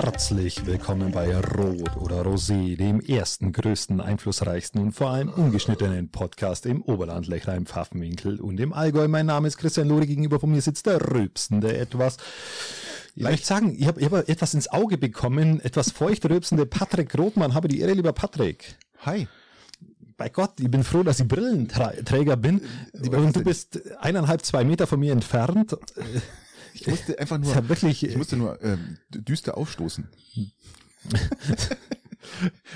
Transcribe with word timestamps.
Herzlich 0.00 0.64
willkommen 0.64 1.10
bei 1.10 1.36
Rot 1.36 1.96
oder 1.96 2.22
Rosé, 2.22 2.76
dem 2.76 3.00
ersten, 3.00 3.50
größten, 3.50 4.00
einflussreichsten 4.00 4.80
und 4.80 4.92
vor 4.92 5.10
allem 5.10 5.28
ungeschnittenen 5.28 6.08
Podcast 6.08 6.66
im 6.66 6.82
Oberland, 6.82 7.26
Lechlein, 7.26 7.66
Pfaffenwinkel 7.66 8.40
und 8.40 8.60
im 8.60 8.72
Allgäu. 8.72 9.08
Mein 9.08 9.26
Name 9.26 9.48
ist 9.48 9.58
Christian 9.58 9.88
Lori, 9.88 10.06
gegenüber 10.06 10.38
von 10.38 10.52
mir 10.52 10.62
sitzt 10.62 10.86
der 10.86 11.00
rülpsende 11.00 11.76
etwas. 11.76 12.18
Ich 13.16 13.24
möchte 13.24 13.44
sagen, 13.44 13.74
ich 13.76 13.88
habe 13.88 14.04
hab 14.04 14.28
etwas 14.28 14.54
ins 14.54 14.68
Auge 14.68 14.98
bekommen, 14.98 15.58
etwas 15.62 15.90
feucht 15.90 16.24
rülpsende 16.26 16.64
Patrick 16.64 17.18
Rothmann. 17.18 17.54
Habe 17.54 17.66
die 17.66 17.80
Ehre, 17.80 17.94
lieber 17.94 18.12
Patrick. 18.12 18.76
Hi. 19.00 19.26
Bei 20.16 20.28
Gott, 20.28 20.60
ich 20.60 20.70
bin 20.70 20.84
froh, 20.84 21.02
dass 21.02 21.18
ich 21.18 21.26
Brillenträger 21.26 22.36
bin. 22.36 22.60
Und 22.92 23.34
du 23.34 23.42
bist 23.42 23.80
eineinhalb, 23.98 24.44
zwei 24.44 24.62
Meter 24.62 24.86
von 24.86 25.00
mir 25.00 25.12
entfernt. 25.12 25.76
Ich 26.74 26.86
musste 26.86 27.18
einfach 27.18 27.38
nur, 27.38 27.52
ja 27.54 27.68
wirklich, 27.68 28.02
ich 28.04 28.16
musste 28.16 28.36
nur 28.36 28.62
ähm, 28.62 28.98
düster 29.10 29.56
aufstoßen. 29.56 30.08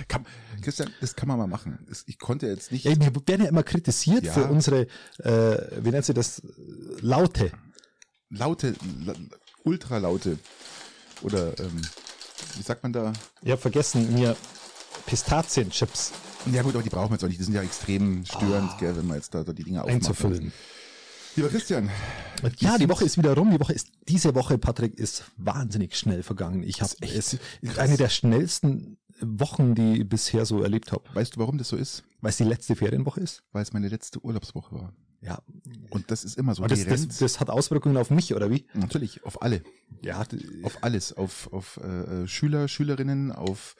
kann, 0.08 0.26
Christian, 0.62 0.90
das 1.00 1.14
kann 1.16 1.28
man 1.28 1.38
mal 1.38 1.46
machen. 1.46 1.86
Ich 2.06 2.18
konnte 2.18 2.46
jetzt 2.46 2.72
nicht. 2.72 2.84
Ja, 2.84 2.92
wir 2.98 3.14
werden 3.26 3.42
ja 3.42 3.48
immer 3.48 3.62
kritisiert 3.62 4.24
Ja. 4.24 4.32
für 4.32 4.44
unsere, 4.46 4.86
äh, 5.18 5.84
wie 5.84 5.90
nennt 5.90 6.04
sie 6.04 6.14
das, 6.14 6.42
Laute. 7.00 7.52
laute, 8.30 8.74
la, 9.04 9.14
ultralaute 9.64 10.38
oder 11.22 11.58
ähm, 11.60 11.80
wie 12.56 12.62
sagt 12.62 12.82
man 12.82 12.92
da? 12.92 13.12
Ich 13.42 13.50
habe 13.50 13.60
vergessen, 13.60 14.12
mir 14.14 14.36
Pistazienchips 15.06 16.12
Ja 16.46 16.62
gut, 16.62 16.74
aber 16.74 16.82
die 16.82 16.90
brauchen 16.90 17.10
wir 17.10 17.14
jetzt 17.14 17.24
auch 17.24 17.28
nicht. 17.28 17.40
Die 17.40 17.44
sind 17.44 17.54
ja 17.54 17.62
extrem 17.62 18.24
störend, 18.24 18.76
gell, 18.78 18.96
wenn 18.96 19.06
man 19.06 19.16
jetzt 19.16 19.34
da, 19.34 19.44
da 19.44 19.52
die 19.52 19.64
Dinge 19.64 19.80
aufmacht. 19.82 19.94
einzufüllen. 19.96 20.52
Lieber 21.34 21.48
Christian, 21.48 21.88
Ja, 22.58 22.76
die 22.76 22.88
Woche 22.88 23.04
ist 23.04 23.16
wieder 23.16 23.34
rum. 23.34 23.50
Die 23.50 23.60
Woche 23.60 23.72
ist, 23.72 23.88
diese 24.06 24.34
Woche, 24.34 24.58
Patrick, 24.58 24.98
ist 24.98 25.24
wahnsinnig 25.38 25.96
schnell 25.96 26.22
vergangen. 26.22 26.62
Ich 26.62 26.82
habe 26.82 26.92
es 27.00 27.34
ist 27.60 27.78
eine 27.78 27.96
der 27.96 28.10
schnellsten 28.10 28.98
Wochen, 29.20 29.74
die 29.74 30.02
ich 30.02 30.08
bisher 30.08 30.44
so 30.44 30.62
erlebt 30.62 30.92
habe. 30.92 31.04
weißt 31.14 31.36
du, 31.36 31.40
warum 31.40 31.56
das 31.56 31.68
so 31.68 31.76
ist? 31.76 32.04
Weil 32.20 32.30
es 32.30 32.36
die 32.36 32.44
letzte 32.44 32.76
Ferienwoche 32.76 33.20
ist. 33.20 33.42
Weil 33.52 33.62
es 33.62 33.72
meine 33.72 33.88
letzte 33.88 34.20
Urlaubswoche 34.22 34.74
war. 34.74 34.92
Ja. 35.22 35.40
Und 35.90 36.10
das 36.10 36.24
ist 36.24 36.36
immer 36.36 36.54
so. 36.54 36.66
Das, 36.66 36.84
das, 36.84 37.06
das 37.06 37.40
hat 37.40 37.48
Auswirkungen 37.48 37.96
auf 37.96 38.10
mich, 38.10 38.34
oder 38.34 38.50
wie? 38.50 38.66
Natürlich, 38.74 39.24
auf 39.24 39.40
alle. 39.40 39.62
Ja, 40.02 40.24
Auf 40.64 40.78
alles, 40.82 41.12
auf, 41.12 41.52
auf 41.52 41.78
äh, 41.82 42.22
äh, 42.22 42.26
Schüler, 42.26 42.66
Schülerinnen, 42.66 43.30
auf 43.30 43.76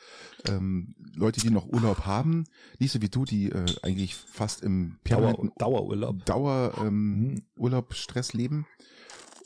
ähm, 0.47 0.95
Leute, 1.17 1.41
die 1.41 1.51
noch 1.51 1.67
Urlaub 1.67 2.07
haben. 2.07 2.45
Nicht 2.79 2.93
so 2.93 3.03
wie 3.03 3.09
du, 3.09 3.25
die 3.25 3.51
äh, 3.51 3.65
eigentlich 3.83 4.15
fast 4.15 4.63
im 4.63 4.99
Dauer, 5.03 5.51
Dauerurlaub. 5.59 6.25
Dauer 6.25 6.75
ähm. 6.79 7.43
Urlaub, 7.57 7.95
Stress 7.95 8.35
leben. 8.35 8.67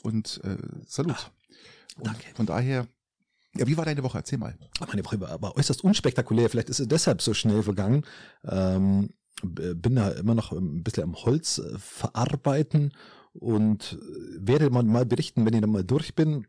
Und 0.03 0.39
äh, 0.43 0.57
Salut. 0.85 1.31
Und 1.97 2.07
danke. 2.07 2.25
Von 2.35 2.45
daher, 2.45 2.87
ja, 3.55 3.65
wie 3.65 3.75
war 3.75 3.85
deine 3.85 4.03
Woche? 4.03 4.19
Erzähl 4.19 4.37
mal. 4.37 4.55
Meine 4.87 5.03
Woche 5.03 5.19
war 5.19 5.29
aber 5.29 5.57
äußerst 5.57 5.83
unspektakulär. 5.83 6.49
Vielleicht 6.49 6.69
ist 6.69 6.79
es 6.79 6.87
deshalb 6.87 7.23
so 7.23 7.33
schnell 7.33 7.63
vergangen. 7.63 8.05
Ähm, 8.43 9.09
bin 9.43 9.95
da 9.95 10.09
immer 10.09 10.35
noch 10.35 10.51
ein 10.51 10.83
bisschen 10.83 11.03
am 11.03 11.15
Holz 11.15 11.59
äh, 11.59 11.77
verarbeiten 11.77 12.93
und 13.33 13.97
äh, 14.01 14.47
werde 14.47 14.69
mal, 14.69 14.83
berichten, 15.05 15.45
wenn 15.45 15.53
ich 15.53 15.61
dann 15.61 15.71
mal 15.71 15.83
durch 15.83 16.15
bin. 16.15 16.47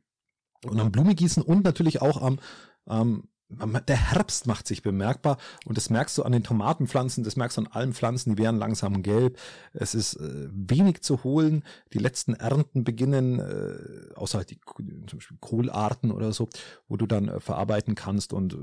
Und 0.65 0.81
am 0.81 0.91
Blume 0.91 1.15
gießen 1.15 1.43
und 1.43 1.65
natürlich 1.65 2.03
auch 2.03 2.21
am 2.21 2.39
am- 2.87 3.29
der 3.51 3.97
Herbst 4.13 4.47
macht 4.47 4.67
sich 4.67 4.83
bemerkbar 4.83 5.39
und 5.65 5.77
das 5.79 5.89
merkst 5.89 6.19
du 6.19 6.23
an 6.23 6.33
den 6.33 6.45
Tomatenpflanzen, 6.45 7.25
das 7.25 7.37
merkst 7.37 7.57
du 7.57 7.63
an 7.63 7.67
allen 7.69 7.95
Pflanzen, 7.95 8.37
die 8.37 8.43
werden 8.43 8.59
langsam 8.59 9.03
gelb. 9.03 9.39
Es 9.73 9.95
ist 9.95 10.15
äh, 10.17 10.49
wenig 10.53 11.01
zu 11.01 11.25
holen. 11.25 11.65
Die 11.95 11.99
letzten 11.99 12.35
Ernten 12.35 12.85
beginnen, 12.85 13.39
äh, 13.41 14.15
außer 14.15 14.39
halt 14.39 14.51
die 14.51 14.61
zum 15.07 15.19
Beispiel 15.19 15.39
Kohlarten 15.41 16.11
oder 16.11 16.33
so, 16.33 16.49
wo 16.89 16.97
du 16.99 17.07
dann 17.07 17.29
äh, 17.29 17.41
verarbeiten 17.41 17.95
kannst. 17.95 18.33
Und 18.35 18.53
äh, 18.53 18.57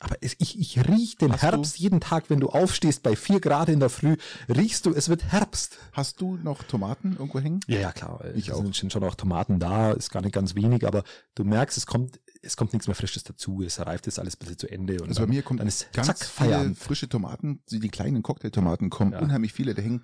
aber 0.00 0.16
es, 0.20 0.34
ich, 0.38 0.58
ich 0.58 0.88
riech 0.88 1.16
den 1.16 1.32
Hast 1.32 1.42
Herbst 1.42 1.78
jeden 1.78 2.00
Tag, 2.00 2.24
wenn 2.28 2.40
du 2.40 2.48
aufstehst 2.48 3.02
bei 3.04 3.14
vier 3.14 3.40
Grad 3.40 3.68
in 3.68 3.78
der 3.78 3.88
Früh, 3.88 4.16
riechst 4.48 4.84
du, 4.86 4.92
es 4.94 5.08
wird 5.08 5.24
Herbst. 5.24 5.78
Hast 5.92 6.20
du 6.20 6.36
noch 6.36 6.64
Tomaten 6.64 7.12
irgendwo 7.12 7.38
hängen? 7.38 7.60
Ja, 7.68 7.78
ja, 7.78 7.92
klar. 7.92 8.24
Ich 8.34 8.48
es 8.48 8.54
auch. 8.54 8.62
sind 8.62 8.76
schon- 8.76 8.90
schon 8.90 9.04
auch 9.04 9.14
Tomaten 9.14 9.60
da, 9.60 9.92
ist 9.92 10.10
gar 10.10 10.22
nicht 10.22 10.32
ganz 10.34 10.54
wenig, 10.54 10.86
aber 10.86 11.04
du 11.36 11.44
merkst, 11.44 11.76
es 11.78 11.86
kommt, 11.86 12.18
es 12.42 12.56
kommt 12.56 12.72
nichts 12.72 12.86
mehr 12.86 12.94
Frisches 12.94 13.24
dazu, 13.24 13.62
es 13.62 13.78
reift 13.80 14.06
jetzt 14.06 14.18
alles 14.18 14.36
bisschen 14.36 14.58
zu 14.58 14.68
Ende. 14.70 15.00
Und 15.02 15.08
Also 15.08 15.22
bei 15.22 15.26
mir 15.26 15.42
kommt 15.42 15.60
dann 15.60 15.68
ist 15.68 15.92
ganz 15.92 16.06
zack, 16.06 16.18
viele 16.24 16.50
Feierabend. 16.50 16.78
frische 16.78 17.08
Tomaten, 17.08 17.62
die 17.70 17.80
die 17.80 17.88
kleinen 17.88 18.22
Cocktailtomaten 18.22 18.90
kommen, 18.90 19.12
Ja. 19.12 19.20
unheimlich 19.20 19.52
viele, 19.52 19.74
da 19.74 19.82
hängen, 19.82 20.02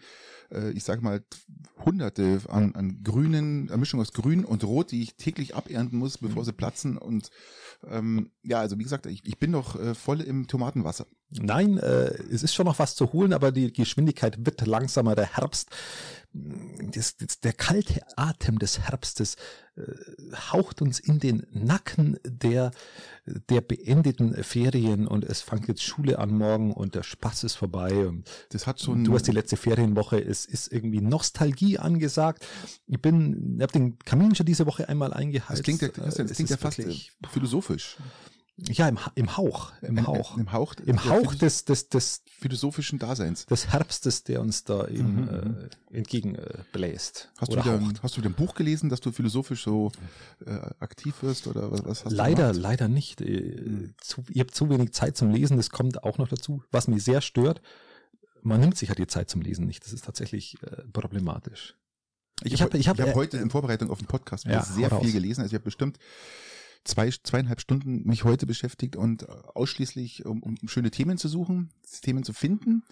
äh, 0.50 0.70
ich 0.72 0.84
sag 0.84 1.02
mal, 1.02 1.24
hunderte 1.84 2.40
an, 2.48 2.74
an 2.74 3.02
grünen, 3.02 3.68
eine 3.68 3.78
Mischung 3.78 4.00
aus 4.00 4.12
grün 4.12 4.44
und 4.44 4.64
rot, 4.64 4.90
die 4.90 5.02
ich 5.02 5.16
täglich 5.16 5.54
abernten 5.54 5.98
muss, 5.98 6.18
bevor 6.18 6.42
Mhm. 6.42 6.46
sie 6.46 6.52
platzen 6.52 6.98
und 6.98 7.30
ähm, 7.88 8.30
ja, 8.42 8.60
also 8.60 8.78
wie 8.78 8.82
gesagt, 8.84 9.06
ich, 9.06 9.24
ich 9.26 9.38
bin 9.38 9.50
noch 9.50 9.76
äh, 9.78 9.94
voll 9.94 10.20
im 10.20 10.46
Tomatenwasser. 10.46 11.06
Nein, 11.30 11.78
äh, 11.78 12.14
es 12.30 12.42
ist 12.42 12.54
schon 12.54 12.66
noch 12.66 12.78
was 12.78 12.94
zu 12.94 13.12
holen, 13.12 13.32
aber 13.32 13.50
die 13.50 13.72
Geschwindigkeit 13.72 14.44
wird 14.46 14.66
langsamer. 14.66 15.14
Der 15.16 15.36
Herbst, 15.36 15.68
mh, 16.32 16.90
das, 16.92 17.16
das, 17.16 17.40
der 17.40 17.52
kalte 17.52 18.02
Atem 18.16 18.58
des 18.58 18.80
Herbstes 18.80 19.36
äh, 19.76 19.82
haucht 20.52 20.80
uns 20.80 21.00
in 21.00 21.18
den 21.18 21.44
Nacken 21.50 22.18
der, 22.24 22.70
der 23.26 23.62
beendeten 23.62 24.34
Ferien 24.44 25.08
und 25.08 25.24
es 25.24 25.40
fängt 25.40 25.66
jetzt 25.66 25.82
Schule 25.82 26.20
an 26.20 26.30
morgen 26.30 26.72
und 26.72 26.94
der 26.94 27.02
Spaß 27.02 27.42
ist 27.44 27.56
vorbei 27.56 28.06
und 28.06 28.30
Das 28.50 28.68
hat 28.68 28.78
so 28.78 28.92
ein, 28.92 29.04
Du 29.04 29.14
hast 29.14 29.26
die 29.26 29.32
letzte 29.32 29.56
Ferienwoche, 29.56 30.20
es 30.20 30.44
ist 30.44 30.70
irgendwie 30.72 31.00
Nostalgie 31.00 31.78
angesagt. 31.78 32.46
Ich 32.86 33.00
bin, 33.02 33.56
ich 33.56 33.62
habe 33.62 33.72
den 33.72 33.98
Kamin 33.98 34.36
schon 34.36 34.46
diese 34.46 34.66
Woche 34.66 34.88
einmal 34.88 35.12
eingeheizt. 35.12 35.50
das 35.50 35.62
klingt 35.62 35.82
ja, 35.82 35.88
das 35.88 36.18
es 36.18 36.34
klingt 36.34 36.50
ja 36.50 36.56
fast 36.58 36.80
philosophisch. 37.32 37.96
Ja 38.56 38.88
im, 38.88 38.98
im 39.16 39.36
Hauch, 39.36 39.72
im 39.82 40.06
Hauch, 40.06 40.36
Im 40.38 40.52
Hauch, 40.52 40.74
im 40.86 41.04
Hauch 41.04 41.34
des 41.34 41.64
des 41.64 41.88
des 41.88 42.22
philosophischen 42.26 42.98
Daseins. 42.98 43.46
des 43.46 43.68
Herbstes, 43.72 44.22
der 44.24 44.40
uns 44.40 44.64
da 44.64 44.86
eben 44.88 45.22
Mhm, 45.22 45.68
äh, 45.92 45.96
entgegen 45.96 46.34
äh, 46.36 46.58
bläst. 46.72 47.30
Hast 47.38 47.52
du, 47.52 47.56
wieder, 47.56 47.80
haucht. 47.80 48.02
hast 48.02 48.16
du 48.16 48.20
wieder 48.20 48.30
ein 48.30 48.34
Buch 48.34 48.54
gelesen, 48.54 48.90
dass 48.90 49.00
du 49.00 49.10
philosophisch 49.12 49.64
so 49.64 49.90
äh, 50.46 50.50
aktiv 50.78 51.14
wirst 51.22 51.46
oder 51.48 51.70
was, 51.72 51.84
was 51.84 52.04
hast 52.04 52.12
Leider, 52.12 52.52
du 52.52 52.60
leider 52.60 52.88
nicht. 52.88 53.20
Äh, 53.20 53.92
Zu, 54.00 54.22
ich 54.30 54.38
habe 54.40 54.50
zu 54.52 54.68
wenig 54.70 54.92
Zeit 54.92 55.16
zum 55.16 55.30
Lesen, 55.30 55.56
das 55.56 55.70
kommt 55.70 56.04
auch 56.04 56.18
noch 56.18 56.28
dazu. 56.28 56.62
Was 56.70 56.86
mich 56.88 57.02
sehr 57.02 57.20
stört, 57.22 57.60
man 58.42 58.60
nimmt 58.60 58.76
sich 58.76 58.88
halt 58.90 58.98
die 58.98 59.06
Zeit 59.06 59.30
zum 59.30 59.40
Lesen 59.42 59.66
nicht. 59.66 59.84
Das 59.84 59.92
ist 59.92 60.04
tatsächlich 60.04 60.56
äh, 60.62 60.82
problematisch. 60.92 61.76
Ich, 62.42 62.52
Ich 62.54 62.62
habe 62.62 62.72
hab- 62.72 62.78
ich 62.80 62.88
hab, 62.88 62.98
ich 62.98 63.02
hab 63.02 63.08
äh, 63.10 63.14
heute 63.14 63.38
in 63.38 63.48
Vorbereitung 63.50 63.90
auf 63.90 63.98
den 63.98 64.06
Podcast 64.06 64.44
Ja, 64.44 64.62
sehr 64.62 64.90
viel 64.90 64.98
raus. 64.98 65.12
gelesen. 65.12 65.40
Also 65.42 65.50
ich 65.52 65.54
habe 65.54 65.64
bestimmt 65.64 65.98
zwei, 66.84 67.10
zweieinhalb 67.10 67.60
Stunden 67.60 68.06
mich 68.06 68.24
heute 68.24 68.46
beschäftigt 68.46 68.96
und 68.96 69.22
äh, 69.22 69.26
ausschließlich 69.54 70.24
um, 70.26 70.42
um 70.42 70.56
schöne 70.66 70.90
Themen 70.90 71.18
zu 71.18 71.28
suchen, 71.28 71.70
Themen 72.02 72.24
zu 72.24 72.32
finden 72.32 72.82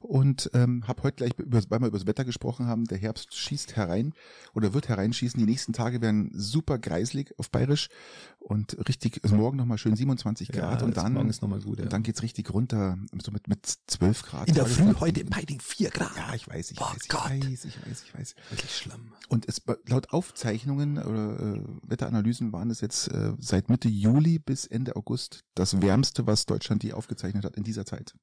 und 0.00 0.50
ähm, 0.54 0.86
habe 0.86 1.02
heute 1.02 1.16
gleich, 1.16 1.32
über, 1.38 1.60
weil 1.68 1.80
wir 1.80 1.88
über 1.88 1.98
das 1.98 2.06
Wetter 2.06 2.24
gesprochen 2.24 2.66
haben, 2.66 2.84
der 2.84 2.98
Herbst 2.98 3.34
schießt 3.34 3.76
herein 3.76 4.12
oder 4.54 4.74
wird 4.74 4.88
hereinschießen. 4.88 5.38
Die 5.38 5.46
nächsten 5.46 5.72
Tage 5.72 6.00
werden 6.00 6.30
super 6.34 6.78
greislig 6.78 7.32
auf 7.38 7.50
Bayerisch 7.50 7.88
und 8.38 8.76
richtig, 8.88 9.20
also 9.22 9.36
morgen 9.36 9.56
nochmal 9.56 9.78
schön 9.78 9.94
27 9.96 10.48
Grad 10.48 10.80
Ja, 10.80 10.86
und 10.86 10.96
dann, 10.96 11.12
morgen 11.12 11.30
ist 11.30 11.42
noch 11.42 11.48
mal 11.48 11.60
gut, 11.60 11.78
ja. 11.78 11.84
und 11.84 11.92
dann 11.92 12.02
geht's 12.02 12.22
richtig 12.22 12.52
runter, 12.52 12.98
so 13.22 13.30
mit, 13.30 13.48
mit 13.48 13.66
12 13.86 14.22
Grad. 14.22 14.48
In 14.48 14.54
der 14.54 14.66
Früh 14.66 14.94
heute 15.00 15.20
in 15.20 15.30
Peiding 15.30 15.60
vier 15.60 15.90
Grad. 15.90 16.16
Ja, 16.16 16.34
ich 16.34 16.48
weiß, 16.48 16.72
ich 16.72 16.80
Oh 16.80 16.84
weiß, 16.84 16.98
ich 17.02 17.08
Gott. 17.08 17.30
weiß, 17.30 17.64
ich 17.64 17.86
weiß, 17.86 18.02
ich 18.04 18.14
weiß. 18.18 18.34
Wirklich 18.50 18.76
schlimm. 18.76 19.12
Und 19.28 19.48
es 19.48 19.62
laut 19.86 20.10
Aufzeichnungen 20.10 20.98
oder 20.98 21.56
äh, 21.56 21.62
Wetteranalysen 21.82 22.52
waren 22.52 22.70
es 22.70 22.80
jetzt 22.80 23.08
äh, 23.08 23.32
seit 23.38 23.68
Mitte 23.68 23.88
Juli 23.88 24.38
bis 24.38 24.66
Ende 24.66 24.96
August 24.96 25.44
das 25.54 25.80
wärmste, 25.80 26.26
was 26.26 26.46
Deutschland 26.46 26.82
je 26.84 26.92
aufgezeichnet 26.92 27.44
hat 27.44 27.56
in 27.56 27.64
dieser 27.64 27.86
Zeit. 27.86 28.14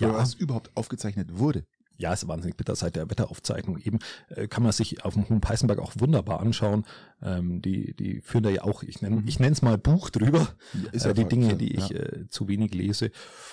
Ja. 0.00 0.14
Was 0.14 0.34
überhaupt 0.34 0.70
aufgezeichnet 0.76 1.38
wurde. 1.38 1.64
Ja, 1.98 2.12
ist 2.12 2.26
wahnsinnig 2.26 2.56
bitter 2.56 2.74
seit 2.74 2.96
der 2.96 3.10
Wetteraufzeichnung. 3.10 3.78
Eben 3.78 3.98
äh, 4.30 4.48
kann 4.48 4.62
man 4.64 4.72
sich 4.72 5.04
auf 5.04 5.14
dem 5.14 5.28
Hohen 5.28 5.40
Peißenberg 5.40 5.78
auch 5.78 5.92
wunderbar 5.98 6.40
anschauen. 6.40 6.84
Ähm, 7.22 7.62
die, 7.62 7.94
die 7.94 8.22
führen 8.22 8.42
da 8.42 8.50
ja 8.50 8.64
auch, 8.64 8.82
ich 8.82 9.02
nenne 9.02 9.22
ich 9.26 9.38
nenne 9.38 9.52
es 9.52 9.62
mal 9.62 9.78
Buch 9.78 10.10
drüber, 10.10 10.48
Ja, 10.72 10.90
ist 10.90 11.04
äh, 11.04 11.08
ja 11.08 11.12
die 11.14 11.20
voll- 11.20 11.28
Dinge, 11.28 11.56
die 11.56 11.76
ja. 11.76 11.84
ich 11.84 11.94
äh, 11.94 12.28
zu 12.28 12.48
wenig 12.48 12.74
lese. 12.74 13.12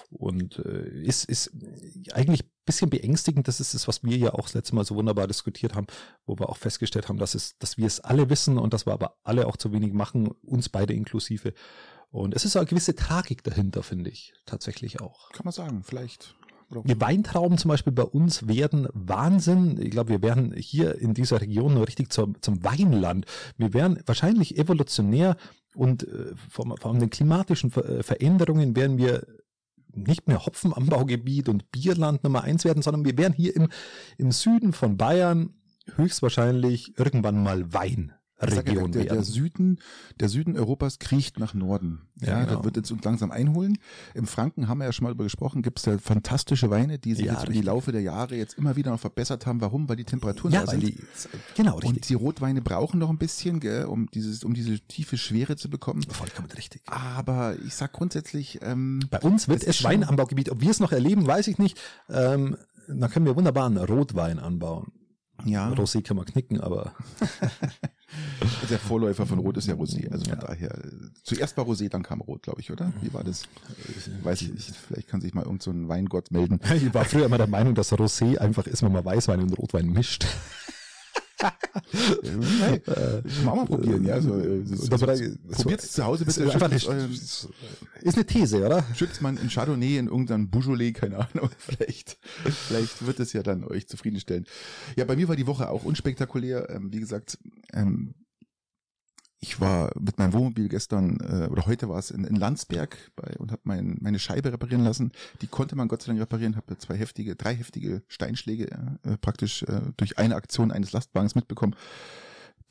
Und 0.10 0.58
äh, 0.60 0.90
ist, 1.04 1.26
ist 1.26 1.52
eigentlich 2.14 2.44
ein 2.46 2.50
bisschen 2.66 2.90
beängstigend. 2.90 3.48
Das 3.48 3.60
ist 3.60 3.76
es, 3.76 3.88
was 3.88 4.04
wir 4.04 4.18
ja 4.18 4.34
auch 4.34 4.44
das 4.44 4.54
letzte 4.56 4.74
Mal 4.74 4.86
so 4.86 4.96
wunderbar 4.96 5.28
diskutiert 5.28 5.76
haben, 5.76 5.86
wo 6.26 6.40
wir 6.40 6.50
auch 6.50 6.58
festgestellt 6.58 7.08
haben, 7.10 7.20
dass 7.20 7.36
es, 7.36 7.58
dass 7.60 7.78
wir 7.78 7.86
es 7.86 8.00
alle 8.00 8.30
wissen 8.32 8.58
und 8.58 8.74
dass 8.74 8.88
wir 8.88 8.94
aber 8.94 9.18
alle 9.24 9.46
auch 9.48 9.58
zu 9.58 9.74
wenig 9.74 9.94
machen, 9.94 10.28
uns 10.42 10.70
beide 10.70 10.94
inklusive. 10.94 11.54
Und 12.12 12.36
es 12.36 12.46
ist 12.46 12.56
eine 12.56 12.66
gewisse 12.66 12.96
Tragik 12.96 13.44
dahinter, 13.44 13.84
finde 13.84 14.10
ich, 14.10 14.34
tatsächlich 14.46 15.00
auch. 15.00 15.32
Kann 15.32 15.46
man 15.46 15.52
sagen, 15.52 15.84
vielleicht. 15.84 16.36
Die 16.84 17.02
Weintrauben 17.02 17.58
zum 17.58 17.70
Beispiel 17.70 17.94
bei 17.94 18.04
uns 18.04 18.48
werden 18.48 18.88
Wahnsinn. 18.94 19.82
Ich 19.82 19.90
glaube, 19.90 20.10
wir 20.10 20.22
werden 20.22 20.54
hier 20.56 21.00
in 21.00 21.16
dieser 21.16 21.42
Region 21.42 21.74
nur 21.74 21.88
richtig 21.88 22.12
zum, 22.12 22.40
zum 22.42 22.64
Weinland. 22.64 23.26
Wir 23.58 23.74
werden 23.74 24.00
wahrscheinlich 24.06 24.58
evolutionär 24.58 25.36
und 25.74 26.08
äh, 26.08 26.36
von, 26.50 26.78
von 26.78 27.00
den 27.00 27.10
klimatischen 27.10 27.74
äh, 27.74 28.04
Veränderungen 28.04 28.76
werden 28.76 29.00
wir 29.00 29.26
nicht 29.94 30.28
mehr 30.28 30.46
Hopfenanbaugebiet 30.46 31.50
und 31.50 31.72
Bierland 31.72 32.24
Nummer 32.24 32.44
eins 32.44 32.66
werden, 32.66 32.84
sondern 32.84 33.04
wir 33.04 33.18
werden 33.18 33.34
hier 33.34 33.56
im, 33.56 33.70
im 34.20 34.32
Süden 34.32 34.72
von 34.72 34.98
Bayern 34.98 35.56
höchstwahrscheinlich 35.96 37.00
irgendwann 37.00 37.42
mal 37.42 37.74
Wein 37.74 38.14
Region 38.42 38.92
der, 38.92 39.06
der. 39.06 39.24
Süden, 39.24 39.80
der 40.20 40.30
Süden 40.30 40.58
Europas 40.58 41.00
kriecht 41.00 41.40
nach 41.40 41.54
Norden. 41.54 42.02
Ja, 42.22 42.28
Ja, 42.30 42.44
genau. 42.44 42.56
das 42.58 42.66
wird 42.66 42.78
jetzt 42.78 42.92
uns 42.92 43.04
langsam 43.04 43.32
einholen. 43.32 43.78
Im 44.14 44.28
Franken 44.28 44.68
haben 44.68 44.78
wir 44.80 44.86
ja 44.86 44.92
schon 44.94 45.04
mal 45.04 45.10
darüber 45.10 45.26
gesprochen, 45.26 45.62
gibt 45.62 45.80
es 45.80 45.86
ja 45.86 45.98
fantastische 45.98 46.70
Weine, 46.70 47.00
die 47.00 47.16
sich 47.16 47.26
Ja, 47.26 47.34
jetzt 47.34 47.44
über 47.44 47.54
die. 47.54 47.62
Laufe 47.62 47.92
der 47.92 48.02
Jahre 48.02 48.36
jetzt 48.36 48.58
immer 48.58 48.76
wieder 48.76 48.92
noch 48.92 49.00
verbessert 49.00 49.46
haben. 49.46 49.62
Warum? 49.62 49.90
Weil 49.90 49.96
die 49.98 50.06
Temperaturen 50.06 50.54
Ja, 50.54 50.62
da 50.66 50.72
sind. 50.72 50.84
die, 50.84 50.96
genau, 51.56 51.76
Und 51.76 51.84
richtig. 51.84 52.08
die 52.08 52.14
Rotweine 52.14 52.62
brauchen 52.62 53.00
noch 53.00 53.10
ein 53.10 53.18
bisschen, 53.18 53.60
gell, 53.60 53.86
um 53.86 54.10
dieses, 54.12 54.44
um 54.44 54.54
diese 54.54 54.80
tiefe 54.80 55.18
Schwere 55.18 55.56
zu 55.58 55.70
bekommen. 55.70 56.04
Vollkommen 56.04 56.50
richtig. 56.52 56.82
Aber 56.86 57.56
ich 57.66 57.76
sag 57.76 57.92
grundsätzlich, 57.94 58.60
ähm, 58.62 59.02
Bei 59.10 59.20
uns 59.20 59.48
wird 59.48 59.64
es 59.64 59.84
Weinanbaugebiet. 59.84 60.50
Ob 60.50 60.62
wir 60.62 60.72
es 60.72 60.80
noch 60.80 60.92
erleben, 60.92 61.28
weiß 61.28 61.48
ich 61.48 61.58
nicht. 61.58 61.78
Ähm, 62.10 62.56
dann 62.88 63.10
können 63.12 63.26
wir 63.26 63.36
wunderbar 63.36 63.66
einen 63.68 63.78
Rotwein 63.78 64.40
anbauen. 64.40 64.92
Ja, 65.46 65.70
Rosé 65.72 66.02
kann 66.02 66.18
man 66.18 66.26
knicken, 66.26 66.60
aber 66.62 66.94
der 68.70 68.80
Vorläufer 68.80 69.26
von 69.26 69.40
Rot 69.40 69.58
ist 69.58 69.68
ja 69.68 69.76
Rosé. 69.76 70.12
Also 70.12 70.26
von 70.26 70.40
Ja. 70.40 70.46
daher, 70.48 70.78
zuerst 71.24 71.58
war 71.58 71.66
Rosé, 71.66 71.90
dann 71.90 72.04
kam 72.04 72.22
Rot, 72.22 72.44
glaube 72.44 72.62
ich, 72.62 72.72
oder? 72.72 72.92
Wie 73.02 73.14
war 73.14 73.24
das? 73.24 73.44
Weiß 74.24 74.42
ich 74.42 74.54
nicht. 74.54 74.76
Vielleicht 74.76 75.08
kann 75.08 75.22
sich 75.22 75.34
mal 75.34 75.44
irgend 75.44 75.64
so 75.64 75.72
ein 75.72 75.88
Weingott 75.88 76.32
melden. 76.32 76.60
ich 76.76 76.94
war 76.94 77.06
früher 77.06 77.26
immer 77.26 77.38
der 77.38 77.48
Meinung, 77.48 77.76
dass 77.76 77.92
Rosé 77.92 78.38
einfach 78.38 78.68
ist, 78.68 78.84
wenn 78.84 78.92
man 78.92 79.06
Weißwein 79.06 79.42
und 79.42 79.54
Rotwein 79.58 79.88
mischt. 79.88 80.26
Hey, 81.92 82.82
mal 83.46 83.56
mal 83.56 83.66
probieren, 83.66 84.04
ja. 84.06 84.20
So, 84.22 84.38
äh, 84.38 84.62
so, 84.66 84.92
war- 84.92 85.16
Probiert 85.56 85.84
es 85.84 85.92
zu 85.94 86.04
Hause 86.04 86.26
Ist 86.26 86.38
bitte. 86.38 86.52
einfach 86.54 86.72
Schützt, 86.72 86.90
eine, 86.90 87.06
ist 88.02 88.16
eine 88.16 88.26
These, 88.26 88.66
oder? 88.66 88.84
schützt 88.96 89.22
man 89.22 89.38
in 89.38 89.50
Chardonnay 89.50 89.98
in 89.98 90.08
irgendeinem 90.08 90.50
Beaujolais, 90.50 90.92
keine 90.94 91.18
Ahnung. 91.18 91.50
Vielleicht, 91.58 92.18
vielleicht 92.68 93.06
wird 93.06 93.20
es 93.20 93.34
ja 93.34 93.44
dann 93.44 93.64
euch 93.64 93.88
zufriedenstellen. 93.88 94.46
Ja, 94.96 95.06
bei 95.06 95.16
mir 95.16 95.28
war 95.28 95.36
die 95.36 95.48
Woche 95.48 95.70
auch 95.70 95.84
unspektakulär. 95.84 96.70
Ähm, 96.70 96.92
wie 96.92 97.00
gesagt, 97.00 97.38
ähm, 97.74 98.14
ich 99.42 99.62
war 99.62 99.92
mit 100.00 100.18
meinem 100.18 100.34
Wohnmobil 100.34 100.68
gestern 100.68 101.18
äh, 101.22 101.48
oder 101.50 101.66
heute 101.66 101.88
war 101.88 101.98
es 101.98 102.12
in, 102.12 102.26
in 102.26 102.36
Landsberg 102.36 102.98
bei, 103.16 103.36
und 103.38 103.52
habe 103.52 103.62
mein, 103.64 103.98
meine 104.02 104.20
Scheibe 104.20 104.52
reparieren 104.52 104.84
lassen. 104.84 105.12
Die 105.42 105.48
konnte 105.48 105.76
man 105.76 105.88
Gott 105.88 106.02
sei 106.02 106.08
Dank 106.08 106.20
reparieren. 106.20 106.58
Habe 106.58 106.78
zwei 106.78 106.98
heftige, 106.98 107.36
drei 107.36 107.56
heftige 107.56 108.04
Steinschläge 108.08 108.70
äh, 109.04 109.18
praktisch 109.18 109.64
äh, 109.64 109.82
durch 109.96 110.18
eine 110.18 110.36
Aktion 110.36 110.72
eines 110.72 110.92
Lastwagens 110.92 111.36
mitbekommen. 111.36 111.76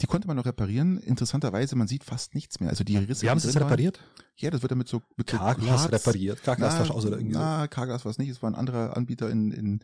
Die 0.01 0.07
konnte 0.07 0.29
man 0.29 0.37
noch 0.37 0.47
reparieren. 0.47 0.99
Interessanterweise, 0.99 1.75
man 1.75 1.89
sieht 1.89 2.05
fast 2.05 2.35
nichts 2.35 2.61
mehr. 2.61 2.69
Also 2.71 2.85
die 2.85 2.97
Risse. 2.97 3.23
Wir 3.23 3.31
haben 3.31 3.43
waren- 3.43 3.57
repariert. 3.57 4.01
Ja, 4.37 4.51
das 4.51 4.63
wird 4.63 4.71
dann 4.71 4.79
mit 4.79 4.87
so 4.87 5.03
mit 5.17 5.29
so 5.29 5.37
Carglass 5.37 5.81
Harz- 5.83 5.93
repariert. 5.93 6.39
Na, 6.47 6.55
tauscht 6.55 6.93
aus 6.93 7.05
oder 7.05 7.17
irgendwie 7.17 7.35
so. 7.35 7.41
Na, 7.41 7.67
Carglass 7.67 8.05
war 8.05 8.11
es 8.11 8.19
nicht. 8.19 8.29
Es 8.31 8.41
war 8.41 8.49
ein 8.49 8.55
anderer 8.55 8.97
Anbieter 8.97 9.29
in, 9.29 9.51
in, 9.51 9.81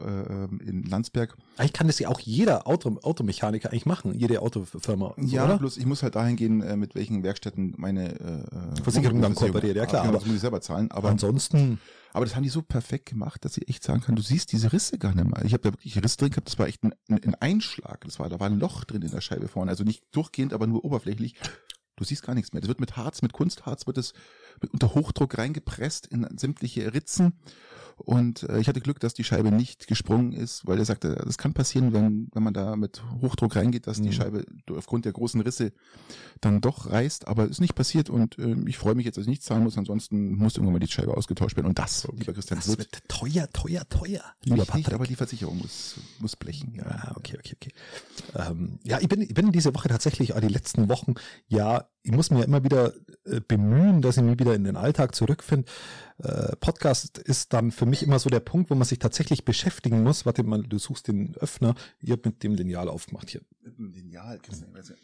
äh, 0.00 0.44
in 0.68 0.82
Landsberg. 0.82 1.36
Eigentlich 1.56 1.72
kann 1.72 1.86
das 1.86 2.00
ja 2.00 2.08
auch 2.08 2.18
jeder 2.18 2.66
Auto, 2.66 2.98
Automechaniker 3.02 3.70
eigentlich 3.70 3.86
machen, 3.86 4.12
jede 4.18 4.42
Autofirma. 4.42 5.14
Ja, 5.18 5.44
oder? 5.44 5.58
bloß 5.58 5.76
ich 5.76 5.86
muss 5.86 6.02
halt 6.02 6.16
dahin 6.16 6.34
gehen, 6.34 6.62
äh, 6.62 6.76
mit 6.76 6.96
welchen 6.96 7.22
Werkstätten 7.22 7.74
meine 7.76 8.18
äh, 8.18 8.82
Versicherung 8.82 9.22
dann 9.22 9.36
kooperiert, 9.36 9.76
ja, 9.76 9.86
klar, 9.86 10.02
Genau, 10.02 10.10
aber- 10.14 10.18
das 10.18 10.26
muss 10.26 10.34
ich 10.34 10.40
selber 10.40 10.60
zahlen. 10.60 10.90
Aber 10.90 11.08
ansonsten, 11.08 11.78
aber 12.12 12.24
das 12.24 12.36
haben 12.36 12.42
die 12.42 12.48
so 12.48 12.62
perfekt 12.62 13.06
gemacht, 13.06 13.44
dass 13.44 13.56
ich 13.56 13.68
echt 13.68 13.82
sagen 13.82 14.02
kann, 14.02 14.16
du 14.16 14.22
siehst 14.22 14.52
diese 14.52 14.72
Risse 14.72 14.98
gar 14.98 15.14
nicht 15.14 15.28
mehr. 15.28 15.44
Ich 15.44 15.52
habe 15.52 15.62
da 15.62 15.72
wirklich 15.72 16.02
Riss 16.02 16.16
drin 16.16 16.30
gehabt, 16.30 16.48
das 16.48 16.58
war 16.58 16.66
echt 16.66 16.82
ein, 16.84 16.94
ein 17.08 17.34
Einschlag. 17.36 18.04
Das 18.04 18.18
war, 18.18 18.28
da 18.28 18.38
war 18.38 18.48
ein 18.48 18.58
Loch 18.58 18.84
drin 18.84 19.02
in 19.02 19.10
der 19.10 19.20
Scheibe 19.20 19.48
vorne. 19.48 19.70
Also 19.70 19.84
nicht 19.84 20.04
durchgehend, 20.12 20.52
aber 20.52 20.66
nur 20.66 20.84
oberflächlich. 20.84 21.34
Du 22.02 22.08
siehst 22.08 22.24
gar 22.24 22.34
nichts 22.34 22.52
mehr. 22.52 22.60
Das 22.60 22.66
wird 22.68 22.80
mit 22.80 22.96
Harz, 22.96 23.22
mit 23.22 23.32
Kunstharz 23.32 23.86
wird 23.86 23.96
es 23.96 24.12
unter 24.72 24.92
Hochdruck 24.94 25.38
reingepresst 25.38 26.06
in 26.08 26.26
sämtliche 26.36 26.92
Ritzen. 26.92 27.34
Und 27.96 28.44
äh, 28.44 28.58
ich 28.58 28.68
hatte 28.68 28.80
Glück, 28.80 28.98
dass 29.00 29.14
die 29.14 29.22
Scheibe 29.22 29.52
nicht 29.52 29.86
gesprungen 29.86 30.32
ist, 30.32 30.66
weil 30.66 30.78
er 30.78 30.84
sagte, 30.84 31.14
das 31.24 31.38
kann 31.38 31.52
passieren, 31.52 31.92
wenn, 31.92 32.28
wenn 32.32 32.42
man 32.42 32.54
da 32.54 32.74
mit 32.74 33.02
Hochdruck 33.20 33.54
reingeht, 33.54 33.86
dass 33.86 33.98
die 34.00 34.08
Mhm. 34.08 34.12
Scheibe 34.12 34.44
aufgrund 34.74 35.04
der 35.04 35.12
großen 35.12 35.40
Risse 35.42 35.72
dann 36.40 36.60
doch 36.60 36.90
reißt. 36.90 37.28
Aber 37.28 37.46
ist 37.46 37.60
nicht 37.60 37.74
passiert 37.76 38.10
und 38.10 38.38
äh, 38.38 38.56
ich 38.66 38.78
freue 38.78 38.94
mich 38.96 39.04
jetzt, 39.06 39.16
dass 39.18 39.22
ich 39.22 39.28
nichts 39.28 39.44
zahlen 39.44 39.62
muss. 39.62 39.78
Ansonsten 39.78 40.34
muss 40.36 40.56
irgendwann 40.56 40.72
mal 40.72 40.78
die 40.80 40.90
Scheibe 40.90 41.16
ausgetauscht 41.16 41.54
werden. 41.56 41.68
Und 41.68 41.78
das, 41.78 42.08
lieber 42.16 42.32
Christian, 42.32 42.58
das 42.58 42.68
wird 42.68 42.80
wird 42.80 43.08
teuer, 43.08 43.46
teuer, 43.52 43.88
teuer. 43.88 44.24
Lieber 44.42 44.64
Patrick. 44.64 44.74
nicht, 44.74 44.92
aber 44.94 45.06
die 45.06 45.14
Versicherung 45.14 45.58
muss, 45.58 45.96
muss 46.18 46.34
blechen. 46.34 46.72
Ja. 46.74 46.84
Ah, 46.86 47.12
okay, 47.16 47.36
okay, 47.38 47.54
okay. 47.60 47.72
Ähm, 48.34 48.78
ja, 48.84 48.98
ich 49.00 49.08
bin, 49.08 49.20
ich 49.20 49.34
bin 49.34 49.52
diese 49.52 49.74
Woche 49.74 49.88
tatsächlich, 49.88 50.34
auch 50.34 50.40
die 50.40 50.48
letzten 50.48 50.88
Wochen, 50.88 51.14
ja, 51.46 51.86
ich 52.02 52.12
muss 52.12 52.30
mir 52.30 52.40
ja 52.40 52.44
immer 52.44 52.64
wieder 52.64 52.92
äh, 53.24 53.40
bemühen, 53.40 54.02
dass 54.02 54.16
ich 54.16 54.22
mich 54.22 54.38
wieder 54.38 54.54
in 54.54 54.64
den 54.64 54.76
Alltag 54.76 55.14
zurückfinde. 55.14 55.70
Äh, 56.18 56.56
Podcast 56.56 57.18
ist 57.18 57.52
dann 57.52 57.70
für 57.70 57.86
mich 57.86 58.02
immer 58.02 58.18
so 58.18 58.28
der 58.28 58.40
Punkt, 58.40 58.70
wo 58.70 58.74
man 58.74 58.86
sich 58.86 58.98
tatsächlich 58.98 59.44
beschäftigen 59.44 60.02
muss. 60.02 60.26
Warte 60.26 60.42
mal, 60.42 60.62
du 60.62 60.78
suchst 60.78 61.08
den 61.08 61.36
Öffner. 61.36 61.74
Ihr 62.00 62.14
habt 62.14 62.26
mit 62.26 62.42
dem 62.42 62.54
Lineal 62.54 62.88
aufgemacht 62.88 63.30
hier. 63.30 63.42
Mit 63.60 63.78
einem 63.78 63.92
Lineal, 63.92 64.38
Christian, 64.40 64.70
ich 64.70 64.78
weiß 64.78 64.90
nicht. 64.90 65.00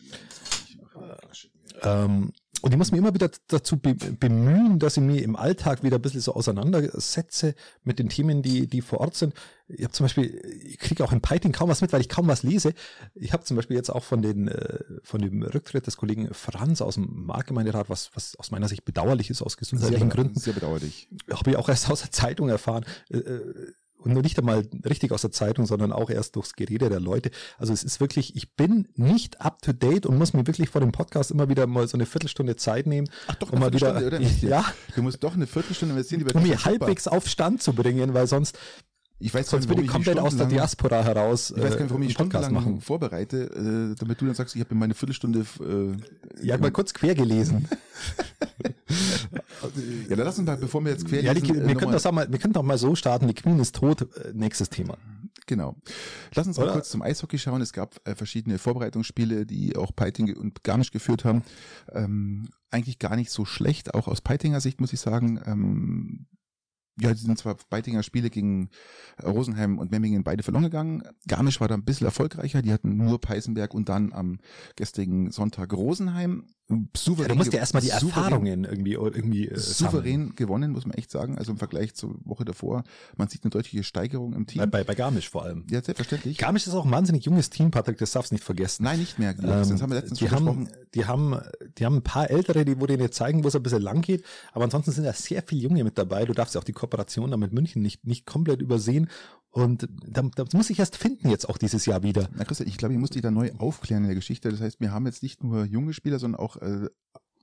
Ähm, 1.83 2.33
und 2.61 2.73
ich 2.73 2.79
muss 2.79 2.91
mich 2.91 2.99
immer 2.99 3.15
wieder 3.15 3.31
dazu 3.47 3.77
be 3.77 3.95
bemühen, 3.95 4.79
dass 4.79 4.97
ich 4.97 5.03
mich 5.03 5.23
im 5.23 5.37
Alltag 5.37 5.83
wieder 5.83 5.97
ein 5.97 6.03
bisschen 6.03 6.21
so 6.21 6.35
auseinandersetze 6.35 7.55
mit 7.85 7.99
den 7.99 8.09
Themen, 8.09 8.43
die, 8.43 8.67
die 8.67 8.81
vor 8.81 9.01
Ort 9.01 9.15
sind. 9.15 9.35
Ich 9.69 9.85
habe 9.85 9.93
zum 9.93 10.05
Beispiel, 10.05 10.27
ich 10.65 10.79
kriege 10.79 11.05
auch 11.05 11.13
in 11.13 11.21
Piting 11.21 11.53
kaum 11.53 11.69
was 11.69 11.81
mit, 11.81 11.93
weil 11.93 12.01
ich 12.01 12.09
kaum 12.09 12.27
was 12.27 12.43
lese. 12.43 12.75
Ich 13.15 13.33
habe 13.33 13.45
zum 13.45 13.57
Beispiel 13.57 13.77
jetzt 13.77 13.91
auch 13.91 14.03
von 14.03 14.23
den 14.23 14.49
äh, 14.49 14.79
von 15.03 15.21
dem 15.21 15.43
Rücktritt 15.43 15.87
des 15.87 15.97
Kollegen 15.97 16.33
Franz 16.33 16.81
aus 16.81 16.95
dem 16.95 17.27
Marktgemeinderat, 17.27 17.91
was, 17.91 18.11
was 18.15 18.37
aus 18.37 18.51
meiner 18.51 18.69
Sicht 18.69 18.85
bedauerlich 18.85 19.31
ist, 19.31 19.43
aus 19.43 19.57
gesundheitlichen 19.57 20.11
Sehr, 20.11 20.17
Gründen, 20.17 20.41
sehr 20.41 20.55
bedauerlich. 20.55 21.09
habe 21.31 21.51
ich 21.51 21.57
auch 21.57 21.69
erst 21.69 21.91
aus 21.91 22.01
der 22.01 22.11
Zeitung 22.11 22.49
erfahren. 22.49 22.85
Äh, 23.11 23.19
äh, 23.19 23.73
und 23.99 24.13
nur 24.13 24.23
nicht 24.23 24.39
einmal 24.39 24.67
richtig 24.89 25.13
aus 25.13 25.23
der 25.23 25.33
Zeitung, 25.33 25.67
sondern 25.67 25.93
auch 25.93 26.11
erst 26.11 26.37
durchs 26.37 26.55
Gerede 26.55 26.89
der 26.89 27.01
Leute. 27.01 27.31
Also 27.59 27.73
es 27.73 27.83
ist 27.83 28.01
wirklich, 28.01 28.37
ich 28.37 28.55
bin 28.55 28.89
nicht 28.95 29.41
up 29.41 29.61
to 29.63 29.73
date 29.73 30.07
und 30.07 30.19
muss 30.19 30.33
mir 30.33 30.47
wirklich 30.47 30.69
vor 30.69 30.81
dem 30.81 30.93
Podcast 30.93 31.31
immer 31.31 31.49
wieder 31.49 31.67
mal 31.67 31.87
so 31.89 31.97
eine 31.97 32.07
Viertelstunde 32.07 32.57
Zeit 32.57 32.87
nehmen, 32.87 33.09
Ach 33.27 33.35
doch, 33.37 33.53
um 33.53 33.59
mal 33.61 33.73
wieder, 33.73 33.93
Viertelstunde, 33.93 34.17
oder 34.17 34.19
nicht? 34.19 34.43
ja, 34.43 34.65
Du 34.95 35.03
musst 35.03 35.23
doch 35.23 35.35
eine 35.35 35.47
Viertelstunde 35.47 35.95
investieren, 35.95 36.23
um 36.23 36.45
super. 36.45 36.65
halbwegs 36.65 37.09
auf 37.09 37.27
Stand 37.29 37.63
zu 37.63 37.73
bringen, 37.73 38.15
weil 38.15 38.27
sonst, 38.27 38.59
Ich 39.21 39.35
weiß 39.35 39.51
sonst 39.51 39.67
bin 39.67 39.81
ich 39.83 39.89
komplett 39.89 40.19
aus 40.19 40.37
der 40.37 40.47
Diaspora 40.47 41.03
heraus 41.03 41.51
Ich 41.51 41.61
weiß 41.61 41.73
gar 41.77 41.81
nicht, 41.81 41.91
warum 41.91 42.03
äh, 42.03 42.07
ich 42.07 42.15
Podcast 42.17 42.45
stundenlang 42.45 42.73
machen. 42.75 42.81
vorbereite, 42.81 43.51
äh, 43.51 43.95
damit 43.99 44.21
du 44.21 44.27
dann 44.27 44.35
sagst, 44.37 44.55
ich 44.55 44.61
habe 44.61 44.75
meine 44.77 44.95
Viertelstunde. 44.95 45.45
Äh, 45.61 46.47
Ja, 46.47 46.57
mal 46.59 46.71
kurz 46.71 46.95
quer 46.95 47.15
gelesen. 47.17 47.69
ja, 50.09 50.17
dann 50.17 50.19
lass 50.25 50.39
uns 50.39 50.47
mal, 50.47 50.57
bevor 50.57 50.85
wir 50.85 50.93
jetzt 50.93 51.07
quer 51.07 51.23
ja, 51.23 51.35
die, 51.35 51.41
lesen, 51.41 51.55
wir, 51.57 51.63
äh, 51.63 51.67
können 51.67 51.75
nochmal- 51.81 51.93
das 51.95 52.07
auch 52.07 52.13
mal, 52.13 52.31
wir 52.31 52.39
können 52.39 52.53
doch 52.53 52.63
mal 52.63 52.79
so 52.79 52.95
starten, 52.95 53.27
die 53.27 53.35
Queen 53.35 53.59
ist 53.59 53.75
tot, 53.75 54.03
äh, 54.03 54.33
nächstes 54.35 54.71
Thema. 54.71 54.97
Genau. 55.47 55.77
Lass 56.35 56.47
uns 56.47 56.57
mal 56.59 56.65
Oder? 56.65 56.73
kurz 56.75 56.91
zum 56.91 57.01
Eishockey 57.03 57.39
schauen. 57.39 57.63
Es 57.63 57.73
gab 57.73 57.97
äh, 58.07 58.15
verschiedene 58.15 58.59
Vorbereitungsspiele, 58.59 59.47
die 59.47 59.77
auch 59.77 59.97
Peiting 59.97 60.37
und 60.37 60.63
Garmisch 60.63 60.91
geführt 60.91 61.25
haben. 61.25 61.43
Ähm, 61.93 62.49
eigentlich 62.71 62.99
gar 62.99 63.17
nicht 63.17 63.31
so 63.31 63.47
schlecht, 63.47 63.95
auch 63.95 64.09
aus 64.09 64.21
Peitinger 64.21 64.61
Sicht 64.61 64.81
muss 64.81 64.93
ich 64.93 65.01
sagen. 65.01 65.41
Ähm, 65.47 66.27
ja, 67.01 67.13
die 67.13 67.21
sind 67.21 67.39
zwar 67.39 67.55
Peitinger 67.55 68.03
Spiele 68.03 68.31
gegen 68.31 68.71
äh, 69.19 69.27
Rosenheim 69.27 69.79
und 69.79 69.91
Memmingen 69.91 70.25
beide 70.25 70.43
verloren 70.43 70.65
gegangen. 70.65 71.03
Garmisch 71.27 71.61
war 71.61 71.69
da 71.69 71.75
ein 71.75 71.85
bisschen 71.85 72.07
erfolgreicher. 72.07 72.63
Die 72.63 72.73
hatten 72.73 72.97
nur 72.97 73.21
Peißenberg 73.21 73.75
und 73.75 73.89
dann 73.89 74.13
am 74.13 74.39
gestrigen 74.77 75.31
Sonntag 75.31 75.73
Rosenheim. 75.73 76.47
Souverän, 76.95 77.29
Ja, 77.31 77.33
du 77.33 77.35
musst 77.39 77.53
ja 77.55 77.61
erstmal 77.61 77.81
die 77.83 77.89
souverän- 77.91 78.09
Erfahrungen 78.25 78.65
irgendwie, 78.65 78.93
irgendwie 78.93 79.49
äh, 79.49 79.57
sammeln. 79.57 79.73
souverän 79.93 80.33
gewonnen, 80.37 80.73
muss 80.73 80.85
man 80.85 80.99
echt 80.99 81.11
sagen. 81.11 81.39
Also 81.39 81.51
im 81.53 81.57
Vergleich 81.57 81.95
zur 81.95 82.17
Woche 82.27 82.45
davor. 82.45 82.85
Man 83.17 83.29
sieht 83.29 83.43
eine 83.43 83.51
deutliche 83.51 83.83
Steigerung 83.85 84.35
im 84.35 84.47
Team. 84.47 84.59
Bei, 84.61 84.67
bei, 84.67 84.85
bei 84.85 84.95
Garmisch 84.95 85.31
vor 85.31 85.45
allem. 85.45 85.65
ja, 85.71 85.81
selbstverständlich. 85.83 86.37
Garmisch 86.37 86.67
ist 86.67 86.75
auch 86.75 86.85
ein 86.85 86.91
wahnsinnig 86.91 87.25
junges 87.25 87.49
Team, 87.49 87.71
Patrick, 87.71 87.97
das 87.97 88.11
darfst 88.13 88.33
du 88.33 88.35
nicht 88.35 88.45
vergessen. 88.45 88.83
Nein, 88.85 88.99
nicht 88.99 89.19
mehr. 89.19 89.31
Ähm, 89.31 89.47
das 89.47 89.71
haben 89.81 89.91
wir 89.91 89.97
letztens 89.97 90.19
die, 90.19 90.29
schon 90.29 90.37
haben, 90.37 90.65
besprochen. 90.65 90.87
die, 90.95 91.05
haben, 91.07 91.41
die 91.79 91.87
haben 91.87 91.97
ein 91.97 92.03
paar 92.03 92.29
Ältere, 92.31 92.67
die 92.67 92.79
wo 92.79 92.85
denen 92.87 93.03
jetzt 93.03 93.17
zeigen, 93.17 93.45
wo 93.45 93.49
es 93.49 93.57
ein 93.57 93.63
bisschen 93.63 93.81
lang 93.81 94.03
geht. 94.03 94.23
Aber 94.53 94.65
ansonsten 94.65 94.91
sind 94.93 95.05
da 95.05 95.15
sehr 95.15 95.43
viele 95.47 95.63
Junge 95.63 95.85
mit 95.85 95.97
dabei. 95.97 96.27
Du 96.27 96.35
darfst 96.35 96.55
ja 96.55 96.61
auch 96.61 96.65
die 96.65 96.73
Kooperation 96.73 97.31
da 97.31 97.39
mit 97.39 97.53
München 97.55 97.81
nicht, 97.81 98.07
nicht 98.07 98.27
komplett 98.27 98.61
übersehen. 98.61 99.09
Und 99.59 99.89
da, 100.07 100.23
muss 100.53 100.71
ich 100.71 100.79
erst 100.79 100.97
finden 100.97 101.31
jetzt 101.31 101.49
auch 101.49 101.59
dieses 101.59 101.85
Jahr 101.85 102.05
wieder. 102.05 102.29
Na 102.37 102.45
Christian, 102.45 102.69
ich 102.69 102.77
glaube, 102.77 102.95
ich 102.95 103.01
muss 103.01 103.11
dich 103.11 103.23
da 103.23 103.33
neu 103.33 103.51
aufklären 103.59 104.05
in 104.05 104.09
der 104.09 104.15
Geschichte. 104.15 104.51
Das 104.51 104.61
heißt, 104.61 104.81
wir 104.81 104.93
haben 104.93 105.07
jetzt 105.07 105.23
nicht 105.23 105.43
nur 105.43 105.65
junge 105.65 105.93
Spieler, 105.93 106.21
sondern 106.21 106.41
auch 106.41 106.57
äh, 106.59 106.89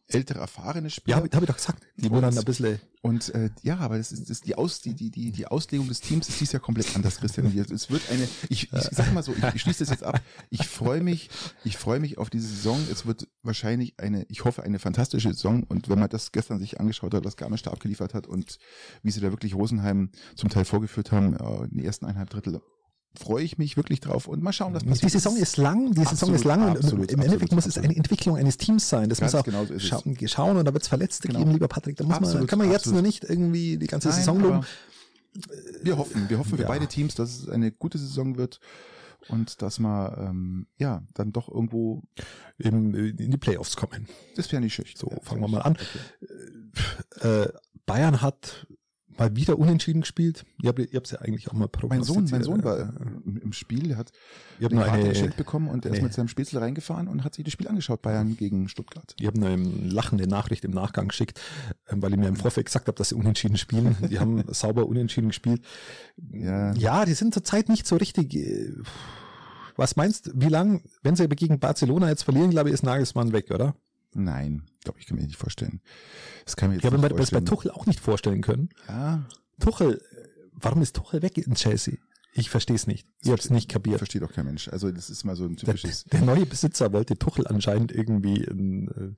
ältere, 0.08 0.40
erfahrene 0.40 0.88
Ja, 0.88 0.90
Spieler. 0.90 1.18
habe 1.18 1.30
hab 1.34 1.42
ich 1.44 1.48
doch 1.48 1.56
gesagt. 1.56 1.84
Die 1.98 2.10
Und- 2.10 2.22
dann 2.22 2.38
ein 2.38 2.46
bisschen. 2.46 2.80
Und 3.02 3.30
äh, 3.36 3.52
ja, 3.62 3.78
aber 3.78 4.00
das 4.00 4.12
ist, 4.12 4.22
das 4.24 4.30
ist 4.32 4.48
die, 4.48 4.56
Aus, 4.56 4.82
die, 4.82 4.96
die, 4.96 5.12
die, 5.12 5.32
die 5.32 5.46
Auslegung 5.46 5.88
des 5.88 6.02
Teams 6.02 6.28
ist 6.28 6.42
dies 6.42 6.52
Jahr 6.54 6.60
komplett 6.60 6.96
anders, 6.96 7.18
Christian. 7.20 7.46
Und 7.46 7.56
Es 7.72 7.92
wird 7.92 8.02
eine, 8.10 8.28
ich, 8.50 8.74
ich 8.74 8.82
sag 8.92 9.14
mal 9.14 9.22
so, 9.22 9.32
ich, 9.32 9.44
ich 9.54 9.62
schließe 9.62 9.84
das 9.84 9.92
jetzt 9.92 10.04
ab. 10.04 10.20
Ich 10.50 10.68
freue 10.68 11.02
mich, 11.02 11.30
ich 11.64 11.78
freue 11.78 12.00
mich 12.00 12.18
auf 12.18 12.32
diese 12.32 12.48
Saison. 12.48 12.80
Es 12.92 13.06
wird 13.06 13.28
wahrscheinlich 13.44 14.00
eine, 14.00 14.26
ich 14.30 14.44
hoffe, 14.44 14.64
eine 14.64 14.80
fantastische 14.80 15.32
Saison. 15.34 15.62
Und 15.64 15.88
wenn 15.88 16.00
man 16.00 16.10
das 16.10 16.32
gestern 16.32 16.58
sich 16.60 16.80
angeschaut 16.80 17.14
hat, 17.14 17.24
was 17.26 17.38
Garmisch 17.38 17.62
da 17.62 17.72
abgeliefert 17.72 18.16
hat 18.16 18.26
und 18.26 18.58
wie 19.04 19.12
sie 19.12 19.20
da 19.22 19.30
wirklich 19.30 19.54
Rosenheim 19.54 20.10
zum 20.36 20.50
Teil 20.50 20.66
vorgeführt 20.66 21.12
haben, 21.12 21.36
äh, 21.36 21.64
in 21.66 21.78
den 21.78 21.86
ersten 21.86 22.06
eineinhalb 22.06 22.32
Drittel, 22.32 22.60
freue 23.16 23.44
ich 23.44 23.58
mich 23.58 23.78
wirklich 23.78 24.00
drauf. 24.00 24.28
Und 24.28 24.42
mal 24.44 24.54
schauen, 24.54 24.74
was 24.74 24.84
passiert. 24.84 25.04
Die 25.04 25.10
Saison 25.10 25.36
ist 25.38 25.58
lang, 25.58 25.92
die 25.94 26.00
Saison 26.00 26.12
Absolut, 26.12 26.36
ist 26.36 26.44
lang 26.44 26.62
und 26.70 26.78
absolut, 26.78 27.12
im 27.12 27.20
Endeffekt 27.22 27.52
absolut, 27.54 27.66
muss 27.66 27.66
es 27.66 27.78
eine 27.78 27.96
Entwicklung 27.96 28.38
eines 28.38 28.58
Teams 28.58 28.88
sein. 28.90 29.10
Das 29.10 29.20
Ganz 29.20 29.34
muss 29.34 29.42
auch 29.42 29.46
genau 29.46 29.66
so 29.66 29.80
schauen, 29.80 30.18
schauen 30.28 30.58
und 30.58 30.66
da 30.66 30.74
wird 30.74 30.84
es 30.84 30.90
Verletzte 30.90 31.28
Genau. 31.28 31.40
geben, 31.40 31.52
lieber 31.52 31.68
Patrick. 31.68 31.98
Da 31.98 32.04
muss 32.04 32.34
man, 32.34 32.48
kann 32.48 32.60
man 32.60 32.72
jetzt 32.72 32.88
nur 32.88 33.02
nicht 33.02 33.24
irgendwie 33.24 33.78
die 33.78 33.88
ganze 33.88 34.10
Nein, 34.10 34.18
Saison 34.18 34.40
loben. 34.40 34.62
Wir 35.84 35.98
hoffen, 35.98 36.30
wir 36.30 36.40
hoffen 36.40 36.56
für 36.56 36.62
Ja. 36.62 36.68
beide 36.68 36.88
Teams, 36.88 37.16
dass 37.16 37.40
es 37.40 37.50
eine 37.50 37.72
gute 37.72 37.98
Saison 37.98 38.38
wird. 38.38 38.60
und 39.28 39.62
dass 39.64 39.80
wir 39.80 40.18
ähm, 40.20 40.68
ja 40.78 41.02
dann 41.16 41.32
doch 41.32 41.50
irgendwo 41.50 42.04
in, 42.60 42.94
in 42.94 43.32
die 43.32 43.38
Playoffs 43.38 43.76
kommen. 43.76 44.08
Das 44.36 44.52
wäre 44.52 44.62
nicht 44.62 44.76
schlecht. 44.76 45.00
So, 45.00 45.12
fangen 45.24 45.42
wir 45.42 45.48
mal 45.48 45.62
an. 45.64 45.78
Äh, 47.22 47.48
Bayern 47.88 48.22
hat 48.22 48.68
mal 49.18 49.36
wieder 49.36 49.58
unentschieden 49.58 50.02
gespielt. 50.02 50.46
Ihr 50.62 50.70
habt 50.70 50.80
es 50.80 51.12
ja 51.12 51.20
eigentlich 51.20 51.50
auch 51.50 51.54
mal 51.54 51.70
Mein 51.88 52.04
Sohn, 52.04 52.28
mein 52.32 52.44
Sohn 52.44 52.64
war 52.64 52.94
im 53.26 53.54
Spiel, 53.54 53.90
der 53.90 53.98
hat 53.98 54.12
ich 54.60 54.72
eine 54.72 54.84
Karte 54.84 55.10
geschenkt 55.10 55.38
bekommen 55.38 55.70
und 55.70 55.86
er 55.86 55.94
ist 55.94 56.02
mit 56.02 56.14
seinem 56.14 56.28
Spätzle 56.28 56.62
reingefahren 56.62 57.08
und 57.08 57.24
hat 57.24 57.36
sich 57.36 57.44
das 57.44 57.54
Spiel 57.54 57.68
angeschaut, 57.68 58.02
Bayern 58.02 58.36
gegen 58.38 58.68
Stuttgart. 58.68 59.16
Ich 59.20 59.28
habe 59.28 59.38
eine 59.38 59.56
lachende 59.56 60.28
Nachricht 60.28 60.66
im 60.66 60.72
Nachgang 60.72 61.08
geschickt, 61.08 61.40
ähm, 61.90 62.02
weil 62.02 62.14
ich 62.14 62.20
mir 62.20 62.28
im 62.28 62.36
Vorfeld 62.36 62.66
gesagt 62.66 62.88
habe, 62.88 62.98
dass 62.98 63.10
sie 63.10 63.16
unentschieden 63.16 63.58
spielen. 63.58 63.96
Die 64.10 64.20
haben 64.20 64.44
sauber 64.54 64.88
unentschieden 64.88 65.30
gespielt. 65.30 65.62
Ja. 66.32 66.74
ja, 66.74 67.06
die 67.06 67.14
sind 67.14 67.34
zurzeit 67.34 67.70
nicht 67.70 67.88
so 67.88 67.96
richtig. 67.96 68.36
Äh, 68.36 68.74
was 69.78 69.98
meinst 69.98 70.28
du, 70.28 70.32
wie 70.36 70.48
lang, 70.48 70.84
wenn 71.04 71.16
sie 71.16 71.28
gegen 71.28 71.60
Barcelona 71.60 72.08
jetzt 72.10 72.24
verlieren, 72.24 72.50
glaube 72.50 72.70
ich, 72.70 72.74
ist 72.74 72.84
Nagelsmann 72.84 73.34
weg, 73.34 73.52
oder? 73.52 73.76
Nein, 74.16 74.64
glaube 74.84 75.00
ich, 75.00 75.08
kann 75.08 75.18
mir 75.18 75.26
nicht 75.26 75.38
vorstellen. 75.38 75.82
Das 76.46 76.56
kann 76.56 76.70
mir 76.70 76.76
jetzt 76.76 76.86
ich 76.86 76.92
habe 76.92 76.98
mir 76.98 77.10
das 77.10 77.32
bei 77.32 77.42
Tuchel 77.42 77.72
auch 77.72 77.86
nicht 77.86 78.00
vorstellen 78.00 78.42
können. 78.42 78.70
Ja. 78.88 79.28
Tuchel, 79.60 80.02
warum 80.54 80.82
ist 80.82 80.96
Tuchel 80.96 81.22
weg 81.22 81.38
in 81.38 81.56
Chelsea? 81.56 81.96
Ich 82.34 82.50
verstehe 82.50 82.76
es 82.76 82.88
nicht. 82.88 83.08
Ich 83.22 83.30
habe 83.30 83.40
es 83.40 83.50
nicht 83.50 83.70
kapiert. 83.70 83.98
Versteht 83.98 84.22
doch 84.22 84.32
kein 84.32 84.46
Mensch. 84.46 84.70
Also 84.70 84.92
das 84.92 85.10
ist 85.10 85.24
mal 85.26 85.36
so 85.36 85.46
ein 85.46 85.58
typisches. 85.58 86.06
Der, 86.06 86.20
der 86.20 86.28
neue 86.28 86.46
Besitzer 86.46 86.92
wollte 86.94 87.18
Tuchel 87.18 87.48
anscheinend 87.48 87.92
irgendwie 87.92 88.44
in, 88.44 89.16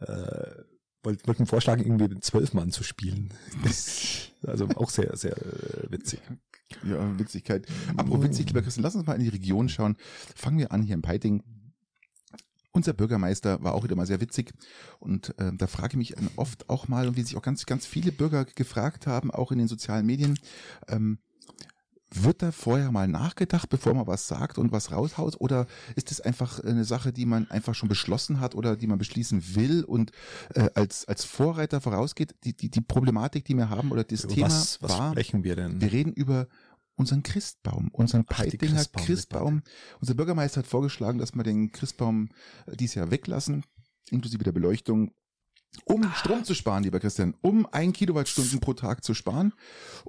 äh, 0.00 0.04
äh 0.04 0.64
wollte, 1.04 1.26
wollte 1.26 1.46
vorschlagen, 1.46 1.82
irgendwie 1.82 2.08
den 2.08 2.22
Zwölfmann 2.22 2.70
zu 2.70 2.84
spielen. 2.84 3.32
also 4.46 4.68
auch 4.76 4.90
sehr, 4.90 5.16
sehr 5.16 5.36
äh, 5.36 5.90
witzig. 5.90 6.20
Ja, 6.84 7.18
Witzigkeit. 7.18 7.66
Apropos 7.96 8.24
witzig, 8.24 8.46
lieber 8.46 8.62
Christian, 8.62 8.82
lass 8.82 8.94
uns 8.94 9.06
mal 9.06 9.14
in 9.14 9.22
die 9.22 9.28
Region 9.28 9.68
schauen. 9.68 9.96
Fangen 10.34 10.58
wir 10.58 10.72
an 10.72 10.82
hier 10.82 10.94
in 10.94 11.02
Peiting. 11.02 11.42
Unser 12.72 12.94
Bürgermeister 12.94 13.62
war 13.62 13.74
auch 13.74 13.84
wieder 13.84 13.96
mal 13.96 14.06
sehr 14.06 14.20
witzig 14.20 14.52
und 14.98 15.38
äh, 15.38 15.52
da 15.54 15.66
frage 15.66 15.90
ich 15.90 15.96
mich 15.96 16.14
oft 16.36 16.68
auch 16.70 16.88
mal, 16.88 17.06
und 17.06 17.16
wie 17.16 17.22
sich 17.22 17.36
auch 17.36 17.42
ganz, 17.42 17.66
ganz 17.66 17.86
viele 17.86 18.12
Bürger 18.12 18.44
gefragt 18.44 19.06
haben, 19.06 19.30
auch 19.30 19.52
in 19.52 19.58
den 19.58 19.68
sozialen 19.68 20.06
Medien, 20.06 20.38
ähm, 20.88 21.18
wird 22.14 22.42
da 22.42 22.52
vorher 22.52 22.90
mal 22.92 23.08
nachgedacht, 23.08 23.68
bevor 23.68 23.94
man 23.94 24.06
was 24.06 24.28
sagt 24.28 24.58
und 24.58 24.72
was 24.72 24.92
raushaut? 24.92 25.36
Oder 25.38 25.66
ist 25.96 26.10
es 26.10 26.20
einfach 26.20 26.60
eine 26.60 26.84
Sache, 26.84 27.12
die 27.12 27.26
man 27.26 27.50
einfach 27.50 27.74
schon 27.74 27.88
beschlossen 27.88 28.40
hat 28.40 28.54
oder 28.54 28.76
die 28.76 28.86
man 28.86 28.98
beschließen 28.98 29.54
will 29.54 29.84
und 29.84 30.12
äh, 30.54 30.68
als, 30.74 31.06
als 31.06 31.24
Vorreiter 31.24 31.80
vorausgeht? 31.80 32.34
Die, 32.44 32.54
die, 32.54 32.70
die 32.70 32.80
Problematik, 32.80 33.44
die 33.44 33.54
wir 33.54 33.70
haben 33.70 33.90
oder 33.92 34.04
das 34.04 34.24
was, 34.24 34.34
Thema 34.34 34.46
was 34.48 34.82
war, 34.82 35.12
sprechen 35.12 35.44
wir 35.44 35.56
denn? 35.56 35.80
Wir 35.80 35.92
reden 35.92 36.12
über 36.12 36.48
unseren 36.96 37.22
Christbaum, 37.22 37.88
unseren 37.92 38.24
Peitinger 38.24 38.74
Christbaum, 38.74 39.04
Christbaum. 39.04 39.62
Unser 40.00 40.14
Bürgermeister 40.14 40.60
hat 40.60 40.66
vorgeschlagen, 40.66 41.18
dass 41.18 41.34
wir 41.34 41.42
den 41.42 41.72
Christbaum 41.72 42.30
äh, 42.66 42.76
dieses 42.76 42.96
Jahr 42.96 43.10
weglassen, 43.10 43.64
inklusive 44.10 44.44
der 44.44 44.52
Beleuchtung 44.52 45.12
um 45.84 46.04
ah. 46.04 46.14
Strom 46.14 46.44
zu 46.44 46.54
sparen, 46.54 46.84
lieber 46.84 47.00
Christian, 47.00 47.34
um 47.40 47.66
ein 47.72 47.92
Kilowattstunden 47.92 48.60
pro 48.60 48.74
Tag 48.74 49.02
zu 49.04 49.14
sparen. 49.14 49.52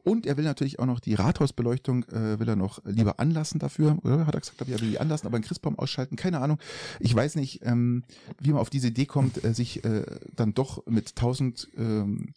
Und 0.03 0.25
er 0.25 0.37
will 0.37 0.43
natürlich 0.43 0.79
auch 0.79 0.85
noch 0.85 0.99
die 0.99 1.13
Rathausbeleuchtung, 1.13 2.03
äh, 2.09 2.39
will 2.39 2.49
er 2.49 2.55
noch 2.55 2.83
lieber 2.85 3.19
anlassen 3.19 3.59
dafür. 3.59 3.97
Oder 4.03 4.27
hat 4.27 4.33
er 4.33 4.41
gesagt, 4.41 4.61
er 4.61 4.81
will 4.81 4.89
die 4.89 4.99
anlassen, 4.99 5.27
aber 5.27 5.37
einen 5.37 5.45
Christbaum 5.45 5.79
ausschalten, 5.79 6.15
keine 6.15 6.39
Ahnung. 6.39 6.59
Ich 6.99 7.15
weiß 7.15 7.35
nicht, 7.35 7.61
ähm, 7.63 8.03
wie 8.39 8.51
man 8.51 8.59
auf 8.59 8.69
diese 8.69 8.87
Idee 8.89 9.05
kommt, 9.05 9.43
äh, 9.43 9.53
sich 9.53 9.83
äh, 9.85 10.05
dann 10.35 10.53
doch 10.53 10.85
mit 10.85 11.09
1000 11.09 11.69
ähm, 11.77 12.33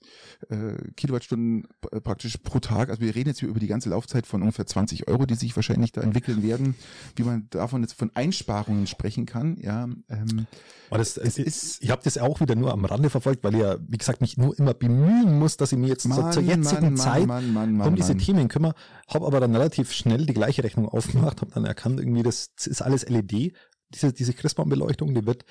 äh, 0.49 0.91
Kilowattstunden 0.97 1.67
äh, 1.91 2.01
praktisch 2.01 2.37
pro 2.39 2.61
Tag, 2.61 2.91
also 2.91 3.01
wir 3.01 3.15
reden 3.15 3.31
jetzt 3.31 3.41
hier 3.41 3.49
über 3.49 3.61
die 3.61 3.67
ganze 3.67 3.91
Laufzeit 3.91 4.27
von 4.27 4.43
ungefähr 4.43 4.67
20 4.67 5.09
Euro, 5.09 5.27
die 5.27 5.35
sich 5.35 5.55
wahrscheinlich 5.57 5.93
da 5.93 6.01
entwickeln 6.01 6.43
werden, 6.43 6.75
wie 7.17 7.25
man 7.25 7.49
davon 7.51 7.83
jetzt 7.83 7.95
von 7.95 8.11
Einsparungen 8.15 8.87
sprechen 8.87 9.27
kann. 9.27 9.57
Ja, 9.61 9.89
ähm, 10.09 10.47
aber 10.91 10.99
das, 10.99 11.17
es 11.17 11.39
ist, 11.39 11.83
ich 11.83 11.91
habe 11.91 12.03
das 12.05 12.19
auch 12.19 12.41
wieder 12.41 12.55
nur 12.55 12.73
am 12.73 12.85
Rande 12.85 13.11
verfolgt, 13.21 13.45
weil 13.45 13.55
ich 13.55 13.61
ja, 13.61 13.77
wie 13.87 13.99
gesagt, 13.99 14.21
mich 14.21 14.37
nur 14.37 14.59
immer 14.59 14.75
bemühen 14.75 15.39
muss, 15.39 15.57
dass 15.57 15.73
ich 15.73 15.79
mir 15.79 15.89
jetzt 15.89 16.07
Mann, 16.07 16.33
zur 16.33 16.43
jetzigen 16.43 16.95
Mann, 16.95 16.97
Zeit 16.97 17.27
Mann, 17.27 17.81
um 17.81 17.95
diese 17.95 18.17
Themen 18.17 18.49
kümmere. 18.49 18.75
Habe 19.09 19.27
aber 19.27 19.41
dann 19.41 19.55
relativ 19.55 19.93
schnell 19.93 20.27
die 20.27 20.35
gleiche 20.35 20.63
Rechnung 20.65 20.89
aufgemacht, 20.91 21.41
habe 21.41 21.53
dann 21.53 21.65
erkannt, 21.65 22.01
irgendwie, 22.01 22.23
das 22.23 22.51
ist 22.65 22.83
alles 22.83 23.09
LED. 23.09 23.53
Diese, 23.95 24.13
diese 24.13 24.33
Christbaumbeleuchtung, 24.33 25.15
die 25.15 25.27
wird 25.27 25.45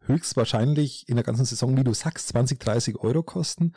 höchstwahrscheinlich 0.00 1.08
in 1.08 1.16
der 1.16 1.24
ganzen 1.24 1.44
Saison, 1.44 1.76
wie 1.76 1.84
du 1.84 1.94
sagst, 1.94 2.28
20, 2.28 2.58
30 2.58 2.96
Euro 2.96 3.22
kosten. 3.22 3.72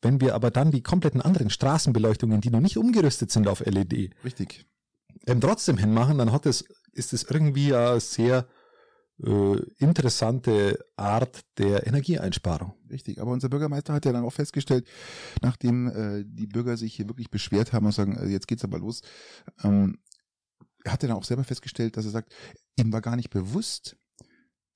Wenn 0.00 0.20
wir 0.20 0.34
aber 0.34 0.50
dann 0.50 0.70
die 0.70 0.82
kompletten 0.82 1.20
anderen 1.20 1.50
Straßenbeleuchtungen, 1.50 2.40
die 2.40 2.50
noch 2.50 2.60
nicht 2.60 2.78
umgerüstet 2.78 3.30
sind 3.30 3.48
auf 3.48 3.60
LED, 3.64 4.10
richtig, 4.24 4.66
ähm, 5.26 5.40
trotzdem 5.40 5.76
hinmachen, 5.76 6.18
dann 6.18 6.32
hat 6.32 6.46
es, 6.46 6.64
ist 6.92 7.12
es 7.12 7.24
irgendwie 7.24 7.68
ja 7.68 7.98
sehr 7.98 8.46
äh, 9.24 9.56
interessante 9.78 10.78
Art 10.96 11.44
der 11.58 11.86
Energieeinsparung. 11.86 12.74
Richtig, 12.90 13.20
aber 13.20 13.32
unser 13.32 13.48
Bürgermeister 13.48 13.92
hat 13.92 14.04
ja 14.04 14.12
dann 14.12 14.24
auch 14.24 14.32
festgestellt, 14.32 14.86
nachdem 15.42 15.88
äh, 15.88 16.24
die 16.24 16.46
Bürger 16.46 16.76
sich 16.76 16.94
hier 16.94 17.08
wirklich 17.08 17.30
beschwert 17.30 17.72
haben 17.72 17.86
und 17.86 17.92
sagen, 17.92 18.16
äh, 18.16 18.26
jetzt 18.26 18.48
geht's 18.48 18.64
aber 18.64 18.78
los, 18.78 19.02
ähm, 19.64 19.98
hat 20.86 21.02
er 21.02 21.08
dann 21.08 21.18
auch 21.18 21.24
selber 21.24 21.44
festgestellt, 21.44 21.96
dass 21.96 22.04
er 22.04 22.12
sagt, 22.12 22.32
ihm 22.76 22.92
war 22.92 23.00
gar 23.00 23.16
nicht 23.16 23.30
bewusst, 23.30 23.96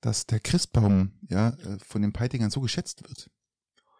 dass 0.01 0.25
der 0.25 0.39
Christbaum 0.39 1.13
ja 1.29 1.49
äh, 1.49 1.77
von 1.79 2.01
den 2.01 2.11
Peitingern 2.11 2.51
so 2.51 2.59
geschätzt 2.59 3.03
wird. 3.07 3.29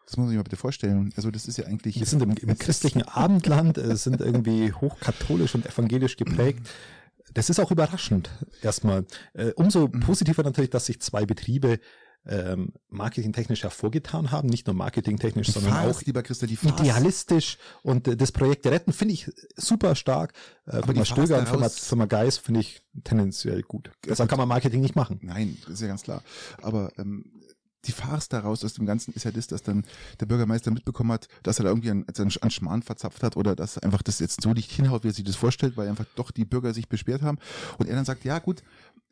Das 0.06 0.18
muss 0.18 0.26
man 0.26 0.28
sich 0.28 0.38
mal 0.38 0.44
bitte 0.44 0.58
vorstellen. 0.58 1.14
Also 1.16 1.32
das 1.32 1.48
ist 1.48 1.58
ja 1.58 1.66
eigentlich. 1.66 1.98
Wir 1.98 2.06
sind 2.06 2.22
im, 2.22 2.32
im 2.32 2.58
christlichen 2.58 3.04
Abendland, 3.04 3.78
es 3.78 4.04
sind 4.04 4.20
irgendwie 4.20 4.74
hochkatholisch 4.74 5.56
und 5.56 5.66
evangelisch 5.66 6.18
geprägt. 6.18 6.70
Das 7.34 7.50
ist 7.50 7.60
auch 7.60 7.72
überraschend 7.72 8.30
erstmal. 8.62 9.06
Äh, 9.34 9.52
umso 9.56 9.88
mhm. 9.88 10.00
positiver 10.02 10.44
natürlich, 10.44 10.70
dass 10.70 10.86
sich 10.86 11.02
zwei 11.02 11.26
Betriebe 11.26 11.80
ähm, 12.26 12.72
marketingtechnisch 12.90 13.64
hervorgetan 13.64 14.32
haben, 14.32 14.48
nicht 14.48 14.68
nur 14.68 14.76
marketingtechnisch, 14.76 15.52
sondern 15.52 15.74
Fars, 15.74 15.98
auch 15.98 16.02
lieber 16.04 16.24
Christa, 16.24 16.48
die 16.48 16.58
idealistisch 16.64 17.58
und 17.82 18.08
äh, 18.08 18.16
das 18.16 18.32
Projekt 18.32 18.66
retten 18.66 18.94
finde 18.94 19.14
ich 19.14 19.30
super 19.58 19.96
stark. 19.96 20.34
Äh, 20.66 20.78
Aber 20.78 20.88
Firma 20.88 21.06
Stöger 21.06 21.40
und 21.40 21.50
Firma, 21.50 21.70
Firma 21.70 22.06
Geis 22.06 22.38
finde 22.38 22.62
ich 22.62 22.82
tendenziell 23.04 23.62
gut. 23.64 23.92
Deshalb 24.08 24.30
kann 24.30 24.40
man 24.40 24.48
Marketing 24.48 24.82
nicht 24.82 24.96
machen. 24.96 25.20
Nein, 25.22 25.58
das 25.64 25.76
ist 25.76 25.82
ja 25.82 25.88
ganz 25.88 26.04
klar. 26.04 26.24
Aber 26.62 26.92
ähm, 26.98 27.26
die 27.86 27.92
Farce 27.92 28.30
daraus 28.30 28.64
aus 28.64 28.74
dem 28.74 28.86
Ganzen 28.86 29.14
ist 29.14 29.24
ja 29.24 29.32
das, 29.32 29.48
dass 29.48 29.64
dann 29.64 29.86
der 30.20 30.26
Bürgermeister 30.26 30.72
mitbekommen 30.72 31.12
hat, 31.12 31.28
dass 31.44 31.60
er 31.60 31.64
da 31.64 31.70
irgendwie 31.70 31.92
an, 31.92 32.06
an 32.42 32.52
Schmarrn 32.52 32.82
verzapft 32.82 33.24
hat 33.24 33.38
oder 33.38 33.56
dass 33.56 33.78
einfach 33.78 34.02
das 34.02 34.20
jetzt 34.20 34.42
so 34.42 34.54
nicht 34.54 34.72
hinhaut, 34.72 35.04
wie 35.04 35.10
er 35.10 35.14
sich 35.14 35.26
das 35.26 35.36
vorstellt, 35.36 35.78
weil 35.78 35.90
einfach 35.90 36.06
doch 36.16 36.32
die 36.32 36.46
Bürger 36.46 36.74
sich 36.74 36.88
beschwert 36.88 37.22
haben. 37.22 37.38
Und 37.78 37.90
er 37.90 37.96
dann 37.96 38.06
sagt, 38.06 38.24
ja 38.26 38.40
gut, 38.40 38.64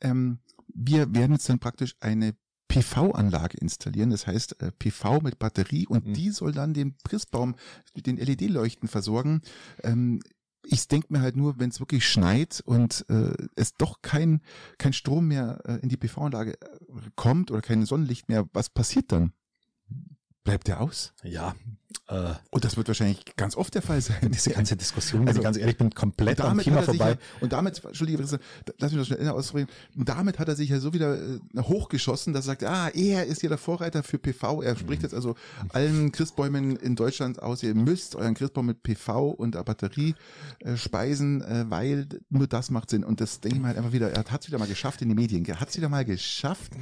ähm, 0.01 0.39
wir 0.73 1.13
werden 1.13 1.33
jetzt 1.33 1.49
dann 1.49 1.59
praktisch 1.59 1.95
eine 1.99 2.33
PV-Anlage 2.69 3.57
installieren, 3.57 4.11
das 4.11 4.27
heißt 4.27 4.61
äh, 4.61 4.71
PV 4.71 5.19
mit 5.19 5.39
Batterie 5.39 5.87
und 5.87 6.07
mhm. 6.07 6.13
die 6.13 6.29
soll 6.29 6.53
dann 6.53 6.73
den 6.73 6.95
Prissbaum 7.03 7.55
mit 7.93 8.07
den 8.07 8.15
LED-Leuchten 8.15 8.87
versorgen. 8.87 9.41
Ähm, 9.83 10.21
ich 10.63 10.87
denke 10.87 11.07
mir 11.09 11.21
halt 11.21 11.35
nur, 11.35 11.59
wenn 11.59 11.69
es 11.69 11.79
wirklich 11.79 12.07
schneit 12.07 12.61
und 12.65 13.05
äh, 13.09 13.33
es 13.55 13.75
doch 13.75 14.01
kein, 14.01 14.41
kein 14.77 14.93
Strom 14.93 15.27
mehr 15.27 15.59
äh, 15.65 15.75
in 15.77 15.89
die 15.89 15.97
PV-Anlage 15.97 16.53
äh, 16.53 16.67
kommt 17.15 17.51
oder 17.51 17.61
kein 17.61 17.85
Sonnenlicht 17.85 18.29
mehr, 18.29 18.47
was 18.53 18.69
passiert 18.69 19.11
dann? 19.11 19.33
Bleibt 20.43 20.67
der 20.67 20.81
aus? 20.81 21.13
Ja. 21.23 21.55
Äh, 22.07 22.33
und 22.49 22.65
das 22.65 22.77
wird 22.77 22.87
wahrscheinlich 22.87 23.23
ganz 23.37 23.55
oft 23.55 23.73
der 23.73 23.81
Fall 23.81 24.01
sein. 24.01 24.17
Diese 24.31 24.51
ganze 24.51 24.75
Diskussion, 24.75 25.27
also 25.27 25.41
ganz 25.41 25.57
ehrlich, 25.57 25.73
ich 25.73 25.77
bin 25.77 25.91
komplett 25.91 26.41
am 26.41 26.59
Thema 26.59 26.81
vorbei. 26.81 27.11
Ja, 27.11 27.17
und 27.39 27.53
damit, 27.53 27.83
Entschuldige, 27.83 28.21
lass 28.21 28.91
mich 28.91 28.99
das 28.99 29.07
schnell 29.07 29.29
ausreden. 29.29 29.69
Und 29.95 30.09
damit 30.09 30.39
hat 30.39 30.47
er 30.47 30.55
sich 30.55 30.69
ja 30.69 30.79
so 30.79 30.93
wieder 30.93 31.15
äh, 31.15 31.39
hochgeschossen, 31.57 32.33
dass 32.33 32.45
er 32.45 32.51
sagt, 32.51 32.63
ah, 32.63 32.89
er 32.89 33.25
ist 33.25 33.41
ja 33.41 33.49
der 33.49 33.57
Vorreiter 33.57 34.03
für 34.03 34.17
PV. 34.17 34.61
Er 34.61 34.75
spricht 34.75 35.01
mhm. 35.01 35.05
jetzt 35.05 35.13
also 35.13 35.35
allen 35.69 36.11
Christbäumen 36.11 36.75
in 36.75 36.95
Deutschland 36.95 37.41
aus, 37.41 37.63
ihr 37.63 37.75
müsst 37.75 38.15
euren 38.15 38.33
Christbaum 38.33 38.65
mit 38.65 38.83
PV 38.83 39.29
und 39.29 39.55
der 39.55 39.63
Batterie 39.63 40.15
äh, 40.59 40.77
speisen, 40.77 41.41
äh, 41.41 41.65
weil 41.69 42.07
nur 42.29 42.47
das 42.47 42.71
macht 42.71 42.89
Sinn. 42.89 43.03
Und 43.03 43.21
das 43.21 43.39
denke 43.39 43.57
ich 43.57 43.61
mal 43.61 43.69
halt 43.69 43.77
einfach 43.77 43.93
wieder, 43.93 44.11
er 44.11 44.25
hat 44.25 44.41
es 44.41 44.47
wieder 44.47 44.59
mal 44.59 44.67
geschafft 44.67 45.01
in 45.01 45.09
die 45.09 45.15
Medien. 45.15 45.45
Er 45.45 45.59
hat 45.59 45.69
es 45.69 45.77
wieder 45.77 45.89
mal 45.89 46.05
geschafft, 46.05 46.73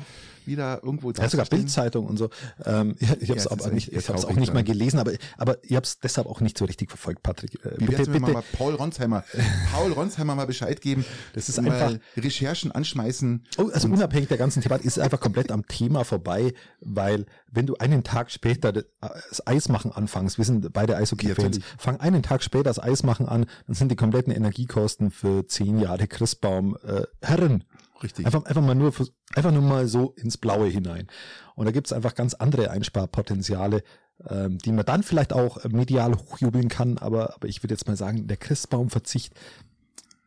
wieder 0.45 0.83
irgendwo 0.83 1.11
da. 1.11 1.23
Ja, 1.23 1.29
sogar 1.29 1.45
Bildzeitung 1.45 2.05
und 2.05 2.17
so. 2.17 2.29
Ähm, 2.65 2.95
ich 2.99 3.09
ich 3.21 3.29
habe 3.29 3.39
es 3.39 3.45
ja, 3.45 3.51
aber 3.51 3.69
nicht, 3.69 3.93
ich 3.93 4.09
habe 4.09 4.19
auch 4.19 4.35
nicht 4.35 4.53
mal 4.53 4.63
gelesen, 4.63 4.98
aber 4.99 5.13
aber 5.37 5.63
ihr 5.63 5.77
habt 5.77 5.87
es 5.87 5.99
deshalb 5.99 6.27
auch 6.27 6.41
nicht 6.41 6.57
so 6.57 6.65
richtig 6.65 6.89
verfolgt, 6.89 7.23
Patrick. 7.23 7.55
Äh, 7.65 7.75
Wie 7.77 7.85
bitte, 7.85 8.05
bitte. 8.05 8.19
Mal 8.19 8.43
Paul 8.53 8.75
Ronsheimer, 8.75 9.23
Paul 9.71 9.91
Ronsheimer 9.93 10.35
mal 10.35 10.45
Bescheid 10.45 10.81
geben. 10.81 11.05
Das 11.33 11.49
ist 11.49 11.59
einfach 11.59 11.97
Recherchen 12.17 12.71
anschmeißen. 12.71 13.45
Oh, 13.57 13.69
also 13.73 13.87
unabhängig 13.87 14.27
der 14.29 14.37
ganzen 14.37 14.61
Thematik 14.61 14.85
ist 14.85 14.99
einfach 14.99 15.19
komplett 15.19 15.51
am 15.51 15.65
Thema 15.67 16.03
vorbei, 16.03 16.53
weil 16.81 17.25
wenn 17.51 17.65
du 17.65 17.75
einen 17.75 18.03
Tag 18.03 18.31
später 18.31 18.71
das 18.71 19.45
Eismachen 19.45 19.91
anfängst, 19.91 20.37
wir 20.37 20.45
sind 20.45 20.71
beide 20.73 20.97
Eishockey-Fans, 20.97 21.59
fang 21.77 21.99
einen 21.99 22.23
Tag 22.23 22.43
später 22.43 22.65
das 22.65 22.79
Eismachen 22.79 23.27
an, 23.27 23.45
dann 23.67 23.75
sind 23.75 23.89
die 23.91 23.95
kompletten 23.95 24.33
Energiekosten 24.33 25.11
für 25.11 25.47
zehn 25.47 25.79
Jahre 25.79 26.07
Christbaum 26.07 26.77
äh, 26.83 27.03
Herren 27.21 27.63
Richtig. 28.03 28.25
Einfach, 28.25 28.45
einfach 28.45 28.61
mal 28.61 28.75
nur, 28.75 28.93
einfach 29.35 29.51
nur 29.51 29.61
mal 29.61 29.87
so 29.87 30.13
ins 30.15 30.37
Blaue 30.37 30.67
hinein. 30.67 31.07
Und 31.55 31.65
da 31.65 31.71
gibt's 31.71 31.91
einfach 31.91 32.15
ganz 32.15 32.33
andere 32.33 32.71
Einsparpotenziale, 32.71 33.83
ähm, 34.27 34.57
die 34.57 34.71
man 34.71 34.85
dann 34.85 35.03
vielleicht 35.03 35.33
auch 35.33 35.63
medial 35.65 36.15
hochjubeln 36.15 36.69
kann. 36.69 36.97
Aber, 36.97 37.35
aber 37.35 37.47
ich 37.47 37.63
würde 37.63 37.73
jetzt 37.73 37.87
mal 37.87 37.95
sagen, 37.95 38.27
der 38.27 38.37
Christbaumverzicht, 38.37 39.33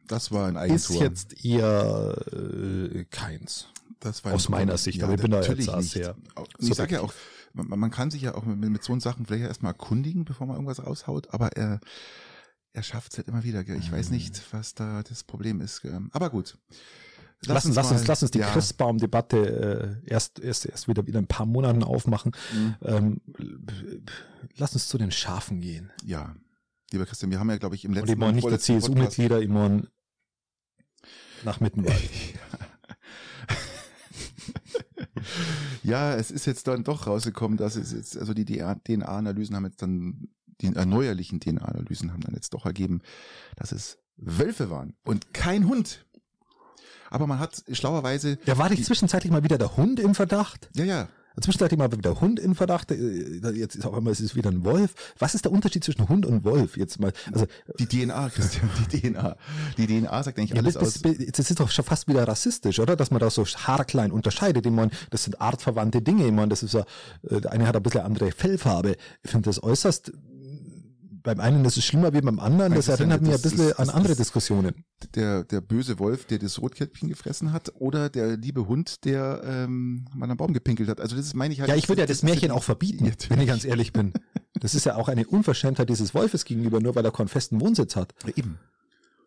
Das 0.08 0.32
war 0.32 0.48
ein 0.48 0.70
ist 0.70 0.90
jetzt 0.90 1.44
eher 1.44 2.16
äh, 2.32 3.04
keins. 3.10 3.68
Das 4.00 4.24
war 4.24 4.32
Aus 4.32 4.48
meiner 4.48 4.78
Sicht, 4.78 5.02
aber 5.02 5.14
ich 5.14 5.20
bin 5.20 5.30
da 5.30 5.42
jetzt 5.42 5.90
sehr 5.90 6.16
Ich 6.58 6.74
sag 6.74 6.90
ja 6.90 7.02
auch, 7.02 7.12
man, 7.52 7.78
man 7.78 7.90
kann 7.90 8.10
sich 8.10 8.22
ja 8.22 8.34
auch 8.34 8.44
mit, 8.44 8.58
mit 8.58 8.82
so 8.82 8.98
Sachen 8.98 9.26
vielleicht 9.26 9.44
erstmal 9.44 9.72
erkundigen, 9.72 10.24
bevor 10.24 10.46
man 10.46 10.56
irgendwas 10.56 10.84
raushaut, 10.84 11.32
aber 11.32 11.56
er, 11.56 11.80
er 12.72 12.82
schafft 12.82 13.12
es 13.12 13.18
halt 13.18 13.28
immer 13.28 13.44
wieder. 13.44 13.62
Gell? 13.62 13.78
Ich 13.78 13.92
weiß 13.92 14.10
nicht, 14.10 14.42
was 14.52 14.74
da 14.74 15.02
das 15.02 15.22
Problem 15.22 15.60
ist. 15.60 15.82
Gell? 15.82 16.00
Aber 16.12 16.30
gut. 16.30 16.58
Lass, 17.46 17.64
uns, 17.64 17.74
lass, 17.74 17.90
mal- 17.90 17.96
uns, 17.96 18.06
lass 18.06 18.22
uns 18.22 18.30
die 18.30 18.38
ja, 18.38 18.50
Christbaum-Debatte 18.52 20.00
äh, 20.04 20.10
erst, 20.10 20.38
erst, 20.38 20.66
erst 20.66 20.88
wieder, 20.88 21.06
wieder 21.06 21.18
ein 21.18 21.26
paar 21.26 21.46
Monaten 21.46 21.82
aufmachen. 21.82 22.32
Mhm. 22.54 22.74
Ähm, 22.82 23.20
lass 24.56 24.74
uns 24.74 24.86
zu 24.88 24.98
den 24.98 25.10
Schafen 25.10 25.60
gehen. 25.60 25.90
Ja, 26.04 26.36
lieber 26.92 27.06
Christian, 27.06 27.30
wir 27.30 27.40
haben 27.40 27.50
ja, 27.50 27.56
glaube 27.56 27.74
ich, 27.74 27.84
im 27.84 27.90
Und 27.90 27.96
letzten 27.96 28.12
ich 28.12 28.18
meine 28.18 28.34
nicht 28.34 28.48
der 28.48 28.60
CSU-Mitglieder, 28.60 29.46
meine 29.48 29.88
nach 31.44 31.60
Mittenwald. 31.60 31.98
Ja, 35.82 36.14
es 36.14 36.30
ist 36.30 36.46
jetzt 36.46 36.66
dann 36.66 36.84
doch 36.84 37.06
rausgekommen, 37.06 37.56
dass 37.56 37.76
es 37.76 37.92
jetzt, 37.92 38.16
also 38.16 38.34
die 38.34 38.44
DNA-Analysen 38.44 39.56
haben 39.56 39.64
jetzt 39.64 39.82
dann, 39.82 40.28
die 40.60 40.74
erneuerlichen 40.74 41.40
DNA-Analysen 41.40 42.12
haben 42.12 42.20
dann 42.20 42.34
jetzt 42.34 42.54
doch 42.54 42.66
ergeben, 42.66 43.02
dass 43.56 43.72
es 43.72 43.98
Wölfe 44.16 44.70
waren 44.70 44.94
und 45.04 45.34
kein 45.34 45.66
Hund. 45.68 46.06
Aber 47.12 47.26
man 47.26 47.38
hat 47.38 47.62
schlauerweise, 47.70 48.38
Ja, 48.46 48.56
war 48.58 48.70
nicht 48.70 48.84
zwischenzeitlich 48.84 49.30
mal 49.30 49.44
wieder 49.44 49.58
der 49.58 49.76
Hund 49.76 50.00
im 50.00 50.14
Verdacht? 50.14 50.68
ja, 50.74 50.84
ja, 50.84 51.08
Zwischenzeitlich 51.40 51.78
mal 51.78 51.90
wieder 51.90 52.02
der 52.02 52.20
Hund 52.20 52.38
im 52.38 52.54
Verdacht. 52.54 52.90
äh, 52.90 53.38
Jetzt 53.54 53.74
ist 53.74 53.86
auf 53.86 53.94
einmal 53.94 54.12
es 54.12 54.20
ist 54.20 54.36
wieder 54.36 54.50
ein 54.50 54.66
Wolf. 54.66 54.92
Was 55.18 55.34
ist 55.34 55.46
der 55.46 55.52
Unterschied 55.52 55.82
zwischen 55.82 56.06
Hund 56.10 56.26
und 56.26 56.44
Wolf? 56.44 56.76
Jetzt 56.76 57.00
mal, 57.00 57.10
also 57.32 57.46
die 57.78 57.86
DNA, 57.86 58.28
Christian, 58.28 58.68
die 58.92 59.00
DNA. 59.00 59.36
Die 59.78 59.86
DNA 59.86 60.22
sagt 60.22 60.38
eigentlich 60.38 60.50
ja, 60.50 60.56
alles 60.58 60.76
bis, 60.76 60.98
bis, 61.00 61.32
das 61.32 61.48
ist 61.50 61.58
doch 61.58 61.70
schon 61.70 61.86
fast 61.86 62.06
wieder 62.06 62.28
rassistisch, 62.28 62.78
oder? 62.80 62.96
Dass 62.96 63.10
man 63.10 63.20
da 63.20 63.30
so 63.30 63.46
haarklein 63.46 64.12
unterscheidet. 64.12 64.66
Ich 64.66 64.72
meine, 64.72 64.90
das 65.08 65.24
sind 65.24 65.40
artverwandte 65.40 66.02
Dinge. 66.02 66.26
Ich 66.26 66.32
meine, 66.32 66.48
das 66.48 66.62
ist 66.62 66.74
ja, 66.74 66.84
äh, 67.30 67.40
der 67.40 67.50
eine 67.52 67.66
hat 67.66 67.76
ein 67.76 67.82
bisschen 67.82 68.02
andere 68.02 68.30
Fellfarbe. 68.30 68.96
Ich 69.22 69.30
finde 69.30 69.48
das 69.48 69.62
äußerst, 69.62 70.12
beim 71.22 71.40
einen 71.40 71.64
ist 71.64 71.76
es 71.76 71.84
schlimmer 71.84 72.12
wie 72.12 72.20
beim 72.20 72.38
anderen. 72.38 72.74
Das 72.74 72.86
Das 72.86 72.98
erinnert 72.98 73.20
mich 73.22 73.30
ein 73.30 73.32
das 73.32 73.42
bisschen 73.42 73.68
ist- 73.68 73.78
an 73.78 73.86
das 73.86 73.94
andere 73.94 74.16
Diskussionen. 74.16 74.84
Der, 75.14 75.44
der 75.44 75.60
böse 75.60 75.98
Wolf, 75.98 76.26
der 76.26 76.38
das 76.38 76.60
Rotkäppchen 76.60 77.08
gefressen 77.08 77.52
hat, 77.52 77.72
oder 77.76 78.08
der 78.08 78.36
liebe 78.36 78.66
Hund, 78.68 79.04
der 79.04 79.42
ähm, 79.44 80.04
mal 80.14 80.30
am 80.30 80.36
Baum 80.36 80.52
gepinkelt 80.52 80.88
hat. 80.88 81.00
Also 81.00 81.16
das 81.16 81.26
ist, 81.26 81.34
meine 81.34 81.52
ich 81.54 81.60
halt. 81.60 81.68
Ja, 81.70 81.76
ich 81.76 81.88
würde 81.88 82.02
ja 82.02 82.06
das 82.06 82.18
ist 82.18 82.22
Märchen 82.22 82.50
auch 82.50 82.62
verbieten, 82.62 83.06
Ja, 83.06 83.12
wenn 83.28 83.40
ich 83.40 83.46
ganz 83.46 83.64
ehrlich 83.64 83.92
bin. 83.92 84.12
Das 84.60 84.74
ist 84.74 84.84
ja 84.86 84.94
auch 84.96 85.08
eine 85.08 85.26
Unverschämtheit 85.26 85.88
dieses 85.88 86.14
Wolfes 86.14 86.44
gegenüber, 86.44 86.80
nur 86.80 86.94
weil 86.94 87.04
er 87.04 87.10
keinen 87.10 87.28
festen 87.28 87.60
Wohnsitz 87.60 87.96
hat. 87.96 88.14
Ja, 88.26 88.32
Eben. 88.36 88.58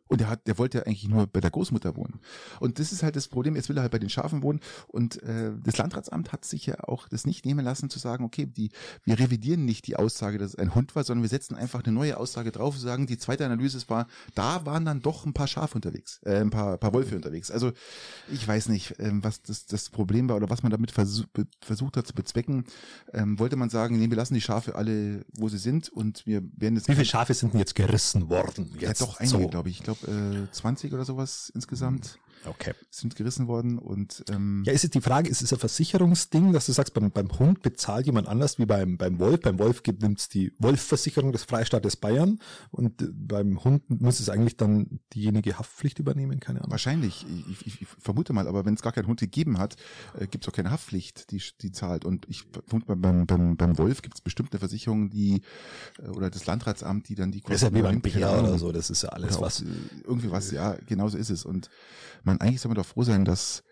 Und 0.08 0.22
der 0.22 0.30
hat, 0.30 0.46
der 0.48 0.58
wollte 0.58 0.80
ja 0.80 0.84
eigentlich 0.86 1.08
nur 1.08 1.26
bei 1.28 1.42
der 1.42 1.52
Großmutter 1.52 1.96
wohnen. 1.96 2.20
Und 2.60 2.80
das 2.80 2.92
ist 2.92 3.02
halt 3.02 3.16
das 3.16 3.28
Problem. 3.28 3.56
Jetzt 3.56 3.70
will 3.70 3.78
er 3.78 3.82
halt 3.82 3.92
bei 3.92 4.00
den 4.00 4.10
Schafen 4.10 4.44
wohnen. 4.44 4.60
Und 4.88 5.22
äh, 5.24 5.52
das 5.64 5.78
Landratsamt 5.78 6.32
hat 6.32 6.46
sich 6.46 6.66
ja 6.68 6.84
auch 6.84 7.08
das 7.08 7.26
nicht 7.26 7.46
nehmen 7.46 7.66
lassen 7.66 7.90
zu 7.90 7.98
sagen, 8.00 8.24
okay, 8.24 8.46
die, 8.46 8.70
wir 9.04 9.18
revidieren 9.20 9.66
nicht 9.66 9.88
die 9.88 9.96
Aussage, 9.96 10.38
dass 10.38 10.52
es 10.52 10.56
ein 10.60 10.76
Hund 10.76 10.96
war, 10.96 11.04
sondern 11.04 11.24
wir 11.24 11.30
setzen 11.30 11.56
einfach 11.56 11.84
eine 11.84 11.94
neue 11.94 12.18
Aussage 12.18 12.52
drauf 12.52 12.76
und 12.76 12.82
sagen, 12.82 13.08
die 13.08 13.18
zweite 13.18 13.46
Analyse 13.46 13.76
war, 13.90 14.08
da 14.36 14.66
waren 14.66 14.86
dann 14.86 15.02
doch 15.02 15.26
ein 15.26 15.34
paar 15.34 15.48
Schafe 15.48 15.76
unterwegs, 15.76 16.20
äh, 16.24 16.38
ein 16.40 16.50
paar, 16.52 16.78
paar 16.78 16.94
Wölfe 16.94 17.16
unterwegs. 17.16 17.52
Also 17.52 17.72
ich 18.32 18.48
weiß 18.48 18.70
nicht, 18.70 18.96
ähm, 19.00 19.24
was 19.24 19.42
das, 19.42 19.66
das 19.66 19.90
Problem 19.90 20.30
war 20.30 20.36
oder 20.38 20.50
was 20.50 20.64
man 20.64 20.72
damit 20.72 20.92
versuch, 20.92 21.26
be, 21.34 21.48
versucht 21.62 21.98
hat 21.98 22.08
zu 22.08 22.14
bezwecken. 22.14 22.66
Ähm, 23.14 23.40
wollte 23.40 23.56
man 23.56 23.70
sagen, 23.70 23.98
nee, 23.98 24.10
wir 24.10 24.18
lassen 24.18 24.34
die 24.36 24.42
Schafe 24.42 24.76
alle, 24.76 25.26
wo 25.34 25.50
sie 25.50 25.58
sind 25.58 25.90
und 25.90 26.26
wir 26.26 26.44
werden 26.56 26.76
jetzt 26.76 26.88
Wie 26.88 26.94
viele 26.94 27.06
Schafe 27.06 27.34
sind 27.34 27.54
denn 27.54 27.60
jetzt 27.60 27.76
gerissen 27.76 28.30
worden? 28.30 28.72
ja, 28.80 28.90
Jetzt 28.90 29.02
doch 29.02 29.20
einige, 29.20 29.44
so. 29.44 29.48
glaube 29.48 29.70
ich. 29.70 29.80
Ich 29.80 29.84
glaube, 30.00 30.48
äh, 30.48 30.52
20 30.52 30.94
oder 30.94 31.06
sowas 31.06 31.52
insgesamt 31.56 32.20
Okay. 32.48 32.74
sind 32.90 33.16
gerissen 33.16 33.48
worden. 33.48 33.78
Und 33.78 34.24
ähm, 34.30 34.64
Ja, 34.66 34.74
ist 34.74 34.84
es 34.84 34.90
die 34.92 35.02
Frage, 35.02 35.30
ist 35.30 35.42
es 35.42 35.52
ein 35.54 35.60
Versicherungsding, 35.60 36.54
dass 36.54 36.66
du 36.66 36.72
sagst, 36.72 36.94
beim, 36.94 37.12
beim 37.12 37.38
Hund 37.40 37.62
bezahlt 37.62 38.06
jemand 38.06 38.28
anders 38.28 38.60
wie 38.60 38.66
beim, 38.66 38.98
beim 38.98 39.20
Wolf? 39.20 39.42
Beim 39.42 39.60
Wolf 39.60 39.84
gibt 39.84 40.04
es 40.04 40.30
die 40.30 40.54
Wolfversicherung 40.60 41.32
des 41.32 41.44
Freistaates 41.44 41.96
Bayern 41.96 42.40
und 42.72 43.02
äh, 43.02 43.08
beim 43.12 43.64
Hund 43.64 43.84
muss 43.90 44.20
es 44.20 44.30
eigentlich 44.30 44.58
dann 44.58 45.00
diejenige 45.14 45.58
Haftpflicht 45.58 46.00
übernehmen, 46.00 46.40
keine 46.40 46.60
Ahnung. 46.60 46.72
wahrscheinlich, 46.72 47.26
ich, 47.50 47.68
ich, 47.68 47.82
ich 47.82 47.88
vermute 47.88 48.34
mal, 48.34 48.48
aber 48.48 48.66
wenn 48.66 48.74
es 48.74 48.82
gar 48.82 48.92
keinen 48.92 49.08
Hund 49.08 49.20
gegeben 49.20 49.58
hat, 49.58 49.76
äh, 50.18 50.28
gibt 50.28 50.44
es 50.46 50.50
auch 50.50 50.56
keine 50.56 50.72
Haftpflicht, 50.72 51.32
die, 51.32 51.42
die 51.62 51.72
zahlt. 51.72 52.06
Und 52.06 52.26
ich 52.30 52.46
vermute 52.68 52.88
mal, 52.88 52.96
beim, 52.96 53.26
beim, 53.26 53.58
beim 53.58 53.78
Wolf 53.78 54.02
gibt 54.02 54.16
es 54.16 54.22
bestimmt 54.22 54.52
eine 54.52 54.60
Versicherung, 54.60 55.10
die 55.10 55.42
äh, 56.00 56.08
oder 56.10 56.30
das 56.30 56.46
Landratsamt, 56.46 57.10
die 57.10 57.16
dann 57.16 57.32
die 57.32 57.42
Das 57.42 57.56
ist 57.56 57.62
ja 57.64 57.74
wie 57.74 57.82
beim 57.82 58.02
Bär 58.02 58.40
oder 58.40 58.58
so, 58.58 58.72
das 58.72 58.90
ist 58.90 59.04
ja 59.04 59.10
alles 59.10 59.40
was. 59.40 59.62
äh, 59.62 59.66
irgendwie 60.04 60.32
was, 60.32 60.52
ja, 60.52 60.76
genauso 60.86 61.18
ist 61.18 61.30
es. 61.30 61.46
Und 61.46 61.70
man, 62.26 62.40
eigentlich 62.42 62.62
soll 62.62 62.70
man 62.70 62.78
doch 62.78 62.86
froh 62.86 63.04
sein, 63.04 63.26
dass, 63.26 63.64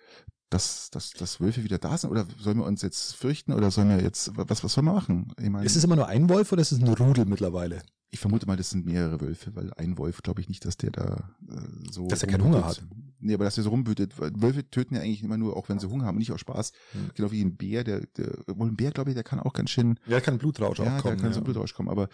dass, 0.50 0.90
dass, 0.92 1.12
dass 1.12 1.40
Wölfe 1.42 1.64
wieder 1.64 1.78
da 1.78 1.98
sind. 1.98 2.10
Oder 2.12 2.26
sollen 2.38 2.58
wir 2.58 2.66
uns 2.66 2.82
jetzt 2.82 3.16
fürchten 3.16 3.54
oder 3.54 3.72
sollen 3.72 3.90
wir 3.90 4.02
jetzt, 4.02 4.32
was, 4.36 4.64
was 4.64 4.74
sollen 4.74 4.86
wir 4.86 4.94
machen? 4.94 5.34
Ich 5.40 5.50
meine, 5.50 5.66
Ist 5.66 5.76
es 5.76 5.84
immer 5.84 5.96
nur 5.96 6.08
ein 6.08 6.30
Wolf 6.30 6.52
oder 6.52 6.62
ist 6.62 6.72
es 6.72 6.80
ein 6.80 6.88
Rudel 6.88 7.26
mittlerweile? 7.26 7.82
Ich 8.14 8.20
vermute 8.20 8.46
mal, 8.46 8.56
das 8.56 8.70
sind 8.70 8.86
mehrere 8.86 9.20
Wölfe, 9.22 9.56
weil 9.56 9.74
ein 9.74 9.98
Wolf 9.98 10.22
glaube 10.22 10.40
ich 10.40 10.48
nicht, 10.48 10.64
dass 10.66 10.78
der 10.78 10.92
da 10.92 11.32
äh, 11.50 11.92
so. 11.92 12.08
Dass 12.08 12.22
er 12.22 12.30
keinen 12.30 12.44
Hunger 12.44 12.60
rumwütet. 12.60 12.86
Nee, 13.20 13.34
aber 13.34 13.46
dass 13.46 13.58
er 13.58 13.64
so 13.64 13.72
rumwütet. 13.72 14.14
Wölfe 14.20 14.70
töten 14.70 14.94
ja 14.96 15.02
eigentlich 15.02 15.24
immer 15.24 15.38
nur, 15.38 15.58
auch 15.58 15.68
wenn 15.68 15.80
sie 15.80 15.90
Hunger 15.90 16.06
haben, 16.06 16.20
nicht 16.20 16.32
aus 16.32 16.42
Spaß. 16.42 16.74
Hm. 16.92 17.10
Genau 17.16 17.32
wie 17.32 17.42
ein 17.42 17.56
Bär, 17.56 17.84
der, 17.84 18.02
der, 18.18 18.34
wohl 18.48 18.68
ein 18.68 18.76
Bär, 18.76 18.92
glaube 18.92 19.10
ich, 19.10 19.16
der 19.16 19.24
kann 19.24 19.40
auch 19.40 19.54
ganz 19.54 19.72
schön, 19.72 19.98
Ja, 20.06 20.20
kann 20.20 20.38
Blutrausch 20.38 20.78
ja, 20.78 20.86
auch 20.98 21.02
kommen. 21.02 21.16
der 21.16 21.24
kann 21.24 21.34
so 21.34 21.42
Blut 21.42 21.56
rauskommen. 21.58 21.90
Aber 21.90 22.08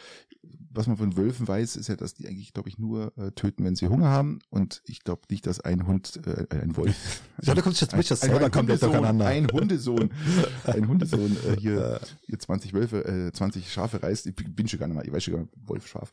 was 0.72 0.88
man 0.88 0.98
von 0.98 1.18
Wölfen 1.18 1.48
weiß, 1.48 1.76
ist 1.76 1.90
ja, 1.90 1.96
dass 1.96 2.14
die 2.14 2.28
eigentlich, 2.28 2.54
glaube 2.54 2.70
ich, 2.70 2.78
nur 2.78 3.12
äh, 3.18 3.32
töten, 3.32 3.66
wenn 3.66 3.76
sie 3.76 3.88
Hunger 3.88 4.08
haben. 4.08 4.40
Und 4.50 4.82
ich 4.86 5.04
glaube 5.04 5.24
nicht, 5.30 5.48
dass 5.48 5.60
ein 5.60 5.88
Hund, 5.88 6.22
äh, 6.26 6.46
ein 6.56 6.78
Wolf. 6.78 6.96
Ja, 7.42 7.56
da 7.56 7.62
kommst 7.62 7.80
du 7.80 7.86
jetzt 7.86 7.94
ein, 7.94 8.00
mit 8.00 8.12
das 8.12 8.22
ein, 8.22 8.32
selber 8.32 8.46
ein 8.46 8.52
komplett 8.52 8.82
Hundesohn, 8.82 8.92
durcheinander. 8.92 9.26
ein 9.26 9.48
Hundesohn, 9.50 10.12
ein 10.66 10.88
Hundesohn 10.90 11.38
äh, 11.48 11.58
hier, 11.58 12.02
hier 12.26 12.38
20 12.38 12.74
Wölfe, 12.74 13.06
äh, 13.06 13.32
20 13.32 13.72
Schafe 13.72 14.04
reißt. 14.04 14.28
Ich 14.28 14.36
bin 14.36 14.68
schon 14.68 14.78
gar 14.78 14.88
nicht 14.88 14.96
mal, 14.96 15.06
ich 15.08 15.14
weiß 15.14 15.24
schon 15.24 15.34
gar 15.34 15.40
nicht, 15.40 15.54
Wolf, 15.66 15.88
scharf. 15.90 16.12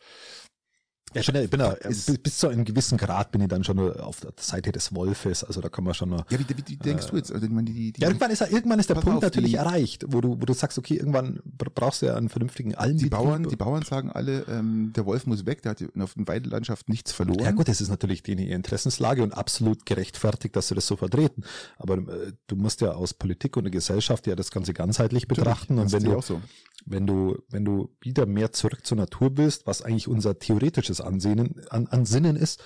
Ja, 1.14 1.22
ja- 1.22 1.40
ich 1.42 1.50
bin 1.50 1.60
ja, 1.60 1.74
bis, 2.22 2.36
zu 2.38 2.48
einem 2.48 2.64
gewissen 2.64 2.98
Grad 2.98 3.30
bin 3.32 3.40
ich 3.40 3.48
dann 3.48 3.64
schon 3.64 3.78
auf 4.00 4.20
der 4.20 4.32
Seite 4.38 4.70
des 4.72 4.94
Wolfes. 4.94 5.44
Also 5.44 5.60
da 5.62 5.68
kann 5.70 5.84
man 5.84 5.94
schon. 5.94 6.10
Ja, 6.10 6.24
wie, 6.28 6.38
wie, 6.40 6.56
wie 6.66 6.76
denkst 6.76 7.06
du 7.06 7.16
jetzt? 7.16 7.32
Also, 7.32 7.46
ich 7.46 7.50
meine, 7.52 7.70
die, 7.70 7.92
die, 7.92 8.00
Ja, 8.02 8.08
irgendwann 8.08 8.30
ist, 8.30 8.40
irgendwann 8.42 8.78
ist 8.80 8.90
der 8.90 8.96
Punkt 8.96 9.18
auf, 9.18 9.22
natürlich 9.22 9.52
die- 9.52 9.56
erreicht, 9.56 10.04
wo 10.08 10.20
du, 10.20 10.30
wo 10.40 10.44
du 10.44 10.52
sagst, 10.52 10.76
okay, 10.78 10.96
irgendwann 10.96 11.40
br- 11.44 11.70
brauchst 11.74 12.02
du 12.02 12.06
ja 12.06 12.16
einen 12.16 12.28
vernünftigen 12.28 12.70
die 12.70 12.76
Allenbetrieb. 12.76 13.10
Bauern, 13.12 13.48
die 13.48 13.56
Bauern 13.56 13.82
sagen 13.82 14.10
alle, 14.10 14.44
ähm, 14.48 14.92
der 14.94 15.06
Wolf 15.06 15.26
muss 15.26 15.46
weg, 15.46 15.62
der 15.62 15.70
hat 15.70 15.84
auf 16.00 16.14
den 16.14 16.28
Weidelandschaft 16.28 16.88
nichts 16.88 17.12
verloren. 17.12 17.40
Ja 17.44 17.52
gut, 17.52 17.68
das 17.68 17.80
ist 17.80 17.88
natürlich 17.88 18.22
die 18.22 18.32
Interessenslage 18.50 19.22
und 19.22 19.32
absolut 19.32 19.86
gerechtfertigt, 19.86 20.54
dass 20.56 20.68
sie 20.68 20.74
das 20.74 20.86
so 20.86 20.96
vertreten. 20.96 21.44
Aber 21.78 21.94
äh, 21.96 22.32
du 22.48 22.56
musst 22.56 22.80
ja 22.82 22.92
aus 22.92 23.14
Politik 23.14 23.56
und 23.56 23.64
der 23.64 23.70
Gesellschaft 23.70 24.26
ja 24.26 24.34
das 24.36 24.50
Ganze 24.50 24.74
ganzheitlich 24.74 25.28
betrachten. 25.28 25.78
Und 25.78 25.92
wenn 25.92 26.02
du, 26.04 26.20
so. 26.20 26.42
wenn 26.84 27.06
du, 27.06 27.38
wenn 27.48 27.64
du 27.64 27.88
wieder 28.00 28.26
mehr 28.26 28.52
zurück 28.52 28.84
zur 28.84 28.96
Natur 28.98 29.30
willst, 29.36 29.66
was 29.66 29.82
eigentlich 29.82 30.08
unser 30.08 30.38
theoretisches 30.38 31.00
Ansehen, 31.06 31.62
an, 31.70 31.86
Ansinnen 31.86 32.36
ist, 32.36 32.62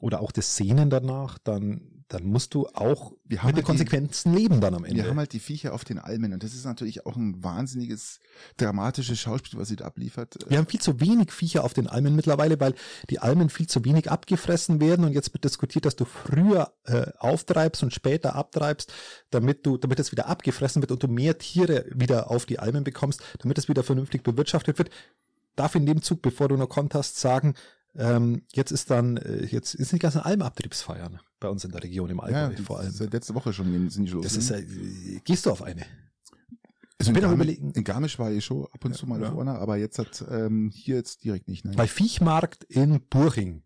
oder 0.00 0.20
auch 0.20 0.32
das 0.32 0.56
Sehnen 0.56 0.88
danach, 0.88 1.36
dann, 1.38 2.04
dann 2.08 2.24
musst 2.24 2.54
du 2.54 2.66
auch 2.68 3.12
Wir 3.26 3.42
haben 3.42 3.48
mit 3.48 3.56
den 3.56 3.56
halt 3.56 3.56
die- 3.58 3.62
Konsequenzen 3.84 4.34
leben 4.34 4.60
dann 4.62 4.74
am 4.74 4.84
Ende. 4.84 5.02
Wir 5.02 5.10
haben 5.10 5.18
halt 5.18 5.34
die 5.34 5.38
Viecher 5.38 5.74
auf 5.74 5.84
den 5.84 5.98
Almen 5.98 6.32
und 6.32 6.42
das 6.42 6.54
ist 6.54 6.64
natürlich 6.64 7.04
auch 7.04 7.16
ein 7.16 7.44
wahnsinniges, 7.44 8.18
dramatisches 8.56 9.20
Schauspiel, 9.20 9.58
was 9.60 9.68
sie 9.68 9.76
da 9.76 9.84
abliefert. 9.84 10.38
Wir 10.48 10.56
haben 10.56 10.66
viel 10.66 10.80
zu 10.80 11.00
wenig 11.00 11.32
Viecher 11.32 11.64
auf 11.64 11.74
den 11.74 11.86
Almen 11.86 12.16
mittlerweile, 12.16 12.58
weil 12.58 12.74
die 13.10 13.18
Almen 13.18 13.50
viel 13.50 13.66
zu 13.66 13.84
wenig 13.84 14.10
abgefressen 14.10 14.80
werden 14.80 15.04
und 15.04 15.12
jetzt 15.12 15.34
wird 15.34 15.44
diskutiert, 15.44 15.84
dass 15.84 15.96
du 15.96 16.06
früher 16.06 16.72
äh, 16.84 17.06
auftreibst 17.18 17.82
und 17.82 17.92
später 17.92 18.34
abtreibst, 18.34 18.92
damit 19.28 19.66
du, 19.66 19.76
damit 19.76 20.00
es 20.00 20.12
wieder 20.12 20.28
abgefressen 20.28 20.80
wird 20.82 20.92
und 20.92 21.02
du 21.02 21.08
mehr 21.08 21.36
Tiere 21.36 21.84
wieder 21.94 22.30
auf 22.30 22.46
die 22.46 22.58
Almen 22.58 22.84
bekommst, 22.84 23.20
damit 23.40 23.58
es 23.58 23.68
wieder 23.68 23.82
vernünftig 23.84 24.22
bewirtschaftet 24.22 24.78
wird. 24.78 24.88
Darf 25.56 25.74
in 25.74 25.86
dem 25.86 26.02
Zug, 26.02 26.22
bevor 26.22 26.48
du 26.48 26.56
noch 26.56 26.68
konntest, 26.68 27.18
sagen, 27.18 27.54
ähm, 27.96 28.42
jetzt 28.52 28.70
ist 28.70 28.90
dann, 28.90 29.16
äh, 29.16 29.44
jetzt 29.46 29.72
sind 29.72 29.92
die 29.92 29.98
ganzen 29.98 30.20
Almabtriebsfeiern 30.20 31.20
bei 31.40 31.48
uns 31.48 31.64
in 31.64 31.72
der 31.72 31.82
Region 31.82 32.08
im 32.10 32.20
Allgäu 32.20 32.38
ja, 32.38 32.48
die, 32.50 32.62
vor 32.62 32.78
allem. 32.78 32.90
seit 32.92 33.12
letzte 33.12 33.34
Woche 33.34 33.52
schon 33.52 33.88
sind 33.90 34.04
die 34.04 34.10
schon 34.10 34.22
Das 34.22 34.34
los. 34.36 34.44
ist, 34.44 34.50
ne? 34.50 34.58
äh, 34.58 35.20
gehst 35.24 35.46
du 35.46 35.50
auf 35.50 35.62
eine? 35.62 35.82
also 36.98 37.10
ich 37.10 37.14
bin 37.14 37.22
Garmisch, 37.22 37.34
überlegen. 37.36 37.70
in 37.72 37.82
Garmisch 37.84 38.18
war 38.18 38.30
ich 38.30 38.44
schon 38.44 38.64
ab 38.72 38.84
und 38.84 38.94
zu 38.94 39.06
mal 39.06 39.20
Ja. 39.20 39.32
vorne, 39.32 39.58
aber 39.58 39.76
jetzt 39.76 39.98
hat 39.98 40.24
ähm, 40.30 40.70
hier 40.72 40.96
jetzt 40.96 41.24
direkt 41.24 41.48
nicht. 41.48 41.64
Ne? 41.64 41.72
Bei 41.76 41.86
Viechmarkt 41.88 42.64
in 42.64 43.00
Burching 43.08 43.62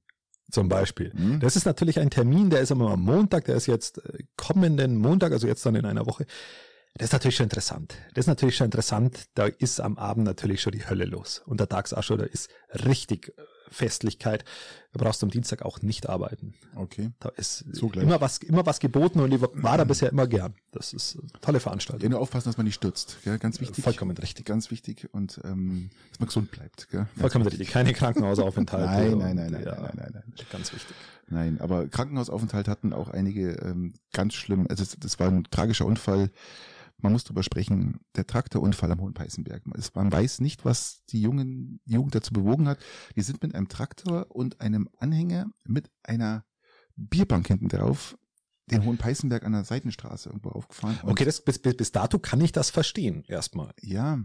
zum 0.50 0.68
Beispiel. 0.68 1.12
Hm? 1.12 1.40
Das 1.40 1.56
ist 1.56 1.66
natürlich 1.66 1.98
ein 1.98 2.10
Termin, 2.10 2.48
der 2.48 2.60
ist 2.60 2.70
immer 2.70 2.90
am 2.92 3.02
Montag, 3.02 3.46
der 3.46 3.56
ist 3.56 3.66
jetzt 3.66 3.98
äh, 4.04 4.22
kommenden 4.36 4.96
Montag, 4.96 5.32
also 5.32 5.46
jetzt 5.48 5.66
dann 5.66 5.74
in 5.74 5.84
einer 5.84 6.06
Woche. 6.06 6.26
Das 6.96 7.06
ist 7.08 7.12
natürlich 7.12 7.36
schon 7.36 7.44
interessant. 7.44 7.94
Das 8.14 8.22
ist 8.24 8.28
natürlich 8.28 8.56
schon 8.56 8.66
interessant. 8.66 9.24
Da 9.34 9.46
ist 9.46 9.80
am 9.80 9.98
Abend 9.98 10.24
natürlich 10.24 10.60
schon 10.62 10.72
die 10.72 10.88
Hölle 10.88 11.04
los. 11.06 11.42
Und 11.44 11.58
der 11.58 11.68
Tags 11.68 11.92
auch 11.92 12.04
schon, 12.04 12.18
da 12.18 12.24
ist 12.24 12.50
richtig 12.86 13.30
äh, 13.36 13.42
Festlichkeit, 13.68 14.44
da 14.92 15.02
brauchst 15.02 15.20
du 15.20 15.26
am 15.26 15.30
Dienstag 15.30 15.62
auch 15.62 15.82
nicht 15.82 16.08
arbeiten. 16.08 16.54
Okay. 16.76 17.10
Da 17.18 17.30
ist 17.30 17.64
So 17.72 17.88
gleich. 17.88 18.04
immer 18.04 18.20
was, 18.20 18.38
immer 18.38 18.64
was 18.64 18.78
geboten 18.78 19.18
und 19.18 19.32
ich 19.32 19.40
war 19.42 19.76
da 19.76 19.82
bisher 19.82 20.10
immer 20.12 20.28
gern. 20.28 20.54
Das 20.70 20.92
ist 20.92 21.18
eine 21.18 21.28
tolle 21.40 21.56
Ja, 21.56 21.60
Veranstaltung. 21.62 22.08
nur 22.10 22.20
aufpassen, 22.20 22.48
dass 22.50 22.56
man 22.58 22.66
nicht 22.66 22.76
stürzt. 22.76 23.18
Gell? 23.24 23.38
Ganz 23.40 23.60
wichtig. 23.60 23.82
Vollkommen 23.82 24.16
richtig. 24.16 24.44
Ganz 24.44 24.70
wichtig. 24.70 25.08
Und 25.10 25.40
ähm, 25.42 25.90
dass 26.10 26.20
man 26.20 26.28
gesund 26.28 26.52
bleibt. 26.52 26.88
Gell? 26.90 27.08
Vollkommen 27.18 27.44
richtig. 27.48 27.70
Keine 27.70 27.92
Krankenhausaufenthalte. 27.92 28.86
Nein, 29.16 29.18
nein, 29.18 29.34
nein, 29.36 29.50
nein, 29.50 29.64
ja, 29.64 29.74
nein, 29.80 29.92
nein, 29.96 30.10
nein, 30.14 30.22
nein. 30.36 30.46
Ganz 30.52 30.72
wichtig. 30.72 30.94
Nein, 31.26 31.60
aber 31.60 31.88
Krankenhausaufenthalt 31.88 32.68
hatten 32.68 32.92
auch 32.92 33.08
einige 33.08 33.52
ähm, 33.62 33.94
ganz 34.12 34.34
schlimm. 34.34 34.66
Also 34.68 34.84
das, 34.84 34.96
das 35.00 35.18
war 35.18 35.26
ein 35.26 35.42
tragischer 35.50 35.86
Unfall. 35.86 36.30
Man 36.98 37.12
muss 37.12 37.24
drüber 37.24 37.42
sprechen. 37.42 38.00
Der 38.16 38.26
Traktorunfall 38.26 38.90
am 38.92 39.00
Hohen 39.00 39.14
Peißenberg. 39.14 39.62
Man 39.94 40.12
weiß 40.12 40.40
nicht, 40.40 40.64
was 40.64 41.04
die 41.10 41.20
jungen 41.20 41.80
die 41.84 41.94
Jugend 41.94 42.14
dazu 42.14 42.32
bewogen 42.32 42.66
hat. 42.68 42.78
Die 43.16 43.22
sind 43.22 43.42
mit 43.42 43.54
einem 43.54 43.68
Traktor 43.68 44.26
und 44.30 44.60
einem 44.60 44.88
Anhänger 44.98 45.50
mit 45.64 45.90
einer 46.02 46.44
Bierbank 46.96 47.46
hinten 47.48 47.68
drauf 47.68 48.16
den 48.70 48.84
Hohen 48.84 48.96
Peißenberg 48.96 49.44
an 49.44 49.52
der 49.52 49.64
Seitenstraße 49.64 50.30
irgendwo 50.30 50.48
aufgefahren. 50.50 50.98
Okay, 51.02 51.26
das, 51.26 51.42
bis, 51.42 51.58
bis, 51.58 51.76
bis 51.76 51.92
dato 51.92 52.18
kann 52.18 52.40
ich 52.40 52.52
das 52.52 52.70
verstehen, 52.70 53.22
erstmal. 53.28 53.74
Ja. 53.82 54.20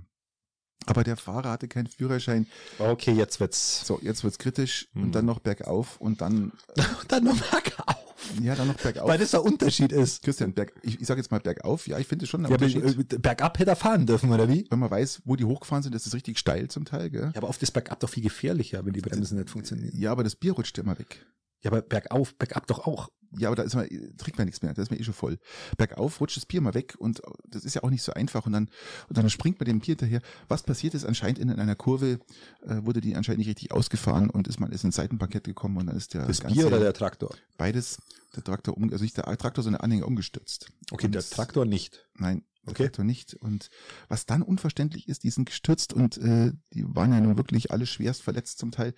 Aber 0.85 1.03
der 1.03 1.17
Fahrer 1.17 1.49
hatte 1.51 1.67
keinen 1.67 1.87
Führerschein. 1.87 2.47
Okay, 2.77 3.11
jetzt 3.11 3.41
wird's. 3.41 3.85
So, 3.85 3.99
jetzt 4.01 4.23
wird's 4.23 4.37
kritisch 4.37 4.87
Hm. 4.93 5.03
und 5.03 5.11
dann 5.15 5.25
noch 5.25 5.39
bergauf 5.39 5.99
und 5.99 6.21
dann, 6.21 6.53
Dann 7.09 7.25
noch 7.25 7.35
bergauf. 7.37 8.08
Ja, 8.41 8.55
dann 8.55 8.67
noch 8.67 8.75
bergauf. 8.75 9.07
Weil 9.07 9.17
das 9.17 9.31
der 9.31 9.43
Unterschied 9.43 9.91
ist. 9.91 10.21
Christian, 10.23 10.53
berg, 10.53 10.73
ich, 10.83 10.99
ich 11.01 11.07
sage 11.07 11.19
jetzt 11.19 11.31
mal 11.31 11.39
bergauf. 11.39 11.87
Ja, 11.87 11.99
ich 11.99 12.07
finde 12.07 12.25
schon 12.25 12.41
ein 12.45 12.49
Ja, 12.49 12.55
Unterschied. 12.57 13.13
äh, 13.13 13.17
bergab 13.17 13.57
hätte 13.59 13.71
er 13.71 13.75
fahren 13.75 14.05
dürfen, 14.05 14.31
oder 14.31 14.47
wie? 14.49 14.65
wenn 14.69 14.79
man 14.79 14.89
weiß, 14.91 15.21
wo 15.25 15.35
die 15.35 15.45
hochgefahren 15.45 15.83
sind, 15.83 15.95
das 15.95 16.05
ist 16.05 16.13
richtig 16.13 16.37
steil 16.39 16.67
zum 16.69 16.85
Teil, 16.85 17.09
gell? 17.09 17.31
Ja, 17.33 17.37
aber 17.37 17.49
oft 17.49 17.61
ist 17.63 17.71
bergab 17.71 17.99
doch 17.99 18.09
viel 18.09 18.23
gefährlicher, 18.23 18.85
wenn 18.85 18.93
die 18.93 19.01
Bremsen 19.01 19.37
nicht 19.37 19.49
funktionieren. 19.49 19.91
Ja, 19.97 20.11
aber 20.11 20.23
das 20.23 20.35
Bier 20.35 20.53
rutscht 20.53 20.77
immer 20.77 20.97
weg. 20.97 21.25
Ja, 21.61 21.71
aber 21.71 21.81
bergauf, 21.81 22.35
bergab 22.35 22.67
doch 22.67 22.85
auch. 22.87 23.09
Ja, 23.37 23.49
aber 23.49 23.55
da 23.57 23.63
ist 23.63 23.75
man, 23.75 23.87
trinkt 24.17 24.37
man 24.37 24.45
nichts 24.45 24.61
mehr, 24.61 24.73
da 24.73 24.81
ist 24.81 24.89
man 24.89 24.99
eh 24.99 25.03
schon 25.03 25.13
voll. 25.13 25.37
Bergauf 25.77 26.19
rutscht 26.19 26.37
das 26.37 26.45
Bier 26.45 26.61
mal 26.61 26.73
weg 26.73 26.95
und 26.97 27.21
das 27.47 27.63
ist 27.63 27.75
ja 27.75 27.83
auch 27.83 27.89
nicht 27.89 28.01
so 28.03 28.13
einfach 28.13 28.45
und 28.45 28.53
dann, 28.53 28.69
und 29.07 29.17
dann 29.17 29.29
springt 29.29 29.59
man 29.59 29.65
dem 29.65 29.79
Bier 29.79 29.93
hinterher. 29.95 30.21
Was 30.47 30.63
passiert 30.63 30.93
ist, 30.95 31.05
anscheinend 31.05 31.39
in 31.39 31.51
einer 31.51 31.75
Kurve 31.75 32.19
äh, 32.63 32.83
wurde 32.85 33.01
die 33.01 33.15
anscheinend 33.15 33.39
nicht 33.39 33.49
richtig 33.49 33.71
ausgefahren 33.71 34.29
und 34.29 34.47
ist 34.47 34.59
man 34.59 34.71
ist 34.71 34.83
ins 34.83 34.95
Seitenparkett 34.95 35.43
gekommen 35.43 35.77
und 35.77 35.87
dann 35.87 35.95
ist 35.97 36.13
der 36.13 36.25
Das 36.25 36.41
ganze- 36.41 36.55
Bier 36.55 36.67
oder 36.67 36.79
der 36.79 36.93
Traktor? 36.93 37.35
beides, 37.57 37.99
der 38.35 38.43
Traktor 38.43 38.75
um, 38.77 38.89
also 38.91 39.03
nicht 39.03 39.17
der 39.17 39.25
Traktor, 39.37 39.63
sondern 39.63 39.79
der 39.79 39.83
Anhänger 39.85 40.07
umgestürzt. 40.07 40.71
Okay, 40.91 41.05
Und 41.07 41.13
der 41.15 41.21
Traktor 41.23 41.65
nicht. 41.65 42.07
Nein, 42.15 42.43
der 42.63 42.71
Okay. 42.71 42.83
Traktor 42.83 43.05
nicht. 43.05 43.35
Und 43.35 43.69
was 44.07 44.25
dann 44.25 44.41
unverständlich 44.41 45.07
ist, 45.07 45.23
die 45.23 45.29
sind 45.29 45.45
gestürzt 45.45 45.93
und 45.93 46.17
äh, 46.17 46.51
die 46.73 46.83
waren 46.95 47.11
ja 47.11 47.19
nun 47.19 47.37
wirklich 47.37 47.71
alle 47.71 47.85
schwerst 47.85 48.21
verletzt 48.23 48.59
zum 48.59 48.71
Teil. 48.71 48.93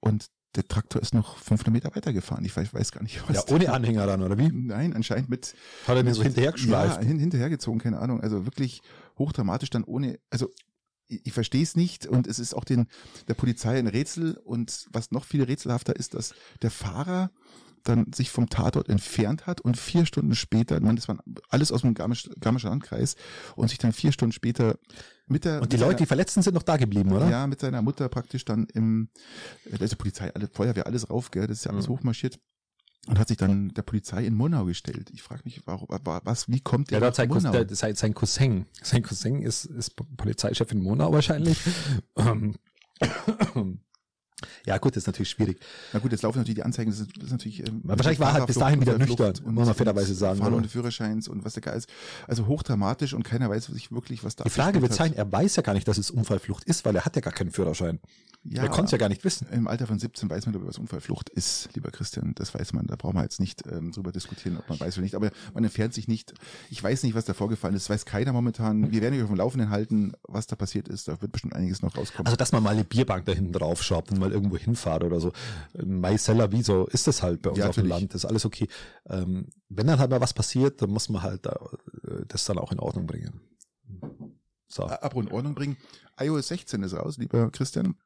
Und 0.00 0.30
der 0.54 0.66
Traktor 0.68 1.02
ist 1.02 1.14
noch 1.14 1.36
500 1.38 1.72
Meter 1.72 1.96
weitergefahren. 1.96 2.44
Ich 2.44 2.56
weiß, 2.56 2.72
weiß 2.72 2.92
gar 2.92 3.02
nicht, 3.02 3.22
was. 3.28 3.36
Ja, 3.36 3.54
ohne 3.54 3.72
Anhänger 3.72 4.06
dann, 4.06 4.22
oder 4.22 4.38
wie? 4.38 4.50
Nein, 4.52 4.92
anscheinend 4.92 5.28
mit 5.28 5.54
Hat 5.86 5.96
er 5.96 6.02
den 6.02 6.14
so 6.14 6.22
hinterhergeschleift? 6.22 7.02
ja, 7.02 7.06
hin, 7.06 7.18
hinterhergezogen, 7.18 7.80
keine 7.80 7.98
Ahnung. 7.98 8.20
Also 8.20 8.44
wirklich 8.46 8.80
hochdramatisch 9.18 9.70
dann 9.70 9.84
ohne, 9.84 10.18
also 10.30 10.50
ich, 11.08 11.26
ich 11.26 11.32
verstehe 11.32 11.62
es 11.62 11.76
nicht 11.76 12.06
und 12.06 12.26
es 12.26 12.38
ist 12.38 12.54
auch 12.54 12.64
den 12.64 12.86
der 13.28 13.34
Polizei 13.34 13.78
ein 13.78 13.86
Rätsel 13.86 14.40
und 14.44 14.86
was 14.92 15.10
noch 15.10 15.24
viel 15.24 15.42
rätselhafter 15.42 15.96
ist, 15.96 16.14
dass 16.14 16.34
der 16.62 16.70
Fahrer 16.70 17.30
dann 17.84 18.12
sich 18.12 18.30
vom 18.30 18.48
Tatort 18.48 18.88
entfernt 18.88 19.46
hat 19.46 19.60
und 19.60 19.76
vier 19.76 20.04
Stunden 20.06 20.34
später, 20.34 20.80
man, 20.80 20.96
das 20.96 21.06
war 21.08 21.18
alles 21.50 21.70
aus 21.70 21.82
dem 21.82 21.94
Garmisch, 21.94 22.28
Garmischer 22.40 22.70
Landkreis 22.70 23.14
und 23.56 23.68
sich 23.68 23.78
dann 23.78 23.92
vier 23.92 24.10
Stunden 24.12 24.32
später 24.32 24.78
mit 25.26 25.44
der 25.44 25.62
Und 25.62 25.72
die 25.72 25.76
Leute, 25.76 25.96
die 25.96 25.98
seiner, 26.00 26.08
Verletzten 26.08 26.42
sind 26.42 26.54
noch 26.54 26.62
da 26.62 26.76
geblieben, 26.76 27.12
oder? 27.12 27.28
ja 27.30 27.46
mit 27.46 27.60
seiner 27.60 27.80
Mutter 27.82 28.08
praktisch 28.08 28.44
dann 28.44 28.66
im 28.74 29.08
äh, 29.70 29.78
da 29.78 29.84
ist 29.84 29.92
die 29.92 29.96
Polizei, 29.96 30.34
alle 30.34 30.48
Feuerwehr, 30.48 30.86
alles 30.86 31.08
rauf, 31.08 31.30
gell, 31.30 31.46
das 31.46 31.58
ist 31.58 31.64
ja 31.64 31.70
alles 31.72 31.86
Mhm. 31.88 31.92
hochmarschiert 31.92 32.38
und 33.06 33.18
hat 33.18 33.28
sich 33.28 33.36
dann 33.36 33.68
der 33.68 33.82
Polizei 33.82 34.24
in 34.24 34.34
Murnau 34.34 34.64
gestellt. 34.64 35.10
Ich 35.12 35.22
frage 35.22 35.42
mich, 35.44 35.60
warum, 35.66 35.88
wa- 35.90 36.22
was, 36.24 36.48
wie 36.48 36.60
kommt 36.60 36.90
der 36.90 36.96
Ja, 36.96 37.00
nach 37.00 37.06
hat 37.08 37.16
sein, 37.16 37.28
Cousin, 37.28 37.50
Murnau? 37.50 37.64
der, 37.64 37.76
sein, 37.76 37.94
sein 37.96 38.14
Cousin. 38.14 38.66
Sein 38.82 39.02
Cousin 39.02 39.42
ist, 39.42 39.66
ist 39.66 39.94
Polizeichef 40.16 40.72
in 40.72 40.82
Monau 40.82 41.12
wahrscheinlich. 41.12 41.58
Ja, 44.66 44.78
gut, 44.78 44.92
das 44.96 45.02
ist 45.02 45.06
natürlich 45.06 45.30
schwierig. 45.30 45.58
Na 45.92 45.98
gut, 45.98 46.12
jetzt 46.12 46.22
laufen 46.22 46.38
natürlich 46.38 46.56
die 46.56 46.62
Anzeigen, 46.62 46.90
das 46.90 47.00
ist, 47.00 47.10
das 47.16 47.24
ist 47.24 47.32
natürlich. 47.32 47.66
Ähm, 47.66 47.80
Wahrscheinlich 47.84 48.20
war 48.20 48.28
er 48.28 48.34
halt 48.34 48.46
bis 48.46 48.56
dahin 48.56 48.80
wieder 48.80 48.98
nüchtern, 48.98 49.34
muss 49.44 49.66
man 49.66 49.74
fairerweise 49.74 50.14
sagen, 50.14 50.38
Fahren 50.38 50.54
ohne 50.54 50.68
Führerscheins 50.68 51.28
und 51.28 51.44
was 51.44 51.54
der 51.54 51.62
Geist. 51.62 51.88
Also 52.26 52.46
hochdramatisch 52.46 53.14
und 53.14 53.22
keiner 53.24 53.50
weiß 53.50 53.66
sich 53.66 53.92
wirklich, 53.92 54.24
was 54.24 54.36
da 54.36 54.44
Die 54.44 54.50
Frage 54.50 54.82
wird 54.82 54.94
sein, 54.94 55.12
er 55.12 55.30
weiß 55.30 55.56
ja 55.56 55.62
gar 55.62 55.74
nicht, 55.74 55.88
dass 55.88 55.98
es 55.98 56.10
Unfallflucht 56.10 56.64
ist, 56.64 56.84
weil 56.84 56.96
er 56.96 57.04
hat 57.04 57.16
ja 57.16 57.22
gar 57.22 57.32
keinen 57.32 57.50
Führerschein. 57.50 57.98
Ja, 58.46 58.62
er 58.62 58.68
konnte 58.68 58.84
es 58.84 58.90
ja 58.90 58.98
gar 58.98 59.08
nicht 59.08 59.24
wissen. 59.24 59.46
Im 59.50 59.66
Alter 59.66 59.86
von 59.86 59.98
17 59.98 60.28
weiß 60.28 60.44
man, 60.44 60.52
darüber, 60.52 60.68
was 60.68 60.78
Unfallflucht 60.78 61.30
ist, 61.30 61.70
lieber 61.74 61.90
Christian. 61.90 62.34
Das 62.34 62.54
weiß 62.54 62.74
man. 62.74 62.86
Da 62.86 62.96
brauchen 62.96 63.16
wir 63.16 63.22
jetzt 63.22 63.40
nicht 63.40 63.66
ähm, 63.66 63.90
drüber 63.92 64.12
diskutieren, 64.12 64.58
ob 64.58 64.68
man 64.68 64.78
weiß 64.78 64.96
oder 64.98 65.02
nicht. 65.02 65.14
Aber 65.14 65.30
man 65.54 65.64
entfernt 65.64 65.94
sich 65.94 66.08
nicht. 66.08 66.34
Ich 66.68 66.82
weiß 66.82 67.04
nicht, 67.04 67.14
was 67.14 67.24
da 67.24 67.32
vorgefallen 67.32 67.74
ist. 67.74 67.88
Das 67.88 67.90
weiß 67.90 68.04
keiner 68.04 68.34
momentan. 68.34 68.92
Wir 68.92 69.00
werden 69.00 69.14
euch 69.14 69.22
auf 69.22 69.30
dem 69.30 69.36
Laufenden 69.36 69.70
halten, 69.70 70.12
was 70.24 70.46
da 70.46 70.56
passiert 70.56 70.88
ist. 70.88 71.08
Da 71.08 71.22
wird 71.22 71.32
bestimmt 71.32 71.54
einiges 71.54 71.80
noch 71.80 71.96
rauskommen. 71.96 72.26
Also, 72.26 72.36
dass 72.36 72.52
man 72.52 72.62
mal 72.62 72.70
eine 72.74 72.84
Bierbank 72.84 73.24
da 73.24 73.32
hinten 73.32 73.52
drauf 73.52 73.82
schraubt 73.82 74.12
und 74.12 74.18
mal 74.18 74.30
irgendwo 74.30 74.58
hinfahrt 74.58 75.04
oder 75.04 75.20
so. 75.20 75.32
Maiseller, 75.82 76.52
wie 76.52 76.62
so 76.62 76.86
ist 76.86 77.06
das 77.06 77.22
halt 77.22 77.40
bei 77.40 77.48
uns 77.50 77.58
Ja, 77.58 77.68
auf 77.68 77.74
dem. 77.74 77.86
Land. 77.86 78.12
Das 78.12 78.24
ist 78.24 78.28
alles 78.28 78.44
okay. 78.44 78.68
Ähm, 79.08 79.48
wenn 79.70 79.86
dann 79.86 79.98
halt 79.98 80.10
mal 80.10 80.20
was 80.20 80.34
passiert, 80.34 80.82
dann 80.82 80.90
muss 80.90 81.08
man 81.08 81.22
halt 81.22 81.46
da, 81.46 81.58
äh, 82.06 82.26
das 82.28 82.44
dann 82.44 82.58
auch 82.58 82.72
in 82.72 82.78
Ordnung 82.78 83.06
bringen. 83.06 83.40
So. 84.68 84.84
Ab 84.84 85.14
und 85.14 85.32
Ordnung 85.32 85.54
bringen. 85.54 85.76
iOS 86.20 86.48
16 86.48 86.82
ist 86.82 86.94
raus, 86.94 87.16
lieber 87.16 87.50
Christian. 87.50 87.96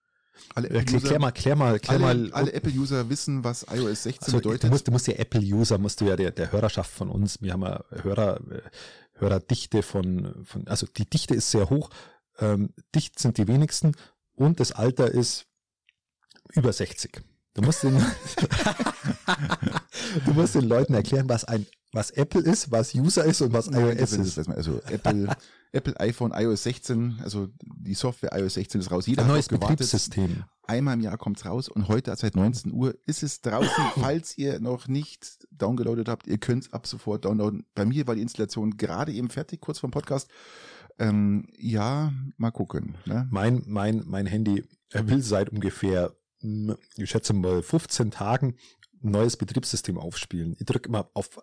Alle 0.55 0.73
Ja, 0.75 0.83
klär, 0.83 1.01
klär 1.01 1.19
mal, 1.19 1.33
klär 1.33 1.57
mal, 1.57 1.79
klär 1.79 2.01
alle, 2.01 2.29
mal. 2.29 2.33
alle 2.33 2.53
Apple-User 2.53 3.09
wissen, 3.09 3.45
was 3.45 3.67
iOS 3.71 4.05
16 4.05 4.27
also, 4.27 4.37
bedeutet. 4.39 4.65
du 4.65 4.69
musst, 4.69 4.89
du 4.89 4.93
musst 4.93 5.07
ja 5.07 5.15
Apple-User, 5.15 5.79
musst 5.79 6.01
du 6.01 6.07
ja 6.07 6.17
der, 6.17 6.31
der 6.31 6.53
Hörerschaft 6.53 6.91
von 6.91 7.11
uns, 7.11 7.41
wir 7.43 7.53
haben 7.53 7.63
ja 7.63 7.85
Hörer, 8.03 8.41
äh, 8.51 8.61
Hörerdichte 9.15 9.83
von, 9.83 10.45
von, 10.45 10.67
also 10.69 10.87
die 10.87 11.09
Dichte 11.09 11.35
ist 11.35 11.51
sehr 11.51 11.71
hoch, 11.71 11.91
ähm, 12.39 12.71
dicht 12.95 13.19
sind 13.19 13.39
die 13.39 13.49
wenigsten 13.49 13.93
und 14.35 14.61
das 14.61 14.73
Alter 14.73 15.11
ist 15.11 15.47
über 16.53 16.73
60. 16.73 17.23
Du 17.55 17.63
musst 17.63 17.83
den, 17.83 17.97
du 20.25 20.33
musst 20.33 20.55
den 20.55 20.69
Leuten 20.69 20.95
erklären, 20.95 21.29
was 21.29 21.45
ein, 21.45 21.67
was 21.99 22.13
Apple 22.13 22.43
ist, 22.43 22.71
was 22.71 22.95
User 22.95 23.25
ist 23.25 23.41
und 23.41 23.53
was 23.53 23.69
Nein, 23.69 23.99
iOS 23.99 24.13
ist. 24.13 24.47
man. 24.47 24.57
Also 24.57 24.81
Apple, 24.87 25.37
Apple 25.73 25.99
iPhone 25.99 26.33
iOS 26.33 26.63
16, 26.63 27.19
also 27.25 27.49
die 27.61 27.95
Software 27.95 28.31
iOS 28.39 28.55
16 28.55 28.81
ist 28.81 28.91
raus. 28.93 29.09
Jeder 29.09 29.23
Ein 29.23 29.29
neues. 29.29 29.49
Betriebssystem. 29.49 30.45
Einmal 30.69 30.95
im 30.95 31.01
Jahr 31.01 31.19
kommt's 31.19 31.45
raus 31.45 31.69
und 31.69 31.89
heute 31.89 32.15
seit 32.15 32.37
19 32.37 32.73
Uhr 32.73 32.97
ist 33.07 33.25
es 33.25 33.41
draußen. 33.41 33.85
Falls 33.97 34.39
ihr 34.39 34.61
noch 34.61 34.87
nicht 34.87 35.49
downgeloadet 35.51 36.09
habt, 36.09 36.29
ihr 36.29 36.39
könnt's 36.39 36.73
ab 36.73 36.87
sofort 36.87 37.25
downloaden. 37.25 37.67
Bei 37.75 37.85
mir 37.85 38.07
war 38.07 38.15
die 38.15 38.23
Installation 38.23 38.77
gerade 38.77 39.13
eben 39.13 39.29
fertig, 39.29 39.61
kurz 39.61 39.81
vom 39.81 39.91
Podcast. 39.91 40.31
Ähm, 41.01 41.49
ja, 41.59 42.13
mal 42.37 42.53
gucken. 42.53 42.97
Ne? 43.07 43.27
Mein, 43.33 43.65
mein, 43.67 44.05
mein 44.07 44.27
Handy 44.27 44.65
will 44.93 45.23
seit 45.23 45.51
ungefähr, 45.51 46.15
ich 46.97 47.11
schätze 47.11 47.33
mal, 47.33 47.61
15 47.61 48.13
Tagen 48.13 48.55
ein 49.03 49.11
neues 49.11 49.37
Betriebssystem 49.37 49.99
aufspielen. 49.99 50.55
Ich 50.61 50.67
drücke 50.67 50.89
immer 50.89 51.11
auf 51.15 51.41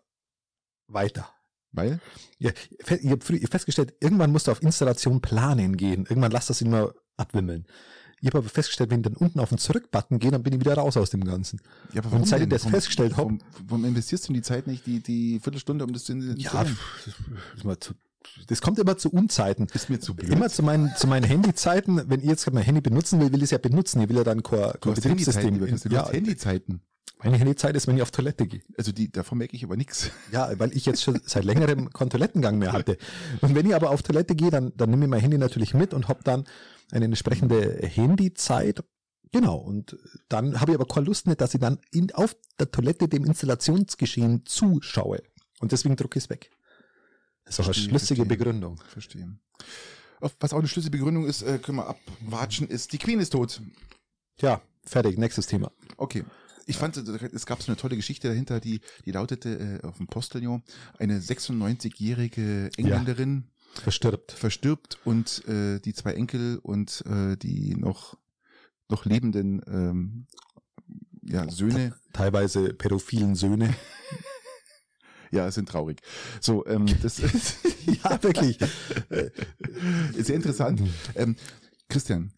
Weiter. 0.87 1.27
Weil? 1.71 1.99
Ja, 2.39 2.51
ich 2.79 3.09
habe 3.11 3.21
festgestellt, 3.25 3.95
irgendwann 3.99 4.31
musst 4.31 4.47
du 4.47 4.51
auf 4.51 4.61
Installation 4.61 5.19
planen 5.21 5.75
gehen. 5.75 6.05
Irgendwann 6.07 6.31
lass 6.31 6.47
das 6.47 6.61
immer 6.61 6.93
abwimmeln. 7.17 7.65
Ich 8.21 8.27
habe 8.27 8.37
aber 8.39 8.47
festgestellt, 8.49 8.91
wenn 8.91 9.01
ich 9.01 9.03
dann 9.03 9.15
unten 9.17 9.39
auf 9.41 9.49
den 9.49 9.57
Zurück-Button 9.57 10.19
gehe, 10.19 10.31
dann 10.31 10.41
bin 10.41 10.53
ich 10.53 10.59
wieder 10.61 10.75
raus 10.75 10.95
aus 10.95 11.09
dem 11.09 11.25
Ganzen. 11.25 11.59
Ja, 11.93 12.01
aber 12.03 12.15
Und 12.15 12.27
seit 12.27 12.41
ich 12.41 12.47
das 12.49 12.61
Warum- 12.63 12.71
festgestellt 12.71 13.11
hab- 13.11 13.17
Warum, 13.25 13.39
warum 13.67 13.85
investierst 13.85 14.29
du 14.29 14.33
die 14.33 14.41
Zeit 14.41 14.67
nicht, 14.67 14.85
die, 14.85 15.01
die 15.01 15.39
Viertelstunde, 15.41 15.83
um 15.85 15.91
das 15.91 16.05
zu 16.05 16.13
Ja, 16.13 16.31
installieren? 16.31 16.77
mal 17.63 17.77
zu, 17.79 17.93
das 18.47 18.61
kommt 18.61 18.79
immer 18.79 18.97
zu 18.97 19.11
Unzeiten. 19.11 19.67
Ist 19.73 19.89
mir 19.89 19.99
zu 19.99 20.15
blöd. 20.15 20.31
Immer 20.31 20.49
zu 20.49 20.63
meinen, 20.63 20.95
zu 20.95 21.07
meinen 21.07 21.23
Handyzeiten, 21.25 22.09
wenn 22.09 22.21
ihr 22.21 22.29
jetzt 22.29 22.51
mein 22.51 22.63
Handy 22.63 22.79
benutzen 22.81 23.19
will, 23.19 23.31
will 23.33 23.39
ich 23.39 23.43
es 23.45 23.51
ja 23.51 23.57
benutzen. 23.57 24.01
Ich 24.01 24.07
will 24.09 24.15
ja 24.15 24.23
dann 24.23 24.41
kein, 24.41 24.71
kein 24.79 24.93
in- 24.95 25.17
du 25.17 25.89
ja, 25.89 26.09
Handyzeiten. 26.09 26.81
Meine 27.23 27.37
Handyzeit 27.37 27.75
ist, 27.75 27.87
wenn 27.87 27.95
ich 27.95 28.01
auf 28.03 28.11
Toilette 28.11 28.45
gehe. 28.45 28.61
Also 28.77 28.91
die, 28.91 29.11
davon 29.11 29.37
merke 29.37 29.55
ich 29.55 29.63
aber 29.63 29.77
nichts. 29.77 30.11
Ja, 30.31 30.57
weil 30.59 30.75
ich 30.75 30.85
jetzt 30.85 31.01
schon 31.03 31.19
seit 31.25 31.43
längerem 31.45 31.89
keinen 31.91 32.09
Toilettengang 32.09 32.57
mehr 32.57 32.73
hatte. 32.73 32.97
Und 33.41 33.55
wenn 33.55 33.65
ich 33.65 33.73
aber 33.75 33.89
auf 33.91 34.03
Toilette 34.03 34.35
gehe, 34.35 34.51
dann, 34.51 34.73
dann 34.75 34.89
nehme 34.89 35.05
ich 35.05 35.09
mein 35.09 35.21
Handy 35.21 35.37
natürlich 35.37 35.73
mit 35.73 35.93
und 35.93 36.07
habe 36.07 36.23
dann 36.23 36.45
eine 36.91 37.05
entsprechende 37.05 37.79
Handyzeit. 37.87 38.83
Genau, 39.31 39.57
und 39.57 39.97
dann 40.29 40.61
habe 40.61 40.71
ich 40.71 40.77
aber 40.77 40.85
keine 40.85 41.07
Lust 41.07 41.27
nicht, 41.27 41.41
dass 41.41 41.53
ich 41.53 41.59
dann 41.59 41.79
in, 41.91 42.11
auf 42.13 42.35
der 42.59 42.71
Toilette 42.71 43.07
dem 43.07 43.25
Installationsgeschehen 43.25 44.45
zuschaue. 44.45 45.21
Und 45.59 45.71
deswegen 45.71 45.95
drucke 45.95 46.19
ich 46.19 46.25
es 46.25 46.29
weg. 46.29 46.51
Das 47.45 47.55
ist 47.55 47.59
auch 47.59 47.65
eine 47.65 47.73
schlüssige 47.73 48.21
verstehe. 48.21 48.25
Begründung. 48.25 48.81
Verstehe. 48.87 49.37
Auf- 50.21 50.35
Was 50.39 50.53
auch 50.53 50.59
eine 50.59 50.67
schlüssige 50.67 50.97
Begründung 50.97 51.25
ist, 51.25 51.41
äh, 51.41 51.59
können 51.59 51.77
wir 51.79 51.87
abwatschen, 51.87 52.67
ist, 52.67 52.93
die 52.93 52.97
Queen 52.97 53.19
ist 53.19 53.31
tot. 53.31 53.61
Ja, 54.39 54.61
fertig, 54.83 55.17
nächstes 55.17 55.47
Thema. 55.47 55.71
Okay. 55.97 56.23
Ich 56.65 56.77
fand, 56.77 56.97
es 56.97 57.45
gab 57.45 57.61
so 57.61 57.71
eine 57.71 57.77
tolle 57.77 57.95
Geschichte 57.95 58.27
dahinter, 58.27 58.59
die, 58.59 58.81
die 59.05 59.11
lautete 59.11 59.79
äh, 59.83 59.85
auf 59.85 59.97
dem 59.97 60.07
Postillon, 60.07 60.63
eine 60.97 61.19
96-jährige 61.19 62.71
Engländerin 62.77 63.51
Verstirbt. 63.73 64.31
verstirbt 64.31 64.97
und 65.03 65.45
äh, 65.47 65.79
die 65.79 65.93
zwei 65.93 66.13
Enkel 66.13 66.59
und 66.63 67.03
äh, 67.07 67.35
die 67.35 67.75
noch 67.75 68.17
noch 68.89 69.05
lebenden 69.05 69.61
ähm, 69.67 70.27
ja, 71.23 71.49
Söhne. 71.49 71.95
Teilweise 72.13 72.73
pädophilen 72.73 73.35
Söhne. 73.35 73.73
Ja, 75.31 75.51
sind 75.51 75.67
traurig. 75.67 76.01
So, 76.39 76.65
ähm, 76.65 76.85
das 77.01 77.19
ist 77.19 77.57
ja, 77.85 78.23
wirklich. 78.23 78.57
sehr 80.17 80.35
interessant. 80.35 80.81
Ähm, 81.15 81.35
Christian, 81.89 82.31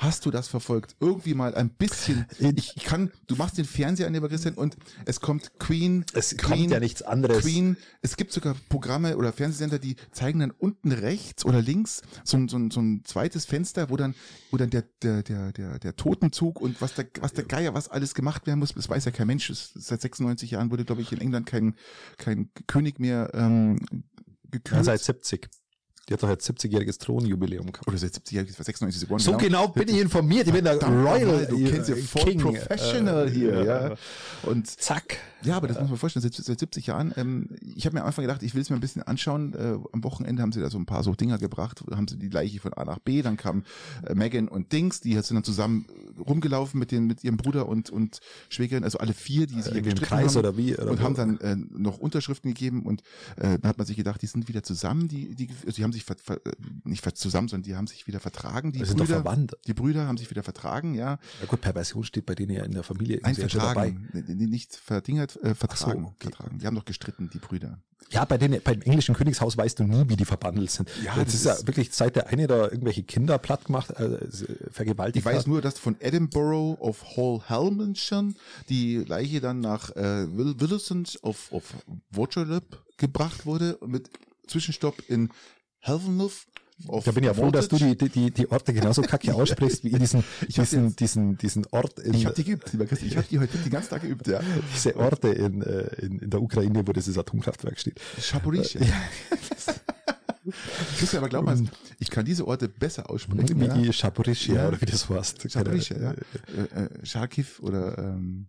Hast 0.00 0.24
du 0.24 0.30
das 0.30 0.48
verfolgt? 0.48 0.96
Irgendwie 0.98 1.34
mal 1.34 1.54
ein 1.54 1.68
bisschen. 1.68 2.24
Ich 2.56 2.74
kann, 2.76 3.12
du 3.26 3.36
machst 3.36 3.58
den 3.58 3.66
Fernseher 3.66 4.06
an, 4.06 4.14
lieber 4.14 4.30
Christian, 4.30 4.54
und 4.54 4.78
es 5.04 5.20
kommt 5.20 5.58
Queen. 5.58 6.06
Es 6.14 6.38
Queen, 6.38 6.60
kommt 6.60 6.70
ja 6.70 6.80
nichts 6.80 7.02
anderes. 7.02 7.42
Queen. 7.42 7.76
Es 8.00 8.16
gibt 8.16 8.32
sogar 8.32 8.56
Programme 8.70 9.18
oder 9.18 9.30
Fernsehsender, 9.30 9.78
die 9.78 9.96
zeigen 10.10 10.40
dann 10.40 10.52
unten 10.52 10.92
rechts 10.92 11.44
oder 11.44 11.60
links 11.60 12.00
so 12.24 12.38
ein, 12.38 12.48
so 12.48 12.56
ein, 12.56 12.70
so 12.70 12.80
ein 12.80 13.04
zweites 13.04 13.44
Fenster, 13.44 13.90
wo 13.90 13.98
dann, 13.98 14.14
wo 14.50 14.56
dann 14.56 14.70
der, 14.70 14.84
der, 15.02 15.22
der, 15.22 15.52
der, 15.52 15.78
der 15.78 15.96
Totenzug 15.96 16.62
und 16.62 16.80
was 16.80 16.94
der, 16.94 17.06
was 17.20 17.34
der 17.34 17.44
Geier, 17.44 17.74
was 17.74 17.88
alles 17.88 18.14
gemacht 18.14 18.46
werden 18.46 18.60
muss, 18.60 18.72
das 18.72 18.88
weiß 18.88 19.04
ja 19.04 19.10
kein 19.10 19.26
Mensch. 19.26 19.52
Seit 19.52 20.00
96 20.00 20.52
Jahren 20.52 20.70
wurde, 20.70 20.86
glaube 20.86 21.02
ich, 21.02 21.12
in 21.12 21.20
England 21.20 21.44
kein, 21.44 21.74
kein 22.16 22.48
König 22.66 23.00
mehr 23.00 23.32
ähm, 23.34 23.78
gekürt. 24.50 24.78
Ja, 24.78 24.84
seit 24.84 25.02
70. 25.02 25.50
Die 26.08 26.14
hat 26.14 26.22
doch 26.22 26.28
jetzt 26.28 26.48
70-jähriges 26.48 26.98
Thronjubiläum 26.98 27.70
gehabt. 27.70 27.86
Oder 27.86 27.98
seit 27.98 28.12
70-jähriges, 28.12 28.62
96 28.62 29.02
geboren. 29.02 29.20
So 29.20 29.36
genau. 29.36 29.68
bin 29.68 29.88
ich 29.88 30.00
informiert. 30.00 30.46
Ich 30.46 30.52
bin 30.52 30.64
der 30.64 30.82
Royal. 30.82 31.46
Du 31.46 31.62
kennst 31.64 31.88
ja 31.88 31.96
voll 31.96 32.24
King. 32.24 32.40
professional 32.40 33.28
Äh, 33.28 33.30
hier, 33.30 33.52
äh, 33.52 33.66
ja. 33.66 33.94
Und 34.42 34.68
Zack. 34.68 35.18
ja, 35.42 35.56
aber 35.56 35.68
das 35.68 35.78
muss 35.78 35.90
man 35.90 35.98
vorstellen, 35.98 36.22
seit, 36.22 36.34
seit 36.34 36.58
70 36.58 36.86
Jahren. 36.86 37.12
Ähm, 37.16 37.48
ich 37.76 37.86
habe 37.86 37.94
mir 37.94 38.00
am 38.00 38.08
Anfang 38.08 38.24
gedacht, 38.24 38.42
ich 38.42 38.54
will 38.54 38.62
es 38.62 38.70
mir 38.70 38.76
ein 38.76 38.80
bisschen 38.80 39.02
anschauen. 39.02 39.54
Äh, 39.54 39.78
am 39.92 40.04
Wochenende 40.04 40.42
haben 40.42 40.52
sie 40.52 40.60
da 40.60 40.70
so 40.70 40.78
ein 40.78 40.86
paar 40.86 41.02
so 41.02 41.14
Dinger 41.14 41.38
gebracht, 41.38 41.82
haben 41.90 42.08
sie 42.08 42.18
die 42.18 42.28
Leiche 42.28 42.60
von 42.60 42.72
A 42.74 42.84
nach 42.84 42.98
B, 42.98 43.22
dann 43.22 43.36
kamen 43.36 43.64
äh, 44.06 44.14
Megan 44.14 44.48
und 44.48 44.72
Dings, 44.72 45.00
die 45.00 45.14
sind 45.14 45.34
dann 45.34 45.44
zusammen 45.44 45.86
rumgelaufen 46.26 46.78
mit 46.78 46.90
den 46.90 47.06
mit 47.06 47.24
ihrem 47.24 47.36
Bruder 47.36 47.68
und 47.68 47.90
und 47.90 48.20
Schwägerin, 48.48 48.84
also 48.84 48.98
alle 48.98 49.14
vier, 49.14 49.46
die 49.46 49.60
sich 49.62 49.74
im 49.74 49.84
gestritten 49.84 50.06
Kreis 50.06 50.34
haben 50.34 50.40
oder 50.40 50.56
wie? 50.56 50.74
Oder 50.76 50.90
und 50.90 51.00
wo? 51.00 51.04
haben 51.04 51.14
dann 51.14 51.40
äh, 51.40 51.56
noch 51.56 51.98
Unterschriften 51.98 52.52
gegeben 52.52 52.82
und 52.82 53.02
äh, 53.36 53.58
dann 53.58 53.68
hat 53.68 53.78
man 53.78 53.86
sich 53.86 53.96
gedacht, 53.96 54.20
die 54.22 54.26
sind 54.26 54.48
wieder 54.48 54.62
zusammen, 54.62 55.08
die 55.08 55.34
die 55.34 55.48
also 55.64 55.76
die 55.76 55.84
haben 55.84 55.92
sich 55.92 55.99
ver, 56.04 56.16
ver, 56.22 56.36
äh, 56.46 56.52
nicht 56.84 57.02
ver, 57.02 57.14
zusammen, 57.14 57.48
sondern 57.48 57.64
die 57.68 57.76
haben 57.76 57.86
sich 57.86 58.06
wieder 58.06 58.20
vertragen, 58.20 58.72
die 58.72 58.80
Wir 58.80 58.86
sind 58.86 58.98
doch 59.00 59.06
Brüder. 59.06 59.22
verwandt. 59.22 59.56
Die 59.66 59.74
Brüder 59.74 60.06
haben 60.06 60.16
sich 60.16 60.30
wieder 60.30 60.42
vertragen, 60.42 60.94
ja. 60.94 61.18
Ja 61.40 61.46
gut, 61.46 61.60
Perversion 61.60 62.04
steht 62.04 62.26
bei 62.26 62.34
denen 62.34 62.52
ja 62.52 62.64
in 62.64 62.72
der 62.72 62.82
Familie 62.82 63.20
Nein, 63.22 63.34
dabei. 63.36 63.48
vertragen. 63.48 64.08
Nee, 64.12 64.46
Nicht 64.46 64.74
verdingert, 64.76 65.36
äh, 65.42 65.54
vertragen. 65.54 66.04
okay. 66.06 66.16
vertragen. 66.30 66.58
Die 66.58 66.66
haben 66.66 66.74
doch 66.76 66.84
gestritten, 66.84 67.30
die 67.32 67.38
Brüder. 67.38 67.78
Ja, 68.10 68.24
bei 68.24 68.38
denen, 68.38 68.60
beim 68.62 68.80
englischen 68.82 69.14
Königshaus 69.14 69.56
weißt 69.56 69.78
du 69.78 69.84
nie, 69.84 70.08
wie 70.08 70.16
die 70.16 70.24
verbandelt 70.24 70.70
sind. 70.70 70.88
Ja, 71.04 71.14
das 71.16 71.26
das 71.26 71.34
ist 71.34 71.44
ja 71.44 71.66
wirklich, 71.66 71.92
seit 71.92 72.16
der 72.16 72.28
eine 72.28 72.46
da 72.48 72.64
irgendwelche 72.64 73.02
Kinder 73.04 73.38
platt 73.38 73.66
gemacht, 73.66 73.90
äh, 73.90 74.26
vergewaltigt 74.70 75.18
Ich 75.18 75.24
weiß 75.24 75.40
hat. 75.40 75.46
nur, 75.46 75.60
dass 75.60 75.78
von 75.78 75.96
Edinburgh 76.00 76.80
auf 76.80 77.16
Hall 77.16 77.42
Halmanshire 77.48 78.32
die 78.68 78.96
Leiche 78.96 79.40
dann 79.40 79.60
nach 79.60 79.90
äh, 79.94 80.26
Will 80.36 80.58
Willisons 80.58 81.22
auf, 81.22 81.52
auf 81.52 81.74
Waterloo 82.10 82.60
gebracht 82.96 83.46
wurde 83.46 83.78
mit 83.86 84.10
Zwischenstopp 84.48 84.96
in 85.08 85.28
Helvenmuth. 85.80 86.46
Da 87.04 87.10
bin 87.12 87.24
ich 87.24 87.26
ja 87.28 87.34
froh, 87.34 87.50
dass 87.50 87.68
du 87.68 87.76
die, 87.76 87.94
die, 87.94 88.08
die, 88.08 88.30
die 88.30 88.50
Orte 88.50 88.72
genauso 88.72 89.02
kacke 89.02 89.34
aussprichst, 89.40 89.84
wie 89.84 89.90
diesen, 89.90 90.24
Ich 90.48 90.58
hab 90.58 90.64
diesen, 90.64 90.84
jetzt- 90.88 91.00
diesen, 91.00 91.36
diesen 91.36 91.66
Ort 91.72 91.98
in, 91.98 92.14
Ich 92.14 92.24
habe 92.24 92.34
die 92.34 92.44
geübt, 92.44 92.72
lieber 92.72 92.86
Christian. 92.86 93.10
Ich 93.10 93.16
habe 93.18 93.26
die 93.30 93.38
heute 93.38 93.58
den 93.58 93.70
ganzen 93.70 93.90
Tag 93.90 94.00
geübt, 94.00 94.26
ja. 94.26 94.40
diese 94.74 94.96
Orte 94.96 95.28
in, 95.28 95.60
äh, 95.60 95.82
in, 96.06 96.18
in 96.20 96.30
der 96.30 96.40
Ukraine, 96.40 96.86
wo 96.86 96.92
dieses 96.94 97.18
Atomkraftwerk 97.18 97.78
steht. 97.78 98.00
Chaporische. 98.18 98.80
Ich 100.94 101.00
muss 101.02 101.12
ja 101.12 101.18
aber 101.18 101.28
glauben, 101.28 101.48
also, 101.48 101.64
ich 101.98 102.10
kann 102.10 102.24
diese 102.24 102.46
Orte 102.46 102.66
besser 102.68 103.10
aussprechen. 103.10 103.60
ja. 103.62 103.76
Wie 103.76 103.92
Schaporischia 103.92 104.54
Ja. 104.54 104.68
oder 104.68 104.80
wie 104.80 104.86
das 104.86 105.08
heißt. 105.08 105.48
Chaporische, 105.52 106.00
ja. 106.00 106.12
Äh, 106.12 106.84
äh, 106.84 107.06
Charkiw 107.06 107.44
oder 107.60 107.98
ähm, 107.98 108.48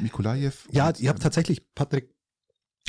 Mikolajew. 0.00 0.52
Ja, 0.70 0.92
ich 0.96 1.08
habe 1.08 1.18
ähm, 1.18 1.22
tatsächlich, 1.22 1.62
Patrick, 1.74 2.13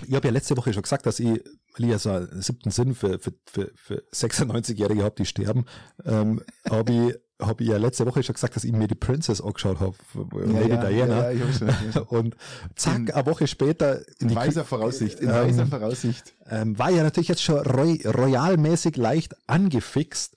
ich 0.07 0.13
habe 0.13 0.27
ja 0.27 0.33
letzte 0.33 0.57
Woche 0.57 0.73
schon 0.73 0.83
gesagt, 0.83 1.05
dass 1.05 1.19
ich, 1.19 1.41
ja 1.77 1.97
so 1.99 2.09
einen 2.11 2.41
siebten 2.41 2.71
Sinn 2.71 2.95
für, 2.95 3.19
für, 3.19 3.33
für, 3.45 3.71
für 3.75 4.03
96-Jährige 4.13 5.03
habe, 5.03 5.15
die 5.17 5.25
sterben, 5.25 5.65
ähm, 6.05 6.41
habe 6.69 6.91
ich, 6.93 7.15
hab 7.45 7.61
ich 7.61 7.67
ja 7.67 7.77
letzte 7.77 8.05
Woche 8.05 8.23
schon 8.23 8.33
gesagt, 8.33 8.55
dass 8.55 8.63
ich 8.63 8.71
mir 8.73 8.87
die 8.87 8.95
Princess 8.95 9.41
angeschaut 9.41 9.79
habe, 9.79 9.95
ja, 10.15 10.59
Lady 10.59 10.69
ja, 10.69 10.89
Diana. 10.89 11.15
Ja, 11.15 11.31
ja, 11.31 11.47
ich 11.49 11.57
schon, 11.57 11.69
schon. 11.93 12.03
Und 12.07 12.35
zack, 12.75 12.95
In- 12.97 13.11
eine 13.11 13.25
Woche 13.25 13.47
später 13.47 14.01
In 14.19 14.29
die- 14.29 14.35
weiser 14.35 14.65
Voraussicht, 14.65 15.19
in 15.19 15.29
ähm, 15.29 15.35
weiser 15.35 15.65
Voraussicht. 15.67 16.33
ähm, 16.49 16.77
war 16.79 16.89
ja 16.91 17.03
natürlich 17.03 17.29
jetzt 17.29 17.43
schon 17.43 17.59
roy 17.59 18.01
royalmäßig 18.05 18.97
leicht 18.97 19.35
angefixt, 19.47 20.35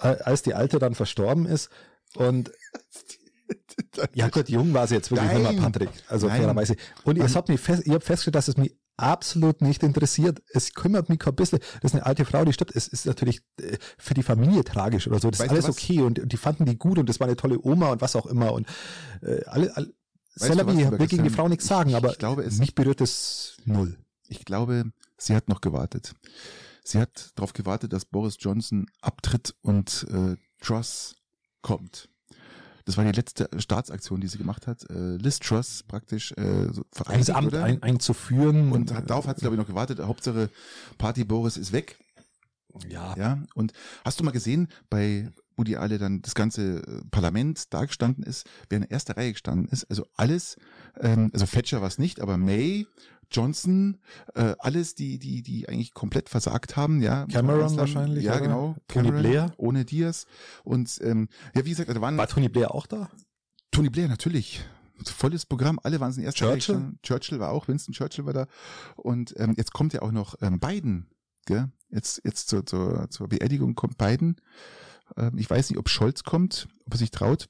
äh, 0.00 0.08
als 0.08 0.42
die 0.42 0.54
Alte 0.54 0.78
dann 0.78 0.94
verstorben 0.94 1.46
ist. 1.46 1.70
Und 2.16 2.52
ja 4.14 4.28
gut, 4.28 4.48
jung 4.48 4.72
war 4.74 4.86
sie 4.86 4.94
jetzt 4.94 5.10
wirklich 5.10 5.30
Nein. 5.30 5.42
nicht 5.42 5.52
mehr, 5.54 5.62
Patrick. 5.62 5.90
Also 6.08 6.26
Nein. 6.28 6.40
fairerweise. 6.40 6.76
Und 7.04 7.18
hat 7.34 7.48
mich 7.48 7.60
fest, 7.60 7.82
ich 7.86 7.92
habe 7.92 8.04
festgestellt, 8.04 8.34
dass 8.36 8.48
es 8.48 8.56
mich 8.56 8.76
absolut 8.96 9.60
nicht 9.60 9.82
interessiert. 9.82 10.40
Es 10.52 10.72
kümmert 10.72 11.08
mich 11.08 11.18
kein 11.18 11.34
bisschen. 11.34 11.58
Das 11.82 11.90
ist 11.90 11.94
eine 11.96 12.06
alte 12.06 12.24
Frau, 12.24 12.44
die 12.44 12.52
stirbt. 12.52 12.74
Es 12.76 12.86
ist 12.86 13.06
natürlich 13.06 13.40
äh, 13.60 13.76
für 13.98 14.14
die 14.14 14.22
Familie 14.22 14.62
tragisch 14.64 15.06
oder 15.08 15.18
so. 15.18 15.30
Das 15.30 15.40
Weißt 15.40 15.52
ist 15.52 15.64
alles 15.64 15.76
okay 15.76 16.00
und, 16.02 16.18
und 16.20 16.30
die 16.32 16.36
fanden 16.36 16.64
die 16.64 16.78
gut 16.78 16.98
und 16.98 17.08
das 17.08 17.18
war 17.18 17.26
eine 17.26 17.36
tolle 17.36 17.58
Oma 17.60 17.90
und 17.90 18.00
was 18.00 18.14
auch 18.14 18.26
immer. 18.26 18.52
Und 18.52 18.68
äh, 19.22 19.42
alle, 19.46 19.76
alle 19.76 19.92
Celebi 20.38 20.90
will 20.98 21.06
gegen 21.08 21.24
die? 21.24 21.30
Frau 21.30 21.48
nichts 21.48 21.66
sagen, 21.66 21.90
Ich- 21.90 21.96
aber 21.96 22.10
ich 22.12 22.18
glaube, 22.18 22.42
es- 22.42 22.58
mich 22.58 22.74
berührt 22.74 23.00
es 23.00 23.56
null. 23.64 23.98
Ich 24.28 24.44
glaube, 24.44 24.84
sie 25.18 25.34
hat 25.34 25.48
noch 25.48 25.60
gewartet. 25.60 26.14
Sie 26.84 26.98
hat 26.98 27.30
darauf 27.34 27.52
gewartet, 27.52 27.92
dass 27.92 28.04
Boris 28.04 28.36
Johnson 28.38 28.86
abtritt 29.00 29.54
und 29.62 30.06
äh, 30.10 30.36
Truss 30.60 31.16
kommt. 31.62 32.08
Das 32.84 32.96
war 32.96 33.04
die 33.04 33.12
letzte 33.12 33.48
Staatsaktion, 33.58 34.20
die 34.20 34.28
sie 34.28 34.38
gemacht 34.38 34.66
hat. 34.66 34.88
Äh, 34.90 35.16
Liz 35.16 35.38
Truss 35.38 35.82
praktisch 35.84 36.32
äh, 36.32 36.72
so 36.72 36.84
vereinigt, 36.92 37.30
Amt 37.30 37.54
ein, 37.54 37.82
einzuführen. 37.82 38.72
und 38.72 38.92
hat, 38.92 39.08
darauf 39.08 39.26
hat 39.26 39.38
sie, 39.38 39.42
glaube 39.42 39.56
ich, 39.56 39.60
noch 39.60 39.68
gewartet. 39.68 40.00
Hauptsache, 40.00 40.50
Party 40.98 41.24
Boris 41.24 41.56
ist 41.56 41.72
weg. 41.72 41.98
ja, 42.88 43.16
Ja, 43.16 43.42
und 43.54 43.72
hast 44.04 44.20
du 44.20 44.24
mal 44.24 44.32
gesehen, 44.32 44.68
bei 44.90 45.30
wo 45.56 45.62
die 45.64 45.76
alle 45.76 45.98
dann 45.98 46.22
das 46.22 46.34
ganze 46.34 46.78
äh, 46.78 47.04
Parlament 47.10 47.72
da 47.72 47.84
gestanden 47.84 48.24
ist, 48.24 48.46
wer 48.68 48.76
in 48.76 48.82
der 48.82 48.90
ersten 48.90 49.12
Reihe 49.12 49.32
gestanden 49.32 49.68
ist, 49.68 49.84
also 49.84 50.06
alles, 50.16 50.56
ähm, 51.00 51.30
also 51.32 51.46
Thatcher 51.46 51.80
war 51.80 51.88
es 51.88 51.98
nicht, 51.98 52.20
aber 52.20 52.36
May, 52.36 52.86
Johnson, 53.30 53.98
äh, 54.34 54.54
alles, 54.58 54.94
die, 54.94 55.18
die, 55.18 55.42
die 55.42 55.68
eigentlich 55.68 55.92
komplett 55.94 56.28
versagt 56.28 56.76
haben, 56.76 57.02
ja. 57.02 57.26
Cameron 57.26 57.76
wahrscheinlich, 57.76 58.24
Ja, 58.24 58.32
oder? 58.32 58.40
genau. 58.42 58.76
Tony 58.88 59.08
Cameron, 59.08 59.22
Blair. 59.22 59.52
Ohne 59.56 59.84
Diaz. 59.84 60.26
Und 60.62 61.00
ähm, 61.02 61.28
ja, 61.54 61.64
wie 61.64 61.70
gesagt, 61.70 61.88
da 61.88 62.00
waren 62.00 62.16
War 62.16 62.28
Tony 62.28 62.48
Blair 62.48 62.74
auch 62.74 62.86
da? 62.86 63.10
Tony 63.70 63.90
Blair 63.90 64.08
natürlich. 64.08 64.64
Volles 65.04 65.44
Programm, 65.44 65.80
alle 65.82 65.98
waren 66.00 66.12
in 66.14 66.22
erster 66.22 66.46
Churchill? 66.46 66.92
Churchill 67.02 67.40
war 67.40 67.50
auch, 67.50 67.66
Winston 67.66 67.92
Churchill 67.92 68.24
war 68.26 68.32
da. 68.32 68.46
Und 68.96 69.34
ähm, 69.38 69.54
jetzt 69.56 69.72
kommt 69.72 69.92
ja 69.92 70.02
auch 70.02 70.12
noch 70.12 70.36
ähm, 70.40 70.60
Biden, 70.60 71.08
gell? 71.46 71.70
Jetzt, 71.90 72.22
jetzt 72.24 72.48
zur, 72.48 72.64
zur, 72.64 73.10
zur 73.10 73.28
Beerdigung 73.28 73.74
kommt 73.74 73.98
Biden. 73.98 74.36
Ähm, 75.16 75.36
ich 75.36 75.50
weiß 75.50 75.70
nicht, 75.70 75.78
ob 75.78 75.88
Scholz 75.88 76.22
kommt, 76.22 76.68
ob 76.86 76.94
er 76.94 76.98
sich 76.98 77.10
traut. 77.10 77.48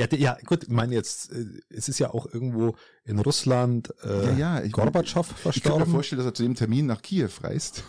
Ja, 0.00 0.06
ja, 0.16 0.38
gut, 0.46 0.62
ich 0.64 0.70
meine 0.70 0.94
jetzt, 0.94 1.30
äh, 1.32 1.44
es 1.68 1.88
ist 1.88 1.98
ja 1.98 2.10
auch 2.10 2.26
irgendwo 2.32 2.74
in 3.04 3.18
Russland 3.18 3.92
äh, 4.02 4.26
ja, 4.26 4.38
ja, 4.58 4.62
ich, 4.62 4.72
Gorbatschow 4.72 5.26
ich 5.26 5.34
kann 5.34 5.36
mir 5.36 5.52
verstorben. 5.52 5.92
vorstellen, 5.92 6.18
dass 6.18 6.26
er 6.26 6.34
zu 6.34 6.42
dem 6.42 6.54
Termin 6.54 6.86
nach 6.86 7.02
Kiew 7.02 7.28
reist. 7.42 7.84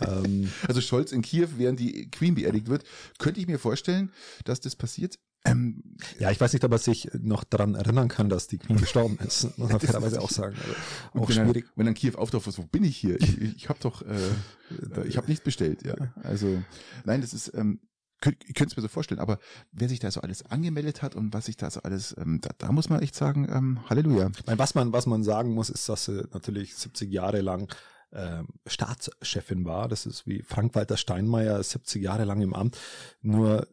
ähm, 0.00 0.50
Also 0.68 0.80
Scholz 0.80 1.12
in 1.12 1.22
Kiew, 1.22 1.48
während 1.56 1.80
die 1.80 2.10
Queen 2.10 2.34
beerdigt 2.34 2.68
wird. 2.68 2.84
Könnte 3.18 3.40
ich 3.40 3.46
mir 3.46 3.58
vorstellen, 3.58 4.12
dass 4.44 4.60
das 4.60 4.76
passiert. 4.76 5.18
Ähm, 5.44 5.82
ja, 6.20 6.30
ich 6.30 6.40
weiß 6.40 6.52
nicht, 6.52 6.64
ob 6.64 6.70
er 6.70 6.78
sich 6.78 7.08
noch 7.18 7.42
daran 7.42 7.74
erinnern 7.74 8.06
kann, 8.08 8.28
dass 8.28 8.46
die 8.46 8.58
Queen 8.58 8.76
gestorben 8.76 9.18
ist. 9.26 9.44
Muss 9.58 9.70
man 9.70 9.80
fairerweise 9.80 10.20
auch 10.20 10.30
sagen. 10.30 10.56
Also, 10.56 11.24
auch 11.24 11.28
wenn 11.28 11.36
schwierig. 11.46 11.64
Dann, 11.64 11.72
wenn 11.76 11.86
dann 11.86 11.94
Kiew 11.94 12.14
auftaucht, 12.16 12.46
was, 12.46 12.58
wo 12.58 12.62
bin 12.62 12.84
ich 12.84 12.96
hier? 12.96 13.20
Ich, 13.20 13.40
ich 13.40 13.68
habe 13.68 13.80
doch, 13.82 14.02
äh, 14.02 14.18
ich 15.08 15.16
habe 15.16 15.26
nichts 15.26 15.42
bestellt. 15.42 15.84
Ja, 15.84 15.96
also 16.22 16.62
nein, 17.04 17.22
das 17.22 17.34
ist, 17.34 17.52
ähm, 17.54 17.80
könnt, 18.22 18.48
ihr 18.48 18.54
könnt 18.54 18.70
es 18.70 18.76
mir 18.76 18.82
so 18.82 18.88
vorstellen. 18.88 19.20
Aber 19.20 19.38
wer 19.72 19.90
sich 19.90 19.98
da 19.98 20.10
so 20.10 20.22
alles 20.22 20.46
angemeldet 20.46 21.02
hat 21.02 21.14
und 21.14 21.34
was 21.34 21.44
sich 21.44 21.58
da 21.58 21.70
so 21.70 21.82
alles, 21.82 22.14
ähm, 22.18 22.40
da, 22.40 22.50
da 22.56 22.72
muss 22.72 22.88
man 22.88 23.02
echt 23.02 23.14
sagen, 23.14 23.46
ähm, 23.52 23.80
Halleluja. 23.90 24.30
Ich 24.38 24.46
meine, 24.46 24.58
was 24.58 24.74
man, 24.74 24.92
was 24.94 25.06
man 25.06 25.22
sagen 25.22 25.52
muss, 25.52 25.68
ist, 25.68 25.88
dass 25.88 26.06
sie 26.06 26.26
natürlich 26.32 26.74
70 26.74 27.12
Jahre 27.12 27.42
lang 27.42 27.70
ähm, 28.12 28.48
Staatschefin 28.66 29.66
war. 29.66 29.88
Das 29.88 30.06
ist 30.06 30.26
wie 30.26 30.42
Frank-Walter 30.42 30.96
Steinmeier, 30.96 31.62
70 31.62 32.02
Jahre 32.02 32.24
lang 32.24 32.40
im 32.40 32.54
Amt. 32.54 32.78
Nur, 33.20 33.66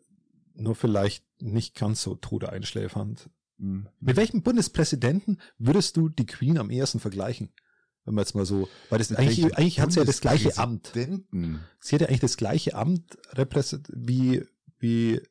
nur 0.56 0.76
vielleicht 0.76 1.24
nicht 1.42 1.76
ganz 1.76 2.02
so 2.02 2.16
Tode 2.16 2.50
einschläfernd. 2.52 3.30
Mhm. 3.58 3.88
Mit 4.00 4.18
welchem 4.18 4.42
Bundespräsidenten 4.42 5.40
würdest 5.58 5.96
du 5.96 6.10
die 6.10 6.26
Queen 6.26 6.58
am 6.58 6.70
ehesten 6.70 7.00
vergleichen? 7.00 7.54
Wenn 8.10 8.16
man 8.16 8.24
jetzt 8.24 8.34
mal 8.34 8.44
so, 8.44 8.68
weil 8.90 8.98
das 8.98 9.14
eigentlich, 9.14 9.56
eigentlich 9.56 9.80
hat 9.80 9.92
sie 9.92 10.00
ja 10.00 10.06
das 10.06 10.20
gleiche 10.20 10.58
Amt. 10.58 10.94
Sie 10.94 11.94
hat 11.94 12.02
ja 12.02 12.08
eigentlich 12.08 12.20
das 12.22 12.38
gleiche 12.38 12.74
Amt 12.74 13.20
repräsentiert 13.34 13.96
wie, 13.96 14.44
wie 14.80 15.22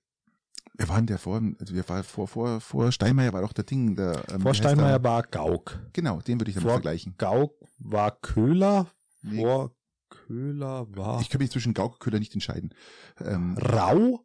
Wer 0.74 0.88
war 0.88 0.98
denn 0.98 1.06
der 1.06 1.18
vor, 1.18 1.42
also 1.58 1.74
wer 1.74 1.88
war 1.88 2.04
vor, 2.04 2.28
vor, 2.28 2.60
vor 2.60 2.92
Steinmeier 2.92 3.32
war 3.32 3.42
doch 3.42 3.52
der 3.52 3.64
Ding, 3.64 3.96
der, 3.96 4.22
ähm, 4.30 4.42
vor 4.42 4.54
Steinmeier 4.54 5.02
war 5.02 5.24
Gauck. 5.24 5.80
Genau, 5.92 6.20
den 6.20 6.38
würde 6.38 6.50
ich 6.50 6.54
damit 6.54 6.68
Vor 6.68 6.74
vergleichen. 6.74 7.16
Gauck 7.18 7.56
war 7.80 8.12
Köhler. 8.12 8.86
Nee. 9.22 9.38
Vor 9.38 9.74
Köhler 10.08 10.86
war 10.96 11.20
Ich 11.20 11.30
kann 11.30 11.40
mich 11.40 11.50
zwischen 11.50 11.74
Gauck 11.74 11.94
und 11.94 11.98
Köhler 11.98 12.20
nicht 12.20 12.32
entscheiden. 12.32 12.72
Ähm, 13.18 13.58
Rau. 13.58 14.24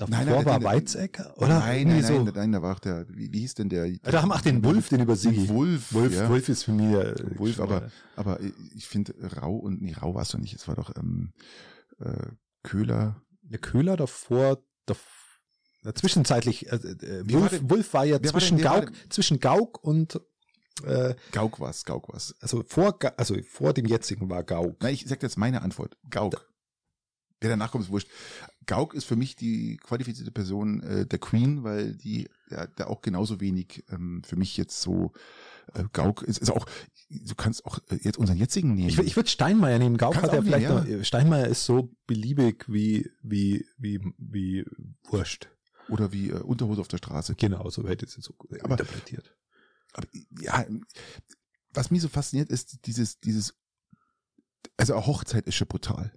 Davor 0.00 0.16
Nein, 0.16 0.26
nein, 0.28 0.44
war 0.46 0.62
Weizsäcker? 0.62 1.34
Oder? 1.36 1.48
nein, 1.48 1.58
nein, 1.60 1.78
Irgendwie 1.78 2.00
nein, 2.02 2.26
so. 2.26 2.32
nein, 2.32 2.52
da 2.52 2.62
war 2.62 2.74
auch 2.74 2.78
der, 2.78 3.06
wie, 3.10 3.30
wie 3.32 3.40
hieß 3.40 3.52
denn 3.54 3.68
der? 3.68 3.86
Da 4.02 4.22
haben 4.22 4.32
auch 4.32 4.40
den 4.40 4.64
Wolf, 4.64 4.88
den 4.88 5.00
über 5.02 5.14
Sigi. 5.14 5.46
Wolf, 5.50 5.92
Wolf, 5.92 6.14
ja. 6.14 6.28
Wolf 6.30 6.48
ist 6.48 6.62
für 6.64 6.72
mich. 6.72 6.86
äh, 6.96 7.38
Wolf, 7.38 7.60
aber, 7.60 7.90
aber 8.16 8.40
ich 8.74 8.88
finde 8.88 9.14
Rau 9.36 9.56
und, 9.56 9.82
nee, 9.82 9.92
Rau 9.92 10.14
war 10.14 10.22
es 10.22 10.30
doch 10.30 10.38
nicht, 10.38 10.54
es 10.54 10.66
war 10.68 10.74
doch, 10.74 10.96
ähm, 10.96 11.32
äh, 11.98 12.28
Köhler. 12.62 13.20
Der 13.42 13.58
Köhler 13.58 13.96
davor, 13.98 14.62
dav- 14.86 14.96
na, 15.82 15.94
zwischenzeitlich, 15.94 16.72
äh, 16.72 16.76
äh, 16.76 17.22
Wie 17.26 17.34
war 17.34 17.42
Wolf, 17.42 17.60
Wolf 17.64 17.92
war 17.94 18.04
ja 18.06 18.18
wer 18.22 18.30
zwischen 18.30 18.64
war 18.64 18.80
Gauk, 18.80 18.92
zwischen 19.10 19.38
Gauk 19.38 19.84
und, 19.84 20.18
äh, 20.84 21.14
Gauk 21.32 21.60
war's, 21.60 21.84
Gauk 21.84 22.08
war's. 22.10 22.34
also 22.40 22.62
vor, 22.66 22.98
also 23.18 23.36
vor 23.42 23.74
dem 23.74 23.84
jetzigen 23.84 24.30
war 24.30 24.44
Gauk. 24.44 24.82
Nein, 24.82 24.94
ich 24.94 25.04
sag 25.06 25.22
jetzt 25.22 25.36
meine 25.36 25.60
Antwort. 25.60 25.98
Gauk. 26.08 26.46
Wer 27.40 27.50
danach 27.50 27.70
kommt, 27.72 27.84
ist 27.84 27.90
wurscht. 27.90 28.08
Gauk 28.66 28.92
ist 28.94 29.04
für 29.04 29.16
mich 29.16 29.34
die 29.34 29.78
qualifizierte 29.78 30.30
Person 30.30 30.82
äh, 30.82 31.06
der 31.06 31.18
Queen, 31.18 31.64
weil 31.64 31.94
die 31.96 32.28
ja, 32.50 32.66
da 32.66 32.86
auch 32.86 33.00
genauso 33.00 33.40
wenig 33.40 33.84
ähm, 33.90 34.22
für 34.24 34.36
mich 34.36 34.56
jetzt 34.56 34.82
so 34.82 35.12
äh, 35.74 35.84
Gauk 35.92 36.22
ist, 36.22 36.38
ist 36.38 36.50
auch, 36.50 36.66
du 37.08 37.34
kannst 37.34 37.64
auch 37.64 37.78
äh, 37.88 37.96
jetzt 38.02 38.18
unseren 38.18 38.36
jetzigen 38.36 38.74
nehmen. 38.74 38.90
Ich, 38.90 38.98
ich 38.98 39.16
würde 39.16 39.30
Steinmeier 39.30 39.78
nehmen. 39.78 39.96
Gauk 39.96 40.12
Kannst 40.14 40.26
hat 40.28 40.34
ja 40.34 40.40
auch 40.40 40.44
vielleicht 40.44 40.68
nehmen, 40.68 40.98
noch, 40.98 41.04
Steinmeier 41.04 41.46
ist 41.46 41.64
so 41.64 41.90
beliebig 42.06 42.66
wie, 42.68 43.10
wie, 43.22 43.66
wie, 43.78 44.00
wie 44.18 44.66
Wurscht. 45.04 45.48
Oder 45.88 46.12
wie 46.12 46.28
äh, 46.30 46.40
Unterhose 46.40 46.82
auf 46.82 46.88
der 46.88 46.98
Straße. 46.98 47.34
Genau, 47.36 47.68
so 47.70 47.88
hätte 47.88 48.04
ich 48.04 48.10
es 48.10 48.16
jetzt 48.16 48.26
so 48.26 48.34
Aber- 48.62 48.78
interpretiert. 48.78 49.34
Aber 49.92 50.06
ja, 50.40 50.64
was 51.72 51.90
mich 51.90 52.02
so 52.02 52.08
fasziniert, 52.08 52.50
ist 52.50 52.86
dieses, 52.86 53.18
dieses, 53.18 53.54
also 54.76 54.94
eine 54.94 55.06
Hochzeit 55.06 55.46
ist 55.46 55.56
schon 55.56 55.66
brutal. 55.66 56.12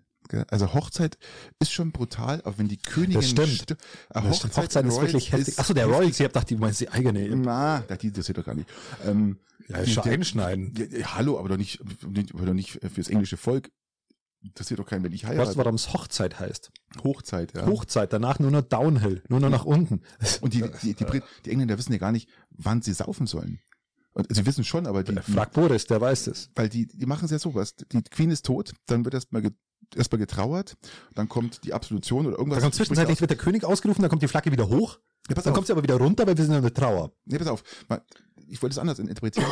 Also 0.49 0.73
Hochzeit 0.73 1.17
ist 1.59 1.71
schon 1.71 1.91
brutal, 1.91 2.41
aber 2.43 2.57
wenn 2.57 2.67
die 2.67 2.77
Königin 2.77 3.15
Das 3.21 3.29
stimmt. 3.29 3.75
Das 4.09 4.37
stimmt. 4.37 4.57
Hochzeit 4.57 4.85
ist 4.85 4.99
wirklich 5.01 5.31
heftig. 5.31 5.59
Achso, 5.59 5.73
der 5.73 5.85
Royals, 5.87 6.19
ich 6.19 6.25
hab 6.25 6.33
gedacht, 6.33 6.49
die 6.49 6.55
meinst 6.55 6.81
die 6.81 6.89
eigene. 6.89 7.27
Na, 7.35 7.81
die 7.81 8.07
interessiert 8.07 8.37
doch 8.37 8.45
gar 8.45 8.55
nicht. 8.55 8.69
Ähm, 9.05 9.39
Ja, 9.67 9.81
der- 9.83 10.05
einschneiden. 10.13 10.73
Ja, 10.77 10.85
ja, 10.99 11.15
hallo, 11.15 11.39
aber 11.39 11.49
doch 11.49 11.57
nicht, 11.57 11.79
aber 12.33 12.45
doch 12.45 12.53
nicht 12.53 12.79
fürs 12.93 13.07
englische 13.09 13.37
Volk. 13.37 13.69
Interessiert 14.41 14.79
doch 14.81 14.85
keinen, 14.85 15.03
wenn 15.05 15.13
ich 15.13 15.23
Weißt 15.23 15.33
du, 15.35 15.39
heirate. 15.39 15.57
warum 15.57 15.75
es 15.75 15.93
Hochzeit 15.93 16.37
heißt? 16.39 16.69
Hochzeit, 17.01 17.53
ja. 17.55 17.65
Hochzeit, 17.65 18.11
danach 18.11 18.39
nur 18.39 18.51
noch 18.51 18.61
Downhill, 18.63 19.23
nur 19.29 19.39
noch 19.39 19.49
nach 19.49 19.63
unten. 19.63 20.01
Und 20.41 20.53
die, 20.53 20.63
die, 20.81 20.93
die, 20.95 21.21
die 21.45 21.49
Engländer 21.51 21.77
wissen 21.77 21.93
ja 21.93 21.97
gar 21.97 22.11
nicht, 22.11 22.27
wann 22.49 22.81
sie 22.81 22.91
saufen 22.91 23.25
sollen. 23.25 23.61
Und 24.11 24.27
sie 24.35 24.45
wissen 24.45 24.65
schon, 24.65 24.85
aber 24.85 25.03
die, 25.03 25.15
die 25.15 25.21
Frag 25.31 25.53
Boris, 25.53 25.85
der 25.85 26.01
weiß 26.01 26.27
es. 26.27 26.49
weil 26.55 26.67
die, 26.67 26.87
die 26.87 27.05
machen 27.05 27.23
es 27.25 27.31
ja 27.31 27.39
so 27.39 27.55
was. 27.55 27.73
Die 27.75 28.01
Queen 28.03 28.31
ist 28.31 28.45
tot, 28.45 28.73
dann 28.85 29.05
wird 29.05 29.13
erstmal 29.13 29.43
erstmal 29.95 30.19
getrauert, 30.19 30.75
dann 31.15 31.29
kommt 31.29 31.63
die 31.63 31.73
Absolution 31.73 32.25
oder 32.27 32.37
irgendwas. 32.37 32.57
Dann 32.57 32.63
kommt 32.63 32.75
zwischenzeitlich 32.75 33.21
wird 33.21 33.31
der 33.31 33.37
König 33.37 33.63
ausgerufen, 33.63 34.01
dann 34.01 34.09
kommt 34.09 34.21
die 34.21 34.27
Flagge 34.27 34.51
wieder 34.51 34.67
hoch, 34.69 34.99
ja, 35.29 35.35
pass 35.35 35.43
dann 35.43 35.51
auf, 35.51 35.55
kommt 35.55 35.67
sie 35.67 35.73
aber 35.73 35.83
wieder 35.83 35.95
runter, 35.95 36.25
weil 36.27 36.37
wir 36.37 36.43
sind 36.45 36.55
in 36.55 36.61
der 36.61 36.73
Trauer. 36.73 37.11
nee, 37.25 37.37
pass 37.37 37.47
auf. 37.47 37.63
Ich 38.47 38.61
wollte 38.61 38.73
es 38.73 38.77
anders 38.79 38.99
interpretieren. 38.99 39.47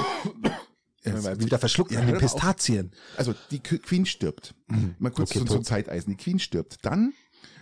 Wir 1.03 1.39
wieder 1.39 1.57
verschluckt 1.57 1.91
Ja, 1.91 1.99
an 2.01 2.05
die 2.05 2.11
hör 2.13 2.19
doch 2.19 2.27
auf. 2.27 2.33
Pistazien. 2.35 2.91
Also 3.17 3.33
die 3.49 3.59
Qu- 3.59 3.79
Queen 3.79 4.05
stirbt. 4.05 4.53
Mal 4.99 5.09
kurz 5.09 5.31
Okay, 5.31 5.39
zum, 5.39 5.47
zum 5.47 5.57
tot. 5.57 5.65
Zeiteisen. 5.65 6.11
Die 6.11 6.17
Queen 6.23 6.37
stirbt. 6.37 6.77
Dann 6.83 7.13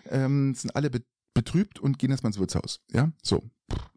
ähm, 0.10 0.54
sind 0.56 0.76
alle 0.76 0.90
betrübt 1.34 1.80
und 1.80 2.00
gehen 2.00 2.12
erstmal 2.12 2.30
ins 2.30 2.40
Wirtshaus. 2.40 2.82
Ja, 2.92 3.12
so. 3.24 3.44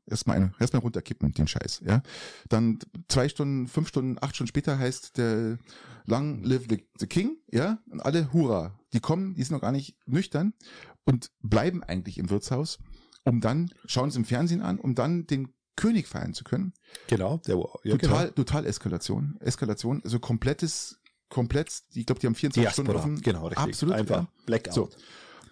Erstmal 0.07 0.37
eine, 0.37 0.53
erstmal 0.59 0.83
runterkippen, 0.83 1.33
den 1.33 1.47
Scheiß. 1.49 1.83
Ja, 1.87 2.03
dann 2.49 2.79
zwei 3.09 3.29
Stunden, 3.29 3.69
fünf 3.69 3.89
Stunden, 3.89 4.19
acht 4.21 4.35
Stunden 4.35 4.49
später 4.49 4.79
heißt 4.79 5.17
der 5.17 5.59
Long 6.05 6.43
Live 6.43 6.65
the, 6.69 6.87
the 6.99 7.07
King. 7.07 7.39
Ja, 7.51 7.79
und 7.91 8.01
alle 8.01 8.33
Hurra. 8.33 8.79
Die 8.93 9.01
kommen, 9.01 9.35
die 9.35 9.43
sind 9.43 9.53
noch 9.53 9.63
gar 9.63 9.73
nicht 9.73 9.97
nüchtern 10.07 10.53
und 11.05 11.31
bleiben 11.41 11.83
eigentlich 11.83 12.19
im 12.19 12.29
Wirtshaus, 12.29 12.79
um 13.25 13.41
dann 13.41 13.71
schauen 13.87 14.11
sie 14.11 14.19
im 14.19 14.25
Fernsehen 14.27 14.61
an, 14.61 14.79
um 14.79 14.95
dann 14.95 15.27
den 15.27 15.55
König 15.77 16.07
feiern 16.07 16.35
zu 16.35 16.45
können 16.45 16.75
Genau, 17.07 17.39
der, 17.47 17.57
ja, 17.85 17.97
total, 17.97 18.31
total 18.33 18.67
Eskalation. 18.67 19.37
Eskalation, 19.41 20.03
also 20.05 20.19
komplettes, 20.21 21.01
komplett, 21.31 21.73
ich 21.95 22.05
glaube, 22.05 22.21
die 22.21 22.27
haben 22.27 22.35
24 22.35 22.73
Stunden 22.75 22.91
Diaspora, 22.93 23.13
offen. 23.15 23.23
genau, 23.23 23.47
richtig. 23.47 23.59
Absolut. 23.67 23.95
Einfach 23.95 24.17
Ja. 24.23 24.29
Blackout. 24.45 24.75
So. 24.75 24.91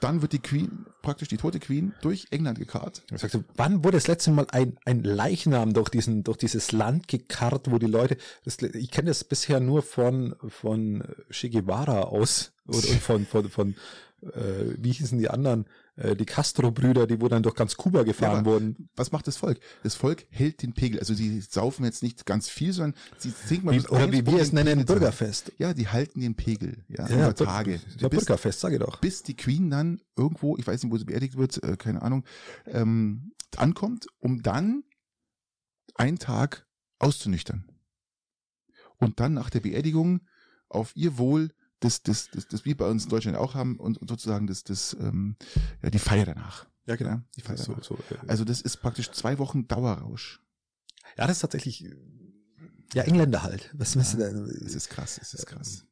Dann 0.00 0.22
wird 0.22 0.32
die 0.32 0.38
Queen, 0.38 0.86
praktisch 1.02 1.28
die 1.28 1.36
tote 1.36 1.60
Queen, 1.60 1.94
durch 2.00 2.26
England 2.30 2.58
gekarrt. 2.58 3.02
Ich 3.12 3.20
sagte, 3.20 3.44
wann 3.56 3.84
wurde 3.84 3.98
das 3.98 4.08
letzte 4.08 4.30
Mal 4.30 4.46
ein, 4.50 4.76
ein 4.84 5.02
Leichnam 5.02 5.74
durch 5.74 5.90
diesen, 5.90 6.24
durch 6.24 6.38
dieses 6.38 6.72
Land 6.72 7.08
gekarrt, 7.08 7.70
wo 7.70 7.78
die 7.78 7.86
Leute, 7.86 8.16
das, 8.44 8.58
ich 8.62 8.90
kenne 8.90 9.10
das 9.10 9.24
bisher 9.24 9.60
nur 9.60 9.82
von, 9.82 10.34
von 10.48 11.04
Che 11.30 11.50
aus, 11.68 12.52
und, 12.66 12.86
und 12.86 13.00
von, 13.00 13.26
von, 13.26 13.50
von, 13.50 13.74
äh, 14.22 14.74
wie 14.78 14.92
hießen 14.92 15.18
die 15.18 15.28
anderen, 15.28 15.66
äh, 16.00 16.16
die 16.16 16.24
Castro-Brüder, 16.26 17.06
die 17.06 17.20
wo 17.20 17.28
dann 17.28 17.42
durch 17.42 17.54
ganz 17.54 17.76
Kuba 17.76 18.02
gefahren 18.02 18.40
aber- 18.40 18.52
wurden. 18.52 18.88
Was 18.96 19.12
macht 19.12 19.26
das 19.26 19.36
Volk? 19.36 19.60
Das 19.82 19.94
Volk 19.94 20.26
hält 20.30 20.62
den 20.62 20.72
Pegel. 20.74 20.98
Also 20.98 21.14
sie 21.14 21.40
saufen 21.40 21.84
jetzt 21.84 22.02
nicht 22.02 22.26
ganz 22.26 22.48
viel, 22.48 22.72
sondern 22.72 22.98
sie 23.18 23.32
trinken 23.32 23.66
mal 23.66 23.74
Wie, 23.74 23.86
oder 23.88 24.10
wie 24.12 24.26
wir 24.26 24.38
es 24.40 24.52
nennen. 24.52 24.84
Bürgerfest. 24.84 25.52
Ja, 25.58 25.72
die 25.74 25.88
halten 25.88 26.20
den 26.20 26.34
Pegel, 26.34 26.84
ja, 26.88 27.08
Ja, 27.08 27.16
über 27.26 27.34
Tage. 27.34 27.80
Ja, 27.98 28.08
bis, 28.08 28.20
Bürgerfest, 28.20 28.60
sag 28.60 28.72
ich 28.72 28.78
doch. 28.80 29.00
bis 29.00 29.22
die 29.22 29.36
Queen 29.36 29.70
dann 29.70 30.00
irgendwo, 30.16 30.56
ich 30.56 30.66
weiß 30.66 30.82
nicht, 30.82 30.92
wo 30.92 30.96
sie 30.98 31.04
beerdigt 31.04 31.36
wird, 31.36 31.62
äh, 31.62 31.76
keine 31.76 32.02
Ahnung, 32.02 32.24
ähm, 32.66 33.32
ankommt, 33.56 34.06
um 34.18 34.42
dann 34.42 34.82
einen 35.94 36.18
Tag 36.18 36.66
auszunüchtern. 36.98 37.64
Und 38.98 39.20
dann 39.20 39.34
nach 39.34 39.50
der 39.50 39.60
Beerdigung 39.60 40.20
auf 40.68 40.94
ihr 40.94 41.18
Wohl 41.18 41.50
das, 41.80 42.02
das, 42.02 42.28
das, 42.30 42.46
das 42.48 42.64
wir 42.64 42.76
bei 42.76 42.88
uns 42.88 43.04
in 43.04 43.10
Deutschland 43.10 43.36
auch 43.36 43.54
haben 43.54 43.76
und, 43.78 43.98
und 43.98 44.08
sozusagen 44.08 44.46
das, 44.46 44.64
das, 44.64 44.96
ähm, 45.00 45.36
ja, 45.82 45.90
die 45.90 45.98
Feier 45.98 46.26
danach. 46.26 46.66
Ja, 46.86 46.94
Ja, 46.96 47.22
die 47.36 47.40
Feier 47.40 47.56
So, 47.56 47.72
danach. 47.72 47.84
so, 47.84 47.94
äh, 47.96 48.28
Also 48.28 48.44
das 48.44 48.60
ist 48.60 48.78
praktisch 48.78 49.10
zwei 49.12 49.38
Wochen 49.38 49.66
Dauerrausch. 49.68 50.40
ja, 51.16 51.26
das 51.26 51.36
ist 51.38 51.40
tatsächlich, 51.40 51.84
äh, 51.84 51.96
ja, 52.94 53.02
Engländer 53.04 53.42
halt. 53.42 53.70
Was 53.74 53.94
Ja, 53.94 53.98
müsste 53.98 54.16
da, 54.18 54.26
Es 54.26 54.74
ist 54.74 54.88
krass, 54.90 55.18
es 55.20 55.34
ist 55.34 55.46
krass. 55.46 55.84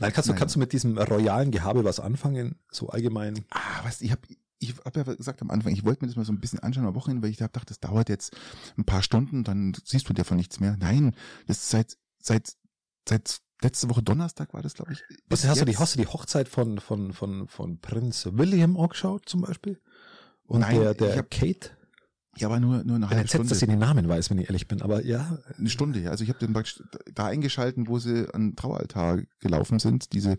Nein, 0.00 0.12
kannst 0.12 0.28
du, 0.28 0.32
Naja. 0.32 0.38
kannst 0.38 0.54
du 0.54 0.58
mit 0.60 0.72
diesem 0.72 0.96
royalen 0.96 1.50
Gehabe 1.50 1.82
was 1.84 1.98
anfangen? 2.00 2.56
So 2.70 2.88
allgemein? 2.88 3.44
Ah, 3.50 3.84
was, 3.84 4.00
ich 4.00 4.12
habe 4.12 4.22
ich 4.60 4.74
hab 4.84 4.96
ja 4.96 5.02
gesagt 5.04 5.40
am 5.42 5.50
Anfang, 5.50 5.72
ich 5.72 5.84
wollte 5.84 6.02
mir 6.04 6.08
das 6.08 6.16
mal 6.16 6.24
so 6.24 6.32
ein 6.32 6.40
bisschen 6.40 6.58
anschauen 6.60 6.84
am 6.86 6.94
Wochenende, 6.94 7.22
weil 7.22 7.30
ich 7.30 7.40
hab 7.42 7.52
gedacht, 7.52 7.70
das 7.70 7.78
dauert 7.80 8.08
jetzt 8.08 8.36
ein 8.76 8.84
paar 8.84 9.02
Stunden, 9.02 9.44
dann 9.44 9.76
siehst 9.84 10.08
du 10.08 10.12
davon 10.14 10.36
nichts 10.36 10.58
mehr. 10.60 10.76
Nein, 10.78 11.14
das 11.46 11.58
ist 11.58 11.70
seit, 11.70 11.96
seit, 12.20 12.56
seit 13.08 13.40
letzte 13.62 13.88
Woche 13.90 14.02
Donnerstag 14.02 14.54
war 14.54 14.62
das, 14.62 14.74
glaube 14.74 14.92
ich. 14.92 15.02
Was, 15.28 15.46
hast, 15.46 15.60
du 15.60 15.64
die, 15.64 15.72
jetzt. 15.72 15.80
hast 15.80 15.94
du 15.94 15.98
die 15.98 16.06
Hochzeit 16.06 16.48
von, 16.48 16.78
von, 16.80 17.12
von, 17.12 17.48
von 17.48 17.78
Prinz 17.78 18.28
William 18.32 18.76
auch 18.76 18.90
geschaut, 18.90 19.28
zum 19.28 19.40
Beispiel? 19.42 19.80
Und 20.46 20.60
Nein, 20.60 20.80
der, 20.80 20.94
der 20.94 21.10
ich 21.12 21.18
hab- 21.18 21.30
Kate? 21.30 21.70
Ja, 22.36 22.46
aber 22.46 22.60
nur, 22.60 22.84
nur 22.84 22.96
eine 22.96 23.10
halbe 23.10 23.26
Stunde. 23.26 23.48
dass 23.48 23.60
ich 23.60 23.68
den 23.68 23.80
Namen 23.80 24.08
weiß, 24.08 24.30
wenn 24.30 24.38
ich 24.38 24.46
ehrlich 24.48 24.68
bin. 24.68 24.80
Aber 24.80 25.04
ja, 25.04 25.38
Eine 25.58 25.70
Stunde, 25.70 25.98
ja. 25.98 26.10
Also 26.10 26.22
ich 26.22 26.30
habe 26.30 26.38
den 26.38 26.52
praktisch 26.52 26.80
da 27.12 27.26
eingeschalten, 27.26 27.88
wo 27.88 27.98
sie 27.98 28.32
an 28.32 28.50
den 28.50 28.56
Traualtar 28.56 29.18
gelaufen 29.40 29.80
sind, 29.80 30.12
diese 30.12 30.38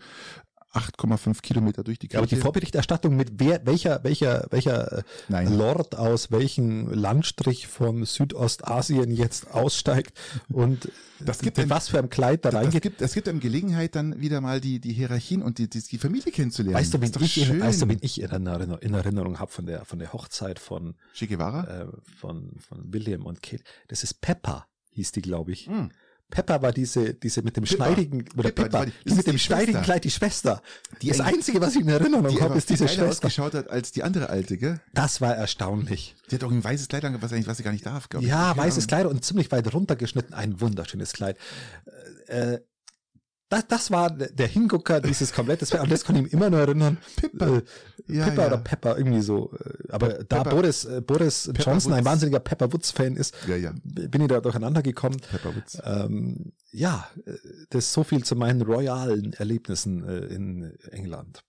8,5 0.73 1.41
Kilometer 1.41 1.83
durch 1.83 1.97
die 1.99 2.07
Ja, 2.11 2.19
aber 2.19 2.27
die. 2.27 2.35
Vorberichterstattung 2.35 3.15
mit 3.15 3.31
wer, 3.39 3.65
welcher, 3.65 4.03
welcher, 4.03 4.45
welcher 4.51 4.99
äh, 4.99 5.03
Nein. 5.27 5.57
Lord 5.57 5.95
aus 5.95 6.31
welchem 6.31 6.91
Landstrich 6.93 7.67
von 7.67 8.05
Südostasien 8.05 9.11
jetzt 9.11 9.51
aussteigt 9.51 10.13
und 10.49 10.91
Das 11.19 11.39
gibt 11.39 11.57
ein- 11.59 11.69
was 11.69 11.89
für 11.89 11.97
einem 11.99 12.09
Kleid 12.09 12.45
da 12.45 12.49
reingeht. 12.49 12.83
gibt, 12.83 13.01
es 13.01 13.13
gibt 13.13 13.27
einem 13.27 13.39
Gelegenheit, 13.39 13.95
dann 13.95 14.21
wieder 14.21 14.41
mal 14.41 14.61
die, 14.61 14.79
die 14.79 14.93
Hierarchien 14.93 15.41
und 15.41 15.57
die, 15.57 15.69
die, 15.69 15.81
die 15.81 15.97
Familie 15.97 16.31
kennenzulernen. 16.31 16.77
Weißt 16.77 16.93
du, 16.93 17.01
wen 17.01 17.11
ich, 17.19 17.49
in, 17.49 17.59
weißt 17.61 17.81
du, 17.81 17.89
wen 17.89 17.97
ich 18.01 18.21
in 18.21 18.29
Erinnerung, 18.29 18.77
in 18.79 18.93
Erinnerung 18.93 19.39
habe 19.39 19.51
von 19.51 19.65
der, 19.65 19.85
von 19.85 19.97
der 19.99 20.13
Hochzeit 20.13 20.59
von, 20.59 20.95
Che 21.15 21.27
Guevara? 21.27 21.63
äh, 21.81 21.85
von, 22.19 22.51
von 22.59 22.93
William 22.93 23.25
und 23.25 23.41
Kate? 23.41 23.63
Das 23.87 24.03
ist 24.03 24.21
Pepper, 24.21 24.67
hieß 24.91 25.11
die, 25.13 25.21
glaube 25.21 25.51
ich. 25.51 25.65
Hm. 25.67 25.89
Pepper 26.31 26.61
war 26.61 26.71
diese, 26.71 27.13
diese 27.15 27.41
mit 27.41 27.57
dem 27.57 27.63
Pippa. 27.63 27.85
schneidigen, 27.85 28.25
oder 28.37 28.49
Pippa, 28.51 28.63
Pippa, 28.63 28.85
die- 28.85 28.91
die, 29.07 29.13
mit 29.15 29.25
dem 29.27 29.37
schneidigen. 29.39 29.81
Kleid, 29.81 30.03
die 30.03 30.11
Schwester. 30.11 30.61
Die 31.01 31.07
das 31.09 31.19
Einzige, 31.21 31.59
was 31.59 31.75
ich 31.75 31.81
in 31.81 31.89
Erinnerung 31.89 32.39
habe, 32.41 32.55
ist 32.57 32.69
diese 32.69 32.87
Schwester. 32.87 33.07
ausgeschaut 33.09 33.55
hat 33.55 33.69
als 33.69 33.91
die 33.91 34.03
andere 34.03 34.29
alte, 34.29 34.57
gell? 34.57 34.79
Das 34.93 35.21
war 35.21 35.35
erstaunlich. 35.35 36.15
Die 36.29 36.35
hat 36.35 36.43
auch 36.43 36.51
ein 36.51 36.63
weißes 36.63 36.87
Kleid 36.87 37.03
angehabt, 37.05 37.23
was, 37.23 37.33
eigentlich- 37.33 37.47
was 37.47 37.57
sie 37.57 37.63
gar 37.63 37.71
nicht 37.71 37.85
darf, 37.85 38.09
glaube 38.09 38.25
ich. 38.25 38.29
Ja, 38.31 38.55
weißes. 38.55 38.85
Kleid 38.87 39.07
und 39.07 39.25
ziemlich 39.25 39.51
weit 39.51 39.73
runtergeschnitten. 39.73 40.33
Ein 40.35 40.61
wunderschönes 40.61 41.13
Kleid. 41.13 41.37
Äh, 42.27 42.53
äh, 42.53 42.59
das, 43.49 43.67
das 43.67 43.91
war 43.91 44.09
der 44.11 44.47
Hingucker 44.47 45.01
dieses 45.01 45.33
komplettes 45.33 45.73
und 45.73 45.91
das 45.91 46.03
kann 46.05 46.15
ich 46.15 46.21
ihm 46.21 46.27
immer 46.29 46.49
nur 46.49 46.59
erinnern. 46.59 46.97
Pippa. 47.15 47.57
Äh, 47.57 47.61
Ja, 48.07 48.25
Pippa 48.29 48.41
ja. 48.41 48.47
oder 48.47 48.57
Pepper, 48.57 48.97
irgendwie 48.97 49.21
so. 49.21 49.51
Äh, 49.53 49.91
Aber 49.91 50.09
da 50.23 50.43
Pepper- 50.43 50.49
Boris, 50.55 50.85
äh, 50.85 51.01
Boris 51.01 51.51
Johnson 51.57 51.93
ein 51.93 51.99
Woods. 51.99 52.05
wahnsinniger 52.05 52.39
Pepper 52.39 52.71
Woods-Fan 52.73 53.15
ist, 53.15 53.35
Ja, 53.47 53.71
bin 53.83 54.21
ich 54.21 54.27
da 54.27 54.39
durcheinander 54.41 54.81
gekommen. 54.81 55.17
Pepperwitz. 55.17 55.77
Ähm, 55.83 56.53
ja, 56.71 57.07
das 57.71 57.85
ist 57.85 57.93
so 57.93 58.03
viel 58.03 58.23
zu 58.23 58.35
meinen 58.35 58.61
royalen 58.61 59.33
Erlebnissen 59.33 60.07
äh, 60.07 60.17
in 60.33 60.73
England. 60.91 61.43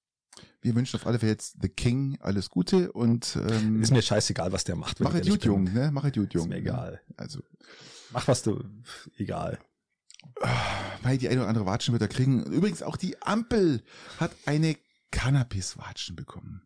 Wir 0.63 0.75
wünschen 0.75 0.97
auf 0.97 1.07
alle 1.07 1.19
Fälle 1.19 1.33
jetzt 1.33 1.57
The 1.63 1.69
King 1.71 2.19
alles 2.21 2.51
Gute 2.51 2.93
und 2.93 3.39
ähm, 3.49 3.83
Ist 3.83 3.93
mir 3.93 4.03
scheißegal, 4.03 4.53
was 4.53 4.65
der 4.65 4.77
macht. 4.77 5.01
mach 5.01 5.15
es 5.15 5.27
gut, 5.27 5.45
Jung, 5.45 5.65
ne? 5.65 5.91
Mach 5.93 6.05
es 6.05 6.13
gut, 6.13 6.35
Jung. 6.35 6.45
Ist 6.45 6.49
mir 6.51 6.57
egal. 6.57 7.01
Also, 7.17 7.41
Mach 8.13 8.29
was 8.29 8.43
du, 8.43 8.63
egal. 9.17 9.59
Weil 11.03 11.19
die 11.19 11.29
eine 11.29 11.41
oder 11.41 11.49
andere 11.49 11.67
Watschen 11.67 11.93
wird 11.93 12.03
er 12.03 12.09
kriegen. 12.09 12.43
Übrigens 12.45 12.83
auch 12.83 12.97
die 12.97 13.21
Ampel 13.23 13.83
hat 14.19 14.33
eine 14.47 14.77
Cannabis-Watschen 15.11 16.17
bekommen. 16.17 16.63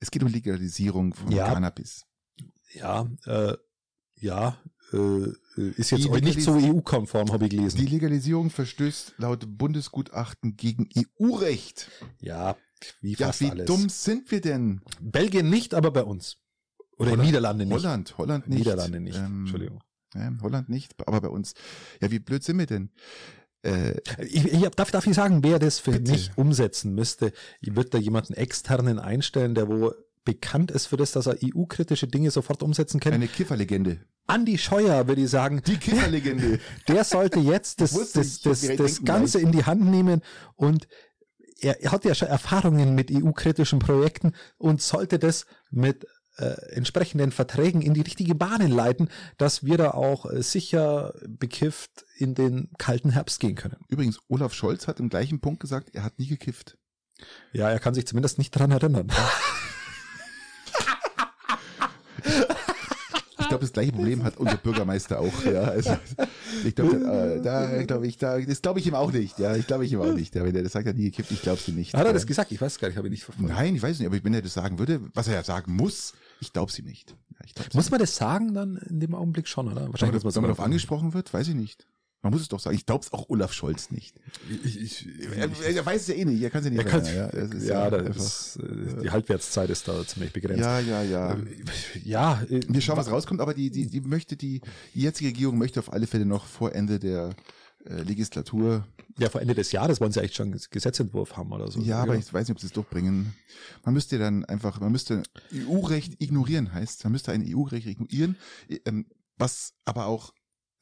Es 0.00 0.10
geht 0.10 0.22
um 0.22 0.28
Legalisierung 0.28 1.14
von 1.14 1.30
Ja. 1.32 1.52
Cannabis. 1.52 2.04
Ja, 2.74 3.08
äh, 3.24 3.54
ja, 4.16 4.58
äh, 4.92 5.30
ist 5.76 5.90
jetzt 5.90 6.08
nicht 6.10 6.42
so 6.42 6.54
EU-konform, 6.54 7.32
habe 7.32 7.44
ich 7.44 7.50
gelesen. 7.50 7.78
Die 7.78 7.86
Legalisierung 7.86 8.50
verstößt 8.50 9.14
laut 9.18 9.44
Bundesgutachten 9.58 10.56
gegen 10.56 10.88
EU-Recht. 11.20 11.90
ja, 12.20 12.56
wie 13.00 13.14
Ja, 13.14 13.28
fast 13.28 13.40
wie 13.40 13.50
alles. 13.50 13.66
dumm 13.66 13.88
sind 13.88 14.30
wir 14.30 14.40
denn? 14.42 14.82
Belgien 15.00 15.48
nicht, 15.48 15.74
aber 15.74 15.90
bei 15.90 16.02
uns. 16.04 16.36
Oder 16.98 17.08
in 17.10 17.12
Holland- 17.16 17.26
Niederlande 17.26 17.66
nicht. 17.66 17.74
Holland, 17.74 18.18
Holland 18.18 18.48
nicht. 18.48 18.58
Niederlande 18.58 19.00
nicht. 19.00 19.16
Ähm, 19.18 19.40
Entschuldigung. 19.40 19.82
Ja, 20.14 20.30
Holland 20.42 20.68
nicht, 20.68 20.94
aber 21.06 21.20
bei 21.20 21.28
uns. 21.28 21.54
Ja, 22.00 22.10
wie 22.10 22.18
blöd 22.18 22.42
sind 22.44 22.58
wir 22.58 22.66
denn? 22.66 22.90
Äh, 23.62 23.94
Ich, 24.22 24.44
ich 24.52 24.68
darf, 24.70 24.90
darf 24.90 25.06
ich 25.06 25.14
sagen, 25.14 25.42
wer 25.42 25.58
das 25.58 25.78
für 25.78 25.92
Bitte. 25.92 26.12
mich 26.12 26.30
umsetzen 26.36 26.94
müsste? 26.94 27.32
Ich 27.60 27.74
würde 27.76 27.90
da 27.90 27.98
jemanden 27.98 28.34
externen 28.34 28.98
einstellen, 28.98 29.54
der 29.54 29.68
wo 29.68 29.92
bekannt 30.24 30.70
ist 30.72 30.86
für 30.86 30.96
das, 30.96 31.12
dass 31.12 31.26
er 31.26 31.36
EU-kritische 31.42 32.08
Dinge 32.08 32.30
sofort 32.30 32.62
umsetzen 32.62 32.98
kann. 33.00 33.12
eine 33.12 33.28
Kifferlegende. 33.28 34.00
Andi 34.26 34.58
Scheuer 34.58 35.06
würde 35.06 35.22
ich 35.22 35.30
sagen, 35.30 35.62
Die 35.66 35.76
Kifferlegende. 35.76 36.58
der 36.88 37.04
sollte 37.04 37.38
jetzt 37.38 37.80
das, 37.80 37.92
das, 37.92 38.12
das, 38.12 38.40
das 38.42 38.60
denken 38.62 39.04
Ganze 39.04 39.38
in 39.40 39.52
die 39.52 39.64
Hand 39.64 39.84
nehmen 39.84 40.22
und 40.56 40.88
er 41.60 41.90
hat 41.90 42.04
ja 42.04 42.14
schon 42.14 42.28
Erfahrungen 42.28 42.94
mit 42.94 43.10
EU-kritischen 43.10 43.78
Projekten 43.78 44.32
und 44.58 44.82
sollte 44.82 45.18
das 45.18 45.46
mit 45.70 46.06
äh, 46.38 46.54
entsprechenden 46.72 47.32
Verträgen 47.32 47.82
in 47.82 47.94
die 47.94 48.02
richtige 48.02 48.34
Bahnen 48.34 48.70
leiten, 48.70 49.08
dass 49.38 49.64
wir 49.64 49.78
da 49.78 49.92
auch 49.92 50.30
äh, 50.30 50.42
sicher 50.42 51.14
bekifft 51.26 52.04
in 52.16 52.34
den 52.34 52.70
kalten 52.78 53.10
Herbst 53.10 53.40
gehen 53.40 53.54
können. 53.54 53.76
Übrigens, 53.88 54.20
Olaf 54.28 54.54
Scholz 54.54 54.86
hat 54.86 55.00
im 55.00 55.08
gleichen 55.08 55.40
Punkt 55.40 55.60
gesagt, 55.60 55.94
er 55.94 56.02
hat 56.02 56.18
nie 56.18 56.26
gekifft. 56.26 56.78
Ja, 57.52 57.70
er 57.70 57.78
kann 57.78 57.94
sich 57.94 58.06
zumindest 58.06 58.38
nicht 58.38 58.50
dran 58.50 58.70
erinnern. 58.70 59.08
glaube, 63.58 63.64
das 63.64 63.72
gleiche 63.72 63.92
Problem 63.92 64.24
hat 64.24 64.36
unser 64.36 64.56
Bürgermeister 64.56 65.20
auch. 65.20 65.44
Ja, 65.44 65.62
also, 65.62 65.96
ich 66.64 66.74
glaube, 66.74 66.96
äh, 66.96 67.42
da 67.42 67.82
glaube 67.82 68.06
ich, 68.06 68.18
da, 68.18 68.38
das 68.38 68.62
glaube 68.62 68.80
ich 68.80 68.86
ihm 68.86 68.94
auch 68.94 69.12
nicht. 69.12 69.38
Ja, 69.38 69.54
ich 69.56 69.66
glaube 69.66 69.84
ich 69.84 69.92
ihm 69.92 70.00
auch 70.00 70.12
nicht. 70.12 70.34
Ja, 70.34 70.44
wenn 70.44 70.54
er 70.54 70.62
das 70.62 70.72
sagt, 70.72 70.86
hat 70.86 70.96
nie 70.96 71.04
gekifft, 71.04 71.30
ich 71.30 71.42
glaube 71.42 71.60
sie 71.60 71.72
nicht. 71.72 71.94
Hat 71.94 72.06
er 72.06 72.12
das 72.12 72.26
gesagt? 72.26 72.52
Ich 72.52 72.60
weiß 72.60 72.78
gar 72.78 72.88
nicht, 72.88 72.96
habe 72.96 73.08
ich 73.08 73.12
nicht 73.12 73.24
verfolgt. 73.24 73.50
Nein, 73.50 73.76
ich 73.76 73.82
weiß 73.82 73.98
nicht, 73.98 74.06
aber 74.06 74.22
wenn 74.22 74.34
er 74.34 74.42
das 74.42 74.54
sagen 74.54 74.78
würde, 74.78 75.00
was 75.14 75.28
er 75.28 75.34
ja 75.34 75.42
sagen 75.44 75.74
muss, 75.74 76.14
ich 76.40 76.52
glaube 76.52 76.72
sie 76.72 76.82
nicht. 76.82 77.10
Ja, 77.10 77.46
ich 77.46 77.54
glaub's 77.54 77.74
Muss 77.74 77.90
man 77.90 78.00
das 78.00 78.16
sagen 78.16 78.54
dann 78.54 78.76
in 78.76 79.00
dem 79.00 79.14
Augenblick 79.14 79.48
schon, 79.48 79.68
oder? 79.70 79.88
Wahrscheinlich 79.88 80.22
wenn 80.22 80.32
man 80.32 80.42
darauf 80.44 80.60
angesprochen 80.60 81.14
wird, 81.14 81.32
weiß 81.32 81.48
ich 81.48 81.54
nicht. 81.54 81.86
Man 82.26 82.32
muss 82.32 82.42
es 82.42 82.48
doch 82.48 82.58
sagen. 82.60 82.74
Ich 82.76 82.84
glaube 82.86 83.04
es 83.04 83.12
auch 83.12 83.28
Olaf 83.28 83.52
Scholz 83.52 83.90
nicht. 83.92 84.16
Ich, 84.64 84.80
ich, 84.80 85.08
Er, 85.36 85.48
er 85.48 85.86
weiß 85.86 86.02
es 86.02 86.08
ja 86.08 86.14
eh 86.14 86.24
nicht. 86.24 86.42
Er 86.42 86.50
kann 86.50 86.60
es 86.60 86.64
ja 86.66 86.70
nicht 86.72 86.84
er 86.84 86.90
kann, 86.90 87.04
ja, 87.04 87.26
es 87.28 87.50
ist 87.52 87.68
ja, 87.68 87.88
da 87.88 87.98
einfach- 87.98 88.16
ist, 88.16 88.56
äh, 88.56 89.02
die 89.02 89.10
Halbwertszeit 89.10 89.70
ist 89.70 89.86
da 89.86 90.04
ziemlich 90.06 90.32
begrenzt. 90.32 90.60
ja, 90.60 90.80
ja, 90.80 91.02
ja. 91.02 91.32
Äh, 91.34 91.38
ja, 92.04 92.42
äh, 92.50 92.60
Wir 92.68 92.80
schauen, 92.80 92.96
was 92.96 93.10
rauskommt, 93.10 93.40
aber 93.40 93.54
die, 93.54 93.70
die, 93.70 93.86
die 93.86 94.00
möchte, 94.00 94.36
die, 94.36 94.60
die 94.94 95.00
jetzige 95.00 95.28
Regierung 95.30 95.56
möchte 95.58 95.78
auf 95.80 95.92
alle 95.92 96.06
Fälle 96.06 96.26
noch 96.26 96.46
vor 96.46 96.74
Ende 96.74 96.98
der 96.98 97.30
äh, 97.84 98.02
Legislatur. 98.02 98.84
ja, 99.18 99.28
vor 99.30 99.40
Ende 99.40 99.54
des 99.54 99.70
Jahres 99.70 100.00
wollen 100.00 100.10
sie 100.10 100.18
eigentlich 100.20 100.34
schon 100.34 100.48
einen 100.52 100.60
Gesetzentwurf 100.70 101.36
haben 101.36 101.52
oder 101.52 101.70
so. 101.70 101.80
Ja, 101.80 102.02
aber 102.02 102.16
ich 102.16 102.32
weiß 102.32 102.48
nicht, 102.48 102.56
ob 102.56 102.60
sie 102.60 102.66
es 102.66 102.72
durchbringen. 102.72 103.32
Man 103.84 103.94
müsste 103.94 104.18
dann 104.18 104.44
einfach, 104.44 104.80
man 104.80 104.90
müsste 104.90 105.22
EU-Recht 105.54 106.20
ignorieren, 106.20 106.72
heißt, 106.72 107.04
man 107.04 107.12
müsste 107.12 107.30
ein 107.32 107.44
EU-Recht 107.46 107.86
ignorieren, 107.86 108.36
ähm, 108.84 109.06
was 109.38 109.74
aber 109.84 110.06
auch 110.06 110.32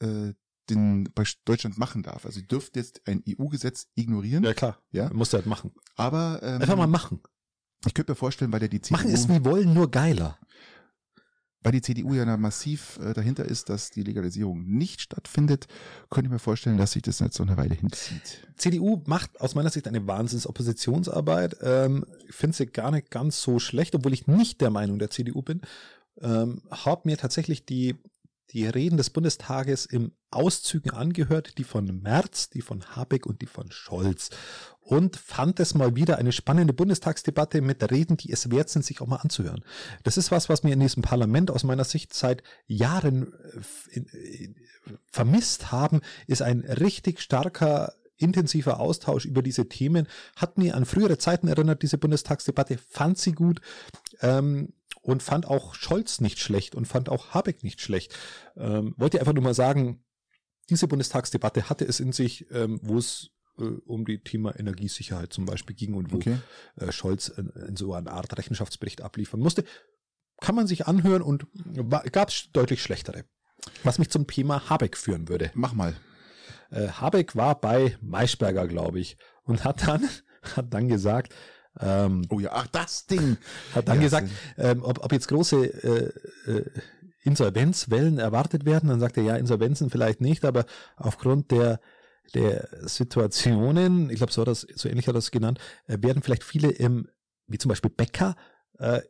äh, 0.01 0.33
den 0.69 1.09
bei 1.15 1.23
Deutschland 1.45 1.77
machen 1.77 2.03
darf. 2.03 2.25
Also 2.25 2.39
ihr 2.39 2.47
dürft 2.47 2.75
jetzt 2.75 3.01
ein 3.07 3.23
EU-Gesetz 3.27 3.87
ignorieren, 3.95 4.43
ja 4.43 4.53
klar, 4.53 4.79
Ja. 4.91 5.09
musst 5.13 5.33
du 5.33 5.37
halt 5.37 5.45
machen. 5.45 5.71
aber 5.95 6.39
ähm, 6.43 6.61
Einfach 6.61 6.77
mal 6.77 6.87
machen. 6.87 7.21
ich 7.85 7.93
könnte 7.93 8.11
mir 8.11 8.15
vorstellen, 8.15 8.51
weil 8.51 8.61
ja 8.61 8.67
die 8.67 8.81
CDU, 8.81 8.97
Machen 8.97 9.11
ist 9.11 9.29
wie 9.29 9.43
wollen, 9.45 9.73
nur 9.73 9.91
geiler. 9.91 10.39
weil 11.61 11.71
die 11.71 11.81
CDU 11.81 12.13
ja 12.13 12.37
massiv 12.37 12.99
äh, 13.01 13.13
dahinter 13.13 13.45
ist, 13.45 13.69
dass 13.69 13.89
die 13.89 14.03
Legalisierung 14.03 14.63
nicht 14.65 15.01
stattfindet, 15.01 15.65
könnte 16.11 16.27
ich 16.27 16.31
mir 16.31 16.37
vorstellen, 16.39 16.77
dass 16.77 16.91
sich 16.91 17.01
das 17.01 17.19
jetzt 17.19 17.37
so 17.37 17.43
eine 17.43 17.57
Weile 17.57 17.73
hinzieht. 17.73 18.47
CDU 18.57 19.01
macht 19.07 19.39
aus 19.41 19.55
meiner 19.55 19.71
Sicht 19.71 19.87
eine 19.87 20.05
Wahnsinns-Oppositionsarbeit. 20.07 21.57
Ähm, 21.61 22.05
ich 22.27 22.35
finde 22.35 22.55
sie 22.55 22.65
gar 22.67 22.91
nicht 22.91 23.09
ganz 23.11 23.41
so 23.41 23.59
schlecht, 23.59 23.95
obwohl 23.95 24.13
ich 24.13 24.27
nicht 24.27 24.61
der 24.61 24.69
Meinung 24.69 24.99
der 24.99 25.09
CDU 25.09 25.41
bin. 25.41 25.61
Ähm, 26.21 26.61
hab 26.69 27.05
mir 27.05 27.17
tatsächlich 27.17 27.65
die, 27.65 27.95
die 28.51 28.67
Reden 28.67 28.97
des 28.97 29.09
Bundestages 29.09 29.85
im 29.85 30.13
Auszügen 30.31 30.91
angehört, 30.91 31.57
die 31.57 31.63
von 31.63 32.01
Merz, 32.01 32.49
die 32.49 32.61
von 32.61 32.95
Habeck 32.95 33.25
und 33.25 33.41
die 33.41 33.47
von 33.47 33.71
Scholz. 33.71 34.29
Und 34.81 35.15
fand 35.15 35.59
es 35.59 35.73
mal 35.73 35.95
wieder 35.95 36.17
eine 36.17 36.31
spannende 36.31 36.73
Bundestagsdebatte 36.73 37.61
mit 37.61 37.89
Reden, 37.91 38.17
die 38.17 38.31
es 38.31 38.51
wert 38.51 38.69
sind, 38.69 38.85
sich 38.85 39.01
auch 39.01 39.07
mal 39.07 39.17
anzuhören. 39.17 39.63
Das 40.03 40.17
ist 40.17 40.29
was, 40.29 40.47
was 40.47 40.63
wir 40.63 40.73
in 40.73 40.79
diesem 40.79 41.01
Parlament 41.01 41.49
aus 41.49 41.63
meiner 41.63 41.85
Sicht 41.85 42.13
seit 42.13 42.43
Jahren 42.67 43.33
äh, 43.33 43.97
in, 43.97 44.55
vermisst 45.11 45.71
haben, 45.71 46.01
ist 46.27 46.41
ein 46.41 46.59
richtig 46.59 47.21
starker 47.21 47.93
intensiver 48.17 48.79
Austausch 48.79 49.25
über 49.25 49.41
diese 49.41 49.67
Themen. 49.67 50.07
Hat 50.35 50.57
mir 50.57 50.75
an 50.75 50.85
frühere 50.85 51.17
Zeiten 51.17 51.47
erinnert, 51.47 51.81
diese 51.83 51.97
Bundestagsdebatte, 51.97 52.77
fand 52.77 53.17
sie 53.17 53.33
gut 53.33 53.61
ähm, 54.21 54.73
und 55.01 55.23
fand 55.23 55.47
auch 55.47 55.75
Scholz 55.75 56.21
nicht 56.21 56.39
schlecht 56.39 56.75
und 56.75 56.85
fand 56.87 57.09
auch 57.09 57.33
Habeck 57.33 57.63
nicht 57.63 57.81
schlecht. 57.81 58.17
Ähm, 58.55 58.93
wollte 58.97 59.19
einfach 59.19 59.33
nur 59.33 59.43
mal 59.43 59.53
sagen, 59.53 60.03
diese 60.69 60.87
Bundestagsdebatte 60.87 61.69
hatte 61.69 61.85
es 61.85 61.99
in 61.99 62.11
sich, 62.11 62.49
ähm, 62.51 62.79
wo 62.81 62.97
es 62.97 63.29
äh, 63.59 63.63
um 63.63 64.05
die 64.05 64.19
Thema 64.19 64.57
Energiesicherheit 64.57 65.31
zum 65.31 65.45
Beispiel 65.45 65.75
ging 65.75 65.93
und 65.93 66.11
wo 66.11 66.17
Okay. 66.17 66.37
äh, 66.77 66.91
Scholz 66.91 67.27
in, 67.27 67.49
in 67.49 67.75
so 67.75 67.93
eine 67.93 68.11
Art 68.11 68.35
Rechenschaftsbericht 68.37 69.01
abliefern 69.01 69.39
musste. 69.39 69.63
Kann 70.41 70.55
man 70.55 70.67
sich 70.67 70.87
anhören 70.87 71.21
und 71.21 71.47
gab 72.11 72.29
es 72.29 72.49
deutlich 72.51 72.81
schlechtere. 72.81 73.23
Was 73.83 73.99
mich 73.99 74.09
zum 74.09 74.27
Thema 74.27 74.69
Habeck 74.69 74.97
führen 74.97 75.29
würde. 75.29 75.49
Mach 75.53 75.73
mal. 75.73 75.95
Äh, 76.71 76.87
Habeck 76.87 77.35
war 77.35 77.59
bei 77.59 77.97
Maischberger, 78.01 78.67
glaube 78.67 78.99
ich, 78.99 79.17
und 79.43 79.63
hat 79.63 79.87
dann, 79.87 80.07
hat 80.55 80.73
dann 80.73 80.87
gesagt, 80.87 81.33
ähm, 81.79 82.25
Oh 82.29 82.39
ja, 82.39 82.51
ach, 82.53 82.67
das 82.67 83.05
Ding. 83.05 83.37
hat 83.73 83.89
dann 83.89 83.97
Ja, 83.97 84.01
gesagt, 84.01 84.29
ähm, 84.57 84.81
ob, 84.83 85.03
ob 85.03 85.11
jetzt 85.11 85.27
große 85.27 85.65
äh, 85.65 86.51
äh, 86.51 86.65
Insolvenzwellen 87.23 88.17
erwartet 88.17 88.65
werden. 88.65 88.89
Dann 88.89 88.99
sagt 88.99 89.17
er, 89.17 89.23
ja, 89.23 89.35
Insolvenzen 89.35 89.89
vielleicht 89.89 90.21
nicht, 90.21 90.45
aber 90.45 90.65
aufgrund 90.95 91.51
der 91.51 91.79
der 92.33 92.67
Situationen, 92.81 94.09
ich 94.09 94.17
glaube, 94.17 94.33
so, 94.33 94.41
hat 94.41 94.47
das, 94.47 94.61
so 94.73 94.89
ähnlich 94.89 95.07
hat 95.07 95.13
er 95.13 95.19
das 95.19 95.29
genannt, 95.31 95.59
äh, 95.87 95.97
werden 96.01 96.23
vielleicht 96.23 96.43
viele 96.43 96.69
im, 96.71 97.07
wie 97.47 97.59
zum 97.59 97.69
Beispiel 97.69 97.91
Bäcker, 97.91 98.35
äh, 98.79 99.01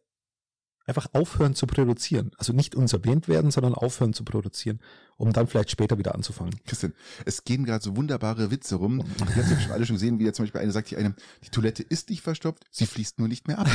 einfach 0.88 1.07
aufhören 1.13 1.55
zu 1.55 1.65
produzieren. 1.67 2.31
Also 2.38 2.53
nicht 2.53 2.75
insolvent 2.75 3.27
werden, 3.27 3.51
sondern 3.51 3.73
aufhören 3.73 4.13
zu 4.13 4.23
produzieren, 4.23 4.79
um 5.17 5.33
dann 5.33 5.47
vielleicht 5.47 5.71
später 5.71 5.97
wieder 5.97 6.13
anzufangen. 6.15 6.55
Christian, 6.65 6.93
es 7.25 7.43
gehen 7.43 7.65
gerade 7.65 7.83
so 7.83 7.95
wunderbare 7.95 8.51
Witze 8.51 8.75
rum. 8.75 8.99
Ihr 8.99 9.36
habt 9.36 9.49
ja 9.49 9.59
schon 9.59 9.71
alle 9.71 9.86
schon 9.86 9.95
gesehen, 9.95 10.19
wie 10.19 10.25
jetzt 10.25 10.38
zum 10.38 10.45
Beispiel 10.45 10.61
einer 10.61 10.71
sagt 10.71 10.89
hier 10.89 10.99
einem, 10.99 11.15
die 11.43 11.49
Toilette 11.49 11.83
ist 11.83 12.09
nicht 12.09 12.21
verstopft, 12.21 12.65
sie 12.71 12.86
fließt 12.86 13.19
nur 13.19 13.27
nicht 13.27 13.47
mehr 13.47 13.59
ab. 13.59 13.67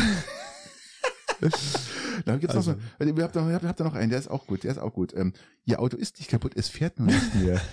da 2.25 2.37
gibt's 2.37 2.55
Also. 2.55 2.73
noch 2.73 2.79
so, 2.99 3.05
ihr 3.05 3.23
habt, 3.25 3.35
noch, 3.35 3.49
ihr 3.49 3.55
habt, 3.55 3.81
da 3.81 3.85
noch 3.85 3.95
einen, 3.95 4.11
der 4.11 4.19
ist 4.19 4.31
auch 4.31 4.47
gut, 4.47 4.65
der 4.65 4.73
ist 4.73 4.79
auch 4.79 4.93
gut. 4.93 5.15
Ähm, 5.15 5.33
ihr 5.65 5.81
Auto 5.81 5.97
ist 5.97 6.19
nicht 6.19 6.31
kaputt, 6.31 6.53
es 6.55 6.69
fährt 6.69 6.99
nur 6.99 7.09
nicht 7.09 7.35
mehr. 7.35 7.61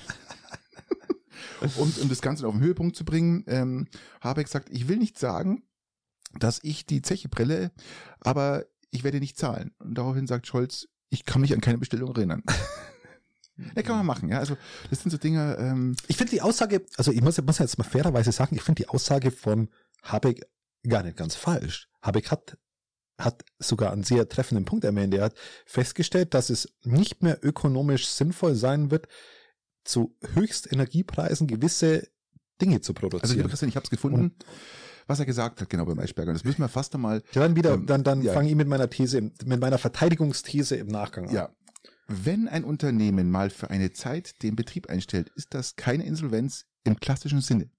Und 1.77 1.97
um 1.99 2.09
das 2.09 2.21
Ganze 2.21 2.47
auf 2.47 2.53
den 2.53 2.61
Höhepunkt 2.61 2.95
zu 2.95 3.03
bringen, 3.03 3.43
ähm, 3.47 3.88
Habeck 4.21 4.47
sagt, 4.47 4.69
ich 4.69 4.88
will 4.88 4.97
nicht 4.97 5.17
sagen, 5.17 5.63
dass 6.38 6.59
ich 6.63 6.85
die 6.85 7.01
Zeche 7.01 7.29
prelle, 7.29 7.71
aber 8.19 8.65
ich 8.91 9.03
werde 9.03 9.19
nicht 9.19 9.38
zahlen. 9.38 9.73
Und 9.79 9.95
daraufhin 9.95 10.27
sagt 10.27 10.47
Scholz, 10.47 10.88
ich 11.09 11.25
kann 11.25 11.41
mich 11.41 11.53
an 11.53 11.61
keine 11.61 11.77
Bestellung 11.77 12.15
erinnern. 12.15 12.43
ja, 13.75 13.81
kann 13.81 13.97
man 13.97 14.05
machen, 14.05 14.29
ja. 14.29 14.39
Also 14.39 14.57
das 14.89 15.01
sind 15.01 15.11
so 15.11 15.17
Dinge, 15.17 15.55
ähm, 15.59 15.95
Ich 16.07 16.17
finde 16.17 16.31
die 16.31 16.41
Aussage, 16.41 16.85
also 16.97 17.11
ich 17.11 17.21
muss, 17.21 17.41
muss 17.41 17.59
jetzt 17.59 17.77
mal 17.77 17.83
fairerweise 17.83 18.31
sagen, 18.31 18.55
ich 18.55 18.61
finde 18.61 18.83
die 18.83 18.89
Aussage 18.89 19.31
von 19.31 19.69
Habeck 20.03 20.45
gar 20.88 21.03
nicht 21.03 21.17
ganz 21.17 21.35
falsch. 21.35 21.89
Habeck 22.01 22.31
hat, 22.31 22.57
hat 23.17 23.43
sogar 23.59 23.91
einen 23.91 24.03
sehr 24.03 24.27
treffenden 24.29 24.65
Punkt 24.65 24.85
erwähnt. 24.85 25.13
Er 25.13 25.25
hat 25.25 25.35
festgestellt, 25.65 26.33
dass 26.33 26.49
es 26.49 26.73
nicht 26.83 27.23
mehr 27.23 27.43
ökonomisch 27.43 28.07
sinnvoll 28.07 28.55
sein 28.55 28.91
wird, 28.91 29.07
zu 29.83 30.17
Höchstenergiepreisen 30.33 31.47
gewisse 31.47 32.07
Dinge 32.61 32.81
zu 32.81 32.93
Also 32.93 33.07
produzieren. 33.07 33.47
Christian, 33.47 33.69
ich 33.69 33.75
habe 33.75 33.85
es 33.85 33.89
gefunden, 33.89 34.35
was 35.08 35.20
er 35.20 35.26
gesagt 35.26 35.62
hat, 35.62 35.70
genau 35.70 35.86
beim 35.86 35.99
Eisberger. 35.99 36.32
Und 36.32 36.36
das 36.36 36.43
müssen 36.43 36.62
wir 36.62 36.68
fast 36.68 36.93
einmal, 36.93 37.24
ja, 37.34 37.41
dann 37.41 37.55
wieder, 37.55 37.74
ähm, 37.74 37.86
dann, 37.86 38.03
dann 38.03 38.22
ja. 38.22 38.34
fange 38.34 38.49
ich 38.49 38.55
mit 38.55 38.68
meiner 38.68 38.89
These, 38.89 39.22
mit 39.22 39.60
meiner 39.60 39.78
Verteidigungsthese 39.78 40.76
im 40.76 40.88
Nachgang 40.88 41.28
an. 41.28 41.34
ja. 41.34 41.49
Wenn 42.10 42.47
ein 42.47 42.64
Unternehmen 42.64 43.30
mal 43.30 43.49
für 43.49 43.70
eine 43.70 43.91
Zeit 43.91 44.41
den 44.41 44.55
Betrieb 44.55 44.89
einstellt, 44.89 45.30
ist 45.36 45.53
das 45.53 45.76
keine 45.76 46.05
Insolvenz 46.05 46.66
im 46.86 46.99
klassischen 47.01 47.41
Sinne. 47.41 47.70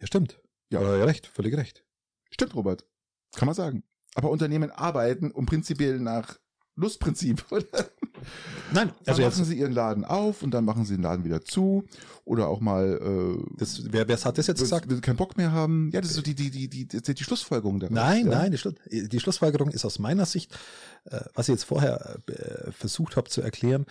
ja 0.00 0.06
stimmt. 0.06 0.38
Ja. 0.70 0.82
Ja, 0.82 0.96
ja, 0.98 1.04
recht, 1.04 1.26
völlig 1.26 1.56
recht. 1.56 1.82
Stimmt, 2.30 2.54
Robert. 2.54 2.86
Kann 3.34 3.46
man 3.46 3.54
sagen. 3.54 3.84
Aber 4.14 4.30
Unternehmen 4.30 4.70
arbeiten 4.70 5.30
um 5.30 5.46
prinzipiell 5.46 5.98
nach 5.98 6.38
Lustprinzip, 6.74 7.44
oder? 7.50 7.90
Nein, 8.72 8.88
Dann 9.04 9.14
also 9.14 9.22
machen 9.22 9.44
sie 9.44 9.58
ihren 9.58 9.72
Laden 9.72 10.04
auf 10.04 10.42
und 10.42 10.52
dann 10.52 10.64
machen 10.64 10.84
sie 10.84 10.94
den 10.94 11.02
Laden 11.02 11.24
wieder 11.24 11.42
zu. 11.42 11.84
Oder 12.24 12.48
auch 12.48 12.60
mal, 12.60 12.98
äh, 13.00 13.56
das, 13.58 13.82
wer, 13.90 14.06
wer 14.08 14.16
hat 14.22 14.36
das 14.38 14.46
jetzt 14.46 14.60
gesagt? 14.60 14.90
sie 14.90 15.00
keinen 15.00 15.16
Bock 15.16 15.36
mehr 15.36 15.52
haben. 15.52 15.90
Ja, 15.92 16.00
das 16.00 16.10
ist 16.10 16.16
so 16.16 16.22
die, 16.22 16.34
die, 16.34 16.50
die, 16.50 16.68
die, 16.68 16.86
die, 16.86 17.14
die 17.14 17.24
Schlussfolgerung 17.24 17.80
daraus. 17.80 17.94
Nein, 17.94 18.26
ja? 18.26 18.38
nein, 18.38 18.52
die, 18.52 18.58
Schlu 18.58 18.72
die 18.90 19.20
Schlussfolgerung 19.20 19.70
ist 19.70 19.84
aus 19.84 19.98
meiner 19.98 20.26
Sicht, 20.26 20.52
äh, 21.04 21.20
was 21.34 21.48
ich 21.48 21.54
jetzt 21.54 21.64
vorher 21.64 22.18
äh, 22.28 22.70
versucht 22.70 23.16
habe 23.16 23.28
zu 23.28 23.40
erklären, 23.40 23.86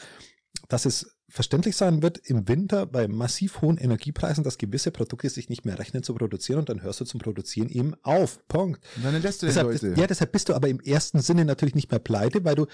dass 0.70 0.86
es 0.86 1.18
verständlich 1.30 1.76
sein 1.76 2.02
wird 2.02 2.18
im 2.18 2.48
Winter 2.48 2.86
bei 2.86 3.08
massiv 3.08 3.62
hohen 3.62 3.78
Energiepreisen, 3.78 4.44
dass 4.44 4.58
gewisse 4.58 4.92
Produkte 4.92 5.30
sich 5.30 5.50
nicht 5.50 5.66
mehr 5.66 5.78
rechnen 5.78 6.04
zu 6.04 6.14
produzieren 6.14 6.60
und 6.60 6.70
dann 6.70 6.82
hörst 6.82 7.02
du 7.02 7.06
zum 7.06 7.20
Produzieren 7.20 7.70
eben 7.70 7.96
auf. 8.04 8.48
Punkt. 8.48 8.82
Und 8.96 9.04
dann 9.04 9.22
lässt 9.22 9.42
du 9.42 9.46
den 9.46 9.50
Deshalb, 9.50 9.68
Leute. 9.68 10.00
ja, 10.00 10.08
deshalb 10.08 10.32
bist 10.32 10.48
du 10.50 10.54
aber 10.54 10.70
im 10.70 10.80
ersten 10.80 11.20
Sinne 11.20 11.44
natürlich 11.44 11.76
nicht 11.76 11.92
mehr 11.92 12.00
pleite, 12.00 12.46
weil 12.46 12.56
du, 12.56 12.66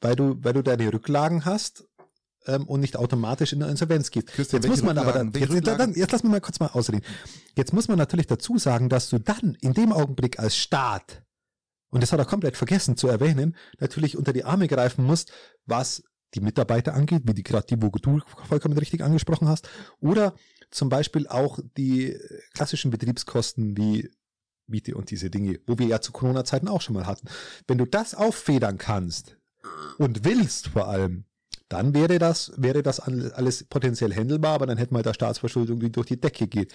weil 0.00 0.16
du, 0.16 0.36
weil 0.42 0.52
du 0.52 0.62
deine 0.62 0.92
Rücklagen 0.92 1.44
hast 1.44 1.84
ähm, 2.46 2.66
und 2.66 2.80
nicht 2.80 2.96
automatisch 2.96 3.52
in 3.52 3.62
eine 3.62 3.70
Insolvenz 3.70 4.10
gehst. 4.10 4.28
Christian, 4.28 4.62
jetzt 4.62 4.70
muss 4.70 4.82
man 4.82 4.98
aber 4.98 5.08
Rücklagen? 5.08 5.32
dann, 5.32 5.40
Welche 5.40 5.54
jetzt, 5.54 5.66
dann, 5.66 5.94
jetzt 5.94 6.12
lass 6.12 6.22
mich 6.22 6.32
mal 6.32 6.40
kurz 6.40 6.60
mal 6.60 6.68
ausreden. 6.68 7.04
Jetzt 7.56 7.72
muss 7.72 7.88
man 7.88 7.98
natürlich 7.98 8.26
dazu 8.26 8.58
sagen, 8.58 8.88
dass 8.88 9.08
du 9.08 9.18
dann 9.18 9.56
in 9.60 9.74
dem 9.74 9.92
Augenblick 9.92 10.38
als 10.38 10.56
Staat 10.56 11.22
und 11.90 12.02
das 12.02 12.12
hat 12.12 12.20
er 12.20 12.24
komplett 12.24 12.56
vergessen 12.56 12.96
zu 12.96 13.08
erwähnen, 13.08 13.56
natürlich 13.78 14.16
unter 14.16 14.32
die 14.32 14.44
Arme 14.44 14.68
greifen 14.68 15.04
musst, 15.04 15.32
was 15.66 16.02
die 16.34 16.40
Mitarbeiter 16.40 16.94
angeht, 16.94 17.22
wie 17.24 17.34
die 17.34 17.42
gerade 17.42 17.66
die, 17.66 17.82
wo 17.82 17.88
du 17.88 18.20
vollkommen 18.46 18.78
richtig 18.78 19.02
angesprochen 19.02 19.48
hast, 19.48 19.68
oder 19.98 20.34
zum 20.70 20.88
Beispiel 20.88 21.26
auch 21.26 21.58
die 21.76 22.16
klassischen 22.54 22.92
Betriebskosten 22.92 23.76
wie 23.76 24.08
Miete 24.68 24.94
und 24.94 25.10
diese 25.10 25.30
Dinge, 25.30 25.58
wo 25.66 25.78
wir 25.78 25.86
ja 25.86 26.00
zu 26.00 26.12
Corona-Zeiten 26.12 26.68
auch 26.68 26.80
schon 26.80 26.94
mal 26.94 27.06
hatten. 27.06 27.26
Wenn 27.66 27.78
du 27.78 27.86
das 27.86 28.14
auffedern 28.14 28.78
kannst 28.78 29.36
und 29.98 30.24
willst 30.24 30.68
vor 30.68 30.88
allem, 30.88 31.24
dann 31.68 31.94
wäre 31.94 32.18
das, 32.18 32.52
wäre 32.56 32.82
das 32.82 33.00
alles 33.00 33.64
potenziell 33.64 34.12
händelbar, 34.12 34.54
aber 34.54 34.66
dann 34.66 34.76
hätten 34.76 34.92
wir 34.92 34.98
halt 34.98 35.06
eine 35.06 35.14
Staatsverschuldung, 35.14 35.78
die 35.78 35.92
durch 35.92 36.08
die 36.08 36.20
Decke 36.20 36.48
geht. 36.48 36.72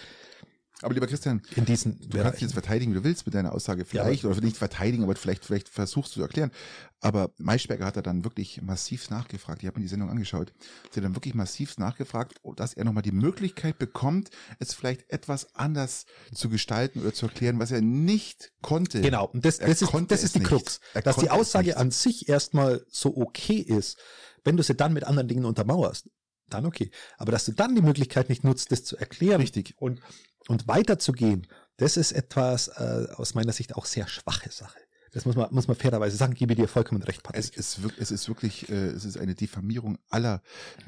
Aber 0.82 0.94
lieber 0.94 1.08
Christian, 1.08 1.42
In 1.56 1.66
diesen 1.66 2.00
du 2.10 2.18
kannst 2.18 2.36
dich 2.36 2.42
jetzt 2.42 2.54
verteidigen, 2.54 2.92
wie 2.92 2.98
du 2.98 3.04
willst 3.04 3.26
mit 3.26 3.34
deiner 3.34 3.54
Aussage 3.54 3.86
vielleicht, 3.86 4.24
Ja, 4.24 4.30
oder 4.30 4.42
nicht 4.42 4.58
verteidigen, 4.58 5.04
aber 5.04 5.16
vielleicht, 5.16 5.46
vielleicht 5.46 5.70
versuchst 5.70 6.12
du 6.12 6.20
zu 6.20 6.22
erklären. 6.22 6.52
Aber 7.00 7.32
Maischberger 7.38 7.86
hat 7.86 7.96
er 7.96 8.02
dann 8.02 8.24
wirklich 8.24 8.62
massiv 8.62 9.10
nachgefragt. 9.10 9.62
Ich 9.62 9.68
habe 9.68 9.80
mir 9.80 9.84
die 9.84 9.90
Sendung 9.90 10.10
angeschaut. 10.10 10.54
Sie 10.92 11.00
hat 11.00 11.06
dann 11.06 11.16
wirklich 11.16 11.34
massiv 11.34 11.78
nachgefragt, 11.78 12.42
dass 12.56 12.74
er 12.74 12.84
nochmal 12.84 13.04
die 13.04 13.12
Möglichkeit 13.12 13.78
bekommt, 13.78 14.32
es 14.60 14.74
vielleicht 14.74 15.10
etwas 15.10 15.56
anders 15.56 16.06
zu 16.34 16.50
gestalten 16.50 17.02
oder 17.02 17.14
zu 17.14 17.28
erklären, 17.28 17.60
was 17.60 17.72
er 17.72 17.82
nicht 17.82 18.52
konnte. 18.62 19.02
Genau, 19.02 19.28
und 19.28 19.46
das, 19.46 19.60
das, 19.60 19.82
ist, 19.82 19.94
das 20.10 20.24
ist 20.24 20.36
die 20.36 20.40
nicht. 20.40 20.48
Krux. 20.50 20.82
Er 20.94 21.04
Dass 21.04 21.18
die 21.18 21.30
Aussage 21.30 21.78
an 21.78 21.92
sich 21.92 22.28
erstmal 22.28 22.86
so 22.90 23.16
okay 23.16 23.60
ist, 23.60 23.98
wenn 24.44 24.58
du 24.58 24.64
sie 24.64 24.76
dann 24.76 24.94
mit 24.94 25.06
anderen 25.06 25.28
Dingen 25.28 25.46
untermauerst, 25.46 26.10
dann 26.50 26.66
okay. 26.66 26.92
Aber 27.18 27.32
dass 27.32 27.46
du 27.46 27.52
dann 27.52 27.76
die 27.76 27.82
Möglichkeit 27.82 28.30
nicht 28.30 28.44
nutzt, 28.44 28.72
das 28.72 28.84
zu 28.84 28.98
erklären 28.98 29.42
Richtig. 29.42 29.76
und, 29.78 30.02
und 30.48 30.68
weiterzugehen, 30.68 31.48
das 31.78 31.98
ist 31.98 32.12
etwas 32.12 32.70
äh, 32.70 33.08
aus 33.16 33.34
meiner 33.36 33.52
Sicht 33.52 33.76
auch 33.76 33.86
sehr 33.86 34.08
schwache 34.08 34.52
Sache. 34.52 34.80
Das 35.12 35.26
muss 35.26 35.38
man, 35.38 35.48
muss 35.54 35.70
man 35.70 35.78
fairerweise 35.78 36.18
sagen, 36.18 36.34
gebe 36.34 36.56
dir 36.56 36.68
vollkommen 36.68 37.02
recht, 37.02 37.22
Es 37.32 37.50
Patrick. 37.52 37.58
ist, 37.58 37.82
wirklich, 37.84 38.02
es 38.02 38.12
ist 38.12 38.28
wirklich, 38.28 38.70
äh, 38.70 38.88
es 38.88 39.06
ist 39.06 39.18
eine 39.18 39.34
Diffamierung 39.34 39.98
aller 40.10 40.42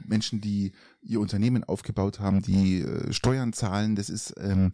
Menschen, 0.05 0.41
die 0.41 0.73
ihr 1.01 1.19
Unternehmen 1.19 1.63
aufgebaut 1.63 2.19
haben, 2.19 2.41
die 2.41 2.81
äh, 2.81 3.13
Steuern 3.13 3.53
zahlen. 3.53 3.95
Das 3.95 4.09
ist 4.09 4.33
ähm, 4.39 4.71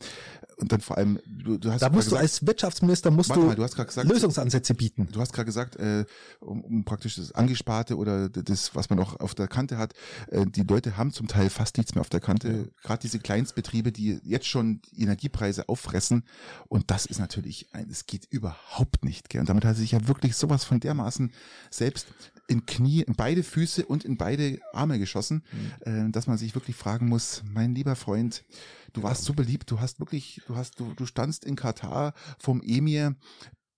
und 0.57 0.71
dann 0.71 0.81
vor 0.81 0.97
allem, 0.97 1.19
du, 1.25 1.57
du 1.57 1.71
hast 1.71 1.81
da 1.81 1.89
musst 1.89 2.07
du 2.07 2.11
gesagt, 2.11 2.21
als 2.21 2.45
Wirtschaftsminister 2.45 3.11
musst 3.11 3.29
du, 3.35 3.41
mal, 3.41 3.55
du 3.55 3.63
gesagt- 3.75 4.07
Lösungsansätze 4.09 4.73
bieten. 4.73 5.07
Du 5.11 5.19
hast 5.19 5.33
gerade 5.33 5.45
gesagt, 5.45 5.75
äh, 5.77 6.05
um, 6.39 6.63
um 6.63 6.85
praktisch 6.85 7.15
das 7.15 7.31
Angesparte 7.33 7.97
oder 7.97 8.29
das, 8.29 8.75
was 8.75 8.89
man 8.89 8.99
auch 8.99 9.19
auf 9.19 9.35
der 9.35 9.47
Kante 9.47 9.77
hat, 9.77 9.93
äh, 10.29 10.45
die 10.45 10.63
Leute 10.63 10.95
haben 10.97 11.11
zum 11.11 11.27
Teil 11.27 11.49
fast 11.49 11.77
nichts 11.77 11.95
mehr 11.95 12.01
auf 12.01 12.09
der 12.09 12.19
Kante. 12.19 12.71
Gerade 12.83 13.01
diese 13.01 13.19
Kleinstbetriebe, 13.19 13.91
die 13.91 14.19
jetzt 14.23 14.47
schon 14.47 14.81
Energiepreise 14.95 15.67
auffressen. 15.69 16.23
Und 16.67 16.91
das 16.91 17.05
ist 17.05 17.19
natürlich, 17.19 17.67
es 17.89 18.05
geht 18.05 18.27
überhaupt 18.29 19.03
nicht. 19.03 19.29
Gell? 19.29 19.41
Und 19.41 19.49
damit 19.49 19.65
hat 19.65 19.71
er 19.75 19.79
sich 19.79 19.91
ja 19.91 20.07
wirklich 20.07 20.35
sowas 20.35 20.63
von 20.63 20.79
dermaßen 20.79 21.31
selbst 21.71 22.07
in 22.47 22.65
Knie, 22.65 23.01
in 23.01 23.15
beide 23.15 23.41
Füße 23.41 23.85
und 23.85 24.03
in 24.03 24.17
beide 24.17 24.59
Arme 24.73 24.99
geschossen, 24.99 25.43
äh, 25.81 26.09
dass 26.23 26.27
man 26.29 26.37
sich 26.37 26.55
wirklich 26.55 26.77
fragen 26.77 27.09
muss, 27.09 27.43
mein 27.45 27.75
lieber 27.75 27.97
Freund, 27.97 28.45
du 28.93 29.03
warst 29.03 29.25
so 29.25 29.33
beliebt, 29.33 29.69
du 29.69 29.81
hast 29.81 29.99
wirklich, 29.99 30.41
du 30.47 30.55
hast, 30.55 30.79
du, 30.79 30.93
du 30.93 31.05
standst 31.05 31.43
in 31.43 31.57
Katar 31.57 32.13
vom 32.39 32.61
Emir, 32.63 33.17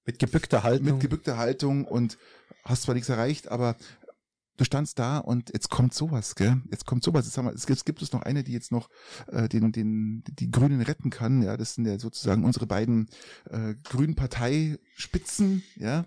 Mit 0.05 0.19
gebückter 0.19 0.61
Haltung. 0.61 0.85
mit 0.85 0.99
gebückter 0.99 1.37
Haltung 1.37 1.85
und 1.85 2.19
hast 2.63 2.83
zwar 2.83 2.93
nichts 2.93 3.09
erreicht, 3.09 3.47
aber 3.47 3.75
du 4.57 4.63
standst 4.63 4.99
da 4.99 5.17
und 5.17 5.53
jetzt 5.53 5.71
kommt 5.71 5.95
sowas, 5.95 6.35
gell? 6.35 6.61
Jetzt 6.69 6.85
kommt 6.85 7.03
sowas. 7.03 7.25
Jetzt 7.25 7.35
haben 7.39 7.45
wir, 7.45 7.53
es 7.55 7.65
gibt, 7.65 7.79
es 7.79 7.85
gibt 7.85 8.03
es 8.03 8.13
noch 8.13 8.21
eine, 8.21 8.43
die 8.43 8.53
jetzt 8.53 8.71
noch 8.71 8.91
äh, 9.25 9.49
den, 9.49 9.71
den, 9.71 10.23
die 10.27 10.51
Grünen 10.51 10.81
retten 10.81 11.09
kann. 11.09 11.41
Ja, 11.41 11.57
das 11.57 11.73
sind 11.73 11.87
ja 11.87 11.97
sozusagen 11.97 12.43
unsere 12.43 12.67
beiden 12.67 13.09
äh, 13.49 13.73
grünen 13.83 14.13
Parteispitzen, 14.13 15.63
ja. 15.77 16.05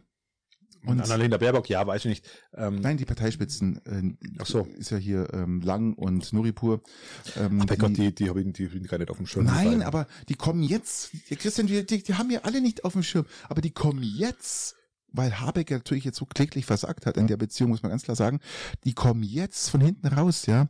Und 0.89 1.01
Annalena 1.03 1.37
Baerbock, 1.37 1.69
ja, 1.69 1.87
weiß 1.87 2.07
ich 2.07 2.09
nicht. 2.09 2.31
Ähm, 2.55 2.81
Nein, 2.81 2.97
die 2.97 3.05
Parteispitzen 3.05 3.77
äh, 3.85 4.27
Ach 4.39 4.47
so. 4.47 4.67
ist 4.79 4.91
ja 4.91 4.97
hier 4.97 5.29
ähm, 5.35 5.61
Lang 5.61 5.93
und 5.93 6.33
Nuripur. 6.33 6.81
Ähm, 7.37 7.59
bei 7.67 7.77
Gott, 7.77 7.97
die, 7.99 8.15
die 8.15 8.31
habe 8.31 8.41
ich, 8.41 8.53
die 8.55 8.67
bin 8.69 8.85
gar 8.85 8.97
nicht 8.97 9.11
auf 9.11 9.19
dem 9.19 9.27
Schirm. 9.27 9.45
die 9.45 9.53
Nein, 9.53 9.83
aber 9.83 10.07
die 10.31 10.35
kommen 10.35 10.63
jetzt, 10.63 11.11
ja, 11.29 11.37
Christian, 11.37 11.67
die, 11.67 11.85
die, 11.85 12.03
die 12.03 12.15
haben 12.15 12.31
ja 12.31 12.41
alle 12.45 12.63
nicht 12.63 12.85
auf 12.85 12.95
dem 12.95 13.03
Schirm, 13.03 13.27
aber 13.51 13.61
die 13.61 13.71
kommen 13.71 14.03
jetzt, 14.03 14.77
weil 15.13 15.39
Habeck 15.39 15.71
ja 15.71 15.77
natürlich 15.77 16.05
jetzt 16.05 16.17
so 16.17 16.25
kläglich 16.25 16.65
versagt 16.65 17.05
hat 17.05 17.19
in 17.19 17.27
der 17.27 17.37
Beziehung, 17.37 17.69
muss 17.69 17.83
man 17.83 17.91
ganz 17.91 18.05
klar 18.05 18.17
sagen, 18.17 18.41
die 18.85 18.95
kommen 18.95 19.23
jetzt 19.23 19.69
von 19.69 19.83
hinten 19.83 20.07
raus, 20.07 20.47
ja. 20.47 20.69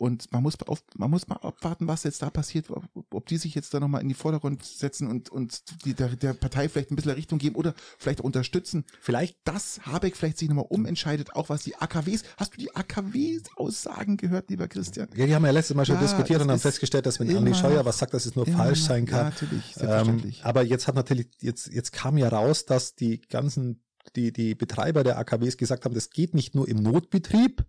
Und 0.00 0.32
man 0.32 0.42
muss, 0.42 0.54
auf, 0.62 0.82
man 0.96 1.10
muss 1.10 1.28
mal 1.28 1.36
abwarten, 1.36 1.86
was 1.86 2.04
jetzt 2.04 2.22
da 2.22 2.30
passiert, 2.30 2.70
ob, 2.70 2.88
ob 3.10 3.26
die 3.26 3.36
sich 3.36 3.54
jetzt 3.54 3.74
da 3.74 3.80
nochmal 3.80 4.00
in 4.00 4.08
die 4.08 4.14
Vordergrund 4.14 4.64
setzen 4.64 5.06
und, 5.06 5.28
und 5.28 5.62
die, 5.84 5.92
der, 5.92 6.08
der 6.16 6.32
Partei 6.32 6.70
vielleicht 6.70 6.90
ein 6.90 6.96
bisschen 6.96 7.10
Richtung 7.10 7.38
geben 7.38 7.54
oder 7.54 7.74
vielleicht 7.98 8.22
unterstützen. 8.22 8.86
Vielleicht 9.02 9.36
Dass 9.44 9.80
Habeck 9.84 10.16
vielleicht 10.16 10.38
sich 10.38 10.48
nochmal 10.48 10.64
umentscheidet, 10.70 11.36
auch 11.36 11.50
was 11.50 11.64
die 11.64 11.76
AKWs, 11.76 12.22
hast 12.38 12.54
du 12.54 12.56
die 12.56 12.74
AKW-Aussagen 12.74 14.16
gehört, 14.16 14.48
lieber 14.48 14.68
Christian? 14.68 15.06
Ja, 15.14 15.26
die 15.26 15.34
haben 15.34 15.44
ja 15.44 15.50
letztes 15.50 15.76
Mal 15.76 15.84
schon 15.84 15.96
Ja, 15.96 16.00
diskutiert 16.00 16.40
und 16.40 16.50
haben 16.50 16.60
festgestellt, 16.60 17.04
dass 17.04 17.20
wenn 17.20 17.36
Andi 17.36 17.54
Scheuer 17.54 17.84
was 17.84 17.98
sagt, 17.98 18.14
dass 18.14 18.24
es 18.24 18.34
nur 18.34 18.46
falsch 18.46 18.80
sein 18.80 19.04
ja, 19.04 19.10
kann. 19.10 19.24
natürlich, 19.26 19.52
ähm, 19.52 19.80
selbstverständlich. 19.80 20.44
aber 20.46 20.62
jetzt 20.62 20.88
hat 20.88 20.94
natürlich, 20.94 21.28
jetzt, 21.40 21.66
jetzt 21.66 21.92
kam 21.92 22.16
ja 22.16 22.30
raus, 22.30 22.64
dass 22.64 22.94
die 22.94 23.20
ganzen, 23.20 23.82
die, 24.16 24.32
die 24.32 24.54
Betreiber 24.54 25.04
der 25.04 25.18
AKWs 25.18 25.58
gesagt 25.58 25.84
haben, 25.84 25.94
das 25.94 26.08
geht 26.08 26.32
nicht 26.32 26.54
nur 26.54 26.66
im 26.66 26.78
Notbetrieb, 26.78 27.66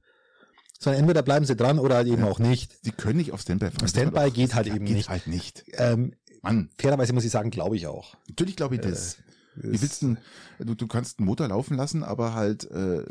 sondern 0.83 1.01
entweder 1.01 1.21
bleiben 1.21 1.45
sie 1.45 1.55
dran 1.55 1.77
oder 1.79 1.95
halt 1.95 2.07
eben 2.07 2.23
Ja. 2.23 2.29
auch 2.29 2.39
nicht. 2.39 2.85
Die 2.85 2.91
können 2.91 3.17
nicht 3.17 3.31
auf 3.31 3.41
Standby 3.41 3.69
fahren. 3.71 3.87
Standby 3.87 4.31
geht 4.31 4.55
halt 4.55 4.67
eben 4.67 4.83
geht 4.85 4.97
nicht. 4.97 5.09
halt 5.09 5.27
nicht. 5.27 5.63
Ähm, 5.73 6.13
Mann, 6.41 6.69
fairerweise 6.79 7.13
muss 7.13 7.23
ich 7.23 7.31
sagen, 7.31 7.51
glaube 7.51 7.75
ich 7.75 7.85
auch. 7.87 8.15
natürlich 8.27 8.55
glaube 8.55 8.75
ich 8.75 8.81
das. 8.81 9.17
Wie 9.55 9.81
willst 9.81 10.01
du, 10.01 10.15
du, 10.59 10.75
du 10.75 10.87
kannst 10.87 11.19
einen 11.19 11.27
Motor 11.27 11.47
laufen 11.49 11.75
lassen, 11.77 12.03
aber 12.03 12.33
halt 12.33 12.69
äh, 12.71 13.03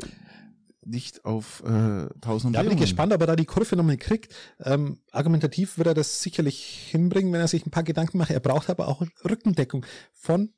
nicht 0.83 1.23
auf 1.23 1.61
äh, 1.63 2.07
tausend 2.19 2.55
Ja, 2.55 2.61
bin 2.61 2.71
ich 2.71 2.73
Umdrehungen. 2.73 2.79
gespannt, 2.79 3.13
ob 3.13 3.21
er 3.21 3.27
da 3.27 3.35
die 3.35 3.45
Kurve 3.45 3.75
nochmal 3.75 3.97
kriegt. 3.97 4.33
Ähm, 4.59 4.99
argumentativ 5.11 5.77
wird 5.77 5.87
er 5.87 5.93
das 5.93 6.21
sicherlich 6.23 6.87
hinbringen, 6.89 7.31
wenn 7.31 7.41
er 7.41 7.47
sich 7.47 7.65
ein 7.65 7.71
paar 7.71 7.83
Gedanken 7.83 8.17
macht. 8.17 8.31
Er 8.31 8.39
braucht 8.39 8.69
aber 8.69 8.87
auch 8.87 9.03
Rückendeckung 9.23 9.85
von 10.11 10.51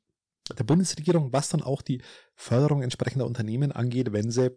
der 0.58 0.64
Bundesregierung, 0.64 1.32
was 1.34 1.50
dann 1.50 1.62
auch 1.62 1.82
die 1.82 2.02
Förderung 2.36 2.82
entsprechender 2.82 3.26
Unternehmen 3.26 3.72
angeht, 3.74 4.14
wenn 4.14 4.32
sie 4.32 4.52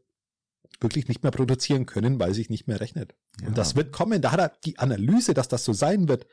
wirklich 0.81 1.09
nicht 1.09 1.23
mehr 1.23 1.33
produzieren 1.33 1.87
können, 1.87 2.19
weil 2.19 2.35
sich 2.35 2.51
nicht 2.51 2.69
mehr 2.69 2.81
rechnet. 2.81 3.15
Ja. 3.41 3.49
Und 3.49 3.59
das 3.59 3.77
wird 3.77 3.93
kommen. 3.93 4.23
Da 4.23 4.33
hat 4.33 4.41
er 4.41 4.53
die 4.65 4.79
Analyse, 4.79 5.35
dass 5.35 5.49
das 5.49 5.65
so 5.65 5.73
sein 5.73 6.09
wird. 6.09 6.27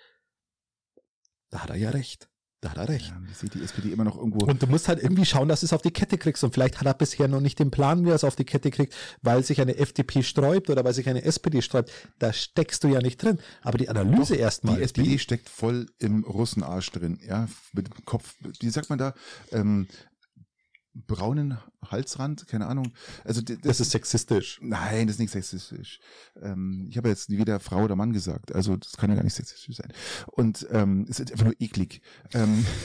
Da 1.49 1.63
hat 1.63 1.69
er 1.69 1.75
ja 1.75 1.91
recht. 1.91 2.29
Da 2.63 2.69
hat 2.69 2.77
er 2.77 2.87
recht. 2.87 3.09
Ja, 3.09 3.21
ich 3.29 3.37
sehe 3.37 3.49
die 3.49 3.61
SPD 3.61 3.89
immer 3.89 4.05
noch 4.05 4.15
irgendwo. 4.15 4.45
Und 4.45 4.63
du 4.63 4.67
musst 4.67 4.87
halt 4.87 5.03
irgendwie 5.03 5.25
schauen, 5.25 5.49
dass 5.49 5.59
du 5.59 5.65
es 5.65 5.73
auf 5.73 5.81
die 5.81 5.91
Kette 5.91 6.17
kriegst. 6.17 6.45
Und 6.45 6.53
vielleicht 6.53 6.79
hat 6.79 6.87
er 6.87 6.93
bisher 6.93 7.27
noch 7.27 7.41
nicht 7.41 7.59
den 7.59 7.71
Plan, 7.71 8.05
wie 8.05 8.09
er 8.09 8.15
es 8.15 8.23
auf 8.23 8.37
die 8.37 8.45
Kette 8.45 8.71
kriegt, 8.71 8.95
weil 9.21 9.43
sich 9.43 9.59
eine 9.59 9.75
FDP 9.75 10.23
sträubt 10.23 10.69
oder 10.69 10.85
weil 10.85 10.93
sich 10.93 11.09
eine 11.09 11.23
SPD 11.23 11.61
sträubt. 11.61 11.91
Da 12.19 12.31
steckst 12.31 12.81
du 12.85 12.87
ja 12.87 13.01
nicht 13.01 13.21
drin. 13.21 13.37
Aber 13.63 13.77
die 13.77 13.89
Analyse 13.89 14.35
erstmal. 14.35 14.77
die 14.77 14.83
SPD 14.83 15.17
steckt 15.17 15.49
voll 15.49 15.87
im 15.99 16.23
Russenarsch 16.23 16.89
drin, 16.91 17.19
ja, 17.21 17.49
mit 17.73 17.87
dem 17.87 18.05
Kopf, 18.05 18.33
wie 18.61 18.69
sagt 18.69 18.89
man 18.89 18.97
da, 18.97 19.13
ähm, 19.51 19.87
braunen 20.93 21.57
Halsrand, 21.89 22.47
keine 22.47 22.67
Ahnung. 22.67 22.91
Also 23.23 23.41
d- 23.41 23.57
das 23.61 23.79
ist 23.79 23.91
sexistisch. 23.91 24.59
Nein, 24.61 25.07
das 25.07 25.15
ist 25.15 25.19
nicht 25.19 25.31
sexistisch. 25.31 25.99
Ähm, 26.41 26.87
ich 26.89 26.97
habe 26.97 27.09
jetzt 27.09 27.29
weder 27.29 27.59
Frau 27.59 27.83
oder 27.83 27.95
Mann 27.95 28.13
gesagt, 28.13 28.53
also 28.53 28.77
das 28.77 28.97
kann 28.97 29.09
ja 29.09 29.15
gar 29.15 29.23
nicht 29.23 29.33
sexistisch 29.35 29.75
sein. 29.77 29.91
Und 30.27 30.67
ähm, 30.71 31.05
es 31.09 31.19
ist 31.19 31.31
einfach 31.31 31.45
nur 31.45 31.55
eklig. 31.59 32.01
Ähm, 32.33 32.65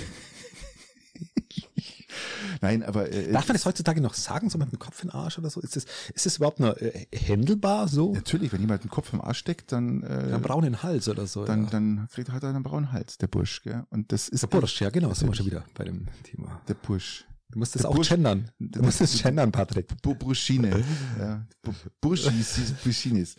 Nein, 2.61 2.83
aber 2.83 3.11
äh, 3.13 3.31
Darf 3.33 3.47
man 3.49 3.55
das 3.55 3.65
heutzutage 3.67 4.01
noch 4.01 4.15
sagen, 4.15 4.49
so 4.51 4.59
mit 4.59 4.73
dem 4.73 4.79
Kopf 4.79 5.03
in 5.03 5.11
den 5.11 5.15
Arsch 5.15 5.39
oder 5.39 5.51
so? 5.51 5.61
Ist 5.61 5.77
das, 5.77 5.85
ist 6.15 6.27
das 6.27 6.37
überhaupt 6.37 6.59
noch 6.61 6.77
äh, 6.79 7.07
händelbar 7.15 7.89
so? 7.89 8.13
natürlich, 8.13 8.53
wenn 8.53 8.61
jemand 8.61 8.81
einen 8.83 8.91
Kopf 8.91 9.13
im 9.13 9.21
Arsch 9.21 9.39
steckt, 9.39 9.71
dann 9.73 10.03
äh, 10.03 10.07
Einen 10.07 10.43
braunen 10.43 10.83
Hals 10.83 11.09
oder 11.09 11.27
so. 11.27 11.45
dann, 11.45 11.65
ja. 11.65 11.71
dann 11.71 12.09
kriegt 12.13 12.31
hat 12.31 12.43
er 12.43 12.49
einen 12.51 12.63
braunen 12.63 12.91
Hals, 12.93 13.19
der 13.19 13.27
Bursch, 13.29 13.63
gell? 13.63 13.85
Und 13.91 14.11
das 14.13 14.29
ist 14.29 14.43
der 14.43 14.49
Bursch, 14.49 14.81
ja 14.81 14.91
genau, 14.91 15.13
sind 15.15 15.29
wir 15.29 15.35
schon 15.35 15.47
wieder 15.47 15.65
bei 15.75 15.85
dem 15.85 16.07
Thema. 16.25 16.61
Der 16.69 16.75
Bursch. 16.75 17.27
Du 17.51 17.59
musst 17.59 17.77
es 17.77 17.85
auch 17.85 17.95
Bursch, 17.95 18.11
gendern. 18.11 18.51
Du 18.59 18.83
musst 18.83 19.01
es 19.01 19.23
gendern, 19.23 19.53
Patrick. 19.53 19.89
Bruschine. 20.03 20.85
ja. 21.19 21.47
Burschis. 22.01 23.37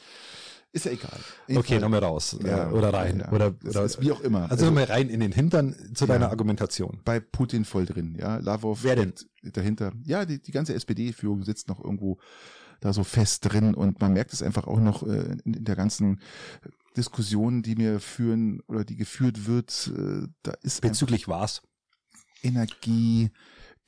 Ist 0.72 0.86
ja 0.86 0.92
egal. 0.92 1.20
Okay, 1.52 1.80
nochmal 1.80 2.04
raus. 2.04 2.38
Ja, 2.44 2.70
oder 2.72 2.94
rein. 2.94 3.20
Ja, 3.20 3.32
oder, 3.32 3.56
oder 3.68 3.84
ist 3.84 4.02
wie 4.02 4.12
auch 4.12 4.22
immer. 4.22 4.44
Also, 4.44 4.52
also 4.54 4.66
nochmal 4.66 4.84
rein 4.84 5.10
in 5.10 5.20
den 5.20 5.32
Hintern 5.32 5.76
zu 5.96 6.06
ja, 6.06 6.14
deiner 6.14 6.30
Argumentation. 6.30 7.02
Bei 7.04 7.20
Putin 7.20 7.66
voll 7.66 7.86
drin, 7.86 8.16
ja. 8.20 8.38
Lavrov. 8.38 8.84
Wer 8.84 8.96
denn? 8.96 9.14
Dahinter. 9.42 9.94
Ja, 10.04 10.26
die, 10.26 10.40
die 10.40 10.52
ganze 10.52 10.76
SPD-Führung 10.76 11.44
sitzt 11.44 11.70
noch 11.70 11.84
irgendwo 11.84 12.20
da 12.82 12.94
so 12.94 13.04
fest 13.04 13.52
drin 13.52 13.74
und 13.74 14.00
man 14.00 14.14
merkt 14.14 14.32
es 14.32 14.44
einfach 14.44 14.68
auch 14.68 14.80
noch 14.80 15.04
äh, 15.04 15.38
in, 15.44 15.54
in 15.54 15.66
der 15.66 15.76
ganzen 15.76 16.22
Diskussion, 16.96 17.62
die 17.62 17.76
mir 17.76 18.00
führen 18.00 18.62
oder 18.68 18.86
die 18.86 18.96
geführt 18.96 19.48
wird. 19.48 19.92
Äh, 19.96 20.28
da 20.44 20.54
ist 20.62 20.82
bezüglich 20.82 21.28
was? 21.28 21.62
Energie, 22.42 23.32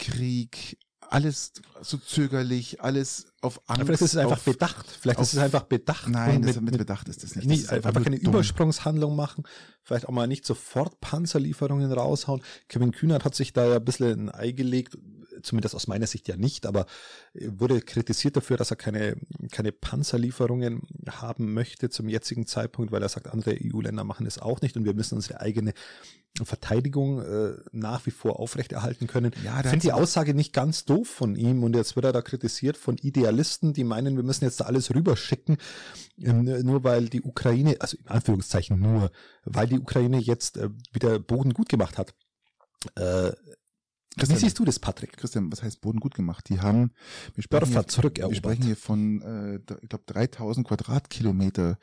Krieg, 0.01 0.77
alles 1.11 1.51
so 1.81 1.97
zögerlich, 1.97 2.81
alles 2.81 3.27
auf 3.41 3.61
Angst. 3.67 3.85
vielleicht 3.85 4.01
ist 4.01 4.13
es 4.13 4.17
einfach 4.17 4.39
bedacht. 4.39 4.85
Vielleicht 4.87 5.19
auf, 5.19 5.23
ist 5.23 5.33
es 5.33 5.39
einfach 5.39 5.63
bedacht. 5.63 6.07
Nein, 6.07 6.41
mit, 6.41 6.61
mit, 6.61 6.77
Bedacht 6.77 7.09
ist 7.09 7.23
das 7.23 7.35
nicht. 7.35 7.47
nicht 7.47 7.63
das 7.65 7.71
einfach 7.71 8.01
keine 8.01 8.17
dumm. 8.17 8.33
Übersprungshandlung 8.33 9.15
machen. 9.15 9.43
Vielleicht 9.83 10.07
auch 10.07 10.13
mal 10.13 10.27
nicht 10.27 10.45
sofort 10.45 11.01
Panzerlieferungen 11.01 11.91
raushauen. 11.91 12.41
Kevin 12.69 12.91
Kühnert 12.91 13.25
hat 13.25 13.35
sich 13.35 13.51
da 13.51 13.67
ja 13.67 13.75
ein 13.75 13.85
bisschen 13.85 14.29
ein 14.29 14.33
Ei 14.33 14.51
gelegt, 14.51 14.97
zumindest 15.43 15.75
aus 15.75 15.87
meiner 15.87 16.07
Sicht 16.07 16.27
ja 16.27 16.37
nicht, 16.37 16.65
aber 16.65 16.85
wurde 17.33 17.81
kritisiert 17.81 18.37
dafür, 18.37 18.57
dass 18.57 18.71
er 18.71 18.77
keine, 18.77 19.15
keine 19.51 19.71
Panzerlieferungen 19.71 20.81
haben 21.09 21.53
möchte 21.53 21.89
zum 21.89 22.09
jetzigen 22.09 22.47
Zeitpunkt, 22.47 22.91
weil 22.91 23.01
er 23.01 23.09
sagt, 23.09 23.27
andere 23.27 23.57
EU-Länder 23.61 24.03
machen 24.03 24.25
es 24.25 24.39
auch 24.39 24.61
nicht 24.61 24.77
und 24.77 24.85
wir 24.85 24.93
müssen 24.93 25.15
unsere 25.15 25.41
eigene 25.41 25.73
Verteidigung 26.43 27.21
äh, 27.21 27.57
nach 27.71 28.05
wie 28.05 28.11
vor 28.11 28.39
aufrechterhalten 28.39 29.07
können. 29.07 29.31
Ja, 29.43 29.59
ich 29.59 29.67
finde 29.67 29.85
die 29.85 29.91
Aussage 29.91 30.33
nicht 30.33 30.53
ganz 30.53 30.85
doof 30.85 31.07
von 31.07 31.35
ihm 31.35 31.63
und 31.63 31.75
jetzt 31.75 31.95
wird 31.95 32.05
er 32.05 32.13
da 32.13 32.21
kritisiert 32.21 32.77
von 32.77 32.97
Idealisten, 32.97 33.73
die 33.73 33.83
meinen, 33.83 34.15
wir 34.15 34.23
müssen 34.23 34.45
jetzt 34.45 34.61
da 34.61 34.65
alles 34.65 34.93
rüberschicken, 34.95 35.57
äh, 36.21 36.31
nur 36.31 36.83
weil 36.83 37.09
die 37.09 37.21
Ukraine, 37.21 37.75
also 37.79 37.97
in 37.97 38.07
Anführungszeichen 38.07 38.79
nur, 38.79 39.11
weil 39.43 39.67
die 39.67 39.79
Ukraine 39.79 40.19
jetzt 40.19 40.57
äh, 40.57 40.69
wieder 40.93 41.19
Boden 41.19 41.53
gut 41.53 41.67
gemacht 41.67 41.97
hat. 41.97 42.13
Äh, 42.95 43.31
Christian, 44.17 44.37
Wie 44.37 44.43
siehst 44.43 44.59
du 44.59 44.65
das, 44.65 44.77
Patrick? 44.77 45.15
Christian, 45.15 45.49
was 45.53 45.63
heißt 45.63 45.79
Boden 45.79 46.01
gut 46.01 46.13
gemacht? 46.15 46.49
Die 46.49 46.59
haben, 46.59 46.91
wir 47.33 47.43
sprechen, 47.43 47.71
Dörfer 47.71 47.87
zurückerobert. 47.87 48.31
wir 48.31 48.37
sprechen 48.37 48.63
hier 48.63 48.75
von, 48.75 49.21
äh, 49.21 49.55
ich 49.81 49.87
glaube, 49.87 50.03
3000 50.07 50.67
Quadratkilometer. 50.67 51.77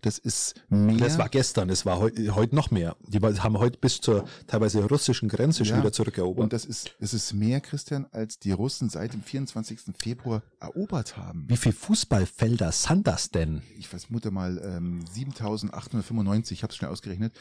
Das 0.00 0.18
ist 0.18 0.54
mehr. 0.68 0.96
Das 0.98 1.18
war 1.18 1.28
gestern, 1.28 1.70
es 1.70 1.84
war 1.84 1.98
heute 1.98 2.36
heut 2.36 2.52
noch 2.52 2.70
mehr. 2.70 2.96
Die 3.08 3.18
haben 3.18 3.58
heute 3.58 3.78
bis 3.78 4.00
zur 4.00 4.28
teilweise 4.46 4.84
russischen 4.84 5.28
Grenze 5.28 5.64
ja, 5.64 5.76
wieder 5.76 5.92
zurückerobert. 5.92 6.44
Und 6.44 6.52
das 6.52 6.64
ist, 6.64 6.94
es 7.00 7.14
ist 7.14 7.32
mehr, 7.32 7.60
Christian, 7.60 8.06
als 8.12 8.38
die 8.38 8.52
Russen 8.52 8.88
seit 8.88 9.12
dem 9.12 9.22
24. 9.22 9.80
Februar 9.98 10.44
erobert 10.60 11.16
haben. 11.16 11.46
Wie 11.48 11.56
viel 11.56 11.72
Fußballfelder 11.72 12.70
sind 12.70 13.08
das 13.08 13.30
denn? 13.30 13.60
Ich 13.76 13.88
vermute 13.88 14.30
mal 14.30 14.58
ähm, 14.64 15.04
7895, 15.12 16.58
ich 16.58 16.62
habe 16.62 16.70
es 16.70 16.76
schnell 16.76 16.92
ausgerechnet. 16.92 17.34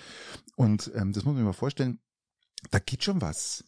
Und 0.55 0.91
ähm, 0.95 1.13
das 1.13 1.25
muss 1.25 1.33
man 1.33 1.43
sich 1.43 1.45
mal 1.45 1.53
vorstellen, 1.53 1.99
da 2.71 2.79
geht 2.79 3.03
schon 3.03 3.21
was. 3.21 3.63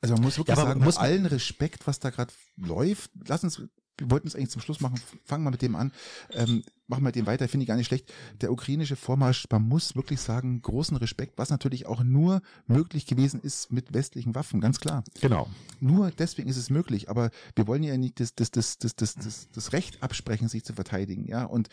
Also 0.00 0.14
man 0.14 0.22
muss 0.24 0.38
wirklich 0.38 0.56
ja, 0.56 0.62
sagen, 0.62 0.82
muss 0.82 0.98
allen 0.98 1.26
Respekt, 1.26 1.86
was 1.86 1.98
da 1.98 2.10
gerade 2.10 2.32
läuft. 2.56 3.10
Lass 3.26 3.44
uns, 3.44 3.58
wir 3.98 4.10
wollten 4.10 4.28
es 4.28 4.34
eigentlich 4.34 4.50
zum 4.50 4.62
Schluss 4.62 4.80
machen, 4.80 5.00
fangen 5.24 5.44
wir 5.44 5.50
mit 5.50 5.62
dem 5.62 5.74
an. 5.74 5.92
Ähm, 6.30 6.62
machen 6.88 7.04
wir 7.04 7.12
den 7.12 7.26
weiter, 7.26 7.48
finde 7.48 7.64
ich 7.64 7.68
gar 7.68 7.76
nicht 7.76 7.86
schlecht. 7.86 8.12
Der 8.40 8.52
ukrainische 8.52 8.96
Vormarsch, 8.96 9.46
man 9.50 9.62
muss 9.62 9.96
wirklich 9.96 10.20
sagen, 10.20 10.62
großen 10.62 10.96
Respekt, 10.96 11.38
was 11.38 11.50
natürlich 11.50 11.86
auch 11.86 12.02
nur 12.02 12.42
möglich 12.66 13.06
gewesen 13.06 13.40
ist 13.40 13.72
mit 13.72 13.92
westlichen 13.92 14.34
Waffen, 14.34 14.60
ganz 14.60 14.80
klar. 14.80 15.04
Genau. 15.20 15.48
Nur 15.80 16.10
deswegen 16.10 16.48
ist 16.48 16.56
es 16.56 16.70
möglich, 16.70 17.10
aber 17.10 17.30
wir 17.54 17.66
wollen 17.66 17.82
ja 17.82 17.96
nicht 17.96 18.20
das, 18.20 18.34
das, 18.34 18.50
das, 18.50 18.78
das, 18.78 18.96
das, 18.96 19.14
das, 19.14 19.48
das 19.52 19.72
Recht 19.72 20.02
absprechen, 20.02 20.48
sich 20.48 20.64
zu 20.64 20.74
verteidigen, 20.74 21.26
ja. 21.26 21.44
Und 21.44 21.68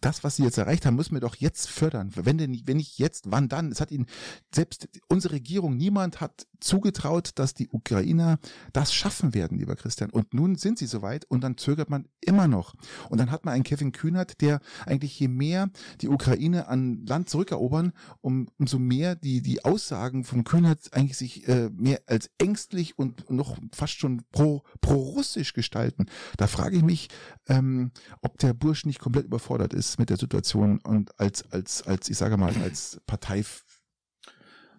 das, 0.00 0.24
was 0.24 0.36
sie 0.36 0.44
jetzt 0.44 0.58
erreicht 0.58 0.86
haben, 0.86 0.96
müssen 0.96 1.14
wir 1.14 1.20
doch 1.20 1.36
jetzt 1.36 1.68
fördern. 1.68 2.10
Wenn 2.14 2.38
denn, 2.38 2.62
wenn 2.66 2.76
nicht 2.76 2.98
jetzt, 2.98 3.30
wann 3.30 3.48
dann? 3.48 3.70
Es 3.70 3.80
hat 3.80 3.90
ihnen 3.90 4.06
selbst 4.54 4.88
unsere 5.08 5.34
Regierung, 5.34 5.76
niemand 5.76 6.20
hat 6.20 6.46
zugetraut, 6.60 7.30
dass 7.36 7.54
die 7.54 7.68
Ukrainer 7.68 8.38
das 8.72 8.92
schaffen 8.92 9.34
werden, 9.34 9.58
lieber 9.58 9.76
Christian. 9.76 10.10
Und 10.10 10.34
nun 10.34 10.56
sind 10.56 10.78
sie 10.78 10.86
soweit 10.86 11.24
und 11.26 11.42
dann 11.42 11.56
zögert 11.56 11.90
man 11.90 12.08
immer 12.20 12.48
noch. 12.48 12.74
Und 13.08 13.18
dann 13.18 13.30
hat 13.30 13.44
man 13.44 13.54
einen 13.54 13.64
Kevin 13.64 13.92
Kühnert, 13.92 14.40
der 14.40 14.55
eigentlich 14.84 15.18
je 15.18 15.28
mehr 15.28 15.70
die 16.00 16.08
Ukraine 16.08 16.68
an 16.68 17.04
Land 17.06 17.28
zurückerobern, 17.28 17.92
um, 18.20 18.48
umso 18.58 18.78
mehr 18.78 19.14
die, 19.14 19.42
die 19.42 19.64
Aussagen 19.64 20.24
von 20.24 20.44
Kühnert 20.44 20.92
eigentlich 20.92 21.16
sich 21.16 21.48
äh, 21.48 21.70
mehr 21.70 22.00
als 22.06 22.30
ängstlich 22.38 22.98
und 22.98 23.30
noch 23.30 23.56
fast 23.74 23.94
schon 23.94 24.22
pro, 24.32 24.62
pro-russisch 24.80 25.52
gestalten. 25.52 26.06
Da 26.36 26.46
frage 26.46 26.76
ich 26.76 26.82
mich, 26.82 27.08
ähm, 27.48 27.92
ob 28.22 28.38
der 28.38 28.54
Bursch 28.54 28.86
nicht 28.86 28.98
komplett 28.98 29.26
überfordert 29.26 29.74
ist 29.74 29.98
mit 29.98 30.10
der 30.10 30.16
Situation 30.16 30.78
und 30.78 31.18
als, 31.18 31.50
als, 31.50 31.82
als, 31.82 32.08
ich 32.08 32.16
sage 32.16 32.36
mal, 32.36 32.54
als 32.62 33.00
Partei 33.06 33.44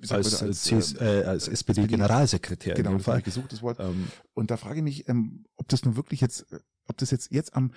als, 0.09 0.41
als, 0.41 0.63
CS, 0.63 0.93
äh, 0.93 1.23
als 1.25 1.47
SPD-Generalsekretär. 1.47 2.75
Genau, 2.75 2.93
in 2.93 2.99
Fall. 2.99 3.21
gesuchtes 3.21 3.61
Wort. 3.61 3.79
Ähm, 3.79 4.07
und 4.33 4.51
da 4.51 4.57
frage 4.57 4.77
ich 4.77 4.83
mich, 4.83 5.09
ähm, 5.09 5.45
ob 5.55 5.67
das 5.67 5.83
nun 5.83 5.95
wirklich 5.95 6.21
jetzt, 6.21 6.45
ob 6.87 6.97
das 6.97 7.11
jetzt 7.11 7.31
jetzt 7.31 7.55
am 7.55 7.71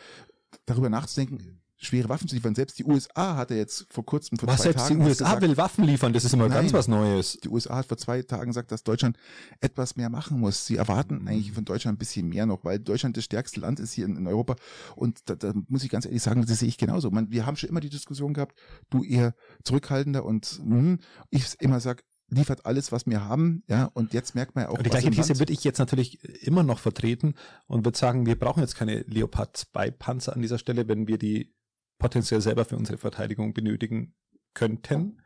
darüber 0.66 0.90
nachzudenken, 0.90 1.60
schwere 1.81 2.09
Waffen 2.09 2.28
zu 2.28 2.35
liefern. 2.35 2.55
Selbst 2.55 2.78
die 2.78 2.85
USA 2.85 3.37
hat 3.37 3.51
er 3.51 3.57
jetzt 3.57 3.87
vor 3.91 4.05
kurzem, 4.05 4.39
vor 4.39 4.49
was 4.49 4.59
zwei 4.59 4.64
selbst 4.64 4.89
Tagen. 4.89 5.01
Die 5.01 5.07
USA 5.07 5.24
gesagt, 5.24 5.43
will 5.43 5.57
Waffen 5.57 5.85
liefern, 5.85 6.12
das 6.12 6.24
ist 6.24 6.35
immer 6.35 6.49
nein, 6.49 6.59
ganz 6.59 6.72
was 6.72 6.89
Neues. 6.89 7.39
Die 7.43 7.49
USA 7.49 7.76
hat 7.76 7.87
vor 7.87 7.97
zwei 7.97 8.22
Tagen 8.22 8.51
gesagt, 8.51 8.70
dass 8.70 8.85
Deutschland 8.85 9.16
etwas 9.61 9.97
mehr 9.97 10.11
machen 10.11 10.39
muss. 10.39 10.66
Sie 10.66 10.76
erwarten 10.76 11.26
eigentlich 11.26 11.53
von 11.53 11.64
Deutschland 11.64 11.97
ein 11.97 11.99
bisschen 11.99 12.28
mehr 12.28 12.45
noch, 12.45 12.64
weil 12.64 12.78
Deutschland 12.78 13.16
das 13.16 13.24
stärkste 13.24 13.61
Land 13.61 13.81
ist 13.81 13.93
hier 13.95 14.05
in, 14.05 14.16
in 14.16 14.26
Europa. 14.26 14.57
Und 14.95 15.20
da, 15.24 15.35
da 15.35 15.55
muss 15.68 15.83
ich 15.83 15.91
ganz 15.91 16.05
ehrlich 16.05 16.22
sagen, 16.22 16.45
das 16.47 16.59
sehe 16.59 16.68
ich 16.68 16.76
genauso. 16.76 17.11
Man, 17.11 17.31
wir 17.31 17.47
haben 17.47 17.57
schon 17.57 17.70
immer 17.70 17.81
die 17.81 17.91
Diskussion 17.91 18.35
gehabt, 18.35 18.59
du 18.91 19.03
eher 19.03 19.35
zurückhaltender 19.64 20.24
und 20.24 20.61
mh, 20.62 20.99
ich 21.31 21.57
immer 21.61 21.81
sag, 21.81 22.05
liefert 22.28 22.64
alles, 22.64 22.93
was 22.93 23.07
wir 23.07 23.24
haben, 23.24 23.64
ja, 23.68 23.87
und 23.93 24.12
jetzt 24.12 24.35
merkt 24.35 24.55
man 24.55 24.64
ja 24.64 24.70
auch. 24.70 24.78
Und 24.78 24.87
die 24.87 24.91
gleiche 24.91 25.11
These 25.11 25.39
würde 25.39 25.53
ich 25.53 25.64
jetzt 25.64 25.78
natürlich 25.78 26.22
immer 26.47 26.62
noch 26.62 26.78
vertreten 26.78 27.35
und 27.66 27.85
würde 27.85 27.99
sagen, 27.99 28.24
wir 28.26 28.39
brauchen 28.39 28.61
jetzt 28.61 28.76
keine 28.76 29.01
Leopard 29.01 29.57
2 29.57 29.91
Panzer 29.91 30.35
an 30.35 30.43
dieser 30.43 30.59
Stelle, 30.59 30.87
wenn 30.87 31.09
wir 31.09 31.18
die 31.18 31.53
potenziell 32.01 32.40
selber 32.40 32.64
für 32.64 32.76
unsere 32.76 32.98
Verteidigung 32.98 33.55
benötigen 33.55 34.14
könnten. 34.55 35.22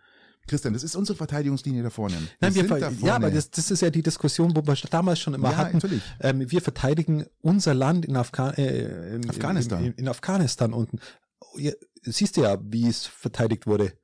Christian, 0.46 0.74
das 0.74 0.82
ist 0.82 0.94
unsere 0.94 1.16
Verteidigungslinie 1.16 1.82
da 1.82 1.88
vorne. 1.88 2.16
Nein, 2.40 2.54
wir, 2.54 2.64
da 2.64 2.90
vorne. 2.90 2.96
ja, 3.00 3.16
aber 3.16 3.30
das, 3.30 3.50
das 3.50 3.70
ist 3.70 3.80
ja 3.80 3.88
die 3.88 4.02
Diskussion, 4.02 4.54
wo 4.54 4.66
wir 4.66 4.74
damals 4.90 5.20
schon 5.20 5.32
immer 5.32 5.52
ja, 5.52 5.56
hatten. 5.56 5.76
Natürlich. 5.78 6.02
Ähm, 6.20 6.50
wir 6.50 6.60
verteidigen 6.60 7.24
unser 7.40 7.72
Land 7.72 8.04
in, 8.04 8.14
Afga 8.16 8.50
äh, 8.50 9.14
in 9.14 9.30
Afghanistan. 9.30 9.78
In, 9.78 9.92
in, 9.92 9.98
in 10.00 10.08
Afghanistan 10.08 10.74
unten. 10.74 10.98
Ja, 11.56 11.72
siehst 12.02 12.36
du 12.36 12.42
ja, 12.42 12.58
wie 12.60 12.88
es 12.88 13.06
verteidigt 13.06 13.66
wurde. 13.66 13.94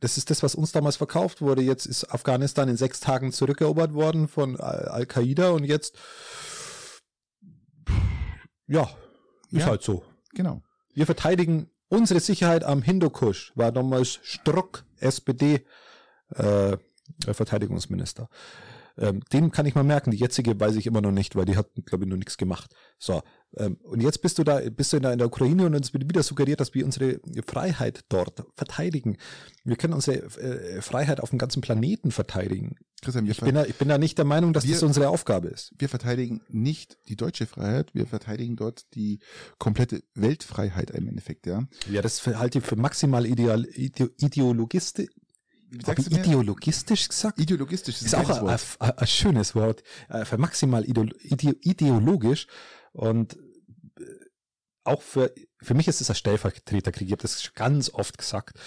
Das 0.00 0.16
ist 0.16 0.30
das, 0.30 0.42
was 0.42 0.54
uns 0.54 0.72
damals 0.72 0.96
verkauft 0.96 1.42
wurde. 1.42 1.62
Jetzt 1.62 1.86
ist 1.86 2.12
Afghanistan 2.12 2.68
in 2.68 2.76
sechs 2.76 3.00
Tagen 3.00 3.30
zurückerobert 3.30 3.92
worden 3.92 4.28
von 4.28 4.58
Al-Qaida 4.58 5.50
und 5.50 5.64
jetzt, 5.64 5.96
ja, 8.66 8.90
ist 9.50 9.60
ja, 9.60 9.66
halt 9.66 9.82
so. 9.82 10.02
Genau. 10.34 10.62
Wir 10.94 11.06
verteidigen 11.06 11.70
unsere 11.92 12.20
Sicherheit 12.20 12.64
am 12.64 12.80
Hindukusch, 12.80 13.52
war 13.54 13.70
damals 13.70 14.18
Struck, 14.22 14.84
SPD, 14.98 15.66
äh, 16.30 16.78
Verteidigungsminister. 17.26 18.30
Ähm, 18.96 19.20
den 19.32 19.50
kann 19.50 19.66
ich 19.66 19.74
mal 19.74 19.84
merken. 19.84 20.10
Die 20.10 20.16
jetzige 20.16 20.58
weiß 20.58 20.76
ich 20.76 20.86
immer 20.86 21.02
noch 21.02 21.12
nicht, 21.12 21.36
weil 21.36 21.44
die 21.44 21.56
hat, 21.56 21.68
glaube 21.84 22.04
ich, 22.04 22.10
noch 22.10 22.16
nichts 22.16 22.38
gemacht. 22.38 22.74
So, 22.98 23.22
und 23.52 24.00
jetzt 24.00 24.22
bist 24.22 24.38
du 24.38 24.44
da, 24.44 24.60
bist 24.70 24.92
du 24.92 24.96
in 24.96 25.02
der, 25.02 25.12
in 25.12 25.18
der 25.18 25.26
Ukraine 25.26 25.66
und 25.66 25.74
uns 25.74 25.92
wird 25.92 26.08
wieder 26.08 26.22
suggeriert, 26.22 26.60
dass 26.60 26.74
wir 26.74 26.84
unsere 26.84 27.20
Freiheit 27.46 28.04
dort 28.08 28.44
verteidigen. 28.56 29.18
Wir 29.64 29.76
können 29.76 29.92
unsere 29.92 30.18
äh, 30.40 30.80
Freiheit 30.80 31.20
auf 31.20 31.30
dem 31.30 31.38
ganzen 31.38 31.60
Planeten 31.60 32.10
verteidigen. 32.12 32.76
Christian, 33.02 33.26
ich, 33.26 33.40
bin 33.40 33.54
da, 33.54 33.64
ich 33.64 33.74
bin 33.74 33.88
da 33.88 33.98
nicht 33.98 34.16
der 34.16 34.24
Meinung, 34.24 34.52
dass 34.52 34.64
wir, 34.64 34.74
das 34.74 34.82
unsere 34.84 35.08
Aufgabe 35.08 35.48
ist. 35.48 35.72
Wir 35.76 35.88
verteidigen 35.88 36.40
nicht 36.48 36.98
die 37.08 37.16
deutsche 37.16 37.46
Freiheit, 37.46 37.94
wir 37.94 38.06
verteidigen 38.06 38.54
dort 38.54 38.94
die 38.94 39.18
komplette 39.58 40.04
Weltfreiheit 40.14 40.90
im 40.92 41.08
Endeffekt, 41.08 41.46
ja. 41.46 41.64
Ja, 41.90 42.00
das 42.00 42.24
halte 42.26 42.58
ich 42.58 42.64
für 42.64 42.76
maximal 42.76 43.26
ideal, 43.26 43.66
ideologistisch, 43.74 45.08
sagst 45.84 46.12
du 46.12 46.16
ideologistisch 46.16 47.08
gesagt? 47.08 47.40
Ideologistisch 47.40 47.96
ist, 47.96 48.06
ist 48.06 48.14
auch 48.14 48.28
ein, 48.30 48.58
ein, 48.78 48.90
ein, 48.98 49.06
schönes 49.06 49.54
Wort. 49.56 49.82
Äh, 50.08 50.24
für 50.24 50.38
maximal 50.38 50.84
ideologisch 50.84 52.46
und 52.92 53.36
äh, 53.98 54.04
auch 54.84 55.00
für, 55.00 55.32
für 55.60 55.74
mich 55.74 55.86
ist 55.86 56.00
es 56.00 56.10
ein 56.10 56.16
Stellvertreterkrieg. 56.16 57.06
Ich 57.06 57.12
habe 57.12 57.22
das 57.22 57.52
ganz 57.54 57.88
oft 57.90 58.18
gesagt. 58.18 58.58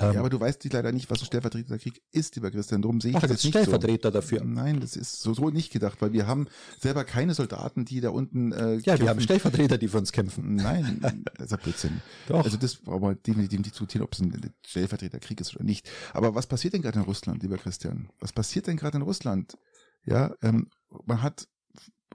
Ja, 0.00 0.12
ähm, 0.12 0.16
aber 0.18 0.30
du 0.30 0.40
weißt 0.40 0.64
leider 0.72 0.92
nicht, 0.92 1.10
was 1.10 1.20
ein 1.20 1.26
Stellvertreterkrieg 1.26 2.00
ist, 2.10 2.36
lieber 2.36 2.50
Christian. 2.50 2.80
Darum 2.80 3.02
sehe 3.02 3.10
ich 3.10 3.16
Ach, 3.18 3.20
das, 3.20 3.32
das 3.32 3.44
nicht 3.44 3.52
Stellvertreter 3.52 4.08
so. 4.08 4.12
dafür. 4.12 4.44
Nein, 4.44 4.80
das 4.80 4.96
ist 4.96 5.20
so, 5.20 5.34
so 5.34 5.50
nicht 5.50 5.70
gedacht, 5.70 6.00
weil 6.00 6.12
wir 6.14 6.26
haben 6.26 6.48
selber 6.80 7.04
keine 7.04 7.34
Soldaten, 7.34 7.84
die 7.84 8.00
da 8.00 8.08
unten 8.10 8.52
äh, 8.52 8.76
Ja, 8.76 8.80
kämpfen. 8.80 9.00
wir 9.02 9.08
haben 9.10 9.20
Stellvertreter, 9.20 9.76
die 9.76 9.88
für 9.88 9.98
uns 9.98 10.12
kämpfen. 10.12 10.54
Nein, 10.56 11.00
das 11.36 11.46
ist 11.46 11.52
ein 11.52 11.58
Blödsinn. 11.60 12.00
Doch. 12.28 12.44
Also 12.44 12.56
das 12.56 12.76
brauchen 12.76 13.02
wir 13.02 13.14
definitiv 13.16 13.58
nicht 13.58 13.72
diskutieren, 13.72 14.04
ob 14.04 14.14
es 14.14 14.20
ein 14.20 14.54
Stellvertreterkrieg 14.64 15.38
ist 15.38 15.54
oder 15.54 15.64
nicht. 15.64 15.86
Aber 16.14 16.34
was 16.34 16.46
passiert 16.46 16.72
denn 16.72 16.80
gerade 16.82 16.98
in 16.98 17.04
Russland, 17.04 17.42
lieber 17.42 17.58
Christian? 17.58 18.08
Was 18.20 18.32
passiert 18.32 18.68
denn 18.68 18.78
gerade 18.78 18.96
in 18.96 19.02
Russland? 19.02 19.58
Ja, 20.06 20.34
ähm, 20.40 20.70
man 21.04 21.20
hat 21.20 21.46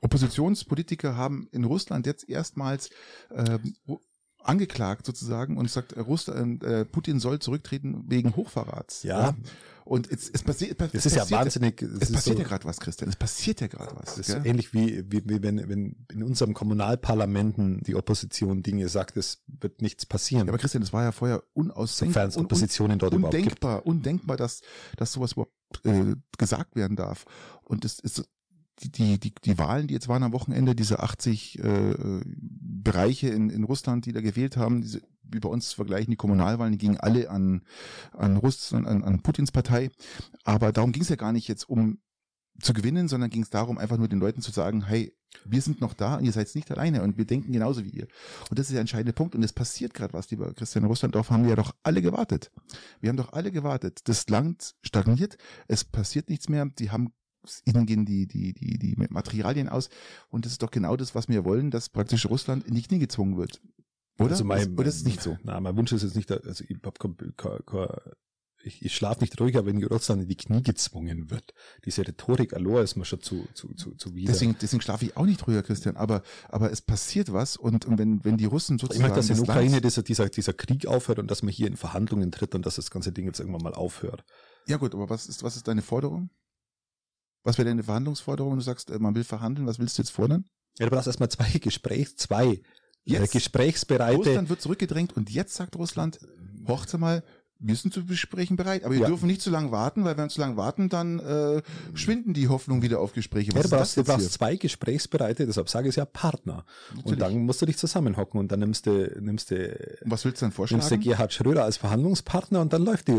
Oppositionspolitiker 0.04 1.16
haben 1.16 1.48
in 1.52 1.64
Russland 1.64 2.06
jetzt 2.06 2.28
erstmals 2.30 2.90
äh, 3.30 3.60
angeklagt 4.44 5.06
sozusagen 5.06 5.58
und 5.58 5.70
sagt, 5.70 5.96
Russland, 5.98 6.64
äh, 6.64 6.86
Putin 6.86 7.20
soll 7.20 7.40
zurücktreten 7.40 8.04
wegen 8.08 8.36
Hochverrats. 8.36 9.04
Ja. 9.04 9.22
ja. 9.22 9.36
Und 9.86 10.10
es, 10.10 10.30
es, 10.30 10.44
passi 10.44 10.70
es, 10.70 10.92
das 10.92 11.06
ist 11.06 11.16
ja 11.16 11.30
wahnsinnig. 11.30 11.82
Es, 11.82 12.12
passiert 12.12 12.38
so, 12.38 12.42
ja 12.42 12.48
gerade 12.48 12.64
was, 12.64 12.80
Christian. 12.80 13.10
Es 13.10 13.18
passiert 13.18 13.60
ja 13.60 13.68
gerade 13.68 13.94
was. 13.96 14.16
Das 14.16 14.30
ist 14.30 14.30
ja? 14.30 14.46
ähnlich 14.46 14.74
wie, 14.74 15.04
wie, 15.12 15.28
wie 15.28 15.44
wenn, 15.44 15.68
wenn 15.68 16.06
in 16.10 16.24
unserem 16.24 16.54
Kommunalparlamenten 16.54 17.82
die 17.82 17.96
Opposition 17.96 18.64
Dinge 18.64 18.88
sagt, 18.88 19.18
es 19.18 19.44
wird 19.48 19.82
nichts 19.82 20.06
passieren. 20.06 20.48
Ja, 20.48 20.52
aber 20.54 20.58
Christian, 20.58 20.82
das 20.82 20.94
war 20.94 21.04
ja 21.04 21.12
vorher 21.12 21.44
unausdenkbar. 21.54 22.32
Sofern 22.32 22.46
Oppositionen 22.46 23.00
dort 23.00 23.14
undenkbar, 23.14 23.40
überhaupt 23.42 23.84
gibt. 23.84 23.88
Undenkbar, 23.88 24.38
dass, 24.38 24.62
dass 24.96 25.12
sowas 25.12 25.34
überhaupt 25.34 25.52
äh, 25.84 26.16
gesagt 26.38 26.78
werden 26.78 26.96
darf. 26.96 27.26
Und 27.64 27.84
es 27.84 28.00
ist 28.00 28.24
die, 28.80 29.20
die, 29.20 29.34
die 29.34 29.58
Wahlen, 29.58 29.88
die 29.88 29.94
jetzt 29.94 30.08
waren 30.08 30.24
am 30.24 30.34
Wochenende, 30.34 30.76
diese 30.76 31.02
80 31.02 31.60
äh, 31.60 31.96
Bereiche 32.26 33.30
in, 33.30 33.50
in 33.50 33.64
Russland, 33.64 34.06
die 34.06 34.12
da 34.12 34.22
gewählt 34.22 34.58
haben, 34.58 34.82
diese, 34.82 35.02
wie 35.24 35.40
bei 35.40 35.50
uns 35.50 35.74
vergleichen, 35.74 36.12
die 36.12 36.18
Kommunalwahlen, 36.18 36.74
die 36.74 36.78
gingen 36.78 36.98
alle 36.98 37.30
an, 37.30 37.62
an 38.12 38.38
Russland, 38.38 38.88
an, 38.88 39.04
an 39.04 39.22
Putins 39.22 39.52
Partei. 39.52 39.90
Aber 40.44 40.72
darum 40.72 40.92
ging 40.92 41.04
es 41.04 41.10
ja 41.10 41.16
gar 41.16 41.32
nicht 41.32 41.48
jetzt 41.48 41.70
um 41.70 42.00
zu 42.62 42.74
gewinnen, 42.74 43.08
sondern 43.08 43.30
ging 43.30 43.44
es 43.44 43.50
darum, 43.50 43.78
einfach 43.78 43.98
nur 43.98 44.08
den 44.08 44.20
Leuten 44.20 44.42
zu 44.42 44.52
sagen, 44.52 44.86
hey, 44.86 45.16
wir 45.46 45.62
sind 45.62 45.82
noch 45.82 45.94
da 45.94 46.16
und 46.16 46.26
ihr 46.26 46.32
seid 46.32 46.54
nicht 46.54 46.70
alleine 46.70 47.02
und 47.02 47.18
wir 47.18 47.26
denken 47.26 47.52
genauso 47.52 47.84
wie 47.84 47.90
ihr. 47.90 48.08
Und 48.50 48.60
das 48.60 48.68
ist 48.68 48.74
der 48.74 48.82
entscheidende 48.82 49.14
Punkt. 49.14 49.34
Und 49.34 49.42
es 49.42 49.54
passiert 49.54 49.94
gerade 49.94 50.14
was, 50.14 50.30
lieber 50.30 50.54
Christian 50.54 50.86
Russlanddorf, 50.86 51.32
haben 51.32 51.44
wir 51.44 51.52
ja 51.52 51.56
doch 51.56 51.74
alle 51.82 52.04
gewartet. 52.04 52.52
Wir 53.00 53.10
haben 53.10 53.18
doch 53.18 53.34
alle 53.34 53.52
gewartet. 53.52 54.02
Das 54.04 54.30
Land 54.30 54.76
stagniert, 54.84 55.38
es 55.68 55.84
passiert 55.84 56.30
nichts 56.30 56.50
mehr. 56.50 56.66
Die 56.78 56.92
haben 56.92 57.14
ihnen 57.66 57.86
gehen 57.86 58.06
die, 58.06 58.28
die, 58.28 58.54
die, 58.54 58.78
die 58.78 58.96
Materialien 59.10 59.70
aus. 59.70 59.90
Und 60.30 60.46
das 60.46 60.54
ist 60.54 60.64
doch 60.64 60.72
genau 60.72 60.96
das, 60.96 61.16
was 61.16 61.28
wir 61.28 61.46
wollen, 61.46 61.72
dass 61.72 61.90
praktisch 61.90 62.26
Russland 62.28 62.66
in 62.66 62.76
die 62.76 62.82
Knie 62.82 63.00
gezwungen 63.00 63.38
wird. 63.38 63.62
Oder? 64.20 64.32
Also 64.32 64.44
mein, 64.44 64.74
Oder 64.78 64.88
ist 64.88 64.98
es 64.98 65.06
nicht 65.06 65.22
so? 65.22 65.38
Na, 65.44 65.60
mein 65.60 65.76
Wunsch 65.76 65.92
ist 65.92 66.04
jetzt 66.04 66.16
nicht, 66.16 66.32
also 66.32 66.64
ich 66.68 66.78
hab 66.84 67.00
ich, 68.66 68.84
ich 68.84 68.96
schlafe 68.96 69.22
nicht 69.22 69.40
ruhiger, 69.40 69.66
wenn 69.66 69.84
Russland 69.84 70.24
in 70.24 70.28
die 70.28 70.36
Knie 70.36 70.64
gezwungen 70.64 71.30
wird. 71.30 71.54
Diese 71.86 72.08
Rhetorik, 72.08 72.54
Aloha 72.54 72.82
ist 72.82 72.96
mir 72.96 73.06
schon 73.06 73.22
zu, 73.22 73.46
zu, 73.54 73.74
zu, 73.74 73.92
zu 73.96 74.16
wieder. 74.16 74.32
Deswegen, 74.32 74.56
deswegen 74.62 74.82
schlafe 74.82 75.06
ich 75.06 75.18
auch 75.18 75.26
nicht 75.26 75.46
ruhiger, 75.46 75.64
Christian, 75.64 75.98
aber, 75.98 76.24
aber 76.50 76.72
es 76.72 76.82
passiert 76.82 77.34
was 77.34 77.58
und, 77.58 77.86
und 77.86 77.98
wenn, 77.98 78.24
wenn 78.24 78.38
die 78.38 78.46
Russen 78.46 78.80
sozusagen. 78.80 79.02
Ich 79.06 79.16
möchte, 79.16 79.28
dass 79.28 79.38
in 79.38 79.44
der 79.44 79.54
Ukraine 79.54 79.82
dieser, 79.82 80.04
dieser, 80.04 80.30
dieser 80.30 80.54
Krieg 80.54 80.88
aufhört 80.88 81.20
und 81.20 81.30
dass 81.30 81.44
man 81.44 81.52
hier 81.52 81.68
in 81.68 81.76
Verhandlungen 81.76 82.32
tritt 82.32 82.56
und 82.56 82.66
dass 82.66 82.76
das 82.76 82.90
ganze 82.90 83.12
Ding 83.12 83.26
jetzt 83.26 83.40
irgendwann 83.40 83.64
mal 83.64 83.74
aufhört. 83.74 84.24
Ja 84.68 84.78
gut, 84.78 84.94
aber 84.94 85.10
was 85.10 85.28
ist, 85.28 85.44
was 85.44 85.56
ist 85.56 85.68
deine 85.68 85.82
Forderung? 85.82 86.30
Was 87.44 87.58
wäre 87.58 87.68
deine 87.68 87.84
Verhandlungsforderung? 87.84 88.56
Du 88.56 88.62
sagst, 88.62 88.90
äh, 88.90 89.00
man 89.00 89.16
will 89.16 89.24
verhandeln, 89.24 89.68
was 89.68 89.80
willst 89.80 89.98
du 89.98 90.02
jetzt 90.02 90.12
fordern? 90.12 90.46
Ja, 90.80 90.86
du 90.86 90.92
brauchst 90.92 91.08
erstmal 91.08 91.30
zwei 91.30 91.50
Gesprächs, 91.60 92.16
zwei 92.16 92.46
äh, 92.48 92.62
jetzt, 93.04 93.32
Gesprächsbereite. 93.32 94.18
Russland 94.18 94.50
wird 94.50 94.62
zurückgedrängt 94.62 95.16
und 95.16 95.30
jetzt 95.30 95.56
sagt 95.56 95.76
Russland, 95.76 96.20
horcht 96.68 96.98
mal, 96.98 97.24
wir 97.64 97.76
sind 97.76 97.94
zu 97.94 98.06
Besprechen 98.06 98.56
bereit, 98.56 98.84
aber 98.84 98.94
wir 98.94 99.02
ja. 99.02 99.08
dürfen 99.08 99.28
nicht 99.28 99.42
zu 99.42 99.50
lange 99.50 99.72
warten, 99.72 100.04
weil 100.04 100.18
wenn 100.18 100.26
wir 100.26 100.30
zu 100.30 100.42
lange 100.42 100.58
warten, 100.58 100.90
dann 100.90 101.20
äh, 101.20 101.62
schwinden 101.94 102.34
die 102.34 102.50
Hoffnungen 102.50 102.84
wieder 102.84 103.00
auf 103.00 103.14
Gespräche. 103.14 103.52
Was 103.54 103.64
ja, 103.64 103.64
du 103.64 103.70
brauchst, 103.70 103.98
du 103.98 104.04
brauchst 104.04 104.34
zwei 104.34 104.56
Gesprächsbereite, 104.56 105.46
deshalb 105.46 105.70
sage 105.70 105.88
ich 105.88 105.94
es 105.94 105.96
ja 105.96 106.06
Partner. 106.06 106.66
Natürlich. 106.90 107.12
Und 107.12 107.20
dann 107.20 107.46
musst 107.46 107.62
du 107.62 107.66
dich 107.66 107.78
zusammenhocken 107.78 108.40
und 108.40 108.52
dann 108.52 108.60
nimmst 108.60 108.86
du, 108.86 109.12
nimmst 109.20 109.52
du, 109.52 109.98
was 110.02 110.26
willst 110.26 110.42
du 110.42 110.46
dann 110.46 110.52
vorschlagen? 110.52 110.80
Nimmst 110.80 110.92
du 110.92 111.00
Gerhard 111.00 111.34
Schröder 111.34 111.64
als 111.64 111.78
Verhandlungspartner 111.78 112.62
und 112.62 112.74
dann 112.74 112.84
läuft 112.84 113.08
die, 113.08 113.18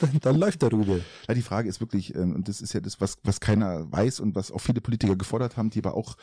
dann, 0.00 0.20
dann 0.20 0.36
läuft 0.36 0.62
der 0.62 0.70
Rubel. 0.70 1.04
Ja, 1.28 1.34
die 1.34 1.42
Frage 1.42 1.68
ist 1.68 1.80
wirklich, 1.80 2.14
ähm, 2.14 2.34
und 2.34 2.48
das 2.48 2.60
ist 2.60 2.72
ja 2.72 2.80
das, 2.80 3.00
was, 3.00 3.16
was 3.24 3.40
keiner 3.40 3.90
weiß 3.90 4.20
und 4.20 4.34
was 4.34 4.50
auch 4.50 4.60
viele 4.60 4.80
Politiker 4.80 5.16
gefordert 5.16 5.56
haben, 5.56 5.70
die 5.70 5.80
aber 5.80 5.94
auch 5.94 6.16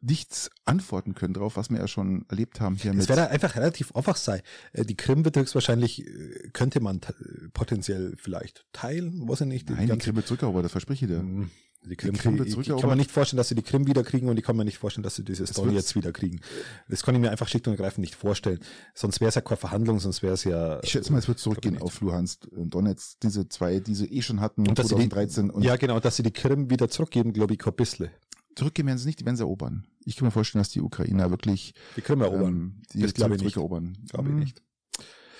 nichts 0.00 0.50
antworten 0.64 1.14
können 1.14 1.34
drauf, 1.34 1.56
was 1.56 1.70
wir 1.70 1.78
ja 1.78 1.88
schon 1.88 2.24
erlebt 2.28 2.60
haben 2.60 2.76
hier 2.76 2.94
es 2.98 3.08
wäre 3.08 3.28
einfach 3.28 3.56
relativ 3.56 3.94
einfach 3.94 4.16
sein. 4.16 4.40
Äh, 4.72 4.84
die 4.84 4.96
Krim 4.96 5.24
wird 5.24 5.36
höchstwahrscheinlich, 5.36 6.06
äh, 6.06 6.48
könnte 6.52 6.80
man 6.80 6.93
potenziell 7.00 7.84
potenziell 7.84 8.14
vielleicht 8.16 8.66
teilen, 8.72 9.28
weiß 9.28 9.42
ich 9.42 9.46
nicht. 9.46 9.70
Nein, 9.70 9.86
die, 9.86 9.92
die 9.92 9.98
Krim 9.98 10.16
wird 10.16 10.26
zurückerobert, 10.26 10.64
das 10.64 10.72
verspreche 10.72 11.04
ich 11.04 11.10
dir. 11.10 11.22
Mhm. 11.22 11.50
Die 11.86 11.96
Krim, 11.96 12.14
die 12.14 12.18
Krim 12.18 12.38
wird 12.38 12.50
zurückerobert. 12.50 12.78
Ich 12.78 12.80
kann 12.80 12.90
mir 12.90 12.96
nicht 12.96 13.10
vorstellen, 13.10 13.36
dass 13.36 13.48
sie 13.48 13.54
die 13.54 13.62
Krim 13.62 13.86
wiederkriegen 13.86 14.30
und 14.30 14.38
ich 14.38 14.44
kann 14.44 14.56
mir 14.56 14.64
nicht 14.64 14.78
vorstellen, 14.78 15.02
dass 15.02 15.16
sie 15.16 15.24
diese 15.24 15.46
Story 15.46 15.74
jetzt 15.74 15.94
wiederkriegen. 15.94 16.40
Das 16.88 17.02
kann 17.02 17.14
ich 17.14 17.20
mir 17.20 17.30
einfach 17.30 17.46
schlicht 17.46 17.66
und 17.66 17.74
ergreifend 17.74 17.98
nicht 17.98 18.14
vorstellen. 18.14 18.58
Sonst 18.94 19.20
wäre 19.20 19.28
es 19.28 19.34
ja 19.34 19.42
keine 19.42 19.58
Verhandlung, 19.58 19.98
sonst 19.98 20.22
wäre 20.22 20.32
es 20.32 20.44
ja... 20.44 20.82
Ich 20.82 20.92
schätze 20.92 21.12
mal, 21.12 21.18
es 21.18 21.28
wird 21.28 21.38
zurückgehen 21.38 21.76
auf 21.82 22.00
Luhansk 22.00 22.46
und 22.46 22.72
Donetsk, 22.72 23.20
diese 23.20 23.48
zwei, 23.50 23.80
die 23.80 23.94
sie 23.94 24.06
eh 24.06 24.22
schon 24.22 24.40
hatten 24.40 24.66
und 24.66 24.76
2013. 24.76 25.48
Die, 25.48 25.50
und 25.52 25.62
ja, 25.62 25.76
genau, 25.76 26.00
dass 26.00 26.16
sie 26.16 26.22
die 26.22 26.30
Krim 26.30 26.70
wieder 26.70 26.88
zurückgeben, 26.88 27.34
glaube 27.34 27.52
ich, 27.52 27.58
kein 27.58 27.74
bisschen. 27.74 28.08
Zurückgehen 28.56 28.86
werden 28.86 28.98
sie 28.98 29.06
nicht, 29.06 29.20
die 29.20 29.26
werden 29.26 29.36
sie 29.36 29.42
erobern. 29.42 29.86
Ich 30.06 30.16
kann 30.16 30.24
mir 30.26 30.30
vorstellen, 30.30 30.60
dass 30.60 30.70
die 30.70 30.80
Ukrainer 30.80 31.30
wirklich... 31.30 31.74
Die 31.96 32.00
Krim 32.00 32.22
erobern. 32.22 32.54
Ähm, 32.54 32.82
die 32.94 33.02
das 33.02 33.12
glaube 33.12 33.36
ich 33.36 33.42
nicht. 33.42 33.56
Erobern. 33.56 33.98
Glaube 34.08 34.30
ich 34.30 34.34
nicht. 34.36 34.62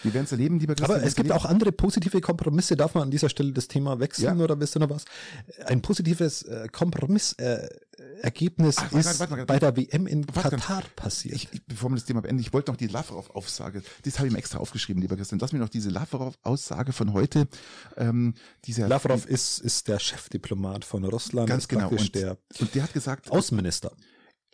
Wir 0.04 0.14
werden 0.14 0.26
es 0.26 0.32
erleben, 0.32 0.58
lieber 0.58 0.74
Christian. 0.74 0.98
Aber 0.98 1.06
es 1.06 1.14
gibt 1.14 1.32
auch 1.32 1.46
andere 1.46 1.72
positive 1.72 2.20
Kompromisse. 2.20 2.76
Darf 2.76 2.94
man 2.94 3.04
an 3.04 3.10
dieser 3.10 3.30
Stelle 3.30 3.52
das 3.52 3.68
Thema 3.68 4.00
wechseln 4.00 4.38
ja. 4.38 4.44
oder 4.44 4.60
wisst 4.60 4.76
ihr 4.76 4.80
noch 4.80 4.90
was? 4.90 5.06
Ein 5.64 5.80
positives 5.80 6.42
äh, 6.42 6.68
Kompromissergebnis 6.70 8.76
äh, 8.76 8.98
ist 8.98 9.18
warte, 9.18 9.18
warte, 9.18 9.30
warte, 9.30 9.46
bei 9.46 9.58
der 9.58 9.76
WM 9.76 10.06
in 10.06 10.26
Katar 10.26 10.82
passiert. 10.94 11.34
Ich, 11.34 11.48
ich, 11.52 11.64
bevor 11.64 11.90
wir 11.90 11.96
das 11.96 12.04
Thema 12.04 12.20
beenden, 12.20 12.42
ich 12.42 12.52
wollte 12.52 12.70
noch 12.70 12.76
die 12.76 12.86
Lavrov-Aussage, 12.86 13.82
das 14.04 14.18
habe 14.18 14.28
ich 14.28 14.32
mir 14.32 14.38
extra 14.38 14.58
aufgeschrieben, 14.58 15.00
lieber 15.00 15.16
Christian. 15.16 15.38
Lass 15.38 15.52
mir 15.52 15.58
noch 15.58 15.70
diese 15.70 15.88
Lavrov-Aussage 15.88 16.92
von 16.92 17.14
heute. 17.14 17.48
Ähm, 17.96 18.34
dieser 18.66 18.88
Lavrov 18.88 19.24
ist, 19.24 19.60
ist 19.60 19.88
der 19.88 19.98
Chefdiplomat 19.98 20.84
von 20.84 21.02
Russland. 21.04 21.48
Ganz 21.48 21.66
genau. 21.66 21.88
Und, 21.88 22.14
der, 22.14 22.36
und 22.60 22.74
der 22.74 22.82
hat 22.82 22.92
gesagt, 22.92 23.30
Außenminister. 23.30 23.92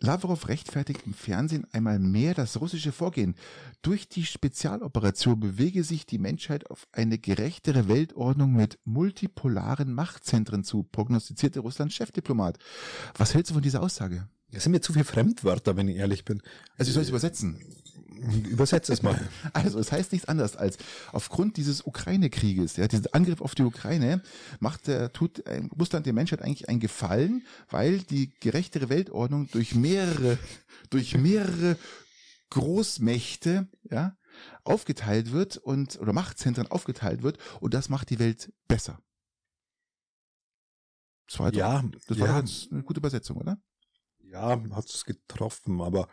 Lavrov 0.01 0.47
rechtfertigt 0.47 1.01
im 1.05 1.13
Fernsehen 1.13 1.67
einmal 1.71 1.99
mehr 1.99 2.33
das 2.33 2.59
russische 2.59 2.91
Vorgehen. 2.91 3.35
Durch 3.83 4.09
die 4.09 4.25
Spezialoperation 4.25 5.39
bewege 5.39 5.83
sich 5.83 6.07
die 6.07 6.17
Menschheit 6.17 6.69
auf 6.71 6.87
eine 6.91 7.19
gerechtere 7.19 7.87
Weltordnung 7.87 8.53
mit 8.53 8.79
multipolaren 8.83 9.93
Machtzentren 9.93 10.63
zu, 10.63 10.83
prognostizierte 10.83 11.59
Russlands 11.59 11.93
Chefdiplomat. 11.93 12.57
Was 13.15 13.35
hältst 13.35 13.51
du 13.51 13.53
von 13.53 13.63
dieser 13.63 13.83
Aussage? 13.83 14.27
Das 14.51 14.63
sind 14.63 14.73
mir 14.73 14.81
zu 14.81 14.91
viele 14.91 15.05
Fremdwörter, 15.05 15.77
wenn 15.77 15.87
ich 15.87 15.97
ehrlich 15.97 16.25
bin. 16.25 16.41
Also 16.77 16.89
ich 16.89 16.93
soll 16.93 17.03
es 17.03 17.09
übersetzen. 17.09 17.57
Übersetze 18.49 18.93
es 18.93 19.01
mal. 19.01 19.19
Also 19.53 19.79
es 19.79 19.91
heißt 19.91 20.11
nichts 20.11 20.27
anderes 20.27 20.55
als 20.55 20.77
aufgrund 21.11 21.57
dieses 21.57 21.85
Ukraine-Krieges, 21.85 22.77
ja, 22.77 22.87
dieser 22.87 23.13
Angriff 23.13 23.41
auf 23.41 23.55
die 23.55 23.63
Ukraine, 23.63 24.21
macht 24.59 24.87
der, 24.87 25.11
tut 25.11 25.43
Russland 25.77 26.05
der 26.05 26.13
Menschheit 26.13 26.41
eigentlich 26.41 26.69
einen 26.69 26.79
Gefallen, 26.79 27.45
weil 27.69 27.99
die 27.99 28.31
gerechtere 28.39 28.89
Weltordnung 28.89 29.49
durch 29.51 29.75
mehrere, 29.75 30.37
durch 30.89 31.17
mehrere 31.17 31.77
Großmächte, 32.49 33.67
ja, 33.89 34.17
aufgeteilt 34.63 35.31
wird 35.31 35.57
und, 35.57 35.99
oder 35.99 36.13
Machtzentren 36.13 36.67
aufgeteilt 36.67 37.23
wird 37.23 37.37
und 37.59 37.73
das 37.73 37.89
macht 37.89 38.09
die 38.09 38.19
Welt 38.19 38.53
besser. 38.67 39.01
Das 41.27 41.39
war, 41.39 41.53
ja, 41.53 41.83
das 42.07 42.19
war 42.19 42.27
ja. 42.27 42.43
eine 42.71 42.83
gute 42.83 42.99
Übersetzung, 42.99 43.37
oder? 43.37 43.57
Ja, 44.19 44.61
hat 44.71 44.85
es 44.85 45.05
getroffen, 45.05 45.81
aber 45.81 46.07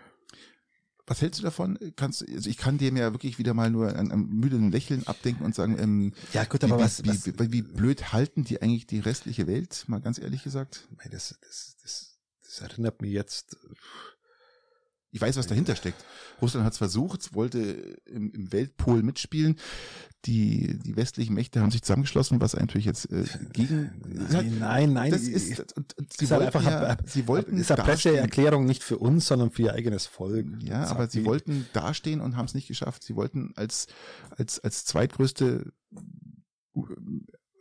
was 1.09 1.23
hältst 1.23 1.41
du 1.41 1.45
davon? 1.45 1.79
Kannst, 1.97 2.27
also 2.29 2.49
ich 2.49 2.59
kann 2.59 2.79
dir 2.79 2.93
ja 2.93 3.13
wirklich 3.13 3.39
wieder 3.39 3.55
mal 3.55 3.71
nur 3.71 3.89
an 3.97 4.13
einem 4.13 4.29
müden 4.29 4.71
Lächeln 4.71 5.07
abdenken 5.07 5.45
und 5.45 5.55
sagen, 5.55 5.79
ähm, 5.79 6.13
ja 6.33 6.45
gut, 6.45 6.63
aber 6.65 6.79
wie, 6.79 6.83
was, 6.83 7.03
wie, 7.05 7.09
was 7.09 7.27
wie, 7.27 7.53
wie, 7.53 7.63
blöd 7.63 8.13
halten 8.13 8.45
die 8.45 8.61
eigentlich 8.61 8.87
die 8.87 9.01
restliche 9.01 9.47
Welt? 9.47 9.85
Mal 9.89 10.01
ganz 10.01 10.19
ehrlich 10.19 10.43
gesagt. 10.43 10.87
Das, 11.11 11.39
das, 11.41 11.77
das, 11.83 12.19
das 12.43 12.61
erinnert 12.61 13.01
mich 13.01 13.13
jetzt. 13.13 13.57
Ich 15.11 15.21
weiß, 15.21 15.37
was 15.37 15.47
dahinter 15.47 15.75
steckt. 15.75 16.05
Russland 16.43 16.67
hat 16.67 16.73
es 16.73 16.79
versucht, 16.79 17.35
wollte 17.35 17.99
im, 18.07 18.31
im 18.33 18.53
Weltpol 18.53 19.03
mitspielen 19.03 19.57
die, 20.25 20.79
die 20.85 20.97
westlichen 20.97 21.35
Mächte 21.35 21.61
haben 21.61 21.71
sich 21.71 21.83
zusammengeschlossen, 21.83 22.41
was 22.41 22.55
natürlich 22.55 22.87
jetzt 22.87 23.11
äh, 23.13 23.25
gegen. 23.53 23.93
Nein, 24.31 24.59
nein, 24.59 24.93
nein. 24.93 25.11
Das 25.13 25.23
ist, 25.23 25.77
und 25.77 25.95
sie 26.13 26.29
wollten 26.29 26.47
einfach, 26.47 26.65
ja, 26.65 26.97
sie 27.05 27.29
wollten. 27.29 27.57
Ist 27.57 27.71
eine 27.71 27.83
Presseerklärung 27.83 28.65
nicht 28.65 28.83
für 28.83 28.99
uns, 28.99 29.27
sondern 29.27 29.51
für 29.51 29.63
ihr 29.63 29.75
eigenes 29.75 30.07
Volk. 30.07 30.47
Ja, 30.61 30.87
aber 30.89 31.09
sie 31.09 31.25
wollten 31.25 31.67
dastehen 31.73 32.21
und 32.21 32.37
haben 32.37 32.47
es 32.47 32.55
nicht 32.55 32.67
geschafft. 32.67 33.05
Sie 33.05 33.15
wollten 33.15 33.53
als, 33.55 33.87
als, 34.37 34.59
als 34.61 34.85
zweitgrößte 34.85 35.73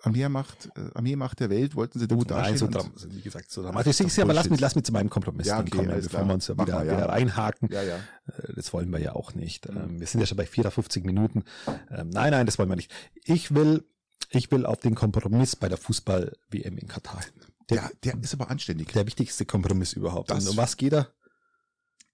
Armeemacht, 0.08 0.70
äh, 0.76 0.90
Armeemacht 0.94 1.40
der 1.40 1.50
Welt 1.50 1.76
wollten 1.76 2.00
sie 2.00 2.08
da 2.08 2.16
gut. 2.16 2.30
Nein, 2.30 2.58
so 2.58 2.68
wie 2.68 3.22
gesagt, 3.22 3.52
so 3.52 3.62
dramatisch. 3.62 4.00
Ich 4.00 4.22
aber 4.22 4.34
lass 4.34 4.50
mich, 4.50 4.60
lass 4.60 4.76
mich 4.76 4.84
zu 4.84 4.92
meinem 4.92 5.10
Kompromiss 5.10 5.48
ja, 5.48 5.60
okay, 5.60 5.70
kommen, 5.70 5.90
bevor 5.90 6.26
wir 6.26 6.34
uns 6.34 6.50
wieder, 6.50 6.66
mal, 6.66 6.88
ja. 6.88 6.98
wieder 6.98 7.10
reinhaken. 7.10 7.70
Ja, 7.72 7.84
ja. 7.84 7.96
Äh, 7.96 8.54
das 8.56 8.74
wollen 8.74 8.92
wir 8.92 9.00
ja 9.00 9.14
auch 9.14 9.34
nicht. 9.34 9.72
Mhm. 9.72 10.00
Wir 10.00 10.08
sind 10.08 10.20
ja 10.20 10.28
schon 10.28 10.38
bei 10.38 10.46
54 10.46 11.04
Minuten. 11.04 11.44
Ähm, 11.92 12.10
nein, 12.10 12.32
nein, 12.32 12.46
das 12.46 12.58
wollen 12.58 12.70
wir 12.70 12.76
nicht. 12.76 12.92
Ich 13.24 13.54
will, 13.54 13.86
ich 14.30 14.52
will 14.52 14.66
auf 14.66 14.80
den 14.80 14.96
Kompromiss 14.96 15.56
bei 15.56 15.70
der 15.70 15.78
Fußball-WM 15.78 16.78
in 16.78 16.88
Katar. 16.88 17.22
Der, 17.70 17.92
der 18.04 18.18
ist 18.22 18.34
aber 18.34 18.50
anständig. 18.50 18.94
Der 18.94 19.06
wichtigste 19.06 19.46
Kompromiss 19.46 19.94
überhaupt. 19.94 20.32
Das 20.32 20.46
Und 20.46 20.52
um 20.52 20.58
was 20.58 20.78
geht 20.78 20.94
er? 20.94 21.12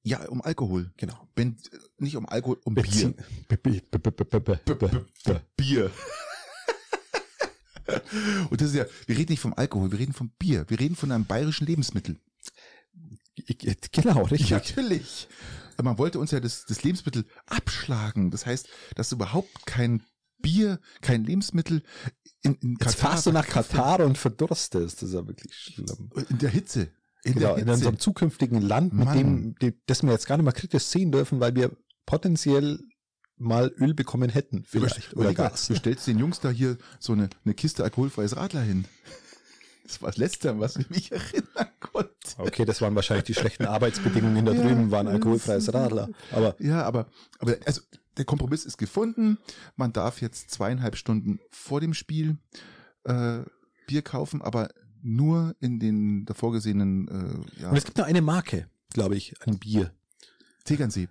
Ja, 0.03 0.25
um 0.27 0.41
Alkohol. 0.41 0.91
Genau. 0.97 1.29
Wenn, 1.35 1.57
nicht 1.97 2.17
um 2.17 2.27
Alkohol, 2.27 2.59
um 2.65 2.73
Bier. 2.75 3.13
Bier. 5.55 5.91
Und 8.49 8.61
das 8.61 8.69
ist 8.69 8.75
ja, 8.75 8.85
wir 9.05 9.17
reden 9.17 9.31
nicht 9.31 9.41
vom 9.41 9.53
Alkohol, 9.53 9.91
wir 9.91 9.99
reden 9.99 10.13
vom 10.13 10.29
Bier, 10.39 10.65
wir 10.67 10.79
reden 10.79 10.95
von 10.95 11.11
einem 11.11 11.25
bayerischen 11.25 11.67
Lebensmittel. 11.67 12.17
Genau, 13.91 14.23
richtig. 14.23 14.51
Natürlich. 14.51 15.27
Man 15.81 15.97
wollte 15.97 16.19
uns 16.19 16.31
ja 16.31 16.39
das, 16.39 16.65
das 16.65 16.83
Lebensmittel 16.83 17.25
abschlagen. 17.47 18.29
Das 18.29 18.45
heißt, 18.45 18.69
dass 18.95 19.11
überhaupt 19.11 19.65
kein 19.65 20.03
Bier, 20.39 20.79
kein 21.01 21.23
Lebensmittel 21.23 21.83
in, 22.43 22.55
in 22.55 22.77
Jetzt 22.79 22.95
fahrst 22.95 23.25
du 23.25 23.31
nach 23.31 23.47
Katar 23.47 24.01
und 24.01 24.17
verdurstest. 24.17 25.01
Das 25.01 25.09
ist 25.09 25.15
ja 25.15 25.25
wirklich 25.25 25.55
schlimm. 25.55 26.11
In 26.29 26.37
der 26.37 26.49
Hitze. 26.49 26.89
In, 27.23 27.35
genau, 27.35 27.55
in 27.55 27.69
unserem 27.69 27.99
zukünftigen 27.99 28.61
Land, 28.61 28.93
mit 28.93 29.07
dem, 29.13 29.55
dem, 29.55 29.73
das 29.85 30.03
wir 30.03 30.11
jetzt 30.11 30.27
gar 30.27 30.35
nicht 30.35 30.43
mehr 30.43 30.53
kritisch 30.53 30.83
sehen 30.83 31.11
dürfen, 31.11 31.39
weil 31.39 31.55
wir 31.55 31.71
potenziell 32.05 32.79
mal 33.37 33.73
Öl 33.79 33.93
bekommen 33.93 34.29
hätten, 34.29 34.63
vielleicht. 34.67 35.13
Oder, 35.13 35.29
oder 35.29 35.33
Gas. 35.33 35.67
Du 35.67 35.75
stellst 35.75 36.07
den 36.07 36.19
Jungs 36.19 36.39
da 36.39 36.49
hier 36.49 36.77
so 36.99 37.13
eine, 37.13 37.29
eine 37.45 37.53
Kiste 37.53 37.83
alkoholfreies 37.83 38.35
Radler 38.35 38.61
hin. 38.61 38.85
Das 39.83 40.01
war 40.01 40.09
das 40.09 40.17
Letzte, 40.17 40.59
was 40.59 40.77
ich 40.77 40.89
mich 40.89 41.11
erinnern 41.11 41.67
konnte. 41.79 42.09
Okay, 42.37 42.63
das 42.65 42.81
waren 42.81 42.95
wahrscheinlich 42.95 43.25
die 43.25 43.33
schlechten 43.33 43.65
Arbeitsbedingungen 43.65 44.45
da 44.45 44.53
drüben, 44.53 44.91
waren 44.91 45.07
alkoholfreies 45.07 45.73
Radler. 45.73 46.09
Aber 46.31 46.55
ja, 46.59 46.83
aber, 46.83 47.07
aber 47.39 47.57
also 47.65 47.81
der 48.17 48.25
Kompromiss 48.25 48.65
ist 48.65 48.77
gefunden. 48.77 49.37
Man 49.75 49.91
darf 49.91 50.21
jetzt 50.21 50.51
zweieinhalb 50.51 50.95
Stunden 50.95 51.39
vor 51.49 51.81
dem 51.81 51.93
Spiel 51.93 52.37
äh, 53.03 53.39
Bier 53.87 54.01
kaufen, 54.01 54.41
aber 54.41 54.69
nur 55.01 55.55
in 55.59 55.79
den 55.79 56.25
davor 56.25 56.53
gesehenen. 56.53 57.07
Äh, 57.57 57.61
ja. 57.61 57.69
Und 57.69 57.77
es 57.77 57.83
gibt 57.83 57.97
nur 57.97 58.05
eine 58.05 58.21
Marke, 58.21 58.67
glaube 58.93 59.15
ich, 59.15 59.35
an 59.41 59.59
Bier. 59.59 59.91
Tegernsee. 60.63 61.09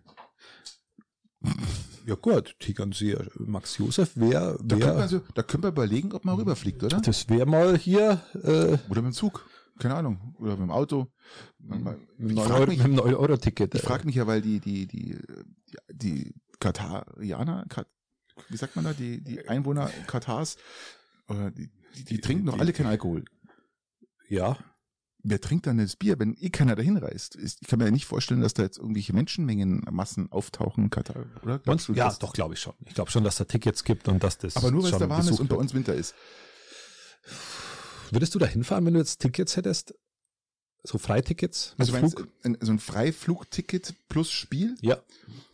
Ja 2.06 2.14
gut, 2.16 2.56
Tegernsee, 2.58 3.16
Max 3.38 3.78
Josef 3.78 4.16
wäre... 4.16 4.58
Da, 4.62 4.76
also, 4.96 5.20
da 5.34 5.42
können 5.42 5.62
wir 5.62 5.68
überlegen, 5.68 6.12
ob 6.12 6.24
man 6.24 6.36
rüberfliegt, 6.36 6.82
oder? 6.82 7.00
Das 7.00 7.28
wäre 7.28 7.46
mal 7.46 7.76
hier... 7.76 8.20
Äh, 8.34 8.78
oder 8.90 9.02
mit 9.02 9.10
dem 9.10 9.12
Zug, 9.12 9.48
keine 9.78 9.94
Ahnung. 9.94 10.34
Oder 10.38 10.52
mit 10.52 10.62
dem 10.62 10.70
Auto. 10.70 11.12
Mit 11.58 11.80
dem 12.18 12.38
9-Euro-Ticket. 12.38 13.74
Ich 13.74 13.82
frage 13.82 14.04
mich 14.06 14.16
ja, 14.16 14.26
weil 14.26 14.40
die, 14.40 14.60
die, 14.60 14.86
die, 14.86 15.16
die, 15.88 16.34
Katarianer, 16.62 17.66
Kat, 17.68 17.88
wie 18.48 18.56
sagt 18.56 18.76
man 18.76 18.84
da, 18.84 18.92
die, 18.92 19.22
die 19.22 19.48
Einwohner 19.48 19.90
Katars, 20.06 20.56
oder 21.28 21.50
die, 21.50 21.70
die, 21.96 22.04
die 22.04 22.20
trinken 22.20 22.46
doch 22.46 22.58
alle 22.58 22.72
keinen 22.72 22.86
Alkohol. 22.86 23.24
Ja, 24.28 24.56
wer 25.22 25.40
trinkt 25.40 25.66
dann 25.66 25.78
das 25.78 25.96
Bier, 25.96 26.18
wenn 26.18 26.36
eh 26.38 26.50
keiner 26.50 26.76
dahin 26.76 26.96
reist? 26.96 27.36
Ich 27.36 27.60
kann 27.66 27.78
mir 27.78 27.86
ja 27.86 27.90
nicht 27.90 28.06
vorstellen, 28.06 28.40
dass 28.40 28.54
da 28.54 28.62
jetzt 28.62 28.78
irgendwelche 28.78 29.12
Menschenmengen, 29.12 29.84
Massen 29.90 30.30
auftauchen 30.30 30.84
in 30.84 30.90
Katar, 30.90 31.26
oder? 31.42 31.58
Du, 31.58 31.92
ja, 31.92 32.06
das? 32.06 32.18
doch, 32.18 32.32
glaube 32.32 32.54
ich 32.54 32.60
schon. 32.60 32.74
Ich 32.86 32.94
glaube 32.94 33.10
schon, 33.10 33.24
dass 33.24 33.36
da 33.36 33.44
Tickets 33.44 33.84
gibt 33.84 34.08
und 34.08 34.22
dass 34.22 34.38
das. 34.38 34.56
Aber 34.56 34.70
nur, 34.70 34.82
weil 34.82 34.92
es 34.92 34.98
da 34.98 35.08
warm 35.08 35.28
ist 35.28 35.40
und 35.40 35.48
bei 35.48 35.56
uns 35.56 35.74
Winter 35.74 35.94
ist. 35.94 36.14
Würdest 38.10 38.34
du 38.34 38.38
da 38.38 38.46
hinfahren, 38.46 38.84
wenn 38.84 38.94
du 38.94 39.00
jetzt 39.00 39.20
Tickets 39.20 39.56
hättest? 39.56 39.94
So 40.84 40.98
Freitickets? 40.98 41.74
Also? 41.78 41.92
Meinst, 41.92 42.22
ein, 42.42 42.58
so 42.60 42.72
ein 42.72 42.78
Freiflugticket 42.78 43.94
plus 44.08 44.30
Spiel? 44.30 44.74
Ja. 44.80 45.00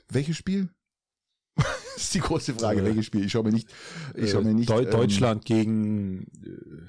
Welches 0.09 0.37
Spiel? 0.37 0.71
das 1.57 2.05
ist 2.05 2.15
die 2.15 2.21
große 2.21 2.55
Frage, 2.55 2.81
äh, 2.81 2.85
welches 2.85 3.07
Spiel? 3.07 3.25
Ich 3.25 3.33
schaue 3.33 3.45
mir 3.45 3.53
nicht, 3.53 3.69
ich 4.15 4.31
schaue 4.31 4.43
mir 4.43 4.55
nicht. 4.55 4.71
Deu 4.71 4.83
ähm, 4.83 4.91
Deutschland 4.91 5.45
gegen, 5.45 6.23
äh, 6.43 6.89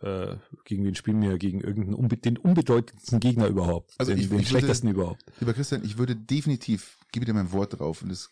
äh, 0.00 0.36
gegen 0.64 0.84
wen 0.84 0.94
spielen 0.94 1.20
wir? 1.20 1.38
Gegen 1.38 1.60
irgendeinen 1.60 1.94
unbe 1.94 2.16
den 2.16 2.36
unbedeutendsten 2.36 3.20
Gegner 3.20 3.46
überhaupt. 3.46 3.94
Also 3.98 4.12
den, 4.12 4.20
ich, 4.20 4.28
den 4.28 4.40
ich 4.40 4.48
schlechtesten 4.48 4.88
würde, 4.88 5.00
überhaupt. 5.00 5.24
Lieber 5.40 5.54
Christian, 5.54 5.84
ich 5.84 5.98
würde 5.98 6.14
definitiv, 6.14 6.98
gebe 7.12 7.26
dir 7.26 7.34
mein 7.34 7.52
Wort 7.52 7.78
drauf 7.78 8.02
und 8.02 8.10
das 8.10 8.30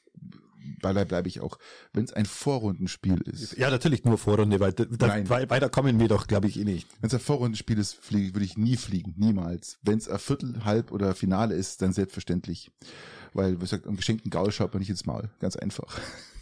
dabei 0.80 1.04
bleibe 1.04 1.28
ich 1.28 1.40
auch, 1.40 1.58
wenn 1.92 2.04
es 2.04 2.12
ein 2.12 2.26
Vorrundenspiel 2.26 3.20
ist. 3.22 3.56
Ja, 3.56 3.70
natürlich 3.70 4.04
nur 4.04 4.18
Vorrunde, 4.18 4.60
weil, 4.60 4.72
da, 4.72 5.28
weiter 5.28 5.68
kommen 5.68 6.00
wir 6.00 6.08
doch, 6.08 6.26
glaube 6.26 6.48
ich, 6.48 6.58
eh 6.58 6.64
nicht. 6.64 6.88
Wenn 7.00 7.08
es 7.08 7.14
ein 7.14 7.20
Vorrundenspiel 7.20 7.78
ist, 7.78 7.94
fliege, 7.94 8.34
würde 8.34 8.44
ich 8.44 8.56
nie 8.56 8.76
fliegen, 8.76 9.14
niemals. 9.16 9.78
Wenn 9.82 9.98
es 9.98 10.08
ein 10.08 10.18
Viertel, 10.18 10.64
Halb 10.64 10.92
oder 10.92 11.14
Finale 11.14 11.54
ist, 11.54 11.82
dann 11.82 11.92
selbstverständlich. 11.92 12.70
Weil, 13.32 13.56
wie 13.56 13.60
gesagt, 13.60 13.86
am 13.86 13.96
geschenkten 13.96 14.30
Gaul 14.30 14.50
schaut 14.50 14.72
man 14.72 14.80
nicht 14.80 14.90
ins 14.90 15.06
Maul. 15.06 15.30
Ganz 15.40 15.56
einfach. 15.56 15.98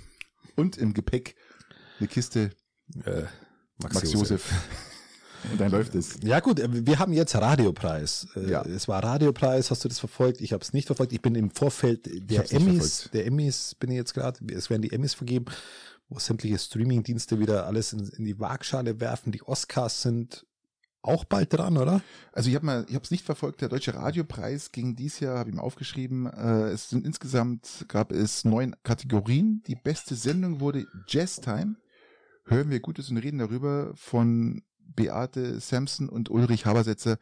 Und 0.56 0.76
im 0.76 0.94
Gepäck 0.94 1.34
eine 1.98 2.08
Kiste 2.08 2.50
äh, 3.04 3.22
Max, 3.78 3.94
Max 3.94 4.12
Josef. 4.12 4.30
Josef. 4.30 4.90
Und 5.50 5.60
dann 5.60 5.70
läuft 5.70 5.94
es. 5.94 6.18
Ja 6.22 6.40
gut, 6.40 6.60
äh, 6.60 6.86
wir 6.86 6.98
haben 6.98 7.12
jetzt 7.12 7.34
Radiopreis. 7.34 8.28
Äh, 8.36 8.50
ja. 8.50 8.62
Es 8.62 8.88
war 8.88 9.02
Radiopreis, 9.02 9.70
hast 9.70 9.84
du 9.84 9.88
das 9.88 9.98
verfolgt? 9.98 10.40
Ich 10.40 10.52
habe 10.52 10.62
es 10.62 10.72
nicht 10.72 10.86
verfolgt. 10.86 11.12
Ich 11.12 11.22
bin 11.22 11.34
im 11.34 11.50
Vorfeld 11.50 12.08
der 12.30 12.52
Emmys, 12.52 13.10
der 13.12 13.26
Emmys 13.26 13.74
bin 13.74 13.90
ich 13.90 13.96
jetzt 13.96 14.14
gerade, 14.14 14.40
es 14.52 14.70
werden 14.70 14.82
die 14.82 14.92
Emmys 14.92 15.14
vergeben, 15.14 15.46
wo 16.08 16.18
sämtliche 16.18 16.58
Streamingdienste 16.58 17.38
wieder 17.38 17.66
alles 17.66 17.92
in, 17.92 18.08
in 18.08 18.24
die 18.24 18.38
Waagschale 18.38 19.00
werfen. 19.00 19.32
Die 19.32 19.42
Oscars 19.42 20.02
sind 20.02 20.46
auch 21.04 21.24
bald 21.24 21.52
dran, 21.52 21.76
oder? 21.76 22.02
Also 22.32 22.48
ich 22.48 22.56
habe 22.56 22.66
mal, 22.66 22.86
ich 22.88 22.94
habe 22.94 23.04
es 23.04 23.10
nicht 23.10 23.24
verfolgt. 23.24 23.60
Der 23.60 23.68
deutsche 23.68 23.94
Radiopreis 23.94 24.72
ging 24.72 24.96
dies 24.96 25.20
Jahr, 25.20 25.38
habe 25.38 25.50
ich 25.50 25.54
mir 25.54 25.62
aufgeschrieben. 25.62 26.26
Äh, 26.26 26.70
es 26.70 26.88
sind 26.88 27.04
insgesamt 27.04 27.84
gab 27.88 28.10
es 28.10 28.44
neun 28.44 28.74
Kategorien. 28.82 29.62
Die 29.66 29.76
beste 29.76 30.14
Sendung 30.14 30.60
wurde 30.60 30.86
Jazz 31.06 31.36
Time. 31.36 31.76
Hören 32.46 32.70
wir 32.70 32.80
Gutes 32.80 33.10
und 33.10 33.18
reden 33.18 33.38
darüber 33.38 33.92
von 33.94 34.62
Beate 34.94 35.60
Sampson 35.60 36.08
und 36.08 36.30
Ulrich 36.30 36.66
Habersetzer 36.66 37.18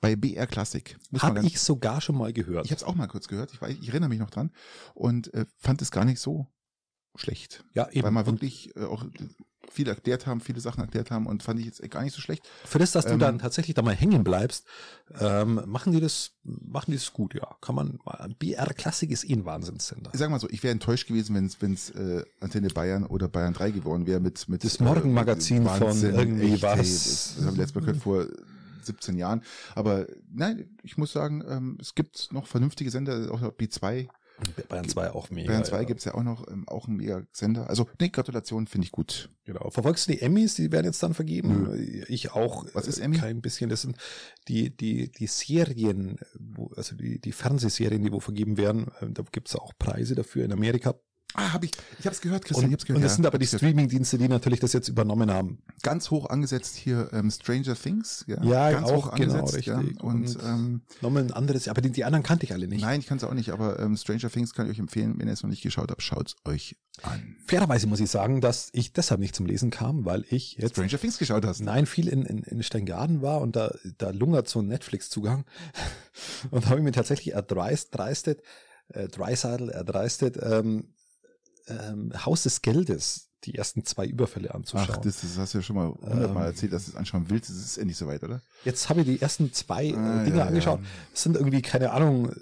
bei 0.00 0.16
BR 0.16 0.46
Classic. 0.46 0.96
Habe 1.18 1.40
ich 1.44 1.60
sogar 1.60 2.00
schon 2.00 2.16
mal 2.16 2.32
gehört. 2.32 2.66
Ich 2.66 2.70
habe 2.70 2.78
es 2.78 2.84
auch 2.84 2.94
mal 2.94 3.08
kurz 3.08 3.28
gehört. 3.28 3.52
Ich, 3.52 3.60
weiß, 3.60 3.76
ich 3.80 3.88
erinnere 3.88 4.08
mich 4.08 4.18
noch 4.18 4.30
dran 4.30 4.50
und 4.94 5.32
äh, 5.34 5.46
fand 5.56 5.82
es 5.82 5.90
gar 5.90 6.04
nicht 6.04 6.20
so 6.20 6.46
schlecht. 7.18 7.64
Ja, 7.72 7.88
eben. 7.90 8.04
Weil 8.04 8.10
man 8.10 8.26
wirklich 8.26 8.74
äh, 8.76 8.84
auch 8.84 9.04
viel 9.70 9.88
erklärt 9.88 10.26
haben, 10.26 10.40
viele 10.40 10.60
Sachen 10.60 10.80
erklärt 10.80 11.10
haben 11.10 11.26
und 11.26 11.42
fand 11.42 11.60
ich 11.60 11.66
jetzt 11.66 11.90
gar 11.90 12.02
nicht 12.02 12.14
so 12.14 12.20
schlecht. 12.20 12.48
Für 12.64 12.78
das, 12.78 12.92
dass 12.92 13.06
ähm, 13.06 13.12
du 13.12 13.18
dann 13.18 13.38
tatsächlich 13.38 13.74
da 13.74 13.82
mal 13.82 13.94
hängen 13.94 14.24
bleibst, 14.24 14.64
ähm, 15.20 15.60
machen 15.66 15.92
die 15.92 16.00
das, 16.00 16.32
machen 16.44 16.90
die 16.90 16.96
das 16.96 17.12
gut, 17.12 17.34
ja. 17.34 17.56
Kann 17.60 17.74
man, 17.74 17.98
BR 18.38 18.72
Klassik 18.74 19.10
ist 19.10 19.28
eh 19.28 19.34
ein 19.34 19.44
Wahnsinnssender. 19.44 20.10
Ich 20.12 20.18
sag 20.18 20.30
mal 20.30 20.40
so, 20.40 20.48
ich 20.50 20.62
wäre 20.62 20.72
enttäuscht 20.72 21.06
gewesen, 21.06 21.34
wenn 21.60 21.72
es 21.74 21.90
äh, 21.90 22.24
Antenne 22.40 22.68
Bayern 22.68 23.04
oder 23.04 23.28
Bayern 23.28 23.52
3 23.52 23.70
geworden 23.70 24.06
wäre 24.06 24.20
mit, 24.20 24.48
mit 24.48 24.64
das 24.64 24.80
Morgenmagazin 24.80 25.66
äh, 25.66 25.78
von 25.78 26.02
irgendwie 26.02 26.54
echt, 26.54 26.62
was. 26.62 26.78
Hey, 26.78 26.84
das, 26.84 27.34
das 27.36 27.46
haben 27.46 27.56
wir 27.56 27.62
letztes 27.62 27.74
Mal 27.74 27.80
gehört 27.80 28.02
vor 28.02 28.26
17 28.82 29.18
Jahren. 29.18 29.42
Aber 29.74 30.06
nein, 30.32 30.70
ich 30.82 30.96
muss 30.96 31.12
sagen, 31.12 31.44
ähm, 31.46 31.78
es 31.80 31.94
gibt 31.94 32.32
noch 32.32 32.46
vernünftige 32.46 32.90
Sender, 32.90 33.30
auch 33.32 33.40
B2 33.40 34.08
Bayern 34.68 34.88
2 34.88 35.10
auch 35.12 35.30
mega. 35.30 35.48
Bayern 35.48 35.64
2 35.64 35.76
ja. 35.76 35.82
gibt's 35.84 36.04
ja 36.04 36.14
auch 36.14 36.22
noch, 36.22 36.46
ähm, 36.48 36.68
auch 36.68 36.86
einen 36.86 36.96
mega 36.96 37.22
Sender. 37.32 37.68
Also, 37.68 37.88
nee, 38.00 38.08
Gratulation 38.08 38.66
finde 38.66 38.86
ich 38.86 38.92
gut. 38.92 39.30
Genau. 39.44 39.70
Verfolgst 39.70 40.08
du 40.08 40.12
die 40.12 40.20
Emmys? 40.20 40.54
Die 40.54 40.72
werden 40.72 40.86
jetzt 40.86 41.02
dann 41.02 41.14
vergeben. 41.14 41.70
Nö. 41.70 42.04
Ich 42.08 42.32
auch. 42.32 42.66
Was 42.74 42.86
ist 42.86 42.98
Emmy? 42.98 43.16
Kein 43.16 43.40
bisschen. 43.40 43.70
Das 43.70 43.82
sind 43.82 43.96
die, 44.48 44.76
die, 44.76 45.10
die 45.10 45.26
Serien, 45.26 46.18
wo, 46.38 46.70
also 46.76 46.96
die, 46.96 47.20
die 47.20 47.32
Fernsehserien, 47.32 48.02
die 48.02 48.12
wo 48.12 48.20
vergeben 48.20 48.56
werden. 48.56 48.90
Ähm, 49.00 49.14
da 49.14 49.22
gibt's 49.30 49.56
auch 49.56 49.72
Preise 49.78 50.14
dafür 50.14 50.44
in 50.44 50.52
Amerika. 50.52 50.94
Ah, 51.36 51.52
habe 51.52 51.66
ich. 51.66 51.72
Ich 51.98 52.06
habe 52.06 52.14
es 52.14 52.20
gehört, 52.22 52.44
Christian. 52.44 52.64
Und, 52.64 52.70
ich 52.70 52.72
hab's 52.74 52.84
gehört, 52.86 52.96
und 52.96 53.02
das 53.02 53.12
ja, 53.12 53.16
sind 53.16 53.26
aber 53.26 53.38
die 53.38 53.46
Streaming-Dienste, 53.46 54.16
die 54.16 54.26
natürlich 54.26 54.60
das 54.60 54.72
jetzt 54.72 54.88
übernommen 54.88 55.30
haben. 55.30 55.58
Ganz 55.82 56.10
hoch 56.10 56.30
angesetzt 56.30 56.76
hier 56.76 57.10
ähm, 57.12 57.30
Stranger 57.30 57.74
Things. 57.74 58.24
Ja, 58.26 58.42
ja 58.42 58.70
ganz 58.72 58.88
auch 58.88 59.06
hoch 59.06 59.14
genau, 59.14 59.34
angesetzt. 59.34 59.66
Ja. 59.66 59.76
Und, 59.78 60.00
und 60.00 60.38
ähm, 60.42 60.80
nochmal 61.02 61.24
ein 61.24 61.32
anderes. 61.32 61.68
Aber 61.68 61.82
die, 61.82 61.90
die 61.90 62.04
anderen 62.04 62.22
kannte 62.22 62.44
ich 62.44 62.52
alle 62.52 62.66
nicht. 62.68 62.80
Nein, 62.80 63.00
ich 63.00 63.06
kann 63.06 63.18
es 63.18 63.24
auch 63.24 63.34
nicht. 63.34 63.50
Aber 63.50 63.78
ähm, 63.78 63.96
Stranger 63.96 64.30
Things 64.30 64.54
kann 64.54 64.66
ich 64.66 64.72
euch 64.72 64.78
empfehlen. 64.78 65.14
Wenn 65.18 65.26
ihr 65.28 65.34
es 65.34 65.42
noch 65.42 65.50
nicht 65.50 65.62
geschaut 65.62 65.90
habt, 65.90 66.02
schaut's 66.02 66.36
euch 66.46 66.76
an. 67.02 67.36
Fairerweise 67.46 67.86
muss 67.86 68.00
ich 68.00 68.10
sagen, 68.10 68.40
dass 68.40 68.70
ich 68.72 68.94
deshalb 68.94 69.20
nicht 69.20 69.36
zum 69.36 69.44
Lesen 69.44 69.70
kam, 69.70 70.06
weil 70.06 70.24
ich 70.30 70.54
jetzt 70.54 70.72
Stranger 70.72 70.98
Things 70.98 71.18
geschaut 71.18 71.44
hast. 71.44 71.60
Nein, 71.60 71.84
viel 71.84 72.08
in, 72.08 72.22
in, 72.22 72.38
in 72.44 72.62
Steingaden 72.62 73.20
war 73.20 73.42
und 73.42 73.56
da, 73.56 73.74
da 73.98 74.10
lungert 74.10 74.48
so 74.48 74.60
ein 74.60 74.68
Netflix-Zugang. 74.68 75.44
und 76.50 76.64
da 76.64 76.70
habe 76.70 76.80
ich 76.80 76.84
mir 76.84 76.92
tatsächlich 76.92 77.34
erdreist, 77.34 77.94
dreistet, 77.94 78.42
äh, 78.88 79.08
Dreisadel 79.08 79.70
erdreistet, 79.70 80.38
ähm, 80.42 80.92
ähm, 81.68 82.12
Haus 82.24 82.44
des 82.44 82.62
Geldes 82.62 83.26
die 83.44 83.54
ersten 83.54 83.84
zwei 83.84 84.06
Überfälle 84.06 84.54
anzuschauen. 84.54 84.88
Ach, 84.98 85.02
das, 85.02 85.20
das 85.20 85.38
hast 85.38 85.54
du 85.54 85.58
ja 85.58 85.62
schon 85.62 85.76
mal 85.76 85.88
hundertmal 85.88 86.44
ähm, 86.44 86.50
erzählt, 86.50 86.72
dass 86.72 86.86
du 86.86 86.92
es 86.92 86.96
anschauen 86.96 87.26
willst. 87.28 87.48
Das 87.48 87.56
ist 87.56 87.78
endlich 87.78 87.96
soweit, 87.96 88.22
oder? 88.24 88.42
Jetzt 88.64 88.88
habe 88.88 89.00
ich 89.00 89.06
die 89.06 89.22
ersten 89.22 89.52
zwei 89.52 89.86
äh, 89.86 89.94
ah, 89.94 90.24
Dinge 90.24 90.38
ja, 90.38 90.46
angeschaut. 90.46 90.80
Es 91.14 91.22
sind 91.22 91.36
irgendwie, 91.36 91.62
keine 91.62 91.92
Ahnung, 91.92 92.32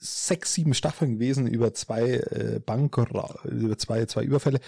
sechs, 0.00 0.54
sieben 0.54 0.74
Staffeln 0.74 1.14
gewesen 1.14 1.46
über 1.46 1.72
zwei 1.74 2.16
äh, 2.16 2.60
Bank, 2.64 2.96
über 2.98 3.78
zwei, 3.78 4.04
zwei 4.06 4.24
Überfälle. 4.24 4.60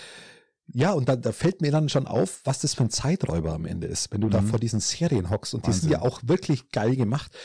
Ja, 0.68 0.92
und 0.92 1.08
da, 1.08 1.16
da 1.16 1.32
fällt 1.32 1.60
mir 1.60 1.70
dann 1.70 1.90
schon 1.90 2.06
auf, 2.06 2.40
was 2.44 2.60
das 2.60 2.72
für 2.72 2.84
ein 2.84 2.90
Zeiträuber 2.90 3.52
am 3.52 3.66
Ende 3.66 3.86
ist, 3.86 4.10
wenn 4.12 4.22
du 4.22 4.28
mhm. 4.28 4.32
da 4.32 4.42
vor 4.42 4.58
diesen 4.58 4.80
Serien 4.80 5.28
hockst. 5.28 5.52
Und 5.52 5.66
Wahnsinn. 5.66 5.72
die 5.72 5.80
sind 5.80 5.90
ja 5.90 6.02
auch 6.02 6.20
wirklich 6.24 6.70
geil 6.70 6.96
gemacht 6.96 7.36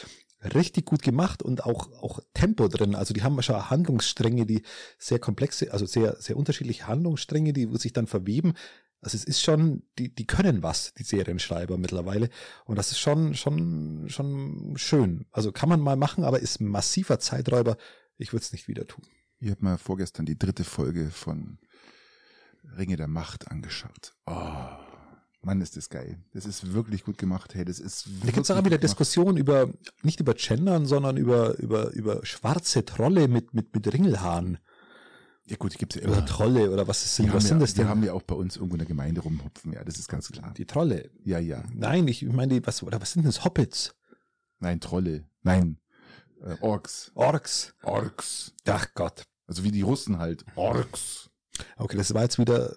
richtig 0.42 0.86
gut 0.86 1.02
gemacht 1.02 1.44
und 1.44 1.66
auch, 1.66 1.92
auch 2.02 2.20
Tempo 2.34 2.68
drin. 2.68 2.96
Also 2.96 3.14
die 3.14 3.24
haben 3.24 3.42
schon 3.42 3.70
Handlungsstränge, 3.70 4.46
die 4.46 4.64
sehr 4.98 5.20
komplexe, 5.20 5.72
also 5.74 5.86
sehr, 5.86 6.16
sehr 6.20 6.38
unterschiedliche 6.38 6.88
Handlungsstränge, 6.88 7.54
die 7.54 7.68
sich 7.78 7.94
dann 7.94 8.08
verweben. 8.08 8.54
Also 9.02 9.16
es 9.16 9.24
ist 9.24 9.42
schon, 9.42 9.84
die, 9.98 10.14
die 10.14 10.28
können 10.28 10.62
was, 10.62 10.94
die 10.94 11.04
Serienschreiber 11.04 11.78
mittlerweile. 11.78 12.30
Und 12.66 12.78
das 12.78 12.92
ist 12.92 13.00
schon, 13.00 13.34
schon, 13.36 14.06
schon 14.10 14.74
schön. 14.76 15.26
Also 15.32 15.52
kann 15.52 15.70
man 15.70 15.80
mal 15.80 15.96
machen, 15.96 16.24
aber 16.24 16.40
ist 16.40 16.60
massiver 16.60 17.20
Zeiträuber. 17.20 17.78
Ich 18.18 18.34
würde 18.34 18.44
es 18.44 18.52
nicht 18.52 18.68
wieder 18.68 18.88
tun. 18.88 19.06
Ich 19.40 19.50
habe 19.50 19.64
mal 19.64 19.78
vorgestern 19.78 20.26
die 20.26 20.38
dritte 20.38 20.66
Folge 20.66 21.12
von 21.12 21.60
Ringe 22.78 22.98
der 22.98 23.08
Macht 23.08 23.50
angeschaut. 23.50 24.14
Oh, 24.26 24.89
Mann, 25.42 25.62
ist 25.62 25.78
das 25.78 25.90
geil. 25.90 26.20
Das 26.34 26.46
ist 26.46 26.74
wirklich 26.74 27.04
gut 27.06 27.18
gemacht. 27.18 27.56
Hey, 27.56 27.64
das 27.64 27.80
ist 27.80 28.08
Da 28.24 28.32
gibt 28.32 28.40
es 28.44 28.52
auch 28.52 28.64
wieder 28.66 28.78
Diskussionen 28.78 29.38
über, 29.38 29.70
nicht 30.04 30.20
über 30.20 30.34
Gendern, 30.34 30.86
sondern 30.86 31.16
über, 31.16 31.58
über, 31.60 31.92
über 31.92 32.26
schwarze 32.26 32.84
Trolle 32.84 33.28
mit, 33.30 33.54
mit, 33.54 33.74
mit 33.74 33.92
Ringelhaaren. 33.94 34.58
Ja 35.46 35.56
gut, 35.56 35.74
die 35.74 35.78
gibt's 35.78 35.96
ja 35.96 36.04
Oder 36.04 36.18
immer. 36.18 36.26
Trolle 36.26 36.70
oder 36.72 36.88
was, 36.88 37.16
sind, 37.16 37.28
Die 37.28 37.34
was 37.34 37.46
sind 37.46 37.58
ja, 37.58 37.62
das 37.62 37.74
die 37.74 37.80
denn? 37.80 37.88
haben 37.90 38.04
ja 38.04 38.14
auch 38.14 38.22
bei 38.22 38.36
uns 38.36 38.58
irgendwo 38.58 38.76
in 38.76 38.80
der 38.80 38.88
Gemeinde 38.88 39.22
rumhupfen. 39.22 39.72
Ja, 39.74 39.84
das 39.84 39.98
ist 39.98 40.08
ganz 40.10 40.30
klar. 40.30 40.54
Die 40.58 40.66
Trolle. 40.66 41.10
Ja, 41.24 41.40
ja. 41.40 41.64
Nein, 41.74 42.08
ich 42.08 42.22
meine, 42.24 42.56
die- 42.60 42.68
was, 42.68 42.84
oder 42.84 43.02
was 43.02 43.14
sind 43.14 43.26
das? 43.26 43.44
Hobbits? 43.46 43.96
Nein, 44.60 44.80
Trolle. 44.82 45.26
Nein. 45.42 45.80
Äh, 46.44 46.56
Orks. 46.62 47.12
Orks? 47.16 47.74
Orks. 47.82 48.54
Ach 48.68 48.88
Gott. 48.94 49.24
Also 49.48 49.64
wie 49.64 49.72
die 49.72 49.82
Russen 49.82 50.20
halt. 50.20 50.46
Orks. 50.56 51.30
Okay, 51.78 51.98
das 51.98 52.14
war 52.14 52.24
jetzt 52.24 52.38
wieder, 52.38 52.76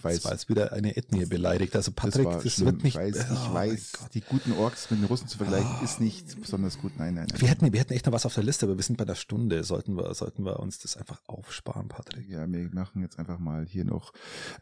Ich 0.00 0.04
das 0.04 0.14
weiß. 0.16 0.24
war 0.24 0.32
jetzt 0.32 0.48
wieder 0.48 0.72
eine 0.72 0.96
Ethnie 0.96 1.26
beleidigt. 1.26 1.76
Also 1.76 1.92
Patrick, 1.92 2.24
das, 2.24 2.42
das, 2.42 2.64
wird 2.64 2.82
nicht, 2.82 2.96
Ich 2.96 3.00
weiß, 3.00 3.26
Oh 3.30 3.34
ich 3.34 3.54
weiß 3.54 3.92
die 4.14 4.20
guten 4.22 4.52
Orks 4.52 4.90
mit 4.90 5.00
den 5.00 5.06
Russen 5.06 5.28
zu 5.28 5.38
vergleichen, 5.38 5.70
ist 5.84 6.00
nicht 6.00 6.40
besonders 6.40 6.78
gut. 6.78 6.92
Nein, 6.98 7.14
nein, 7.14 7.26
nein. 7.30 7.40
Wir 7.40 7.48
hätten, 7.48 7.72
wir 7.72 7.80
hätten 7.80 7.92
echt 7.92 8.06
noch 8.06 8.12
was 8.12 8.26
auf 8.26 8.34
der 8.34 8.44
Liste, 8.44 8.66
aber 8.66 8.76
wir 8.76 8.82
sind 8.82 8.96
bei 8.96 9.04
der 9.04 9.14
Stunde. 9.14 9.62
Sollten 9.64 9.96
wir, 9.96 10.14
sollten 10.14 10.44
wir 10.44 10.60
uns 10.60 10.78
das 10.78 10.96
einfach 10.96 11.20
aufsparen, 11.26 11.88
Patrick? 11.88 12.28
Ja, 12.28 12.50
wir 12.50 12.70
machen 12.72 13.02
jetzt 13.02 13.18
einfach 13.18 13.38
mal 13.38 13.66
hier 13.66 13.84
noch. 13.84 14.12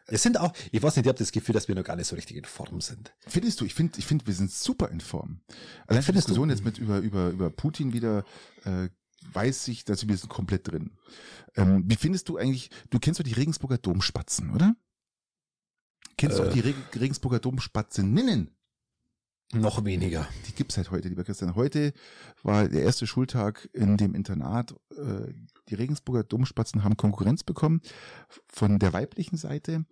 Wir 0.07 0.17
sind 0.17 0.39
auch, 0.39 0.53
ich 0.71 0.81
weiß 0.81 0.95
nicht, 0.95 1.05
ich 1.05 1.09
habe 1.09 1.19
das 1.19 1.31
Gefühl, 1.31 1.53
dass 1.53 1.67
wir 1.67 1.75
noch 1.75 1.83
gar 1.83 1.95
nicht 1.95 2.07
so 2.07 2.15
richtig 2.15 2.37
in 2.37 2.45
Form 2.45 2.81
sind. 2.81 3.13
Findest 3.27 3.61
du? 3.61 3.65
Ich 3.65 3.73
finde, 3.73 3.97
ich 3.97 4.05
finde, 4.05 4.27
wir 4.27 4.33
sind 4.33 4.51
super 4.51 4.89
in 4.89 4.99
Form. 4.99 5.41
Allein 5.87 6.03
du? 6.03 6.11
Diskussion 6.11 6.49
jetzt 6.49 6.63
mit 6.63 6.77
über 6.77 6.99
über 6.99 7.29
über 7.29 7.49
Putin 7.49 7.93
wieder 7.93 8.23
äh, 8.65 8.89
weiß 9.33 9.67
ich, 9.69 9.85
dass 9.85 10.07
wir 10.07 10.17
sind 10.17 10.29
komplett 10.29 10.67
drin. 10.69 10.91
Ähm, 11.55 11.83
wie 11.87 11.95
findest 11.95 12.29
du 12.29 12.37
eigentlich? 12.37 12.69
Du 12.89 12.99
kennst 12.99 13.19
doch 13.19 13.23
die 13.23 13.33
Regensburger 13.33 13.77
Domspatzen, 13.77 14.51
oder? 14.51 14.75
Kennst 16.19 16.37
du 16.37 16.43
Äh. 16.43 16.47
auch 16.47 16.53
die 16.53 16.59
Reg 16.59 16.75
Regensburger 16.95 17.39
Domspatzinnen? 17.39 18.51
Noch 19.53 19.83
weniger. 19.83 20.27
Die 20.47 20.51
gibt's 20.53 20.77
halt 20.77 20.91
heute, 20.91 21.09
lieber 21.09 21.23
Christian. 21.23 21.55
Heute 21.55 21.93
war 22.43 22.67
der 22.67 22.83
erste 22.83 23.07
Schultag 23.07 23.67
in 23.73 23.97
dem 23.97 24.13
Internat. 24.13 24.75
Äh, 24.95 25.33
Die 25.69 25.75
Regensburger 25.75 26.23
Domspatzen 26.23 26.83
haben 26.83 26.97
Konkurrenz 26.97 27.43
bekommen 27.43 27.81
von 28.47 28.77
der 28.79 28.91
weiblichen 28.93 29.37
Seite. 29.37 29.85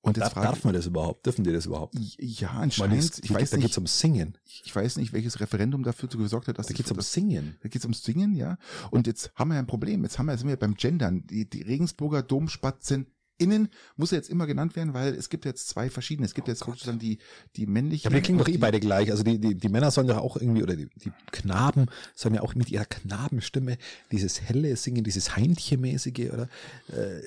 Und 0.00 0.16
jetzt 0.16 0.26
Darf, 0.26 0.32
frage 0.34 0.46
darf 0.46 0.64
man 0.64 0.72
das 0.74 0.86
überhaupt? 0.86 1.26
Dürfen 1.26 1.42
die 1.44 1.52
das 1.52 1.66
überhaupt? 1.66 1.96
ich, 1.96 2.16
ja, 2.40 2.50
anscheinend. 2.50 2.98
das- 2.98 3.18
Ich 3.18 3.26
hier- 3.28 3.36
weiß 3.36 3.50
da 3.50 3.56
geht's 3.56 3.70
nicht, 3.70 3.78
um 3.78 3.86
Singen. 3.88 4.38
ich 4.64 4.74
weiß 4.74 4.96
nicht, 4.98 5.12
welches 5.12 5.40
Referendum 5.40 5.82
dafür 5.82 6.08
gesorgt 6.08 6.46
hat, 6.48 6.58
dass 6.58 6.66
Da 6.66 6.70
das- 6.72 6.76
geht's 6.76 6.90
um 6.92 6.96
dass- 6.96 7.12
Singen. 7.12 7.56
da 7.60 7.68
geht's 7.68 7.84
ums 7.84 8.04
Singen, 8.04 8.34
ja. 8.34 8.56
Und 8.92 9.08
jetzt 9.08 9.32
haben 9.34 9.50
wir 9.50 9.58
ein 9.58 9.66
Problem. 9.66 10.04
Jetzt 10.04 10.18
haben 10.18 10.26
wir, 10.26 10.38
sind 10.38 10.46
wir 10.48 10.56
beim 10.56 10.74
Gendern. 10.74 11.26
Die, 11.26 11.48
die 11.50 11.62
Regensburger 11.62 12.22
Domspatzen 12.22 13.06
innen 13.38 13.68
muss 13.96 14.10
jetzt 14.10 14.30
immer 14.30 14.46
genannt 14.46 14.76
werden, 14.76 14.94
weil 14.94 15.14
es 15.14 15.28
gibt 15.28 15.44
jetzt 15.44 15.68
zwei 15.68 15.90
verschiedene. 15.90 16.26
Es 16.26 16.34
gibt 16.34 16.48
jetzt 16.48 16.64
sozusagen 16.64 16.98
die, 16.98 17.18
die 17.56 17.66
männliche. 17.66 18.04
Ja, 18.04 18.10
aber 18.10 18.16
die 18.16 18.22
klingen 18.22 18.38
doch 18.38 18.48
eh 18.48 18.56
beide 18.56 18.80
gleich. 18.80 19.10
Also 19.10 19.22
die, 19.22 19.38
die, 19.38 19.54
die 19.54 19.68
Männer 19.68 19.90
sollen 19.90 20.08
ja 20.08 20.18
auch 20.18 20.36
irgendwie, 20.36 20.62
oder 20.62 20.76
die, 20.76 20.88
die 21.04 21.12
Knaben 21.32 21.86
sollen 22.14 22.34
ja 22.34 22.42
auch 22.42 22.54
mit 22.54 22.70
ihrer 22.70 22.86
Knabenstimme 22.86 23.78
dieses 24.10 24.40
helle 24.40 24.76
Singen, 24.76 25.04
dieses 25.04 25.36
Heintchenmäßige, 25.36 26.30
oder? 26.32 26.48
Äh, 26.88 27.20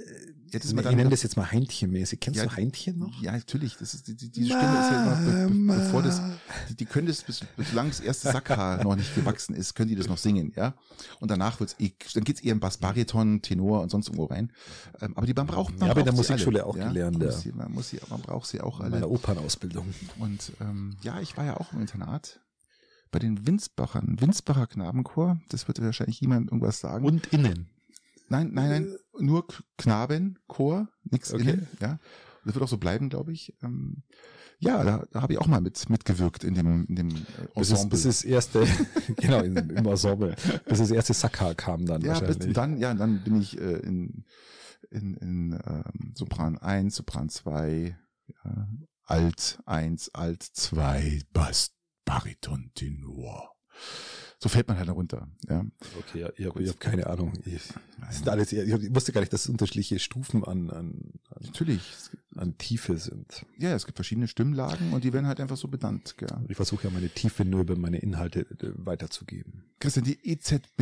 Ja, 0.52 0.60
das 0.60 0.72
ist 0.72 0.78
ich 0.80 0.96
nenne 0.96 1.10
das 1.10 1.24
jetzt 1.24 1.38
mal 1.38 1.52
Heintchenmäßig. 1.52 2.20
Kennst 2.20 2.38
Ja, 2.40 2.46
du 2.46 2.56
Heintchen 2.56 2.98
noch? 3.00 3.22
Ja, 3.22 3.32
natürlich. 3.32 3.76
Das 3.78 3.94
ist, 3.94 4.08
die, 4.08 4.16
die, 4.16 4.30
diese 4.32 4.48
Stimme 4.48 4.80
ist 4.80 4.92
ja 4.92 5.04
immer, 5.04 5.48
be, 5.48 5.54
be, 5.54 5.74
bevor 5.80 6.02
das, 6.04 6.22
die, 6.70 6.76
die 6.76 6.86
können 6.86 7.08
das, 7.08 7.24
bis, 7.24 7.42
solange 7.70 7.90
das 7.90 8.00
erste 8.00 8.32
Sackhaar 8.32 8.84
noch 8.84 8.96
nicht 8.96 9.14
gewachsen 9.16 9.56
ist, 9.56 9.76
können 9.76 9.90
die 9.90 9.96
das 9.96 10.08
noch 10.08 10.18
singen, 10.18 10.52
ja. 10.56 10.74
Und 11.20 11.30
danach 11.32 11.60
wird's 11.60 11.76
eh, 11.80 11.92
dann 12.14 12.24
geht's 12.24 12.42
eher 12.42 12.54
im 12.54 12.60
Bass, 12.60 12.78
Bariton, 12.78 13.42
Tenor 13.42 13.82
und 13.82 13.90
sonst 13.90 14.08
irgendwo 14.08 14.26
rein. 14.26 14.52
Ähm, 15.02 15.16
aber 15.16 15.26
die, 15.26 15.34
man 15.34 15.48
braucht, 15.48 15.72
man 15.80 15.82
Ja, 15.84 15.90
habe 15.90 16.00
in 16.02 16.06
der 16.06 16.12
braucht 16.14 16.26
sie 16.26 16.32
Musikschule 16.34 16.64
alle, 16.64 16.70
auch 16.70 16.74
gelernt, 16.76 17.18
Man, 17.18 17.28
ja. 17.28 17.34
muss 17.34 17.42
sie, 17.42 17.52
man 17.52 17.72
muss 17.72 17.90
sie, 17.90 18.00
man 18.10 18.22
braucht 18.22 18.48
sie 18.48 18.62
auch 18.62 18.80
In 18.80 18.86
alle. 18.86 18.92
meiner 18.96 19.12
Opernausbildung. 19.12 19.86
Und 20.20 20.52
ähm, 20.62 20.96
ja, 21.04 21.20
ich 21.22 21.38
war 21.38 21.46
ja 21.46 21.58
auch 21.58 21.74
im 21.74 21.82
Internat 21.82 22.40
bei 23.12 23.20
den 23.20 23.48
Winsbachern, 23.48 24.18
Winsbacher 24.20 24.68
Knabenchor. 24.68 25.40
Das 25.50 25.68
wird 25.68 25.82
wahrscheinlich 25.82 26.22
jemand 26.22 26.48
irgendwas 26.48 26.80
sagen. 26.80 27.06
Und 27.06 27.28
innen. 27.34 27.68
Nein, 28.30 28.52
nein, 28.54 28.70
nein, 28.70 28.98
nur 29.20 29.48
K- 29.48 29.64
Knabenchor, 29.78 30.88
nix 31.04 31.34
Okay. 31.34 31.44
innen. 31.44 31.68
Ja, 31.82 32.00
das 32.46 32.56
wird 32.56 32.64
auch 32.64 32.70
so 32.70 32.78
bleiben, 32.78 33.10
glaube 33.10 33.34
ich. 33.34 33.54
Ähm, 33.62 34.04
ja, 34.60 34.84
da, 34.84 35.06
da 35.12 35.22
habe 35.22 35.34
ich 35.34 35.40
auch 35.40 35.48
mal 35.48 35.62
mit 35.62 35.90
mitgewirkt 35.90 36.44
in 36.44 36.54
dem 36.54 36.86
in 36.88 36.96
dem 36.96 37.10
äh, 37.10 37.16
Bis 37.56 37.68
es, 37.72 37.72
Ensemble. 37.72 37.90
bis 37.90 38.04
das 38.04 38.24
erste, 38.24 38.68
genau, 39.18 39.42
im, 39.42 39.70
Ensemble, 39.86 40.36
bis 40.68 40.80
das 40.80 40.92
erste 40.92 41.14
Sackhaar 41.14 41.56
kam 41.56 41.86
dann 41.86 42.02
ja, 42.02 42.20
bis 42.20 42.28
wahrscheinlich. 42.30 42.54
dann, 42.54 42.78
ja, 42.78 42.94
dann 42.94 43.24
bin 43.24 43.40
ich 43.42 43.58
äh, 43.60 43.78
in 43.80 44.26
in, 44.92 45.14
in 45.16 45.60
ähm, 45.66 46.14
Sopran 46.16 46.58
1, 46.58 46.96
Sopran 46.96 47.30
2, 47.30 47.96
ja, 48.44 48.68
Alt 49.04 49.60
1, 49.66 50.10
Alt 50.16 50.44
2, 50.44 51.22
Bass, 51.32 51.72
Bariton, 52.06 52.72
Tenor. 52.74 53.52
So 54.42 54.48
fällt 54.48 54.70
man 54.70 54.78
halt 54.80 54.90
runter. 54.90 55.28
Ja. 55.50 55.66
Okay, 56.00 56.22
ja, 56.22 56.30
ich 56.38 56.46
habe 56.46 56.66
hab 56.66 56.80
keine 56.80 57.08
Ahnung. 57.08 57.34
Ich, 57.46 57.62
das 58.00 58.18
sind 58.18 58.30
alles, 58.30 58.54
ich, 58.54 58.60
ich 58.60 58.96
wusste 58.96 59.12
gar 59.12 59.20
nicht, 59.20 59.34
dass 59.34 59.44
es 59.44 59.50
unterschiedliche 59.50 60.00
Stufen 60.00 60.46
an, 60.46 60.70
an, 60.70 60.94
an, 61.30 61.46
Natürlich. 61.46 61.82
an 62.38 62.58
Tiefe 62.58 62.98
sind. 62.98 63.46
Ja, 63.58 63.76
es 63.76 63.86
gibt 63.86 63.98
verschiedene 63.98 64.30
Stimmlagen 64.30 64.94
und 64.94 65.04
die 65.04 65.12
werden 65.12 65.28
halt 65.28 65.42
einfach 65.42 65.58
so 65.58 65.68
benannt. 65.68 66.16
Ja. 66.22 66.42
Ich 66.48 66.56
versuche 66.56 66.86
ja 66.86 66.90
meine 66.90 67.10
Tiefe 67.10 67.44
nur 67.44 67.62
über 67.62 67.76
meine 67.76 67.98
Inhalte 67.98 68.42
äh, 68.42 68.72
weiterzugeben. 68.76 69.66
Christian, 69.82 70.06
die 70.06 70.18
EZB, 70.24 70.80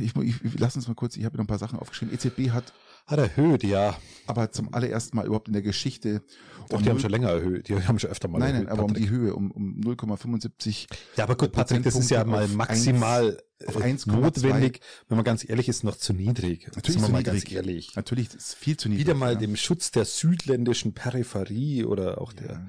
ich, 0.00 0.16
ich, 0.16 0.44
ich 0.44 0.58
lass 0.58 0.74
uns 0.74 0.88
mal 0.88 0.94
kurz, 0.94 1.16
ich 1.16 1.24
habe 1.24 1.36
noch 1.36 1.44
ein 1.44 1.48
paar 1.48 1.58
Sachen 1.58 1.78
aufgeschrieben. 1.78 2.12
EZB 2.12 2.50
hat 2.50 2.72
Hat 3.06 3.18
erhöht, 3.18 3.62
ja. 3.62 3.96
aber 4.26 4.50
zum 4.50 4.74
allerersten 4.74 5.16
Mal 5.16 5.26
überhaupt 5.26 5.46
in 5.46 5.52
der 5.52 5.62
Geschichte. 5.62 6.22
Doch, 6.68 6.78
um 6.78 6.82
die 6.82 6.90
haben 6.90 6.98
schon 6.98 7.10
länger 7.12 7.28
erhöht. 7.30 7.68
Die 7.68 7.74
haben 7.76 7.98
schon 8.00 8.10
öfter 8.10 8.26
mal 8.26 8.38
Nein, 8.40 8.54
erhöht. 8.54 8.64
nein, 8.64 8.72
aber 8.72 8.82
um 8.82 8.88
Patrick. 8.88 9.04
die 9.04 9.10
Höhe, 9.10 9.34
um, 9.34 9.50
um 9.52 9.80
0,75. 9.80 10.86
Ja, 11.16 11.24
aber 11.24 11.36
gut, 11.36 11.52
Patrick, 11.52 11.84
das 11.84 11.94
ist 11.94 12.10
ja 12.10 12.24
mal 12.24 12.48
maximal 12.48 13.40
auf 13.66 13.76
äh, 13.76 13.92
1,2. 13.92 14.10
notwendig. 14.10 14.80
Wenn 15.08 15.16
man 15.16 15.24
ganz 15.24 15.48
ehrlich 15.48 15.68
ist, 15.68 15.84
noch 15.84 15.96
zu 15.96 16.12
niedrig. 16.12 16.66
Natürlich 16.74 17.00
Sind 17.00 17.02
wir 17.02 17.12
mal 17.12 17.18
niedrig. 17.18 17.44
ganz 17.44 17.54
ehrlich. 17.54 17.94
Natürlich, 17.94 18.34
ist 18.34 18.54
viel 18.56 18.76
zu 18.76 18.88
niedrig. 18.88 19.06
Wieder 19.06 19.14
mal 19.14 19.34
ja. 19.34 19.38
dem 19.38 19.54
Schutz 19.56 19.92
der 19.92 20.04
südländischen 20.04 20.92
Peripherie 20.92 21.84
oder 21.84 22.20
auch 22.20 22.32
der 22.32 22.66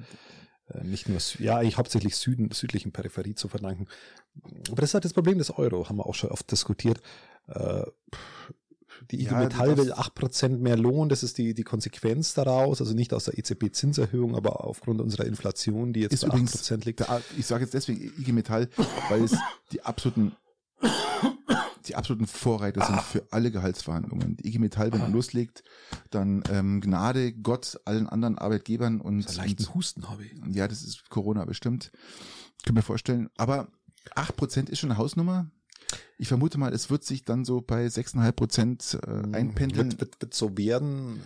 Ja. 0.72 0.80
äh, 0.80 0.84
nicht 0.84 1.08
nur, 1.08 1.18
ja, 1.40 1.56
eigentlich 1.58 1.78
hauptsächlich 1.78 2.14
Süden, 2.16 2.52
südlichen 2.52 2.92
Peripherie 2.92 3.34
zu 3.34 3.48
verdanken. 3.48 3.86
Aber 4.70 4.80
das 4.82 4.90
ist 4.90 4.94
halt 4.94 5.04
das 5.04 5.14
Problem 5.14 5.38
des 5.38 5.50
Euro, 5.50 5.88
haben 5.88 5.96
wir 5.96 6.06
auch 6.06 6.14
schon 6.14 6.30
oft 6.30 6.48
diskutiert. 6.52 7.00
Äh, 7.48 7.82
die 9.10 9.20
IG 9.22 9.30
Ja, 9.32 9.38
Metall 9.38 9.74
das- 9.74 9.86
will 9.86 9.92
8% 9.92 10.58
mehr 10.60 10.76
Lohn, 10.76 11.08
das 11.08 11.22
ist 11.22 11.38
die, 11.38 11.54
die 11.54 11.62
Konsequenz 11.64 12.34
daraus, 12.34 12.80
also 12.80 12.94
nicht 12.94 13.12
aus 13.14 13.24
der 13.24 13.38
EZB-Zinserhöhung, 13.38 14.34
aber 14.36 14.64
aufgrund 14.64 15.00
unserer 15.00 15.26
Inflation, 15.26 15.92
die 15.92 16.00
jetzt 16.00 16.12
Ist 16.12 16.20
bei 16.22 16.28
übrigens 16.28 16.54
8% 16.70 16.84
liegt. 16.84 17.00
Der, 17.00 17.22
ich 17.36 17.46
sage 17.46 17.64
jetzt 17.64 17.74
deswegen 17.74 18.12
IG 18.20 18.32
Metall, 18.32 18.68
weil 19.08 19.22
es 19.24 19.36
die 19.72 19.82
absoluten 19.82 20.32
die 21.86 21.96
absoluten 21.96 22.26
Vorreiter 22.26 22.84
sind 22.84 23.00
für 23.00 23.26
alle 23.30 23.50
Gehaltsverhandlungen. 23.50 24.36
Die 24.36 24.48
IG 24.48 24.58
Metall, 24.58 24.92
wenn 24.92 25.00
er 25.00 25.08
loslegt, 25.08 25.62
dann 26.10 26.42
ähm, 26.50 26.82
Gnade 26.82 27.32
Gott 27.32 27.80
allen 27.86 28.06
anderen 28.06 28.36
Arbeitgebern 28.36 29.00
und, 29.00 29.22
So 29.22 29.28
einen 29.40 29.48
leichten 29.48 29.64
und 29.64 29.74
Husten 29.74 30.08
habe 30.10 30.24
ich. 30.24 30.32
ja, 30.54 30.68
das 30.68 30.82
ist 30.82 31.08
Corona 31.08 31.46
bestimmt. 31.46 31.90
Können 32.64 32.76
wir 32.76 32.82
vorstellen. 32.82 33.30
Aber 33.38 33.68
8% 34.14 34.68
ist 34.68 34.78
schon 34.80 34.90
eine 34.90 34.98
Hausnummer. 34.98 35.50
Ich 36.18 36.28
vermute 36.28 36.58
mal, 36.58 36.72
es 36.72 36.90
wird 36.90 37.04
sich 37.04 37.24
dann 37.24 37.44
so 37.44 37.60
bei 37.60 37.86
6,5 37.86 38.32
Prozent 38.32 38.98
äh, 39.06 39.36
einpendeln. 39.36 39.92
Wird, 39.92 40.00
wird, 40.00 40.20
wird 40.20 40.34
so 40.34 40.56
werden. 40.56 41.20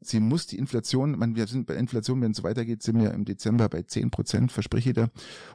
Sie 0.00 0.20
muss 0.20 0.46
die 0.46 0.58
Inflation, 0.58 1.18
man, 1.18 1.36
wir 1.36 1.46
sind 1.46 1.66
bei 1.66 1.74
Inflation, 1.74 2.20
wenn 2.22 2.30
es 2.30 2.36
so 2.36 2.42
weitergeht, 2.42 2.82
sind 2.82 3.00
wir 3.00 3.12
im 3.12 3.24
Dezember 3.24 3.68
bei 3.68 3.82
10 3.82 4.10
Prozent, 4.10 4.52
verspreche 4.52 4.90
ich 4.90 4.94
dir. 4.94 5.10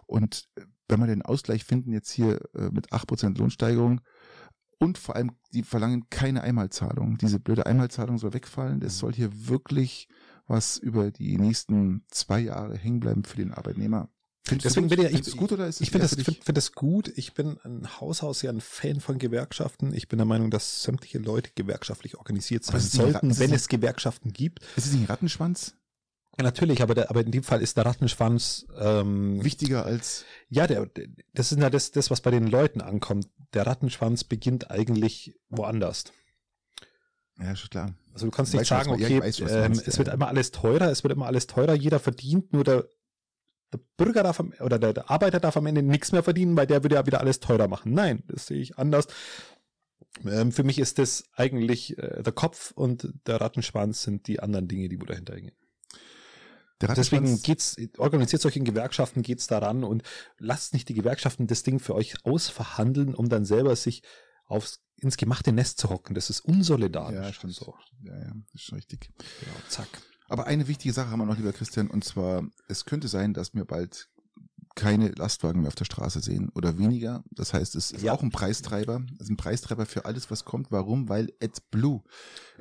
Und 0.07 0.49
äh, 0.55 0.61
wenn 0.87 0.99
wir 0.99 1.07
den 1.07 1.21
Ausgleich 1.21 1.63
finden, 1.63 1.93
jetzt 1.93 2.11
hier 2.11 2.41
äh, 2.53 2.69
mit 2.71 2.91
8 2.91 3.07
Prozent 3.07 3.37
Lohnsteigerung 3.37 4.01
und 4.77 4.97
vor 4.97 5.15
allem, 5.15 5.31
die 5.53 5.63
verlangen 5.63 6.09
keine 6.09 6.41
Einmalzahlung. 6.41 7.17
Diese 7.17 7.39
blöde 7.39 7.67
Einmalzahlung 7.67 8.17
soll 8.17 8.33
wegfallen. 8.33 8.81
Es 8.81 8.97
soll 8.97 9.13
hier 9.13 9.47
wirklich 9.47 10.09
was 10.47 10.77
über 10.77 11.11
die 11.11 11.37
nächsten 11.37 12.03
zwei 12.09 12.39
Jahre 12.39 12.77
hängen 12.77 12.99
bleiben 12.99 13.23
für 13.23 13.37
den 13.37 13.53
Arbeitnehmer. 13.53 14.09
Findest 14.43 14.65
Deswegen 14.65 14.89
du, 14.89 14.95
bin 14.95 15.05
ja 15.05 15.11
ich- 15.11 15.21
du 15.21 15.35
gut 15.35 15.51
oder 15.51 15.67
ist 15.67 15.75
es 15.75 15.81
Ich 15.81 15.91
finde 15.91 16.07
das, 16.07 16.15
find, 16.15 16.43
find 16.43 16.57
das 16.57 16.71
gut. 16.71 17.11
Ich 17.15 17.33
bin 17.33 17.59
ein 17.63 17.99
Haushaus 17.99 18.41
ja 18.41 18.49
ein 18.49 18.59
Fan 18.59 18.99
von 18.99 19.19
Gewerkschaften. 19.19 19.93
Ich 19.93 20.07
bin 20.07 20.17
der 20.17 20.25
Meinung, 20.25 20.49
dass 20.49 20.81
sämtliche 20.83 21.19
Leute 21.19 21.51
gewerkschaftlich 21.53 22.17
organisiert 22.17 22.63
sein 22.63 22.79
sollten, 22.79 23.37
wenn 23.37 23.53
es 23.53 23.67
Gewerkschaften 23.67 24.33
gibt. 24.33 24.59
Ist 24.75 24.87
es 24.87 24.93
ein 24.93 25.05
Rattenschwanz? 25.05 25.75
Ja, 26.37 26.43
natürlich, 26.45 26.81
aber, 26.81 26.95
der, 26.95 27.09
aber 27.11 27.21
in 27.21 27.29
dem 27.31 27.43
Fall 27.43 27.61
ist 27.61 27.77
der 27.77 27.85
Rattenschwanz, 27.85 28.65
ähm, 28.79 29.43
Wichtiger 29.43 29.85
als 29.85 30.25
ja, 30.49 30.65
der, 30.65 30.89
das 31.33 31.51
ist 31.51 31.59
ja 31.59 31.69
das, 31.69 31.91
das, 31.91 32.09
was 32.09 32.21
bei 32.21 32.31
den 32.31 32.47
Leuten 32.47 32.81
ankommt. 32.81 33.27
Der 33.53 33.67
Rattenschwanz 33.67 34.23
beginnt 34.23 34.71
eigentlich 34.71 35.35
woanders. 35.49 36.05
ja, 37.37 37.55
schon 37.55 37.69
klar. 37.69 37.93
Also 38.13 38.25
du 38.25 38.31
kannst 38.31 38.53
Ich 38.53 38.59
nicht 38.59 38.71
weiß, 38.71 38.77
was 38.79 38.85
sagen, 38.85 38.99
ich 38.99 39.05
okay, 39.05 39.19
du 39.19 39.53
ähm, 39.53 39.59
meinst, 39.71 39.87
es 39.87 39.93
ja. 39.95 39.99
wird 39.99 40.07
immer 40.13 40.27
alles 40.29 40.51
teurer, 40.51 40.89
es 40.89 41.03
wird 41.03 41.13
immer 41.13 41.27
alles 41.27 41.47
teurer, 41.47 41.73
jeder 41.75 41.99
verdient, 41.99 42.53
nur 42.53 42.63
der, 42.63 42.85
der 43.73 43.79
Bürger 43.97 44.23
darf 44.23 44.39
am, 44.39 44.53
oder 44.59 44.79
der, 44.79 44.93
der 44.93 45.09
Arbeiter 45.09 45.39
darf 45.39 45.57
am 45.57 45.65
Ende 45.65 45.81
nichts 45.81 46.11
mehr 46.11 46.23
verdienen, 46.23 46.57
weil 46.57 46.67
der 46.67 46.83
würde 46.83 46.95
ja 46.95 47.05
wieder 47.05 47.21
alles 47.21 47.39
teurer 47.39 47.67
machen. 47.67 47.93
Nein, 47.93 48.23
das 48.27 48.47
sehe 48.47 48.59
ich 48.59 48.77
anders. 48.77 49.07
Ähm, 50.25 50.51
für 50.51 50.63
mich 50.63 50.77
ist 50.79 50.99
das 50.99 51.23
eigentlich 51.33 51.97
äh, 51.97 52.21
der 52.21 52.33
Kopf 52.33 52.71
und 52.71 53.13
der 53.27 53.39
Rattenschwanz 53.39 54.03
sind 54.03 54.27
die 54.27 54.39
anderen 54.39 54.67
Dinge, 54.67 54.89
die 54.89 54.99
wo 54.99 55.05
dahinter 55.05 55.35
hängen. 55.35 55.53
Deswegen 56.81 57.41
geht's, 57.43 57.77
organisiert 57.97 58.43
euch 58.45 58.55
in 58.55 58.65
Gewerkschaften, 58.65 59.21
geht's 59.21 59.45
daran 59.45 59.83
und 59.83 60.01
lasst 60.39 60.73
nicht 60.73 60.89
die 60.89 60.95
Gewerkschaften 60.95 61.45
das 61.45 61.61
Ding 61.61 61.79
für 61.79 61.93
euch 61.93 62.25
ausverhandeln, 62.25 63.13
um 63.13 63.29
dann 63.29 63.45
selber 63.45 63.75
sich 63.75 64.01
aufs, 64.45 64.81
ins 64.95 65.17
gemachte 65.17 65.51
Nest 65.51 65.77
zu 65.77 65.89
hocken. 65.89 66.15
Das 66.15 66.31
ist 66.31 66.41
unsolidarisch. 66.41 67.15
Ja, 67.15 67.33
stimmt. 67.33 67.53
So. 67.53 67.75
Ja, 68.03 68.17
ja, 68.17 68.33
das 68.51 68.63
ist 68.63 68.73
richtig. 68.73 69.11
Genau, 69.39 69.55
zack. 69.69 69.87
Aber 70.31 70.47
eine 70.47 70.69
wichtige 70.69 70.93
Sache 70.93 71.09
haben 71.09 71.19
wir 71.19 71.25
noch, 71.25 71.35
lieber 71.35 71.51
Christian, 71.51 71.89
und 71.89 72.05
zwar, 72.05 72.45
es 72.69 72.85
könnte 72.85 73.09
sein, 73.09 73.33
dass 73.33 73.53
wir 73.53 73.65
bald 73.65 74.07
keine 74.75 75.09
Lastwagen 75.09 75.59
mehr 75.59 75.67
auf 75.67 75.75
der 75.75 75.83
Straße 75.83 76.21
sehen 76.21 76.47
oder 76.55 76.77
weniger. 76.77 77.25
Das 77.31 77.53
heißt, 77.53 77.75
es 77.75 77.91
ist 77.91 78.01
ja. 78.01 78.13
auch 78.13 78.23
ein 78.23 78.31
Preistreiber. 78.31 79.01
Es 79.15 79.25
ist 79.25 79.29
ein 79.29 79.35
Preistreiber 79.35 79.85
für 79.85 80.05
alles, 80.05 80.31
was 80.31 80.45
kommt. 80.45 80.71
Warum? 80.71 81.09
Weil 81.09 81.33
AdBlue. 81.43 82.01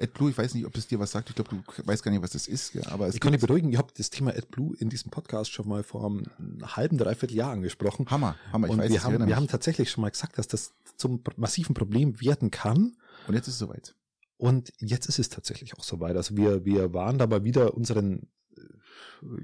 AdBlue, 0.00 0.30
ich 0.30 0.38
weiß 0.38 0.54
nicht, 0.54 0.66
ob 0.66 0.76
es 0.76 0.88
dir 0.88 0.98
was 0.98 1.12
sagt. 1.12 1.28
Ich 1.28 1.36
glaube, 1.36 1.50
du 1.50 1.62
weißt 1.86 2.02
gar 2.02 2.10
nicht, 2.10 2.22
was 2.22 2.32
das 2.32 2.48
ist. 2.48 2.74
Ja, 2.74 2.88
aber 2.88 3.08
ich 3.08 3.20
kann 3.20 3.30
dich 3.30 3.40
beruhigen. 3.40 3.70
Ich 3.70 3.78
habe 3.78 3.92
das 3.96 4.10
Thema 4.10 4.32
AdBlue 4.32 4.74
in 4.78 4.88
diesem 4.88 5.12
Podcast 5.12 5.52
schon 5.52 5.68
mal 5.68 5.84
vor 5.84 6.04
einem 6.04 6.24
halben, 6.64 6.98
dreiviertel 6.98 7.36
Jahr 7.36 7.52
angesprochen. 7.52 8.06
Hammer, 8.10 8.34
Hammer. 8.52 8.66
Ich 8.66 8.72
Und 8.72 8.78
weiß, 8.80 8.90
wir, 8.90 9.04
haben, 9.04 9.28
wir 9.28 9.36
haben 9.36 9.46
tatsächlich 9.46 9.92
schon 9.92 10.02
mal 10.02 10.10
gesagt, 10.10 10.38
dass 10.38 10.48
das 10.48 10.72
zum 10.96 11.22
massiven 11.36 11.76
Problem 11.76 12.20
werden 12.20 12.50
kann. 12.50 12.96
Und 13.28 13.34
jetzt 13.34 13.46
ist 13.46 13.54
es 13.54 13.60
soweit. 13.60 13.94
Und 14.40 14.72
jetzt 14.78 15.06
ist 15.06 15.18
es 15.18 15.28
tatsächlich 15.28 15.74
auch 15.76 15.84
soweit. 15.84 16.16
Also 16.16 16.34
wir, 16.36 16.64
wir 16.64 16.94
waren 16.94 17.18
dabei 17.18 17.44
wieder 17.44 17.74
unseren 17.74 18.28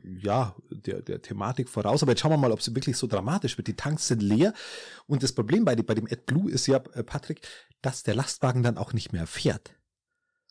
ja, 0.02 0.56
der, 0.70 1.02
der 1.02 1.20
Thematik 1.20 1.68
voraus. 1.68 2.02
Aber 2.02 2.12
jetzt 2.12 2.20
schauen 2.20 2.32
wir 2.32 2.38
mal, 2.38 2.50
ob 2.50 2.60
es 2.60 2.74
wirklich 2.74 2.96
so 2.96 3.06
dramatisch 3.06 3.58
wird. 3.58 3.68
Die 3.68 3.76
Tanks 3.76 4.08
sind 4.08 4.22
leer. 4.22 4.54
Und 5.06 5.22
das 5.22 5.32
Problem 5.32 5.66
bei, 5.66 5.76
bei 5.76 5.94
dem 5.94 6.06
AdBlue 6.06 6.50
ist 6.50 6.66
ja, 6.66 6.78
äh, 6.94 7.02
Patrick, 7.02 7.46
dass 7.82 8.02
der 8.02 8.14
Lastwagen 8.14 8.62
dann 8.62 8.78
auch 8.78 8.94
nicht 8.94 9.12
mehr 9.12 9.26
fährt. 9.26 9.74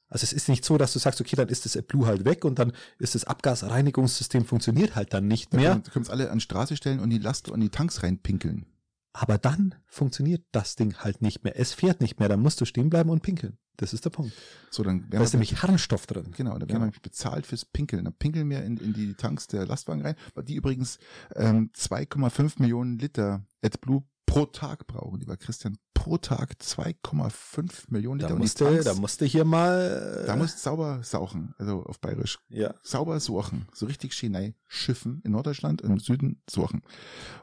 Also 0.10 0.24
es 0.26 0.34
ist 0.34 0.48
nicht 0.48 0.64
so, 0.64 0.78
dass 0.78 0.94
du 0.94 1.00
sagst, 1.00 1.20
okay, 1.20 1.36
dann 1.36 1.50
ist 1.50 1.66
das 1.66 1.76
AdBlue 1.76 2.06
halt 2.06 2.24
weg 2.26 2.46
und 2.46 2.60
dann 2.60 2.74
ist 3.00 3.16
das 3.16 3.24
Abgasreinigungssystem 3.24 4.46
funktioniert 4.46 4.96
halt 4.96 5.12
dann 5.14 5.28
nicht 5.28 5.54
mehr. 5.54 5.76
Du 5.78 5.90
kannst 5.90 6.12
alle 6.12 6.30
an 6.30 6.40
Straße 6.40 6.78
stellen 6.78 7.00
und 7.00 7.10
die 7.10 7.18
Last 7.18 7.50
und 7.50 7.62
die 7.62 7.70
Tanks 7.70 8.04
reinpinkeln. 8.04 8.68
Aber 9.14 9.40
dann 9.40 9.74
funktioniert 9.88 10.46
das 10.52 10.76
Ding 10.76 10.98
halt 10.98 11.24
nicht 11.24 11.44
mehr. 11.44 11.60
Es 11.60 11.74
fährt 11.74 12.02
nicht 12.02 12.20
mehr. 12.20 12.30
Dann 12.30 12.42
musst 12.42 12.62
du 12.62 12.66
stehen 12.66 12.90
bleiben 12.92 13.10
und 13.10 13.24
pinkeln. 13.24 13.58
Das 13.78 13.94
ist 13.94 14.06
der 14.06 14.10
Punkt. 14.10 14.34
So, 14.70 14.84
dann 14.84 15.08
da 15.10 15.22
ist 15.22 15.34
nämlich 15.34 15.62
Harnstoff 15.62 16.08
drin. 16.08 16.32
Genau, 16.36 16.58
da 16.58 16.68
werden 16.68 16.94
wir 16.94 17.02
bezahlt 17.02 17.46
fürs 17.46 17.66
Pinkeln. 17.66 18.06
Dann 18.06 18.14
pinkeln 18.14 18.50
wir 18.50 18.64
in, 18.64 18.78
in 18.78 18.94
die 18.94 19.14
Tanks 19.14 19.48
der 19.48 19.66
Lastwagen 19.66 20.02
rein, 20.02 20.16
die 20.48 20.56
übrigens 20.56 21.00
ähm, 21.36 21.72
2,5 21.76 22.62
Millionen 22.62 22.98
Liter 22.98 23.46
AdBlue 23.62 24.04
pro 24.26 24.46
Tag 24.46 24.88
brauchen, 24.88 25.20
lieber 25.20 25.38
Christian. 25.38 25.78
Pro 25.94 26.18
Tag 26.18 26.58
2,5 26.62 27.86
Millionen 27.88 28.20
Liter. 28.20 28.34
Da 28.34 28.36
musste, 28.36 28.66
Tanks, 28.66 28.86
da 28.86 28.94
musste 28.94 29.26
hier 29.26 29.46
mal. 29.46 30.22
Äh, 30.24 30.28
da 30.28 30.36
musst 30.36 30.60
sauber 30.60 31.02
sauchen, 31.04 31.56
also 31.58 31.84
auf 31.84 32.00
Bayerisch. 32.00 32.38
Ja. 32.50 32.76
Sauber 32.84 33.20
suchen. 33.20 33.68
So 33.74 33.86
richtig 33.86 34.14
Schenei 34.14 34.56
schiffen 34.68 35.22
in 35.24 35.32
Norddeutschland, 35.32 35.82
im 35.82 36.00
Süden 36.00 36.42
suchen. 36.50 36.84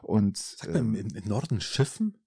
Und. 0.01 0.37
Sagt 0.37 0.75
ähm, 0.75 0.91
man 0.91 0.95
im, 0.95 1.15
im 1.15 1.27
Norden 1.27 1.61
schiffen? 1.61 2.17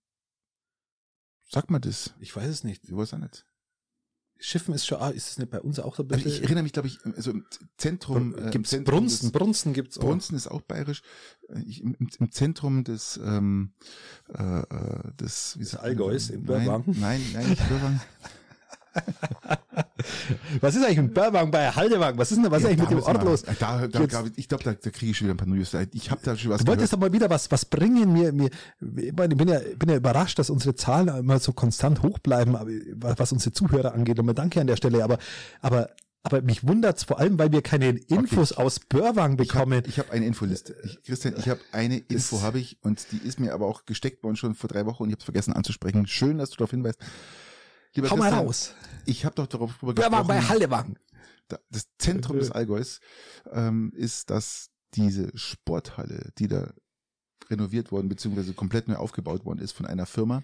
Sagt 1.49 1.71
man 1.71 1.81
das? 1.81 2.13
Ich 2.19 2.35
weiß 2.35 2.49
es 2.49 2.65
nicht. 2.65 2.85
Ich 2.85 2.95
weiß 2.95 3.15
auch 3.15 3.19
nicht. 3.19 3.47
Schiffen 4.39 4.75
ist 4.75 4.87
schon, 4.87 4.99
ah, 4.99 5.11
ist 5.11 5.31
es 5.31 5.39
nicht 5.39 5.51
bei 5.51 5.61
uns 5.61 5.81
auch 5.81 5.97
so 5.97 6.03
ein 6.03 6.09
bisschen? 6.09 6.31
Ich 6.31 6.43
erinnere 6.43 6.63
mich, 6.63 6.73
glaube 6.73 6.89
ich, 6.89 6.99
also 7.17 7.31
im 7.31 7.47
Zentrum. 7.77 8.35
Äh, 8.37 8.51
gibt's 8.51 8.71
Zentrum 8.71 8.95
Brunsten, 8.95 9.29
des, 9.29 9.33
Brunsten 9.33 9.73
gibt's 9.73 9.99
auch. 9.99 10.03
Brunsten 10.03 10.37
ist 10.37 10.49
auch 10.49 10.61
bayerisch. 10.61 11.03
Äh, 11.49 11.61
ich, 11.67 11.83
im, 11.83 11.97
Im 12.19 12.31
Zentrum 12.31 12.85
des, 12.85 13.19
ähm, 13.25 13.73
äh, 14.37 14.43
äh 14.43 15.13
des, 15.21 15.57
wie 15.59 15.65
des 15.65 15.77
Allgäus 15.77 16.31
in 16.31 16.45
Börwang. 16.45 16.85
Nein, 16.87 16.99
nein, 17.01 17.21
nein, 17.33 17.49
nicht 17.51 17.69
Börwang. 17.69 18.01
was 20.61 20.75
ist 20.75 20.85
eigentlich 20.85 20.99
mit 20.99 21.15
Börwang 21.15 21.51
bei 21.51 21.71
Haldewang? 21.71 22.17
Was 22.19 22.33
ist 22.33 22.43
denn 22.43 22.51
was 22.51 22.63
ja, 22.63 22.69
ist 22.69 22.79
eigentlich 22.79 22.91
mit 22.91 23.01
dem 23.01 23.05
Ort 23.05 23.25
los? 23.25 23.43
Da, 23.43 23.53
da, 23.59 23.87
da, 23.87 24.25
ich 24.37 24.49
glaube, 24.49 24.65
da, 24.65 24.73
da 24.73 24.91
kriege 24.91 25.11
ich 25.11 25.17
schon 25.17 25.27
wieder 25.27 25.35
ein 25.35 25.39
paar 25.39 25.47
News. 25.47 25.75
Ich 25.93 26.11
habe 26.11 26.21
da 26.23 26.37
schon 26.37 26.51
was 26.51 26.63
Du 26.63 26.67
wolltest 26.67 26.93
aber 26.93 27.07
mal 27.07 27.13
wieder 27.13 27.31
was, 27.31 27.51
was 27.51 27.65
bringen. 27.65 28.13
Mir, 28.13 28.33
mir, 28.33 28.51
ich 28.81 29.15
bin 29.15 29.49
ja, 29.49 29.61
bin 29.79 29.89
ja 29.89 29.97
überrascht, 29.97 30.39
dass 30.39 30.51
unsere 30.51 30.75
Zahlen 30.75 31.09
immer 31.09 31.39
so 31.39 31.53
konstant 31.53 32.03
hoch 32.03 32.19
bleiben, 32.19 32.57
was 32.97 33.33
unsere 33.33 33.53
Zuhörer 33.53 33.95
angeht. 33.95 34.19
Und 34.19 34.27
mal 34.27 34.35
danke 34.35 34.61
an 34.61 34.67
der 34.67 34.77
Stelle. 34.77 35.05
Aber, 35.05 35.19
aber 35.61 35.91
aber 36.27 36.43
mich 36.43 36.67
wundert's 36.67 37.05
vor 37.05 37.21
allem, 37.21 37.39
weil 37.39 37.53
wir 37.53 37.63
keine 37.63 37.91
Infos 37.91 38.51
okay. 38.51 38.63
aus 38.63 38.81
Börwang 38.81 39.37
bekommen. 39.37 39.85
Ich 39.87 40.01
habe 40.01 40.09
hab 40.09 40.15
eine 40.15 40.27
Infoliste. 40.27 40.75
Ich, 40.83 41.01
Christian, 41.05 41.35
ich 41.39 41.49
habe 41.49 41.61
eine 41.71 41.99
Info, 41.99 42.43
habe 42.43 42.59
ich, 42.59 42.79
und 42.83 43.07
die 43.13 43.19
ist 43.19 43.39
mir 43.39 43.55
aber 43.55 43.67
auch 43.67 43.85
gesteckt 43.85 44.25
worden 44.25 44.35
schon 44.35 44.57
vor 44.57 44.67
drei 44.67 44.87
Wochen 44.87 45.05
und 45.05 45.11
ich 45.11 45.15
habe 45.15 45.23
vergessen 45.23 45.53
anzusprechen. 45.53 46.09
Schön, 46.09 46.39
dass 46.39 46.51
du 46.51 46.57
darauf 46.57 46.73
hinweist. 46.73 46.99
Lieber 47.97 48.11
Hau 48.11 48.17
mal 48.17 48.33
raus. 48.33 48.75
Ich 49.07 49.25
habe 49.25 49.35
doch 49.35 49.47
darauf 49.47 49.71
gesprochen. 49.71 49.97
Ja, 49.99 50.23
bei 50.23 50.41
Hallewang. 50.41 50.99
Das 51.71 51.87
Zentrum 51.99 52.39
des 52.39 52.51
Allgäus 52.51 53.01
ähm, 53.53 53.93
ist, 53.95 54.31
dass 54.31 54.71
diese 54.95 55.37
Sporthalle, 55.37 56.31
die 56.39 56.49
da 56.49 56.73
renoviert 57.49 57.93
worden 57.93 58.09
beziehungsweise 58.09 58.53
komplett 58.53 58.89
neu 58.89 58.97
aufgebaut 58.97 59.45
worden 59.45 59.61
ist 59.61 59.73
von 59.73 59.87
einer 59.87 60.07
Firma, 60.07 60.43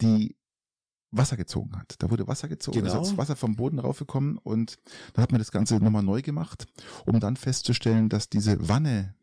die 0.00 0.36
Wasser 1.10 1.36
gezogen 1.36 1.76
hat. 1.76 1.96
Da 1.98 2.10
wurde 2.10 2.26
Wasser 2.26 2.48
gezogen, 2.48 2.82
genau. 2.82 3.02
ist 3.02 3.16
Wasser 3.16 3.36
vom 3.36 3.56
Boden 3.56 3.78
raufgekommen 3.78 4.38
und 4.38 4.78
dann 5.12 5.22
hat 5.22 5.32
man 5.32 5.40
das 5.40 5.50
Ganze 5.50 5.76
nochmal 5.76 6.02
neu 6.02 6.22
gemacht, 6.22 6.66
um 7.04 7.20
dann 7.20 7.36
festzustellen, 7.36 8.08
dass 8.08 8.28
diese 8.28 8.68
Wanne 8.68 9.14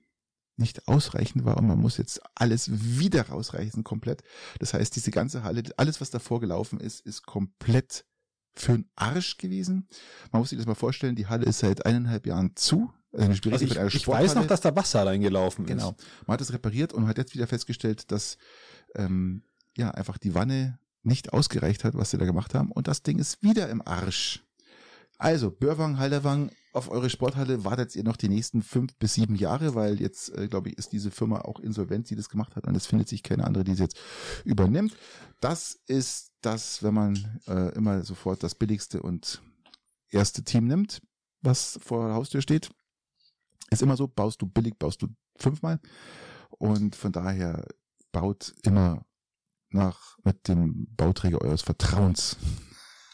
nicht 0.58 0.88
ausreichend 0.88 1.46
war 1.46 1.58
und 1.58 1.68
man 1.68 1.80
muss 1.80 1.98
jetzt 1.98 2.22
alles 2.36 2.70
wieder 2.72 3.30
rausreißen 3.30 3.84
komplett. 3.84 4.24
Das 4.60 4.74
heißt, 4.74 4.96
diese 4.96 5.12
ganze 5.12 5.44
Halle, 5.44 5.64
alles 5.78 6.02
was 6.02 6.10
davor 6.10 6.40
gelaufen 6.40 6.80
ist, 6.80 7.02
ist 7.02 7.26
komplett 7.26 8.06
für 8.56 8.74
den 8.74 8.90
Arsch 8.96 9.38
gewesen. 9.38 9.88
Man 10.32 10.42
muss 10.42 10.50
sich 10.50 10.58
das 10.58 10.68
mal 10.68 10.76
vorstellen, 10.76 11.16
die 11.16 11.28
Halle 11.28 11.46
ist 11.46 11.60
seit 11.60 11.86
eineinhalb 11.86 12.26
Jahren 12.26 12.56
zu. 12.56 12.92
Also 13.14 13.32
ich, 13.32 13.96
ich 13.96 14.08
weiß 14.08 14.36
noch, 14.36 14.48
dass 14.48 14.62
da 14.62 14.76
Wasser 14.76 15.06
reingelaufen 15.06 15.66
ist. 15.66 15.70
Genau. 15.70 15.96
Man 16.26 16.34
hat 16.34 16.42
es 16.42 16.54
repariert 16.54 16.94
und 16.94 17.08
hat 17.08 17.18
jetzt 17.18 17.34
wieder 17.34 17.48
festgestellt, 17.48 18.12
dass 18.12 18.38
ähm, 18.96 19.44
ja 19.78 19.92
einfach 19.92 20.18
die 20.18 20.36
Wanne 20.36 20.80
nicht 21.04 21.34
ausgereicht 21.34 21.84
hat, 21.84 21.96
was 21.96 22.12
sie 22.12 22.18
da 22.18 22.26
gemacht 22.26 22.54
haben. 22.54 22.72
Und 22.72 22.88
das 22.88 23.04
Ding 23.04 23.18
ist 23.18 23.42
wieder 23.42 23.70
im 23.70 23.82
Arsch. 23.86 24.44
Also, 25.18 25.50
Börwang, 25.50 25.98
Halderwang, 25.98 26.52
auf 26.74 26.92
eure 26.92 27.10
Sporthalle 27.10 27.64
wartet 27.66 27.96
ihr 27.96 28.04
noch 28.04 28.18
die 28.18 28.30
nächsten 28.30 28.62
fünf 28.62 28.96
bis 28.98 29.16
sieben 29.16 29.36
Jahre, 29.36 29.74
weil 29.74 30.00
jetzt, 30.00 30.30
äh, 30.38 30.48
glaube 30.48 30.70
ich, 30.70 30.78
ist 30.78 30.92
diese 30.92 31.10
Firma 31.10 31.42
auch 31.42 31.60
insolvent, 31.60 32.10
die 32.10 32.16
das 32.16 32.30
gemacht 32.30 32.56
hat 32.56 32.68
und 32.68 32.78
es 32.78 32.86
findet 32.86 33.08
sich 33.08 33.24
keine 33.24 33.46
andere, 33.46 33.64
die 33.64 33.72
es 33.72 33.80
jetzt 33.80 33.98
übernimmt. 34.46 34.96
Das 35.42 35.80
ist 35.88 36.34
das, 36.42 36.84
wenn 36.84 36.94
man 36.94 37.40
äh, 37.48 37.74
immer 37.76 38.04
sofort 38.04 38.44
das 38.44 38.54
billigste 38.54 39.02
und 39.02 39.42
erste 40.12 40.44
Team 40.44 40.68
nimmt, 40.68 41.02
was 41.42 41.80
vor 41.82 42.08
der 42.08 42.16
Haustür 42.16 42.42
steht. 42.42 42.70
Ist 43.72 43.82
immer 43.82 43.98
so, 43.98 44.08
baust 44.08 44.42
du 44.42 44.46
billig, 44.46 44.78
baust 44.78 45.02
du 45.02 45.08
fünfmal. 45.38 45.80
Und 46.50 46.96
von 46.96 47.12
daher 47.12 47.66
baut 48.12 48.54
immer 48.64 49.04
nach 49.70 50.18
mit 50.24 50.48
dem 50.48 50.88
Bauträger 50.96 51.42
eures 51.42 51.64
Vertrauens. 51.64 52.38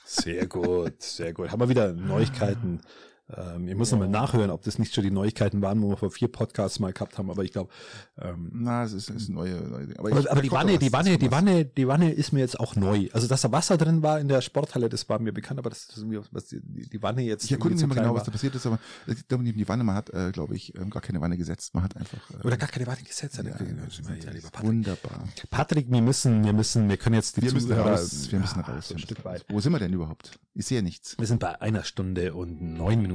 Sehr 0.05 0.47
gut, 0.47 1.01
sehr 1.01 1.33
gut. 1.33 1.51
Haben 1.51 1.61
wir 1.61 1.69
wieder 1.69 1.93
Neuigkeiten 1.93 2.81
ähm, 3.29 3.67
ich 3.69 3.75
muss 3.75 3.89
ja. 3.89 3.97
nochmal 3.97 4.09
nachhören, 4.09 4.51
ob 4.51 4.63
das 4.63 4.79
nicht 4.79 4.93
schon 4.93 5.03
die 5.03 5.11
Neuigkeiten 5.11 5.61
waren, 5.61 5.81
wo 5.81 5.89
wir 5.89 5.97
vor 5.97 6.11
vier 6.11 6.27
Podcasts 6.27 6.79
mal 6.79 6.91
gehabt 6.91 7.17
haben, 7.17 7.31
aber 7.31 7.43
ich 7.43 7.53
glaube. 7.53 7.71
Ähm, 8.19 8.51
Na, 8.53 8.83
es 8.83 8.91
ist, 8.91 9.09
es 9.09 9.23
ist 9.23 9.29
neue, 9.29 9.61
neue 9.61 9.87
Aber, 9.97 10.11
aber, 10.11 10.19
ich, 10.19 10.31
aber 10.31 10.41
die 10.41 10.51
Wanne, 10.51 10.77
die 10.77 10.91
Wanne, 10.91 11.17
die 11.17 11.31
Wanne, 11.31 11.65
die 11.65 11.87
Wanne 11.87 12.11
ist 12.11 12.33
mir 12.33 12.41
jetzt 12.41 12.59
auch 12.59 12.75
neu. 12.75 13.07
Also 13.13 13.27
dass 13.27 13.41
da 13.41 13.51
Wasser 13.51 13.77
drin 13.77 14.03
war 14.03 14.19
in 14.19 14.27
der 14.27 14.41
Sporthalle, 14.41 14.89
das 14.89 15.07
war 15.07 15.19
mir 15.19 15.31
bekannt, 15.31 15.59
aber 15.59 15.69
das 15.69 15.85
ist 15.85 16.05
mir, 16.05 16.21
was 16.31 16.47
die, 16.47 16.59
die 16.61 17.01
Wanne 17.01 17.21
jetzt. 17.21 17.45
Ich 17.45 17.51
erkunde 17.53 17.77
mich 17.77 17.87
mal 17.87 17.95
genau, 17.95 18.09
war. 18.09 18.15
was 18.15 18.23
da 18.23 18.31
passiert 18.31 18.55
ist, 18.55 18.65
aber 18.65 18.79
nicht 19.07 19.57
die 19.57 19.67
Wanne, 19.67 19.85
man 19.85 19.95
hat, 19.95 20.09
äh, 20.09 20.31
glaube 20.31 20.55
ich, 20.55 20.75
ähm, 20.75 20.89
gar 20.89 21.01
keine 21.01 21.21
Wanne 21.21 21.37
gesetzt. 21.37 21.73
Man 21.73 21.83
hat 21.83 21.95
einfach. 21.95 22.29
Äh, 22.31 22.45
Oder 22.45 22.57
gar 22.57 22.69
keine 22.69 22.85
Wanne 22.87 23.03
gesetzt. 23.03 23.37
Ja, 23.37 23.43
ja, 23.43 23.51
ja, 23.51 24.63
wunderbar. 24.63 25.27
Patrick, 25.49 25.89
wir 25.89 26.01
müssen, 26.01 26.43
wir 26.43 26.53
müssen, 26.53 26.89
wir 26.89 26.97
können 26.97 27.15
jetzt 27.15 27.37
die 27.37 27.43
wir 27.43 27.53
müssen 27.53 27.71
raus, 27.71 28.31
wir 28.31 28.39
müssen 28.39 28.59
raus. 28.59 28.91
Ein 28.91 28.99
Stück 28.99 29.23
weit. 29.23 29.45
Wo 29.49 29.61
sind 29.61 29.71
wir 29.71 29.79
denn 29.79 29.93
überhaupt? 29.93 30.39
Ich 30.55 30.65
sehe 30.65 30.83
nichts. 30.83 31.17
Wir 31.17 31.25
sind 31.25 31.39
bei 31.39 31.61
einer 31.61 31.83
Stunde 31.83 32.33
und 32.33 32.61
neun 32.61 33.01
Minuten. 33.01 33.12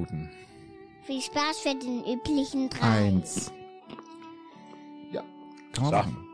Viel 1.02 1.22
Spaß 1.22 1.58
für 1.58 1.74
den 1.74 2.04
üblichen 2.04 2.68
drei. 2.68 3.06
Eins. 3.06 3.50
Ja, 5.10 5.22
kann 5.72 5.84
man 5.84 5.92
machen. 5.92 6.28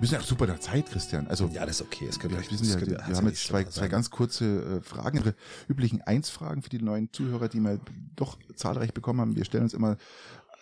Wir 0.00 0.08
sind 0.08 0.20
ja 0.20 0.26
super 0.26 0.46
der 0.46 0.60
Zeit, 0.60 0.86
Christian. 0.86 1.28
Also 1.28 1.46
ja, 1.52 1.64
das 1.64 1.80
ist 1.80 1.86
okay. 1.86 2.06
Das 2.06 2.22
wir, 2.22 2.30
wissen 2.30 2.68
ja, 2.68 2.80
wir, 2.80 3.06
wir 3.06 3.16
haben 3.16 3.26
jetzt 3.26 3.46
zwei, 3.46 3.64
zwei 3.64 3.88
ganz 3.88 4.10
kurze 4.10 4.78
äh, 4.78 4.80
Fragen, 4.82 5.18
ihre 5.18 5.34
üblichen 5.68 6.02
Eins-Fragen 6.02 6.62
für 6.62 6.68
die 6.68 6.82
neuen 6.82 7.12
Zuhörer, 7.12 7.48
die 7.48 7.60
wir 7.60 7.78
doch 8.16 8.38
zahlreich 8.54 8.92
bekommen 8.92 9.20
haben. 9.20 9.36
Wir 9.36 9.44
stellen 9.44 9.64
uns 9.64 9.74
immer 9.74 9.96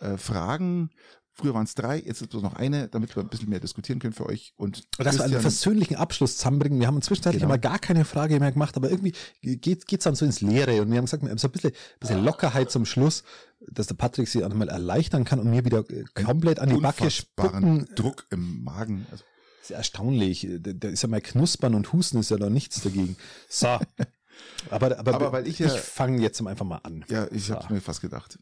äh, 0.01 0.17
Fragen 0.19 0.91
Früher 1.35 1.55
waren 1.55 1.65
es 1.65 1.75
drei, 1.75 1.99
jetzt 1.99 2.21
ist 2.21 2.35
es 2.35 2.43
noch 2.43 2.55
eine, 2.55 2.89
damit 2.89 3.17
wir 3.17 3.23
ein 3.23 3.29
bisschen 3.29 3.49
mehr 3.49 3.61
diskutieren 3.61 3.99
können 4.01 4.13
für 4.13 4.27
euch. 4.27 4.53
Und 4.57 4.83
dass 4.99 5.17
wir 5.17 5.25
einen 5.25 5.41
versöhnlichen 5.41 5.97
Abschluss 5.97 6.37
zusammenbringen. 6.37 6.79
Wir 6.79 6.87
haben 6.87 7.01
zwischenzeitlich 7.01 7.41
genau. 7.41 7.55
mal 7.55 7.59
gar 7.59 7.79
keine 7.79 8.05
Frage 8.05 8.39
mehr 8.39 8.53
gemacht, 8.53 8.77
aber 8.77 8.91
irgendwie 8.91 9.15
geht 9.41 9.91
es 9.91 10.05
dann 10.05 10.15
so 10.15 10.27
ins 10.27 10.43
Leere. 10.43 10.83
Und 10.83 10.91
wir 10.91 10.99
haben 10.99 11.07
gesagt, 11.07 11.23
wir 11.23 11.31
haben 11.31 11.39
so 11.39 11.49
ein 11.49 11.53
bisschen, 11.53 11.73
bisschen 12.01 12.23
Lockerheit 12.23 12.71
zum 12.71 12.85
Schluss, 12.85 13.25
dass 13.61 13.87
der 13.87 13.95
Patrick 13.95 14.29
sie 14.29 14.45
auch 14.45 14.51
nochmal 14.51 14.69
erleichtern 14.69 15.25
kann 15.25 15.41
und 15.41 15.49
mir 15.49 15.65
wieder 15.65 15.89
äh, 15.91 16.05
komplett 16.13 16.59
an 16.59 16.69
die 16.69 16.81
Backe 16.81 17.11
spucken. 17.11 17.89
Druck 17.95 18.27
im 18.31 18.63
Magen. 18.63 19.07
Also. 19.11 19.25
Das 19.61 19.63
ist 19.63 19.71
ja 19.71 19.77
erstaunlich. 19.79 20.49
Da 20.61 20.89
ist 20.89 21.03
ja 21.03 21.09
mal 21.09 21.21
Knuspern 21.23 21.75
und 21.75 21.93
Husten 21.95 22.19
ist 22.19 22.31
ja 22.31 22.37
noch 22.37 22.51
nichts 22.51 22.83
dagegen. 22.83 23.17
So. 23.49 23.79
Aber, 24.71 24.99
aber, 24.99 25.15
aber 25.15 25.33
weil 25.33 25.47
ich, 25.47 25.59
ja, 25.59 25.67
ich 25.67 25.81
fange 25.81 26.21
jetzt 26.21 26.45
einfach 26.45 26.65
mal 26.65 26.81
an. 26.83 27.05
Ja, 27.09 27.29
ich 27.31 27.47
so. 27.47 27.55
habe 27.55 27.75
mir 27.75 27.81
fast 27.81 28.01
gedacht. 28.01 28.39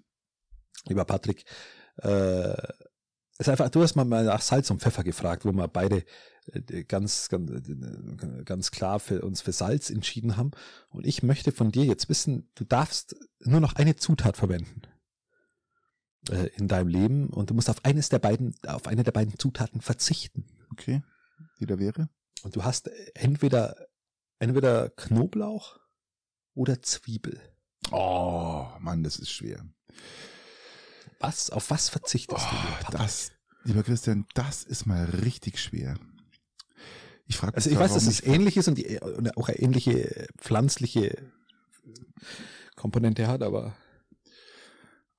Lieber 0.87 1.05
Patrick, 1.05 1.45
äh, 2.03 2.55
ist 3.39 3.49
einfach, 3.49 3.71
du 3.71 3.83
hast 3.83 3.97
mal 3.97 4.05
nach 4.05 4.43
Salz 4.43 4.71
und 4.71 4.83
Pfeffer 4.83 5.03
gefragt, 5.03 5.45
wo 5.45 5.53
wir 5.53 5.67
beide 5.67 6.05
äh, 6.53 6.85
ganz, 6.85 7.29
ganz, 7.31 7.51
ganz 8.45 8.71
klar 8.71 9.01
für 9.01 9.23
uns 9.23 9.41
für 9.41 9.53
Salz 9.53 9.89
entschieden 9.89 10.37
haben. 10.37 10.51
Und 10.91 11.07
ich 11.07 11.23
möchte 11.23 11.51
von 11.51 11.71
dir 11.71 11.85
jetzt 11.85 12.09
wissen, 12.09 12.51
du 12.55 12.65
darfst 12.65 13.17
nur 13.41 13.61
noch 13.61 13.75
eine 13.75 13.97
Zutat 13.97 14.37
verwenden 14.37 14.83
äh, 16.29 16.49
in 16.57 16.69
deinem 16.69 16.89
Leben 16.89 17.31
und 17.31 17.49
du 17.51 17.55
musst 17.55 17.71
auf 17.71 17.85
eines 17.85 18.11
der 18.11 18.19
beiden, 18.19 18.55
auf 18.67 18.87
eine 18.87 19.05
der 19.05 19.13
beiden 19.13 19.39
Zutaten 19.39 19.81
verzichten. 19.81 20.45
Okay. 20.73 21.03
Die 21.59 21.67
da 21.67 21.79
wäre? 21.79 22.11
Und 22.43 22.57
du 22.57 22.65
hast 22.65 22.91
entweder, 23.15 23.87
entweder 24.39 24.91
Knoblauch 24.91 25.79
oder 26.55 26.83
Zwiebel. 26.83 27.41
Oh, 27.91 28.67
Mann, 28.81 29.03
das 29.03 29.19
ist 29.19 29.31
schwer. 29.31 29.65
Was, 31.21 31.51
auf 31.51 31.71
was 31.71 31.89
verzichtest 31.89 32.47
oh, 32.51 32.91
du? 32.91 32.97
Das, 32.97 33.33
lieber 33.65 33.83
Christian, 33.83 34.27
das 34.35 34.65
ist 34.65 34.87
mal 34.87 35.05
richtig 35.05 35.61
schwer. 35.61 35.97
Ich 37.27 37.37
frage 37.37 37.55
Also 37.55 37.71
ich 37.71 37.79
weiß, 37.79 37.95
dass 37.95 38.07
es 38.07 38.23
ähnlich 38.23 38.57
ist 38.57 38.67
und, 38.67 38.77
die, 38.77 38.99
und 38.99 39.37
auch 39.37 39.49
eine 39.49 39.59
ähnliche 39.59 40.27
pflanzliche 40.39 41.17
Komponente 42.75 43.29
hat, 43.29 43.43
aber 43.43 43.77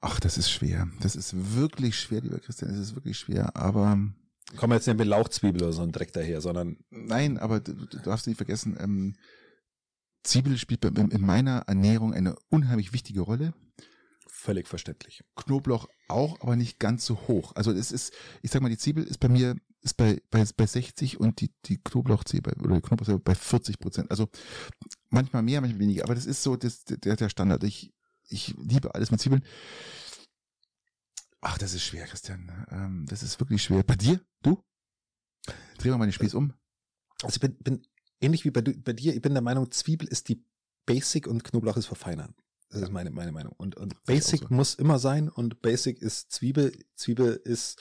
Ach, 0.02 0.20
das 0.20 0.40
ist 0.40 0.50
schwer. 0.50 0.90
Das 1.00 1.16
ist 1.16 1.56
wirklich 1.56 1.98
schwer, 1.98 2.22
lieber 2.22 2.40
Christian. 2.40 2.72
Es 2.72 2.80
ist 2.80 2.96
wirklich 2.96 3.20
schwer. 3.20 3.56
Aber 3.56 4.00
kommen 4.58 4.74
jetzt 4.74 4.88
nicht 4.88 4.98
mit 4.98 5.08
Lauchzwiebel 5.08 5.62
oder 5.62 5.74
so 5.74 5.84
ein 5.84 5.92
Dreck 5.92 6.12
daher, 6.12 6.42
sondern 6.42 6.78
nein, 6.90 7.38
aber 7.38 7.60
du, 7.60 7.74
du 7.74 8.00
darfst 8.00 8.26
nicht 8.26 8.38
vergessen, 8.38 8.76
ähm, 8.80 9.16
Zwiebel 10.24 10.58
spielt 10.58 10.84
in 10.86 11.22
meiner 11.22 11.60
Ernährung 11.68 12.14
eine 12.14 12.36
unheimlich 12.50 12.94
wichtige 12.94 13.22
Rolle. 13.22 13.54
Völlig 14.42 14.68
verständlich. 14.68 15.24
Knoblauch 15.36 15.88
auch, 16.08 16.42
aber 16.42 16.56
nicht 16.56 16.80
ganz 16.80 17.06
so 17.06 17.28
hoch. 17.28 17.56
Also 17.56 17.72
es 17.72 17.92
ist, 17.92 18.14
ich 18.42 18.52
sag 18.52 18.62
mal, 18.62 18.70
die 18.70 18.78
Zwiebel 18.78 19.04
ist 19.04 19.20
bei 19.20 19.30
mir 19.30 19.56
ist 19.82 19.98
bei 19.98 20.22
bei, 20.30 20.44
bei 20.58 20.66
60 20.66 21.20
und 21.20 21.42
die 21.42 21.54
die 21.66 21.78
Knoblauchzwiebel 21.78 22.54
oder 22.62 22.76
die 22.76 22.82
Knoblauchzwiebel 22.82 23.22
bei 23.24 23.36
40 23.36 23.80
Prozent. 23.80 24.12
Also 24.12 24.30
manchmal 25.10 25.44
mehr, 25.44 25.62
manchmal 25.62 25.80
weniger. 25.80 26.04
Aber 26.04 26.16
das 26.16 26.26
ist 26.26 26.44
so 26.44 26.56
das, 26.56 26.84
der 26.86 27.16
der 27.16 27.30
Standard. 27.30 27.64
Ich 27.64 27.94
ich 28.28 28.56
liebe 28.58 28.94
alles 28.96 29.12
mit 29.12 29.22
Zwiebeln. 29.22 29.46
Ach, 31.42 31.58
das 31.58 31.74
ist 31.74 31.84
schwer, 31.84 32.06
Christian. 32.06 32.66
Ähm, 32.70 33.06
das 33.08 33.24
ist 33.24 33.40
wirklich 33.40 33.64
schwer. 33.64 33.84
Bei 33.84 33.96
dir? 33.96 34.22
Du? 34.44 34.64
Dreh 35.78 35.90
mal 35.90 35.98
meine 35.98 36.12
Spieß 36.12 36.34
um. 36.36 36.54
Also 37.24 37.36
ich 37.36 37.42
bin, 37.42 37.58
bin 37.58 37.88
ähnlich 38.20 38.46
wie 38.46 38.52
bei, 38.52 38.62
bei 38.62 38.94
dir, 38.94 39.16
ich 39.16 39.22
bin 39.22 39.34
der 39.34 39.42
Meinung, 39.42 39.72
Zwiebel 39.72 40.08
ist 40.08 40.30
die 40.30 40.44
Basic 40.86 41.28
und 41.28 41.44
Knoblauch 41.44 41.78
ist 41.78 41.88
verfeinern. 41.88 42.36
Das 42.72 42.82
ist 42.82 42.92
meine, 42.92 43.12
meine 43.12 43.32
Meinung. 43.32 43.54
Und, 43.58 43.76
und 43.76 44.02
Basic 44.06 44.42
so. 44.42 44.48
muss 44.50 44.76
immer 44.76 45.00
sein 45.00 45.30
und 45.30 45.62
Basic 45.62 46.02
ist 46.02 46.32
Zwiebel. 46.32 46.72
Zwiebel 46.96 47.40
ist 47.44 47.80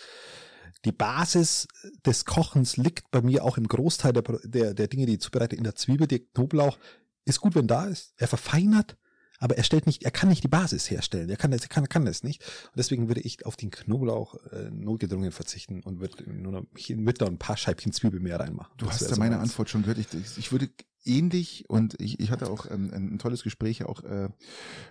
die 0.85 0.93
Basis 0.93 1.69
des 2.07 2.25
Kochens 2.25 2.77
liegt 2.77 3.11
bei 3.11 3.21
mir 3.21 3.45
auch 3.45 3.59
im 3.59 3.69
Großteil 3.69 4.13
der, 4.13 4.23
der, 4.45 4.75
der 4.75 4.89
Dinge, 4.89 5.07
die 5.07 5.15
ich 5.15 5.21
zubereite, 5.21 5.57
in 5.57 5.65
der 5.65 5.75
Zwiebel. 5.75 6.07
Der 6.07 6.21
Knoblauch 6.21 6.79
ist 7.25 7.41
gut, 7.41 7.55
wenn 7.55 7.67
da 7.67 7.85
ist. 7.85 8.15
Er 8.17 8.29
verfeinert, 8.29 8.97
aber 9.39 9.57
er 9.57 9.63
stellt 9.63 9.87
nicht, 9.87 10.05
er 10.05 10.11
kann 10.11 10.29
nicht 10.29 10.45
die 10.45 10.49
Basis 10.49 10.91
herstellen. 10.91 11.29
Er 11.29 11.37
kann 11.37 11.51
das, 11.51 11.63
er 11.63 11.69
kann, 11.69 11.89
kann 11.89 12.05
das 12.05 12.23
nicht. 12.23 12.43
Und 12.43 12.79
deswegen 12.79 13.09
würde 13.09 13.21
ich 13.21 13.45
auf 13.47 13.57
den 13.57 13.71
Knoblauch 13.71 14.35
äh, 14.53 14.71
notgedrungen 14.71 15.33
verzichten 15.33 15.83
und 15.83 16.01
würde 16.01 16.31
nur 16.31 16.53
noch 16.53 16.67
mit 16.89 17.21
da 17.21 17.27
ein 17.27 17.39
paar 17.39 17.57
Scheibchen 17.57 17.93
Zwiebel 17.93 18.21
mehr 18.21 18.41
reinmachen. 18.41 18.73
Du 18.79 18.87
Das 18.87 19.01
hast 19.01 19.11
ja 19.11 19.17
meine. 19.17 19.39
Antwort 19.39 19.71
schon 19.71 19.83
gehört. 19.83 19.99
Ich, 19.99 20.39
ich 20.39 20.53
würde 20.53 20.71
ähnlich 21.05 21.65
und 21.69 22.01
ich, 22.01 22.21
ich 22.21 22.31
hatte 22.31 22.51
auch 22.51 22.71
ähm, 22.71 22.91
ein 22.93 23.19
tolles 23.19 23.43
Gespräch 23.43 23.85
auch 23.85 24.03
äh, 24.05 24.29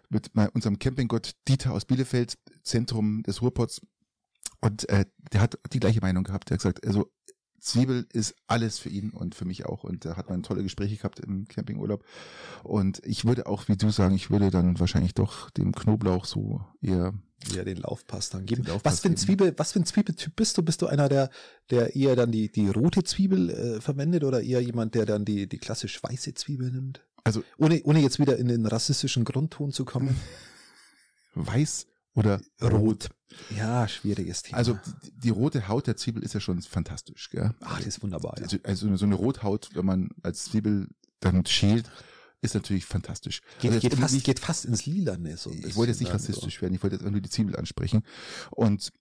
mit 0.09 0.35
mal 0.35 0.49
unserem 0.53 0.79
Campinggott 0.79 1.35
Dieter 1.47 1.73
aus 1.73 1.85
Bielefeld, 1.85 2.37
Zentrum 2.63 3.23
des 3.23 3.41
Ruhrpots. 3.41 3.81
Und 4.61 4.89
äh, 4.89 5.05
der 5.31 5.41
hat 5.41 5.59
die 5.71 5.79
gleiche 5.79 6.01
Meinung 6.01 6.23
gehabt. 6.23 6.49
Der 6.49 6.55
hat 6.55 6.59
gesagt, 6.61 6.85
also 6.85 7.09
Zwiebel 7.59 8.07
ist 8.13 8.35
alles 8.47 8.79
für 8.79 8.89
ihn 8.89 9.11
und 9.11 9.35
für 9.35 9.45
mich 9.45 9.65
auch. 9.65 9.83
Und 9.83 10.05
da 10.05 10.17
hat 10.17 10.29
man 10.29 10.43
tolle 10.43 10.63
Gespräche 10.63 10.97
gehabt 10.97 11.19
im 11.19 11.47
Campingurlaub. 11.47 12.03
Und 12.63 13.05
ich 13.05 13.25
würde 13.25 13.47
auch, 13.47 13.67
wie 13.67 13.77
du 13.77 13.89
sagen, 13.89 14.15
ich 14.15 14.29
würde 14.29 14.51
dann 14.51 14.79
wahrscheinlich 14.79 15.13
doch 15.13 15.49
dem 15.51 15.73
Knoblauch 15.73 16.25
so 16.25 16.61
eher 16.81 17.13
ja 17.53 17.63
den 17.63 17.77
Laufpass 17.77 18.29
dann 18.29 18.45
geben. 18.45 18.63
Laufpass 18.63 18.93
was 18.93 18.99
für 19.01 19.07
ein 19.07 19.11
geben. 19.11 19.21
Zwiebel, 19.21 19.53
was 19.57 19.71
für 19.71 19.79
ein 19.79 19.85
Zwiebeltyp 19.85 20.35
bist 20.35 20.57
du? 20.57 20.63
Bist 20.63 20.81
du 20.81 20.87
einer, 20.87 21.09
der, 21.09 21.29
der 21.69 21.95
eher 21.95 22.15
dann 22.15 22.31
die, 22.31 22.51
die 22.51 22.69
rote 22.69 23.03
Zwiebel 23.03 23.49
äh, 23.49 23.81
verwendet 23.81 24.23
oder 24.23 24.41
eher 24.41 24.61
jemand, 24.61 24.95
der 24.95 25.05
dann 25.05 25.25
die, 25.25 25.47
die 25.47 25.57
klassisch 25.57 26.01
weiße 26.03 26.33
Zwiebel 26.33 26.71
nimmt? 26.71 27.05
Also- 27.23 27.43
ohne, 27.57 27.81
ohne 27.83 27.99
jetzt 27.99 28.19
wieder 28.19 28.37
in 28.37 28.47
den 28.47 28.65
rassistischen 28.65 29.23
Grundton 29.23 29.71
zu 29.71 29.85
kommen. 29.85 30.15
weiß 31.35 31.87
oder 32.15 32.41
Rot. 32.61 33.09
Ja, 33.55 33.87
schwieriges 33.87 34.41
Thema. 34.41 34.57
Also 34.57 34.77
die, 35.03 35.11
die 35.11 35.29
rote 35.29 35.67
Haut 35.67 35.87
der 35.87 35.95
Zwiebel 35.95 36.23
ist 36.23 36.33
ja 36.33 36.39
schon 36.39 36.61
fantastisch, 36.61 37.29
gell? 37.29 37.53
ach, 37.61 37.77
das 37.77 37.87
ist 37.87 38.03
wunderbar. 38.03 38.35
Ja. 38.37 38.43
Also, 38.43 38.57
also 38.63 38.95
so 38.97 39.05
eine 39.05 39.15
Rothaut, 39.15 39.69
wenn 39.73 39.85
man 39.85 40.09
als 40.23 40.45
Zwiebel 40.45 40.87
dann 41.19 41.45
schält, 41.45 41.89
ist 42.41 42.53
natürlich 42.53 42.85
fantastisch. 42.85 43.41
Geht, 43.61 43.71
Also 43.71 43.81
geht, 43.81 43.95
fast, 43.99 44.13
nicht- 44.13 44.25
geht 44.25 44.39
fast 44.39 44.65
ins 44.65 44.85
Lilane 44.85 45.35
so. 45.37 45.51
ich 45.51 45.75
wollte 45.75 45.91
jetzt 45.91 45.99
nicht 45.99 46.09
dann 46.09 46.17
rassistisch 46.19 46.61
werden, 46.61 46.73
ich 46.73 46.83
wollte 46.83 46.95
jetzt 46.95 47.09
nur 47.09 47.19
die 47.21 47.29
Zwiebel 47.29 47.55
ansprechen. 47.55 48.03
Und 48.51 48.91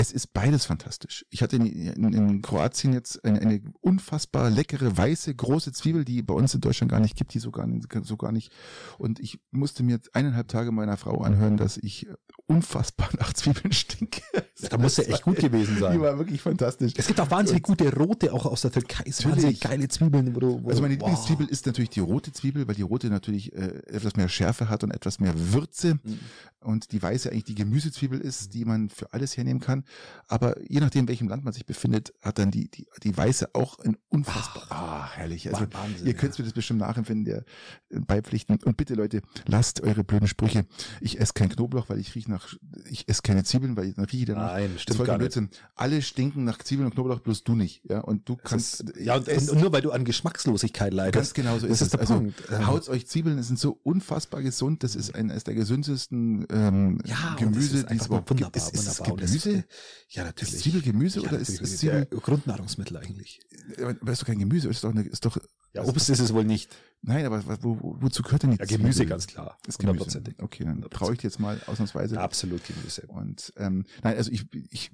es 0.00 0.12
ist 0.12 0.32
beides 0.32 0.64
fantastisch. 0.64 1.26
Ich 1.28 1.42
hatte 1.42 1.56
in, 1.56 1.66
in, 1.66 2.12
in 2.12 2.40
Kroatien 2.42 2.92
jetzt 2.92 3.24
eine, 3.24 3.40
eine 3.40 3.60
unfassbar 3.80 4.48
leckere, 4.48 4.96
weiße, 4.96 5.34
große 5.34 5.72
Zwiebel, 5.72 6.04
die 6.04 6.22
bei 6.22 6.34
uns 6.34 6.54
in 6.54 6.60
Deutschland 6.60 6.90
gar 6.92 7.00
nicht 7.00 7.16
gibt, 7.16 7.34
die 7.34 7.40
so 7.40 7.50
gar 7.50 7.66
nicht, 7.66 7.88
so 8.04 8.16
gar 8.16 8.30
nicht. 8.30 8.52
Und 8.98 9.18
ich 9.18 9.40
musste 9.50 9.82
mir 9.82 9.98
eineinhalb 10.12 10.46
Tage 10.46 10.70
meiner 10.70 10.96
Frau 10.96 11.22
anhören, 11.22 11.56
dass 11.56 11.76
ich 11.76 12.06
unfassbar 12.46 13.08
nach 13.18 13.32
Zwiebeln 13.32 13.72
stinke. 13.72 14.22
Da 14.70 14.78
muss 14.78 14.96
ja 14.98 15.04
echt 15.04 15.22
gut 15.22 15.36
gewesen 15.38 15.74
Die 15.74 15.80
sein. 15.80 16.00
war 16.00 16.16
wirklich 16.18 16.42
fantastisch. 16.42 16.92
Es 16.96 17.06
gibt 17.06 17.20
auch 17.20 17.30
wahnsinnig 17.30 17.62
gute 17.64 17.92
rote, 17.94 18.32
auch 18.32 18.46
aus 18.46 18.62
der 18.62 18.70
Türkei. 18.72 19.04
Natürlich. 19.06 19.24
wahnsinnig 19.26 19.60
geile 19.60 19.88
Zwiebeln, 19.88 20.34
wo 20.34 20.62
wo 20.62 20.68
Also 20.70 20.80
meine 20.82 20.96
boah. 20.96 21.08
Lieblingszwiebel 21.08 21.46
ist 21.48 21.66
natürlich 21.66 21.90
die 21.90 22.00
rote 22.00 22.32
Zwiebel, 22.32 22.66
weil 22.68 22.74
die 22.76 22.82
rote 22.82 23.08
natürlich 23.10 23.52
äh, 23.52 23.82
etwas 23.88 24.16
mehr 24.16 24.28
Schärfe 24.28 24.68
hat 24.68 24.84
und 24.84 24.92
etwas 24.92 25.18
mehr 25.20 25.34
Würze 25.52 25.98
Mhm. 26.04 26.18
und 26.60 26.92
die 26.92 27.02
weiße 27.02 27.30
eigentlich 27.30 27.44
die 27.44 27.54
Gemüsezwiebel 27.54 28.20
ist, 28.20 28.54
die 28.54 28.64
man 28.64 28.88
für 28.88 29.12
alles 29.12 29.36
hernehmen 29.36 29.60
kann. 29.60 29.84
Aber 30.26 30.60
je 30.62 30.80
nachdem, 30.80 31.04
in 31.04 31.08
welchem 31.08 31.28
Land 31.28 31.44
man 31.44 31.52
sich 31.54 31.64
befindet, 31.64 32.12
hat 32.20 32.38
dann 32.38 32.50
die 32.50 32.70
die, 32.70 32.86
die 33.02 33.16
weiße 33.16 33.54
auch 33.54 33.78
ein 33.78 33.96
unfassbar 34.08 34.66
ah, 34.70 35.10
herrlich. 35.14 35.48
Also 35.48 35.66
Wahnsinn, 35.72 36.06
ihr 36.06 36.12
ja. 36.12 36.18
könnt 36.18 36.38
mir 36.38 36.44
das 36.44 36.52
bestimmt 36.52 36.80
nachempfinden, 36.80 37.24
der 37.24 37.44
äh, 37.90 38.00
beipflichten. 38.00 38.58
Und 38.62 38.76
bitte 38.76 38.94
Leute, 38.94 39.22
lasst 39.46 39.80
eure 39.80 40.04
blöden 40.04 40.28
Sprüche. 40.28 40.66
Ich 41.00 41.18
esse 41.18 41.32
kein 41.32 41.48
Knoblauch, 41.48 41.88
weil 41.88 41.98
ich 41.98 42.14
rieche 42.14 42.30
nach, 42.30 42.54
ich 42.90 43.08
esse 43.08 43.22
keine 43.22 43.44
Zwiebeln, 43.44 43.76
weil 43.76 43.86
ich 43.86 43.94
dann 43.94 44.04
rieche 44.04 44.26
danach. 44.26 44.52
Nein, 44.52 44.70
Das 44.74 44.82
stimmt 44.82 44.96
voll 44.98 45.06
gar 45.06 45.14
nicht. 45.14 45.20
Blödsinn. 45.20 45.48
Alle 45.74 46.02
stinken 46.02 46.44
nach 46.44 46.58
Zwiebeln 46.58 46.86
und 46.86 46.94
Knoblauch, 46.94 47.20
bloß 47.20 47.44
du 47.44 47.54
nicht. 47.54 47.82
Ja, 47.88 48.00
und 48.00 48.28
du 48.28 48.36
Das 48.36 48.50
kannst. 48.50 48.80
ist, 48.82 48.96
ja, 48.96 49.16
und, 49.16 49.28
und, 49.28 49.60
nur 49.60 49.72
weil 49.72 49.80
du 49.82 49.92
an 49.92 50.04
Geschmackslosigkeit 50.04 50.92
leidest. 50.92 51.14
Ganz 51.14 51.34
genau 51.34 51.58
so 51.58 51.66
das 51.66 51.80
ist, 51.80 51.86
ist 51.88 51.94
es. 51.94 52.00
also, 52.00 52.14
Punkt. 52.14 52.42
Ähm, 52.50 52.66
Haut 52.66 52.88
euch 52.88 53.06
Zwiebeln, 53.06 53.38
es 53.38 53.46
sind 53.46 53.58
so 53.58 53.78
unfassbar 53.82 54.42
gesund. 54.42 54.82
Das 54.84 54.94
ist 54.94 55.14
eines 55.14 55.44
der 55.44 55.54
gesündesten 55.54 56.46
ähm, 56.50 56.98
ja, 57.06 57.34
Gemüse, 57.38 57.82
das 57.82 57.92
die 57.92 57.96
es 57.96 58.06
überhaupt 58.06 58.36
gibt. 58.36 58.56
Ist, 58.56 58.74
ist 58.74 58.86
wunderbar. 58.86 59.12
Und 59.12 59.22
das- 59.22 59.30
Gemüse? 59.42 59.64
Ja, 60.10 60.24
natürlich. 60.24 60.54
Ist 60.54 60.62
Zwiebel 60.62 60.82
Gemüse 60.82 61.20
ja, 61.20 61.28
oder 61.28 61.38
ist, 61.38 61.48
ist 61.60 61.78
Zwiebel? 61.78 62.06
Grundnahrungsmittel 62.06 62.96
eigentlich. 62.96 63.40
Aber 63.80 64.12
ist 64.12 64.22
doch 64.22 64.26
kein 64.26 64.38
Gemüse, 64.38 64.68
ist 64.68 64.82
doch, 64.84 64.90
eine, 64.90 65.02
ist 65.02 65.24
doch. 65.24 65.36
Ja, 65.74 65.82
also, 65.82 65.92
Obst 65.92 66.08
ist 66.08 66.18
es 66.20 66.32
wohl 66.32 66.44
nicht. 66.44 66.74
Nein, 67.02 67.26
aber 67.26 67.42
wo, 67.62 67.78
wo, 67.80 67.96
wozu 68.00 68.22
gehört 68.22 68.42
denn 68.42 68.52
die 68.52 68.58
Ja, 68.58 68.64
Gemüse 68.64 68.98
Zwiebel? 68.98 69.10
ganz 69.10 69.26
klar. 69.26 69.58
Ist 69.66 69.78
Gemüse. 69.78 70.22
Okay, 70.38 70.64
dann 70.64 70.80
traue 70.90 71.12
ich 71.12 71.18
dir 71.18 71.28
jetzt 71.28 71.38
mal 71.40 71.60
ausnahmsweise. 71.66 72.20
Absolut 72.20 72.62
Gemüse. 72.66 73.02
Und 73.08 73.52
ähm, 73.56 73.84
nein, 74.02 74.16
also 74.16 74.30
ich, 74.32 74.46
ich, 74.70 74.90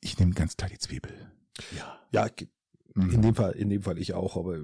ich 0.00 0.18
nehme 0.18 0.32
ganz 0.32 0.56
klar 0.56 0.70
die 0.70 0.78
Zwiebel. 0.78 1.12
Ja, 1.76 1.98
ja 2.12 2.28
ge- 2.28 2.48
Mhm. 2.96 3.10
in 3.10 3.22
dem 3.22 3.34
Fall, 3.34 3.50
in 3.54 3.70
dem 3.70 3.82
Fall 3.82 3.98
ich 3.98 4.14
auch. 4.14 4.36
Aber 4.36 4.58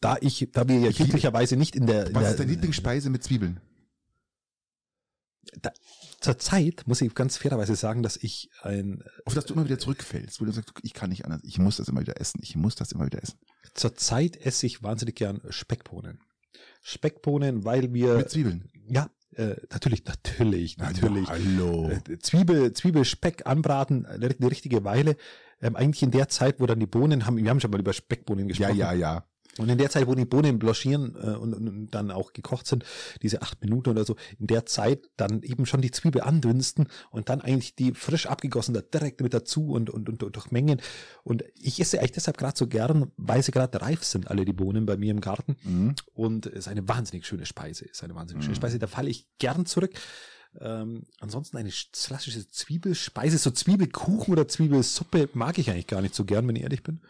da 0.00 0.16
ich, 0.20 0.48
da 0.52 0.66
wir 0.66 0.80
ja 0.80 0.90
glücklicherweise 0.90 1.56
nicht 1.56 1.76
in 1.76 1.86
der, 1.86 2.08
in 2.08 2.14
Was 2.16 2.22
der 2.22 2.30
ist 2.32 2.40
deine 2.40 2.50
Lieblingsspeise 2.50 3.10
mit 3.10 3.22
Zwiebeln? 3.22 3.60
Da, 5.60 5.70
zur 6.20 6.38
Zeit 6.38 6.84
muss 6.86 7.00
ich 7.00 7.14
ganz 7.14 7.36
fairerweise 7.36 7.76
sagen, 7.76 8.02
dass 8.02 8.16
ich 8.16 8.50
ein 8.62 9.02
Auf 9.24 9.34
das 9.34 9.46
du 9.46 9.54
immer 9.54 9.64
wieder 9.64 9.78
zurückfällst, 9.78 10.40
wo 10.40 10.44
du 10.44 10.52
sagst, 10.52 10.72
ich 10.82 10.94
kann 10.94 11.10
nicht 11.10 11.24
anders, 11.24 11.40
ich 11.44 11.58
muss 11.58 11.76
das 11.76 11.88
immer 11.88 12.00
wieder 12.00 12.20
essen, 12.20 12.40
ich 12.42 12.56
muss 12.56 12.74
das 12.74 12.92
immer 12.92 13.06
wieder 13.06 13.22
essen. 13.22 13.38
zur 13.74 13.94
Zeit 13.94 14.36
esse 14.36 14.66
ich 14.66 14.82
wahnsinnig 14.82 15.14
gern 15.16 15.40
Speckbohnen. 15.50 16.20
Speckbohnen, 16.82 17.64
weil 17.64 17.92
wir 17.92 18.14
Mit 18.16 18.30
Zwiebeln. 18.30 18.70
ja 18.88 19.10
äh, 19.34 19.56
natürlich, 19.70 20.04
natürlich, 20.04 20.78
natürlich. 20.78 21.28
hallo. 21.28 21.90
Äh, 21.90 22.18
Zwiebel, 22.20 22.72
Zwiebel, 22.72 23.04
Speck 23.04 23.46
anbraten, 23.46 24.06
eine 24.06 24.28
eine 24.28 24.50
richtige 24.50 24.84
Weile. 24.84 25.16
Ähm, 25.60 25.76
eigentlich 25.76 26.02
in 26.02 26.10
der 26.10 26.28
Zeit, 26.28 26.60
wo 26.60 26.66
dann 26.66 26.80
die 26.80 26.86
Bohnen 26.86 27.26
haben, 27.26 27.36
wir 27.36 27.50
haben 27.50 27.60
schon 27.60 27.70
mal 27.70 27.80
über 27.80 27.92
Speckbohnen 27.92 28.44
Ja, 28.48 28.48
gesprochen. 28.48 28.76
ja, 28.78 28.92
ja. 28.92 29.24
Und 29.58 29.68
in 29.68 29.78
der 29.78 29.90
Zeit, 29.90 30.06
wo 30.06 30.14
die 30.14 30.24
Bohnen 30.24 30.58
blanchieren 30.58 31.14
äh, 31.16 31.36
und, 31.36 31.54
und, 31.54 31.88
dann 31.90 32.10
auch 32.10 32.32
gekocht 32.32 32.66
sind, 32.66 32.84
diese 33.22 33.42
acht 33.42 33.60
Minuten 33.62 33.90
oder 33.90 34.04
so, 34.04 34.16
in 34.38 34.46
der 34.46 34.66
Zeit 34.66 35.08
dann 35.16 35.42
eben 35.42 35.66
schon 35.66 35.80
die 35.80 35.90
Zwiebel 35.90 36.22
andünsten 36.22 36.88
und 37.10 37.28
dann 37.28 37.40
eigentlich 37.40 37.74
die 37.74 37.94
frisch 37.94 38.26
abgegossene 38.26 38.82
direkt 38.82 39.20
mit 39.20 39.32
dazu 39.34 39.70
und, 39.70 39.90
und, 39.90 40.08
und, 40.08 40.22
und 40.22 40.36
durchmengen. 40.36 40.80
Und 41.24 41.44
ich 41.54 41.80
esse 41.80 41.98
eigentlich 41.98 42.12
deshalb 42.12 42.38
gerade 42.38 42.56
so 42.56 42.66
gern, 42.66 43.12
weil 43.16 43.42
sie 43.42 43.52
gerade 43.52 43.80
reif 43.80 44.04
sind, 44.04 44.30
alle 44.30 44.44
die 44.44 44.52
Bohnen 44.52 44.86
bei 44.86 44.96
mir 44.96 45.10
im 45.10 45.20
Garten. 45.20 45.56
Mhm. 45.62 45.94
Und 46.14 46.46
es 46.46 46.60
ist 46.60 46.68
eine 46.68 46.86
wahnsinnig 46.88 47.26
schöne 47.26 47.46
Speise, 47.46 47.84
ist 47.84 48.02
eine 48.02 48.14
wahnsinnig 48.14 48.44
schöne 48.44 48.54
Mhm. 48.54 48.60
Speise. 48.60 48.78
Da 48.78 48.86
falle 48.86 49.10
ich 49.10 49.26
gern 49.38 49.66
zurück. 49.66 49.92
Ähm, 50.60 51.04
ansonsten 51.20 51.56
eine 51.58 51.70
klassische 51.92 52.48
Zwiebelspeise, 52.48 53.38
so 53.38 53.50
Zwiebelkuchen 53.50 54.32
oder 54.32 54.48
Zwiebelsuppe 54.48 55.28
mag 55.34 55.58
ich 55.58 55.70
eigentlich 55.70 55.86
gar 55.86 56.00
nicht 56.00 56.14
so 56.14 56.24
gern, 56.24 56.48
wenn 56.48 56.56
ich 56.56 56.62
ehrlich 56.62 56.82
bin. 56.82 57.00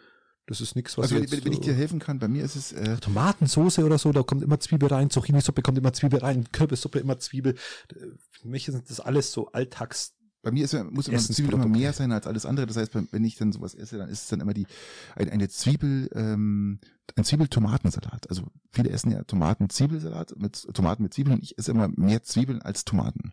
Das 0.47 0.61
ist 0.61 0.77
nichts, 0.77 0.97
was 0.97 1.05
Also 1.05 1.17
wenn, 1.17 1.23
jetzt, 1.23 1.45
wenn 1.45 1.53
ich 1.53 1.61
dir 1.61 1.75
helfen 1.75 1.99
kann, 1.99 2.21
bei 2.21 2.29
mir 2.29 2.45
ist 2.45 2.55
es 2.55 2.73
äh, 2.73 2.97
Tomatensoße 2.99 3.85
oder 3.85 3.99
so, 3.99 4.13
da 4.13 4.23
kommt 4.23 4.45
immer 4.45 4.61
Zwiebel 4.61 4.89
rein, 4.89 5.11
Zucchini-Suppe 5.11 5.61
kommt 5.61 5.77
immer 5.77 5.93
Zwiebel 5.93 6.21
rein, 6.21 6.47
Kürbissuppe 6.53 7.01
immer 7.01 7.19
Zwiebel. 7.19 7.55
Äh, 7.91 7.95
Für 8.31 8.49
mich 8.49 8.67
sind 8.67 8.89
das 8.89 9.01
alles 9.01 9.33
so 9.33 9.51
Alltags. 9.51 10.13
Bei 10.43 10.53
mir 10.53 10.65
ist, 10.65 10.75
muss 10.93 11.09
immer 11.09 11.19
Zwiebel 11.19 11.55
immer 11.55 11.67
mehr 11.67 11.93
sein 11.93 12.13
als 12.13 12.29
alles 12.29 12.47
andere. 12.47 12.67
Das 12.67 12.77
heißt, 12.77 12.93
wenn 12.95 13.25
ich 13.25 13.35
dann 13.35 13.51
sowas 13.51 13.75
esse, 13.75 13.99
dann 13.99 14.09
ist 14.09 14.23
es 14.23 14.29
dann 14.29 14.39
immer 14.39 14.55
die 14.55 14.69
ein, 15.17 15.29
eine 15.29 15.49
Zwiebel, 15.49 16.09
ähm, 16.15 16.79
ein 17.17 17.25
Zwiebel-Tomatensalat. 17.25 18.31
Also 18.31 18.45
viele 18.71 18.91
essen 18.91 19.11
ja 19.11 19.25
Tomaten-Zwiebelsalat 19.25 20.39
mit 20.39 20.69
Tomaten 20.73 21.03
mit 21.03 21.13
Zwiebeln 21.13 21.39
und 21.39 21.43
ich 21.43 21.59
esse 21.59 21.73
immer 21.73 21.89
mehr 21.89 22.23
Zwiebeln 22.23 22.63
als 22.63 22.85
Tomaten. 22.85 23.33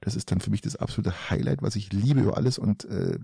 Das 0.00 0.16
ist 0.16 0.30
dann 0.30 0.40
für 0.40 0.50
mich 0.50 0.60
das 0.60 0.76
absolute 0.76 1.30
Highlight, 1.30 1.62
was 1.62 1.76
ich 1.76 1.92
liebe 1.92 2.20
über 2.20 2.36
alles 2.36 2.58
und 2.58 2.84
äh, 2.86 3.18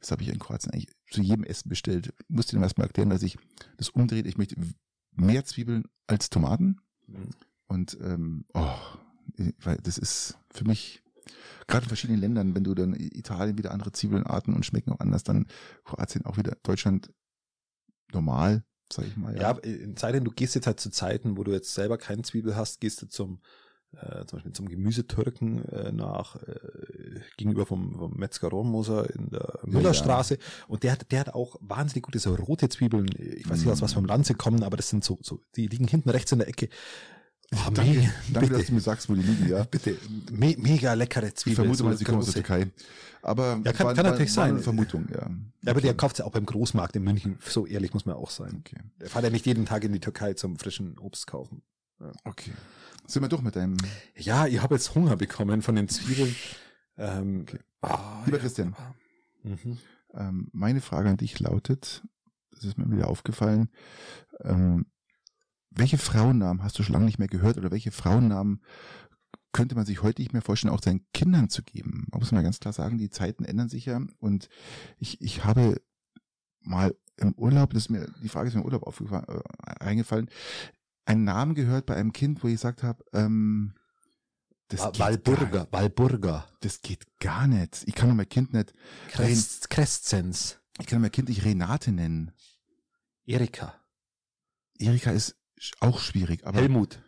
das 0.00 0.10
habe 0.10 0.22
ich 0.22 0.28
in 0.28 0.38
Kroatien 0.38 0.72
eigentlich 0.72 0.88
zu 1.10 1.22
jedem 1.22 1.44
Essen 1.44 1.68
bestellt. 1.68 2.12
Ich 2.18 2.34
musste 2.34 2.56
dem 2.56 2.62
erstmal 2.62 2.86
erklären, 2.86 3.10
dass 3.10 3.22
ich 3.22 3.38
das 3.76 3.88
umdreht. 3.88 4.26
Ich 4.26 4.38
möchte 4.38 4.56
mehr 5.12 5.44
Zwiebeln 5.44 5.84
als 6.06 6.30
Tomaten. 6.30 6.80
Und 7.68 7.96
ähm, 8.00 8.44
oh, 8.54 8.76
weil 9.60 9.76
das 9.78 9.98
ist 9.98 10.38
für 10.52 10.64
mich 10.64 11.02
gerade 11.66 11.84
in 11.84 11.88
verschiedenen 11.88 12.20
Ländern, 12.20 12.54
wenn 12.54 12.64
du 12.64 12.74
dann 12.74 12.94
Italien 12.94 13.58
wieder 13.58 13.72
andere 13.72 13.92
Zwiebelnarten 13.92 14.54
und 14.54 14.64
schmecken 14.64 14.92
auch 14.92 15.00
anders, 15.00 15.24
dann 15.24 15.46
Kroatien 15.84 16.24
auch 16.24 16.36
wieder 16.36 16.56
Deutschland 16.62 17.12
normal, 18.12 18.64
sag 18.92 19.06
ich 19.06 19.16
mal. 19.16 19.36
Ja, 19.36 19.52
in 19.58 19.96
Zeiten, 19.96 20.24
du 20.24 20.30
gehst 20.30 20.54
jetzt 20.54 20.66
halt 20.66 20.80
zu 20.80 20.90
Zeiten, 20.90 21.36
wo 21.36 21.44
du 21.44 21.52
jetzt 21.52 21.74
selber 21.74 21.98
keine 21.98 22.22
Zwiebel 22.22 22.54
hast, 22.56 22.80
gehst 22.80 23.02
du 23.02 23.06
zum, 23.06 23.40
äh, 24.00 24.24
zum 24.26 24.36
Beispiel 24.38 24.52
zum 24.52 24.68
Gemüsetürken 24.68 25.64
äh, 25.70 25.92
nach 25.92 26.36
äh, 26.36 27.20
gegenüber 27.36 27.66
vom, 27.66 27.94
vom 27.94 28.12
Metzger 28.16 28.48
Rohrmoser 28.48 29.08
in 29.14 29.30
der 29.30 29.58
Müllerstraße 29.64 30.38
und 30.68 30.82
der 30.82 30.92
hat, 30.92 31.10
der 31.12 31.20
hat 31.20 31.34
auch 31.34 31.56
wahnsinnig 31.60 32.02
gute 32.02 32.18
so 32.18 32.34
rote 32.34 32.68
Zwiebeln. 32.68 33.06
Ich 33.18 33.48
weiß 33.48 33.58
nicht, 33.60 33.68
aus 33.70 33.82
was 33.82 33.92
vom 33.94 34.04
Land 34.04 34.26
sie 34.26 34.34
kommen, 34.34 34.62
aber 34.62 34.76
das 34.76 34.88
sind 34.88 35.04
so, 35.04 35.18
so 35.22 35.40
die 35.56 35.66
liegen 35.68 35.88
hinten 35.88 36.10
rechts 36.10 36.32
in 36.32 36.38
der 36.38 36.48
Ecke. 36.48 36.68
Oh, 37.54 37.70
danke, 37.72 37.92
mega, 37.92 38.10
danke 38.32 38.48
dass 38.50 38.58
bitte, 38.58 38.64
du 38.66 38.74
mir 38.74 38.80
sagst, 38.80 39.08
wo 39.08 39.14
die 39.14 39.22
liegen, 39.22 39.48
ja. 39.48 39.62
bitte, 39.64 39.96
me, 40.32 40.56
mega 40.58 40.94
leckere 40.94 41.28
Ich 41.28 41.36
Zwiebeln. 41.36 41.56
vermute 41.56 41.78
so 41.78 41.84
mal, 41.84 41.96
sie 41.96 42.04
kommen 42.04 42.18
aus 42.18 42.24
der. 42.26 42.34
Türkei. 42.42 42.66
Aber 43.22 43.60
Ja, 43.64 43.72
kann- 43.72 43.94
kann 43.94 44.04
natürlich 44.04 44.32
sein. 44.32 44.50
Eine 44.50 44.58
Vermutung, 44.62 45.06
ja. 45.12 45.30
Ja, 45.62 45.70
aber 45.70 45.80
der 45.80 45.94
kauft 45.94 46.18
ja 46.18 46.24
auch 46.24 46.32
beim 46.32 46.44
Großmarkt 46.46 46.96
in 46.96 47.04
München. 47.04 47.38
So 47.46 47.64
ehrlich 47.66 47.94
muss 47.94 48.04
man 48.04 48.16
auch 48.16 48.30
sein. 48.30 48.62
Okay. 48.66 48.80
Der 49.00 49.08
fährt 49.08 49.24
ja 49.24 49.30
nicht 49.30 49.46
jeden 49.46 49.64
Tag 49.64 49.84
in 49.84 49.92
die 49.92 50.00
Türkei 50.00 50.34
zum 50.34 50.58
frischen 50.58 50.98
Obst 50.98 51.26
kaufen. 51.28 51.62
Okay. 52.24 52.52
Sind 53.06 53.22
wir 53.22 53.28
durch 53.28 53.42
mit 53.42 53.56
deinem, 53.56 53.76
Ja, 54.16 54.46
ich 54.46 54.60
habe 54.60 54.74
jetzt 54.74 54.94
Hunger 54.94 55.16
bekommen 55.16 55.62
von 55.62 55.76
den 55.76 55.88
Zwiebeln. 55.88 56.34
Ähm, 56.98 57.46
ah, 57.82 58.22
lieber 58.24 58.38
ja. 58.38 58.42
Christian, 58.42 58.74
Mhm. 59.42 59.78
ähm, 60.14 60.48
meine 60.52 60.80
Frage 60.80 61.08
an 61.08 61.18
dich 61.18 61.38
lautet, 61.38 62.02
das 62.50 62.64
ist 62.64 62.78
mir 62.78 62.90
wieder 62.90 63.08
aufgefallen, 63.08 63.68
ähm, 64.40 64.86
welche 65.70 65.98
Frauennamen 65.98 66.62
hast 66.64 66.78
du 66.78 66.82
schon 66.82 66.94
lange 66.94 67.04
nicht 67.04 67.18
mehr 67.18 67.28
gehört 67.28 67.58
oder 67.58 67.70
welche 67.70 67.92
Frauennamen 67.92 68.62
könnte 69.52 69.74
man 69.74 69.86
sich 69.86 70.02
heute 70.02 70.20
nicht 70.20 70.32
mehr 70.32 70.42
vorstellen, 70.42 70.72
auch 70.74 70.82
seinen 70.82 71.06
Kindern 71.12 71.48
zu 71.48 71.62
geben? 71.62 72.06
Man 72.10 72.20
muss 72.20 72.32
mal 72.32 72.42
ganz 72.42 72.60
klar 72.60 72.72
sagen, 72.72 72.98
die 72.98 73.10
Zeiten 73.10 73.44
ändern 73.44 73.68
sich 73.68 73.86
ja 73.86 74.00
und 74.18 74.48
ich, 74.98 75.20
ich 75.20 75.44
habe 75.44 75.80
mal 76.60 76.94
im 77.18 77.32
Urlaub, 77.34 77.72
das 77.72 77.84
ist 77.84 77.90
mir, 77.90 78.06
die 78.22 78.28
Frage 78.28 78.48
ist 78.48 78.54
mir 78.54 78.60
im 78.60 78.66
Urlaub 78.66 78.82
aufgefallen, 78.82 79.26
äh, 79.28 79.84
eingefallen, 79.84 80.28
einen 81.06 81.24
Namen 81.24 81.54
gehört 81.54 81.86
bei 81.86 81.96
einem 81.96 82.12
Kind, 82.12 82.42
wo 82.42 82.48
ich 82.48 82.54
gesagt 82.54 82.82
habe, 82.82 83.04
ähm, 83.12 83.74
das 84.68 84.80
Wa- 84.80 84.90
geht 84.90 84.98
Walburga, 85.00 85.46
Gar, 85.64 85.72
Walburga. 85.72 86.48
das 86.60 86.80
geht 86.82 87.06
gar 87.20 87.46
nicht. 87.46 87.84
Ich 87.86 87.94
kann 87.94 88.14
mein 88.16 88.28
Kind 88.28 88.52
nicht, 88.52 88.74
Crest, 89.08 89.70
Crescens. 89.70 90.58
ich 90.80 90.86
kann 90.86 91.00
mein 91.00 91.12
Kind 91.12 91.28
nicht 91.28 91.44
Renate 91.44 91.92
nennen. 91.92 92.32
Erika. 93.24 93.74
Erika 94.78 95.10
ist 95.12 95.36
auch 95.80 96.00
schwierig, 96.00 96.44
aber 96.46 96.58
Helmut. 96.60 97.00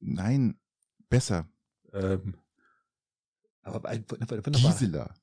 nein, 0.00 0.58
besser. 1.08 1.48
Ähm, 1.92 2.36
aber 3.62 3.88
ein. 3.88 4.04
Gisela. 4.52 5.14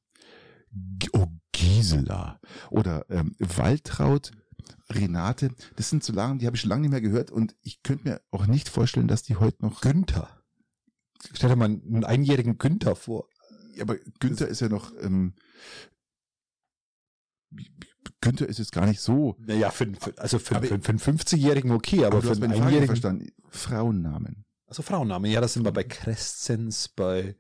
Oh, 1.14 1.28
Gisela. 1.52 2.40
Oder 2.70 3.06
ähm, 3.10 3.36
Waltraud, 3.40 4.32
Renate. 4.96 5.50
Das 5.76 5.90
sind 5.90 6.04
so 6.04 6.14
Namen, 6.14 6.40
die 6.40 6.46
habe 6.46 6.56
ich 6.56 6.62
schon 6.62 6.70
lange 6.70 6.82
nicht 6.82 6.92
mehr 6.92 7.02
gehört 7.02 7.32
und 7.32 7.56
ich 7.62 7.82
könnte 7.84 8.08
mir 8.08 8.22
auch 8.32 8.46
nicht 8.48 8.70
vorstellen, 8.70 9.08
dass 9.08 9.24
die 9.24 9.36
heute 9.38 9.64
noch. 9.66 9.82
Günther. 9.82 10.30
Stell 11.34 11.50
dir 11.50 11.56
mal 11.56 11.66
einen 11.66 12.04
einjährigen 12.04 12.58
Günther 12.58 12.96
vor. 12.96 13.28
Ja, 13.76 13.84
aber 13.84 13.96
Günther 14.20 14.48
ist 14.48 14.60
ja 14.62 14.70
noch. 14.70 14.92
Ähm, 15.02 15.34
Günther 18.22 18.48
ist 18.48 18.60
jetzt 18.60 18.72
gar 18.72 18.86
nicht 18.86 19.02
so. 19.02 19.36
Naja, 19.40 19.72
für, 19.72 19.92
für, 20.00 20.18
also 20.18 20.40
für, 20.40 20.56
Aber- 20.56 20.68
für, 20.68 20.80
für 20.80 20.90
einen 20.90 21.00
50-Jährigen 21.00 21.72
okay, 21.72 22.06
aber, 22.06 22.18
Aber, 22.18 22.36
für 22.36 22.44
einen 22.44 22.52
einjährigen. 22.54 22.88
verstanden. 22.88 23.30
Frauennamen. 23.50 24.46
Also 24.68 24.84
Frauenname, 24.84 25.28
ja, 25.30 25.42
das 25.42 25.54
sind 25.54 25.66
wir 25.66 25.72
bei 25.74 25.84
Crescens, 25.84 26.88
bei 26.90 27.36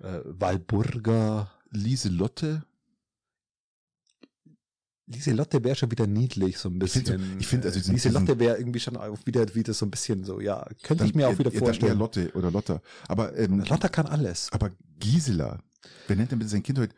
äh, 0.00 0.20
Walburga. 0.24 1.52
Lieselotte. 1.70 2.66
Lieselotte 5.06 5.62
wäre 5.64 5.74
schon 5.76 5.90
wieder 5.90 6.06
niedlich, 6.06 6.58
so 6.58 6.68
ein 6.68 6.80
Ich 6.82 6.92
find 6.92 7.06
so- 7.06 7.12
bisschen. 7.14 7.40
ich 7.40 7.46
find 7.46 7.64
also 7.66 7.78
diesen- 7.78 7.94
Lieselotte 7.94 8.38
wäre 8.38 8.56
irgendwie 8.58 8.80
schon 8.80 8.96
auch 8.96 9.18
wieder, 9.24 9.54
wieder 9.54 9.74
so 9.74 9.84
ein 9.86 9.90
bisschen 9.90 10.24
so, 10.24 10.40
ja, 10.40 10.66
könnte 10.82 11.04
ich 11.04 11.14
mir 11.14 11.28
auch 11.28 11.38
wieder 11.38 11.52
eher 11.52 11.58
vorstellen. 11.58 11.98
Lotte 11.98 12.30
oder 12.34 12.50
Lotta. 12.50 12.80
Aber, 13.08 13.36
ähm, 13.36 13.60
Lotta 13.68 13.88
kann 13.88 14.06
alles. 14.06 14.48
aber 14.52 14.70
Gisela. 15.00 15.58
Wer 16.06 16.14
nennt 16.16 16.30
denn 16.30 16.38
bitte 16.38 16.50
sein 16.50 16.62
Kind 16.62 16.78
heute? 16.78 16.94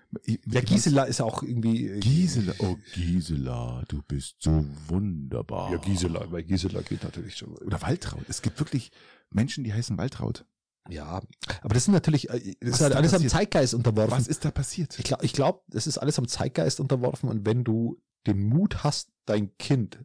Ja, 0.47 0.61
Gisela 0.61 1.05
ist 1.05 1.23
auch 1.23 1.43
irgendwie. 1.43 1.87
äh, 1.89 2.01
Gisela. 2.01 2.53
Oh, 2.59 2.77
Gisela, 2.95 3.83
du 3.89 4.03
bist 4.07 4.37
so 4.41 4.65
wunderbar. 4.89 5.73
Ja, 5.73 5.79
Gisela, 5.79 6.27
bei 6.27 6.43
Gisela 6.43 6.83
geht 6.83 7.03
natürlich 7.03 7.37
schon. 7.37 7.55
Oder 7.57 7.81
Waltraud. 7.81 8.25
Es 8.29 8.43
gibt 8.43 8.59
wirklich 8.61 8.91
Menschen, 9.31 9.65
die 9.65 9.73
heißen 9.73 9.97
Waltraud. 9.97 10.45
Ja, 10.89 11.23
aber 11.63 11.75
das 11.75 11.85
sind 11.85 11.95
natürlich, 11.95 12.29
äh, 12.29 12.55
das 12.61 12.73
Was 12.73 12.75
ist 12.75 12.81
halt 12.83 12.95
alles 12.97 13.13
am 13.13 13.17
passiert? 13.17 13.33
Zeitgeist 13.33 13.75
unterworfen. 13.75 14.13
Was 14.13 14.29
ist 14.29 14.45
da 14.45 14.51
passiert? 14.51 14.99
Ich 14.99 15.05
glaube, 15.05 15.25
ich 15.25 15.33
glaub, 15.33 15.65
das 15.69 15.87
ist 15.87 15.99
alles 15.99 16.19
am 16.19 16.29
Zeitgeist 16.29 16.81
unterworfen 16.81 17.29
und 17.29 17.47
wenn 17.47 17.65
du 17.65 18.03
den 18.27 18.47
Mut 18.47 18.85
hast, 18.85 19.11
dein 19.25 19.57
Kind 19.57 19.97
äh, 19.97 20.05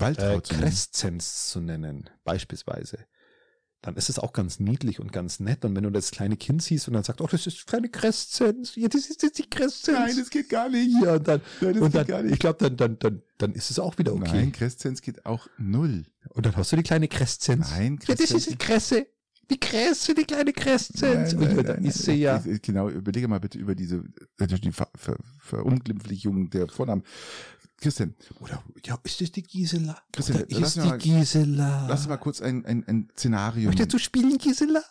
Waltraud 0.00 0.46
zu 0.46 0.54
nennen. 0.54 0.64
Crescens 0.64 1.48
zu 1.50 1.60
nennen, 1.60 2.10
beispielsweise, 2.24 3.06
dann 3.82 3.96
ist 3.96 4.10
es 4.10 4.18
auch 4.18 4.32
ganz 4.32 4.60
niedlich 4.60 5.00
und 5.00 5.12
ganz 5.12 5.40
nett. 5.40 5.64
Und 5.64 5.74
wenn 5.74 5.84
du 5.84 5.90
das 5.90 6.10
kleine 6.10 6.36
Kind 6.36 6.62
siehst 6.62 6.86
und 6.88 6.94
dann 6.94 7.02
sagst, 7.02 7.20
oh, 7.20 7.26
das 7.26 7.46
ist 7.46 7.66
kleine 7.66 7.88
Crescens, 7.88 8.74
ja, 8.76 8.88
das 8.88 9.08
ist 9.08 9.22
jetzt 9.22 9.38
die 9.38 9.48
Crescens. 9.48 9.98
Nein, 9.98 10.16
das 10.18 10.28
geht 10.30 10.50
gar 10.50 10.68
nicht. 10.68 10.94
ja, 11.02 11.14
und 11.14 11.26
dann, 11.26 11.40
Nein, 11.60 11.74
das 11.74 11.82
und 11.82 11.92
geht 11.92 11.94
dann 11.94 12.06
gar 12.06 12.22
nicht. 12.22 12.32
ich 12.32 12.38
glaube, 12.38 12.58
dann, 12.58 12.76
dann, 12.76 12.98
dann, 12.98 13.22
dann 13.38 13.52
ist 13.54 13.70
es 13.70 13.78
auch 13.78 13.96
wieder 13.98 14.12
okay. 14.12 14.32
Nein, 14.32 14.52
Crescenz 14.52 15.00
geht 15.00 15.24
auch 15.24 15.46
null. 15.56 16.04
Und 16.30 16.44
dann 16.44 16.56
hast 16.56 16.72
du 16.72 16.76
die 16.76 16.82
kleine 16.82 17.08
Crescens. 17.08 17.70
Nein, 17.70 17.98
ja, 18.06 18.14
das 18.14 18.30
ist 18.32 18.50
die 18.50 18.56
Kresse. 18.56 19.06
Die 19.50 19.58
Kresse, 19.58 20.14
die 20.14 20.24
kleine 20.24 20.52
Crescens. 20.52 21.34
Und 21.34 21.64
dann 21.66 21.84
ist 21.84 22.04
sie 22.04 22.12
ja. 22.14 22.38
Genau, 22.62 22.88
überlege 22.88 23.26
mal 23.28 23.40
bitte 23.40 23.58
über 23.58 23.74
diese, 23.74 24.04
die 24.38 24.72
Ver, 24.72 24.88
Ver, 24.96 25.16
Verunglimpflichung 25.40 26.50
der 26.50 26.68
Vornamen. 26.68 27.02
Christian, 27.78 28.14
Oder, 28.40 28.62
ja, 28.84 28.98
ist 29.04 29.20
das 29.22 29.32
die 29.32 29.42
Gisela? 29.42 29.96
Christian, 30.12 30.42
Oder 30.42 30.46
lass 30.60 30.76
ist 30.76 30.84
die 30.84 30.88
mal- 30.88 30.98
Gisela? 30.98 31.86
lass 31.88 32.06
mal 32.08 32.18
kurz 32.18 32.42
ein, 32.42 32.64
ein, 32.66 32.84
ein 32.86 33.08
Szenario, 33.16 33.68
Möchtest 33.68 33.94
du 33.94 33.98
spielen, 33.98 34.36
Gisela? 34.36 34.82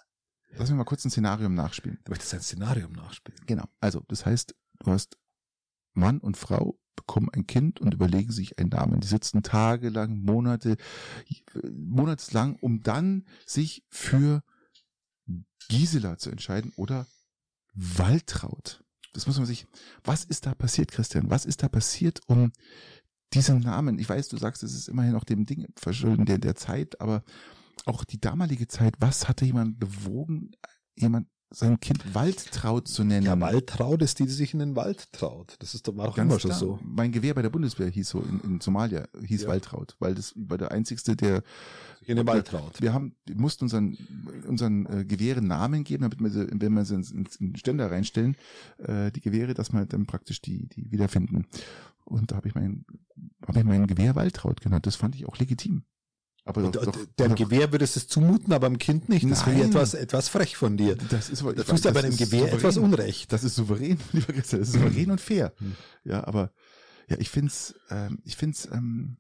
lass 0.57 0.71
mir 0.71 0.75
mal 0.75 0.85
kurz 0.85 1.05
ein 1.05 1.11
Szenario 1.11 1.49
nachspielen. 1.49 1.99
Du 2.03 2.11
möchtest 2.11 2.33
ein 2.33 2.41
Szenarium 2.41 2.91
nachspielen. 2.93 3.39
Genau. 3.45 3.65
Also, 3.79 4.03
das 4.07 4.25
heißt, 4.25 4.55
du 4.79 4.91
hast 4.91 5.17
Mann 5.93 6.17
und 6.19 6.35
Frau 6.35 6.79
bekommen 6.99 7.29
ein 7.31 7.47
Kind 7.47 7.79
und 7.79 7.93
überlegen 7.93 8.31
sich 8.31 8.59
einen 8.59 8.69
Namen. 8.69 8.99
Die 8.99 9.07
sitzen 9.07 9.41
tagelang, 9.41 10.21
Monate, 10.21 10.75
monatslang, 11.63 12.57
um 12.59 12.83
dann 12.83 13.25
sich 13.45 13.85
für 13.89 14.43
Gisela 15.69 16.17
zu 16.17 16.29
entscheiden 16.29 16.73
oder 16.75 17.07
Waltraud. 17.73 18.83
Das 19.13 19.27
muss 19.27 19.37
man 19.37 19.45
sich, 19.45 19.65
was 20.03 20.25
ist 20.25 20.45
da 20.45 20.53
passiert, 20.53 20.91
Christian? 20.91 21.29
Was 21.29 21.45
ist 21.45 21.63
da 21.63 21.69
passiert, 21.69 22.21
um 22.27 22.51
diesen 23.33 23.59
Namen? 23.59 23.97
Ich 23.97 24.09
weiß, 24.09 24.27
du 24.27 24.37
sagst, 24.37 24.63
es 24.63 24.73
ist 24.73 24.89
immerhin 24.89 25.15
auch 25.15 25.23
dem 25.23 25.45
Ding 25.45 25.67
verschulden 25.77 26.25
der, 26.25 26.37
der 26.37 26.55
Zeit, 26.55 26.99
aber 26.99 27.23
auch 27.85 28.03
die 28.03 28.19
damalige 28.19 28.67
Zeit, 28.67 28.95
was 28.99 29.27
hatte 29.29 29.45
jemand 29.45 29.79
bewogen, 29.79 30.51
jemand 30.95 31.27
sein 31.51 31.79
Kind 31.79 32.13
Waldtraud 32.13 32.87
zu 32.87 33.03
nennen? 33.03 33.25
Ja, 33.25 33.39
Waldtraut 33.39 34.01
ist 34.01 34.19
die, 34.19 34.25
die 34.25 34.31
sich 34.31 34.53
in 34.53 34.59
den 34.59 34.75
Wald 34.75 35.11
traut. 35.11 35.55
Das 35.59 35.73
ist 35.73 35.87
doch, 35.87 35.97
war 35.97 36.07
doch 36.07 36.15
Ganz 36.15 36.31
immer 36.31 36.39
schon 36.39 36.49
klar. 36.49 36.59
so. 36.59 36.79
Mein 36.83 37.11
Gewehr 37.11 37.33
bei 37.33 37.41
der 37.41 37.49
Bundeswehr 37.49 37.87
hieß 37.89 38.09
so 38.09 38.19
in, 38.21 38.39
in 38.41 38.61
Somalia, 38.61 39.07
hieß 39.23 39.43
Ja. 39.43 39.47
Waltraud, 39.49 39.95
weil 39.99 40.15
das 40.15 40.33
war 40.35 40.57
der 40.57 40.71
einzigste, 40.71 41.15
der 41.15 41.43
in 42.05 42.17
den 42.17 42.25
Wald 42.27 42.47
traut. 42.47 42.81
wir 42.81 42.93
haben, 42.93 43.15
wir 43.25 43.35
mussten 43.35 43.65
unseren, 43.65 43.97
unseren 44.47 44.85
äh, 44.87 45.05
Gewehren 45.05 45.47
Namen 45.47 45.83
geben, 45.83 46.03
damit 46.03 46.19
wir 46.19 46.29
sie, 46.29 46.47
wenn 46.51 46.73
wir 46.73 46.85
sie 46.85 46.95
ins, 46.95 47.11
ins 47.11 47.35
in 47.35 47.51
den 47.51 47.55
Ständer 47.57 47.91
reinstellen, 47.91 48.35
äh, 48.79 49.11
die 49.11 49.21
Gewehre, 49.21 49.53
dass 49.53 49.71
wir 49.73 49.85
dann 49.85 50.05
praktisch 50.05 50.41
die, 50.41 50.67
die 50.69 50.91
wiederfinden. 50.91 51.45
Und 52.05 52.31
da 52.31 52.37
habe 52.37 52.47
ich 52.47 52.55
mein, 52.55 52.85
habe 53.47 53.59
ich 53.59 53.65
mein 53.65 53.85
Gewehr 53.85 54.15
Waltraud 54.15 54.61
genannt. 54.61 54.87
Das 54.87 54.95
fand 54.95 55.15
ich 55.15 55.27
auch 55.27 55.37
legitim. 55.37 55.83
Aber 56.49 56.63
Und, 56.63 56.75
doch, 56.75 56.91
doch, 57.15 57.35
Gewehr 57.35 57.71
würdest 57.71 57.95
du 57.95 57.99
es 57.99 58.07
zumuten, 58.07 58.53
aber 58.53 58.67
dem 58.67 58.79
Kind 58.79 59.07
nicht. 59.07 59.29
Das 59.29 59.45
Nein. 59.45 59.61
etwas, 59.61 59.93
etwas 59.93 60.29
frech 60.29 60.57
von 60.57 60.77
dir. 60.77 60.95
das 60.95 61.29
ist, 61.29 61.43
ich 61.43 61.65
tust 61.65 61.85
du 61.85 61.89
aber 61.89 62.01
das 62.01 62.09
dem 62.09 62.17
Gewehr 62.17 62.39
souverän. 62.39 62.57
etwas 62.57 62.77
Unrecht. 62.77 63.31
Das 63.31 63.43
ist 63.43 63.53
souverän, 63.55 63.99
lieber 64.13 64.33
Christian, 64.33 64.61
das 64.61 64.69
ist 64.69 64.73
souverän 64.73 65.11
und 65.11 65.21
fair. 65.21 65.53
Hm. 65.59 65.75
Ja, 66.05 66.25
aber 66.25 66.51
ja, 67.07 67.17
ich 67.19 67.29
find's, 67.29 67.75
ähm, 67.91 68.17
ich 68.25 68.35
find's, 68.35 68.67
ähm, 68.71 69.17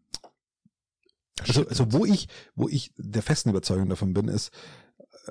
Also, 1.47 1.67
also 1.67 1.93
wo 1.93 2.03
ich, 2.03 2.27
wo 2.55 2.67
ich 2.67 2.93
der 2.97 3.21
festen 3.21 3.49
Überzeugung 3.51 3.89
davon 3.89 4.13
bin, 4.13 4.27
ist, 4.27 4.49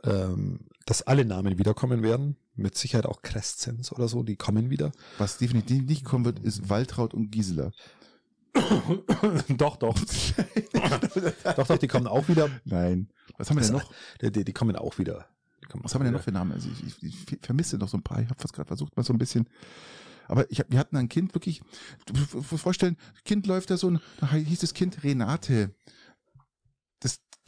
ähm, 0.05 0.61
dass 0.87 1.03
alle 1.03 1.25
Namen 1.25 1.59
wiederkommen 1.59 2.05
werden. 2.05 2.37
Mit 2.55 2.77
Sicherheit 2.79 3.07
auch 3.07 3.23
Crescens 3.23 3.93
oder 3.93 4.07
so, 4.09 4.23
die 4.23 4.37
kommen 4.37 4.71
wieder. 4.71 4.93
was 5.19 5.39
definitiv 5.39 5.83
nicht 5.83 6.05
kommen 6.05 6.25
wird, 6.25 6.39
ist 6.39 6.69
Waltraud 6.69 7.13
und 7.13 7.31
Gisela. 7.31 7.73
Doch, 9.57 9.77
doch. 9.77 9.95
doch, 11.57 11.67
doch, 11.67 11.79
die 11.79 11.89
kommen 11.89 12.07
auch 12.07 12.29
wieder. 12.29 12.51
Nein. 12.65 13.09
Was 13.37 13.51
haben 13.51 13.57
wir 13.57 13.63
denn 13.63 13.73
noch? 13.73 13.93
Die, 14.21 14.31
die, 14.31 14.45
die 14.45 14.53
kommen 14.53 14.77
auch 14.77 14.99
wieder. 14.99 15.27
Kommen 15.69 15.85
Was 15.85 15.95
haben 15.95 16.01
wir 16.03 16.05
denn 16.05 16.15
noch 16.15 16.23
für 16.23 16.33
Namen? 16.33 16.53
Also 16.53 16.69
ich, 16.71 17.03
ich, 17.03 17.33
ich 17.33 17.39
vermisse 17.43 17.77
noch 17.77 17.89
so 17.89 17.99
ein 17.99 18.03
paar. 18.03 18.21
Ich 18.21 18.29
habe 18.29 18.41
fast 18.41 18.55
gerade 18.55 18.69
versucht, 18.69 18.97
mal 18.97 19.03
so 19.03 19.13
ein 19.13 19.19
bisschen. 19.19 19.49
Aber 20.27 20.51
ich 20.51 20.61
hab, 20.61 20.71
wir 20.71 20.79
hatten 20.79 20.97
ein 20.97 21.09
Kind 21.09 21.35
wirklich. 21.35 21.63
Du 22.07 22.15
musst 22.15 22.63
vorstellen, 22.63 22.97
Kind 23.25 23.47
läuft 23.47 23.71
da 23.71 23.77
so, 23.77 23.89
und 23.89 24.01
da 24.21 24.33
hieß 24.33 24.61
das 24.61 24.75
Kind 24.75 25.03
Renate. 25.03 25.75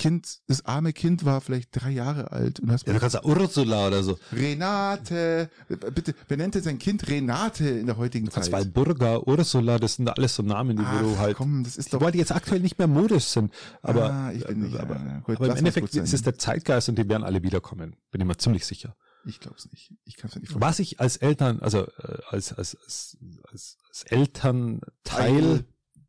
Das 0.01 0.03
Kind, 0.03 0.39
das 0.47 0.65
arme 0.65 0.93
Kind 0.95 1.27
war 1.27 1.43
vielleicht 1.43 1.69
drei 1.73 1.91
Jahre 1.91 2.31
alt 2.33 2.59
und 2.61 2.73
hast 2.73 2.87
Ja, 2.87 2.95
du 2.95 2.99
kannst 3.01 3.15
ja 3.17 3.23
Ursula 3.25 3.89
oder 3.89 4.03
so. 4.03 4.19
Renate, 4.33 5.51
bitte, 5.95 6.15
wer 6.29 6.37
nennt 6.39 6.55
denn 6.55 6.63
sein 6.63 6.79
Kind 6.79 7.07
Renate 7.09 7.69
in 7.69 7.87
der 7.87 7.97
heutigen 7.99 8.27
Du 8.27 8.33
kannst 8.33 8.51
Zeit? 8.51 8.59
Walburga, 8.75 9.19
Ursula, 9.27 9.79
das 9.79 9.97
sind 9.97 10.09
alles 10.09 10.35
so 10.37 10.43
Namen, 10.43 10.77
die 10.79 10.83
Ach, 10.87 11.01
du 11.03 11.19
halt. 11.19 11.37
komm, 11.37 11.65
das 11.65 11.77
ist 11.77 11.89
Die 11.89 11.91
doch. 11.93 12.01
wollte 12.01 12.19
jetzt 12.19 12.33
aktuell 12.33 12.61
nicht 12.61 12.79
mehr 12.79 12.87
modisch 12.89 13.25
sind, 13.25 13.53
aber, 13.83 14.11
Ah, 14.11 14.33
ich 14.33 14.45
bin 14.47 14.61
nicht. 14.61 14.77
aber, 14.79 14.95
ja, 14.97 15.19
gut, 15.21 15.37
aber 15.37 15.49
im 15.51 15.57
Endeffekt 15.57 15.95
ist 15.95 16.15
es 16.15 16.23
der 16.23 16.39
Zeitgeist 16.39 16.89
und 16.89 16.97
die 16.97 17.09
werden 17.09 17.23
alle 17.25 17.43
wiederkommen. 17.43 17.97
Bin 18.11 18.21
ich 18.23 18.27
mir 18.27 18.37
ziemlich 18.39 18.65
sicher. 18.67 18.97
Ich 19.27 19.39
glaub's 19.39 19.69
nicht. 19.71 19.93
Ich 20.05 20.17
kann's 20.17 20.35
mir 20.35 20.41
nicht 20.41 20.51
vorstellen. 20.53 20.71
Was 20.71 20.79
ich 20.79 20.99
als 20.99 21.19
Eltern, 21.19 21.61
also 21.61 21.81
äh, 21.87 22.19
als, 22.31 22.55
als, 22.55 22.75
als, 22.83 23.19
als, 23.53 23.77
als 23.89 24.03
Elternteil, 24.05 24.81
Teil. 25.05 25.65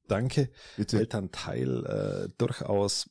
danke, 0.08 0.50
Bitte. 0.78 0.98
Elternteil 1.00 1.86
äh, 1.86 2.30
durchaus 2.38 3.10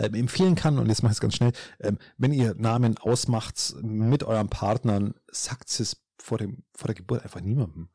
ähm, 0.00 0.14
empfehlen 0.14 0.54
kann, 0.54 0.78
und 0.78 0.88
jetzt 0.88 1.02
mache 1.02 1.12
ich 1.12 1.16
es 1.16 1.20
ganz 1.20 1.34
schnell, 1.34 1.52
ähm, 1.80 1.98
wenn 2.18 2.32
ihr 2.32 2.54
Namen 2.54 2.98
ausmacht 2.98 3.74
mit 3.82 4.24
euren 4.24 4.48
Partnern, 4.48 5.14
sagt 5.30 5.68
es 5.80 6.02
vor, 6.18 6.38
dem, 6.38 6.64
vor 6.74 6.88
der 6.88 6.94
Geburt 6.94 7.22
einfach 7.22 7.40
niemandem. 7.40 7.88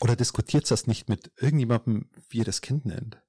Oder 0.00 0.16
diskutiert 0.16 0.68
das 0.70 0.86
nicht 0.86 1.08
mit 1.08 1.30
irgendjemandem, 1.36 2.10
wie 2.28 2.38
ihr 2.38 2.44
das 2.44 2.60
Kind 2.60 2.84
nennt. 2.84 3.22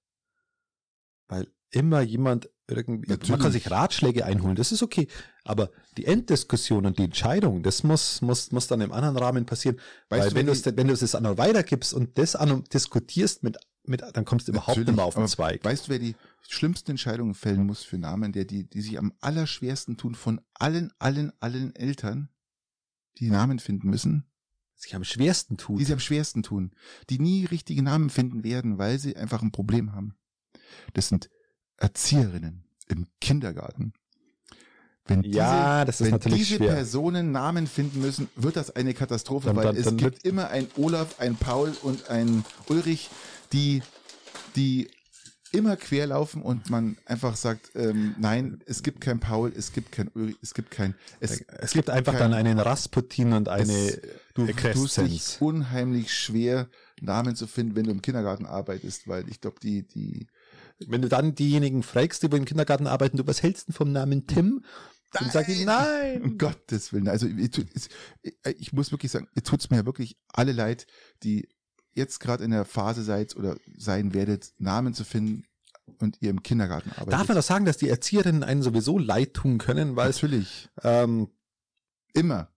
Weil 1.27 1.47
immer 1.69 2.01
jemand 2.01 2.49
irgendwie, 2.67 3.09
man 3.09 3.19
kann 3.19 3.29
Natürlich. 3.29 3.63
sich 3.63 3.71
Ratschläge 3.71 4.25
einholen, 4.25 4.55
das 4.55 4.71
ist 4.71 4.81
okay. 4.81 5.07
Aber 5.43 5.69
die 5.97 6.05
Enddiskussion 6.05 6.85
und 6.85 6.97
die 6.97 7.03
Entscheidung, 7.03 7.61
das 7.61 7.83
muss, 7.83 8.21
muss, 8.21 8.51
muss 8.51 8.67
dann 8.67 8.81
im 8.81 8.91
anderen 8.91 9.17
Rahmen 9.17 9.45
passieren. 9.45 9.79
Weißt 10.09 10.21
Weil 10.23 10.29
du, 10.29 10.35
wenn 10.35 10.39
wenn 10.39 10.45
du 10.47 10.51
es, 10.51 10.77
wenn 10.77 10.87
du 10.87 10.93
es 10.93 11.15
an 11.15 11.37
weitergibst 11.37 11.93
und 11.93 12.17
das 12.17 12.35
an 12.35 12.63
diskutierst 12.73 13.43
mit, 13.43 13.57
mit, 13.85 14.01
dann 14.13 14.25
kommst 14.25 14.47
du 14.47 14.51
überhaupt 14.53 14.77
nicht 14.77 14.95
mehr 14.95 15.05
auf 15.05 15.15
den 15.15 15.27
Zweig. 15.27 15.63
Weißt 15.63 15.87
du, 15.87 15.91
wer 15.91 15.99
die 15.99 16.15
schlimmsten 16.47 16.91
Entscheidungen 16.91 17.33
fällen 17.33 17.65
muss 17.65 17.83
für 17.83 17.97
Namen, 17.97 18.31
der 18.31 18.45
die, 18.45 18.63
die 18.69 18.81
sich 18.81 18.97
am 18.97 19.13
allerschwersten 19.21 19.97
tun 19.97 20.15
von 20.15 20.39
allen, 20.53 20.91
allen, 20.99 21.31
allen 21.39 21.75
Eltern, 21.75 22.29
die 23.19 23.29
Namen 23.29 23.59
finden 23.59 23.89
müssen, 23.89 24.25
sich 24.75 24.95
am 24.95 25.03
schwersten 25.03 25.57
tut. 25.57 25.79
die 25.79 25.85
sie 25.85 25.93
am 25.93 25.99
schwersten 25.99 26.43
tun, 26.43 26.71
die 27.09 27.19
nie 27.19 27.45
richtige 27.45 27.81
Namen 27.83 28.09
finden 28.09 28.43
werden, 28.43 28.77
weil 28.77 28.99
sie 28.99 29.15
einfach 29.17 29.41
ein 29.41 29.51
Problem 29.51 29.93
haben. 29.93 30.15
Das 30.93 31.09
sind 31.09 31.29
Erzieherinnen 31.77 32.63
im 32.87 33.07
Kindergarten. 33.21 33.93
Wenn 35.05 35.21
diese, 35.21 35.37
ja, 35.37 35.83
das 35.83 35.99
ist 35.99 36.11
wenn 36.11 36.19
diese 36.33 36.55
schwer. 36.55 36.75
Personen 36.75 37.33
Namen 37.33 37.67
finden 37.67 37.99
müssen, 37.99 38.29
wird 38.37 38.55
das 38.55 38.73
eine 38.73 38.93
Katastrophe, 38.93 39.47
Dann- 39.47 39.55
weil 39.57 39.65
dann- 39.65 39.75
es 39.75 39.83
dann 39.83 39.97
gibt 39.97 40.23
immer 40.25 40.47
ein 40.49 40.67
Olaf, 40.77 41.19
ein 41.19 41.35
Paul 41.35 41.73
und 41.83 42.09
ein 42.09 42.45
Ulrich, 42.69 43.09
die, 43.53 43.81
die 44.55 44.89
immer 45.51 45.77
querlaufen 45.77 46.41
und 46.41 46.71
man 46.71 46.97
einfach 47.05 47.35
sagt, 47.35 47.71
ähm, 47.75 48.15
nein, 48.17 48.63
es 48.65 48.81
gibt 48.81 49.01
kein 49.01 49.19
Paul, 49.19 49.53
es 49.55 49.71
gibt 49.71 49.91
kein 49.91 50.07
Ulrich, 50.09 50.35
es 50.41 50.55
gibt 50.55 50.71
kein, 50.71 50.95
es, 51.19 51.41
es 51.59 51.73
gibt 51.73 51.91
einfach 51.91 52.13
kein- 52.13 52.31
dann 52.31 52.33
einen 52.33 52.57
Rasputin 52.59 53.33
und 53.33 53.49
eine 53.49 53.71
es- 53.71 54.01
du 54.33 54.47
tust 54.47 54.97
dich 54.97 55.37
unheimlich 55.41 56.11
schwer, 56.11 56.69
Namen 57.01 57.35
zu 57.35 57.45
finden, 57.45 57.75
wenn 57.75 57.83
du 57.83 57.91
im 57.91 58.01
Kindergarten 58.01 58.47
arbeitest, 58.47 59.07
weil 59.07 59.29
ich 59.29 59.41
glaube, 59.41 59.57
die, 59.61 59.87
die, 59.87 60.27
Wenn 60.87 61.03
du 61.03 61.09
dann 61.09 61.35
diejenigen 61.35 61.83
fragst, 61.83 62.23
die 62.23 62.31
wo 62.31 62.35
im 62.35 62.45
Kindergarten 62.45 62.87
arbeiten, 62.87 63.17
du, 63.17 63.27
was 63.27 63.43
hältst 63.43 63.69
du 63.69 63.73
vom 63.73 63.91
Namen 63.91 64.25
Tim? 64.25 64.63
Dann 65.11 65.29
sag 65.29 65.47
ich, 65.49 65.59
um 65.59 65.65
nein. 65.65 66.37
Gottes 66.39 66.91
Willen, 66.93 67.07
also 67.07 67.27
ich, 67.27 67.59
ich, 67.75 67.89
ich 68.57 68.73
muss 68.73 68.91
wirklich 68.91 69.11
sagen, 69.11 69.27
ihr 69.35 69.43
tut's 69.43 69.69
mir 69.69 69.85
wirklich 69.85 70.17
alle 70.29 70.51
leid, 70.53 70.87
die 71.21 71.47
jetzt 71.93 72.19
gerade 72.19 72.43
in 72.43 72.51
der 72.51 72.65
Phase 72.65 73.03
seid 73.03 73.35
oder 73.35 73.57
sein 73.77 74.13
werdet, 74.13 74.53
Namen 74.57 74.93
zu 74.93 75.03
finden 75.03 75.43
und 75.99 76.21
ihr 76.21 76.29
im 76.29 76.43
Kindergarten 76.43 76.91
arbeitet. 76.91 77.13
Darf 77.13 77.27
man 77.27 77.35
das 77.35 77.47
sagen, 77.47 77.65
dass 77.65 77.77
die 77.77 77.89
Erzieherinnen 77.89 78.43
einen 78.43 78.61
sowieso 78.61 78.97
leid 78.97 79.33
tun 79.33 79.57
können, 79.57 79.95
weil 79.95 80.09
es 80.09 80.21
Natürlich. 80.21 80.69
ähm, 80.83 81.29
Immer. 82.13 82.49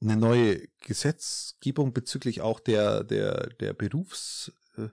eine 0.00 0.16
neue 0.16 0.68
Gesetzgebung 0.80 1.92
bezüglich 1.92 2.40
auch 2.40 2.60
der, 2.60 3.04
der, 3.04 3.48
der 3.60 3.72
Berufs, 3.72 4.52
äh, 4.76 4.88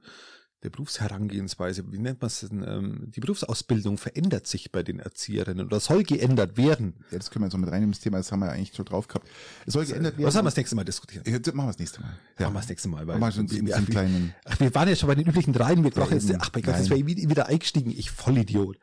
der 0.66 0.72
Berufsherangehensweise, 0.72 1.92
wie 1.92 2.00
nennt 2.00 2.22
man 2.22 2.28
es 2.28 2.40
denn, 2.42 2.64
ähm, 2.68 3.04
die 3.16 3.20
Berufsausbildung 3.22 3.98
verändert 3.98 4.48
sich 4.48 4.72
bei 4.72 4.84
den 4.84 5.00
Erzieherinnen 5.00 5.66
oder 5.66 5.80
soll 5.80 6.04
geändert 6.04 6.58
werden. 6.58 6.96
Ja, 7.12 7.18
das 7.20 7.30
können 7.32 7.44
wir 7.44 7.48
jetzt 7.48 7.54
noch 7.54 7.60
mit 7.62 7.72
reinnehmen, 7.72 7.94
das 7.94 8.02
Thema, 8.02 8.18
das 8.18 8.32
haben 8.32 8.40
wir 8.40 8.48
ja 8.48 8.52
eigentlich 8.54 8.74
schon 8.76 8.86
drauf 8.86 9.08
gehabt. 9.08 9.28
Es 9.66 9.74
soll 9.74 9.86
geändert 9.86 10.18
werden. 10.18 10.26
Was 10.28 10.36
haben 10.36 10.46
wir 10.46 10.50
das 10.50 10.58
nächste 10.58 10.76
Mal 10.76 10.84
diskutieren? 10.84 11.24
Ja, 11.28 11.40
das 11.40 11.54
machen 11.54 11.68
wir 11.68 11.72
das 11.72 11.80
nächste 11.80 12.02
Mal. 12.02 12.10
Machen 12.40 12.54
wir 12.54 12.60
das 12.60 12.70
nächste 12.70 12.88
Mal. 12.90 13.08
Weil 13.08 13.20
wir 13.20 13.32
schon 13.32 13.50
wir, 13.52 13.66
wir, 13.66 13.86
kleinen, 13.86 14.36
ach, 14.44 14.60
wir 14.60 14.76
waren 14.76 14.90
ja 14.90 14.96
schon 14.96 15.08
bei 15.08 15.16
den 15.16 15.28
üblichen 15.28 15.54
dreien, 15.54 15.84
wir 15.84 15.92
brauchen 15.92 16.14
jetzt, 16.14 16.30
ach 16.40 16.50
mein 16.54 16.64
Gott, 16.64 16.76
jetzt 16.78 16.90
wäre 16.90 17.00
ich 17.00 17.06
wieder 17.30 17.48
eingestiegen, 17.48 17.92
ich 17.92 18.12
Vollidiot. 18.12 18.78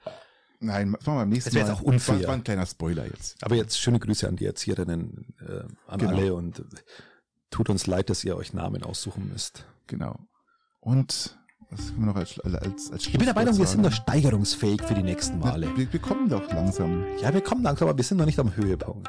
nein, 0.60 0.92
das 0.92 1.04
machen 1.06 1.16
wir 1.16 1.20
beim 1.22 1.28
nächsten 1.30 1.50
Das 1.50 1.54
wäre 1.56 1.66
Mal. 1.66 1.72
jetzt 1.72 1.80
auch 1.80 1.84
unfair. 1.84 2.20
War, 2.20 2.26
war 2.28 2.34
ein 2.34 2.44
kleiner 2.44 2.66
Spoiler 2.66 3.06
jetzt. 3.06 3.42
Aber 3.42 3.56
jetzt 3.56 3.78
schöne 3.78 3.98
Grüße 3.98 4.28
an 4.28 4.36
die 4.36 4.46
Erzieherinnen, 4.46 5.34
äh, 5.40 5.64
an 5.88 5.98
Genau. 5.98 6.12
alle 6.16 6.34
und 6.34 6.64
tut 7.50 7.68
uns 7.68 7.86
leid, 7.86 8.08
dass 8.08 8.24
ihr 8.24 8.36
euch 8.36 8.54
Namen 8.54 8.82
aussuchen 8.82 9.28
müsst. 9.30 9.66
Genau. 9.88 10.18
Und, 10.80 11.38
was 11.72 11.86
können 11.86 12.00
wir 12.00 12.06
noch 12.06 12.16
als, 12.16 12.38
als, 12.40 12.92
als 12.92 13.06
Ich 13.06 13.12
bin 13.12 13.24
der 13.24 13.34
Meinung, 13.34 13.56
wir 13.58 13.66
sind 13.66 13.82
noch 13.82 13.92
steigerungsfähig 13.92 14.82
für 14.82 14.94
die 14.94 15.02
nächsten 15.02 15.38
Male. 15.38 15.68
Wir, 15.76 15.92
wir 15.92 16.00
kommen 16.00 16.28
doch 16.28 16.46
langsam. 16.52 17.04
Ja, 17.20 17.32
wir 17.32 17.40
kommen 17.40 17.62
langsam, 17.62 17.88
aber 17.88 17.96
wir 17.96 18.04
sind 18.04 18.18
noch 18.18 18.26
nicht 18.26 18.38
am 18.38 18.54
Höhepunkt. 18.54 19.08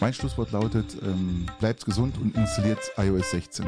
Mein 0.00 0.14
Schlusswort 0.14 0.50
lautet, 0.52 0.96
ähm, 1.02 1.46
bleibt 1.58 1.84
gesund 1.84 2.16
und 2.18 2.34
installiert 2.34 2.78
iOS 2.96 3.30
16. 3.32 3.66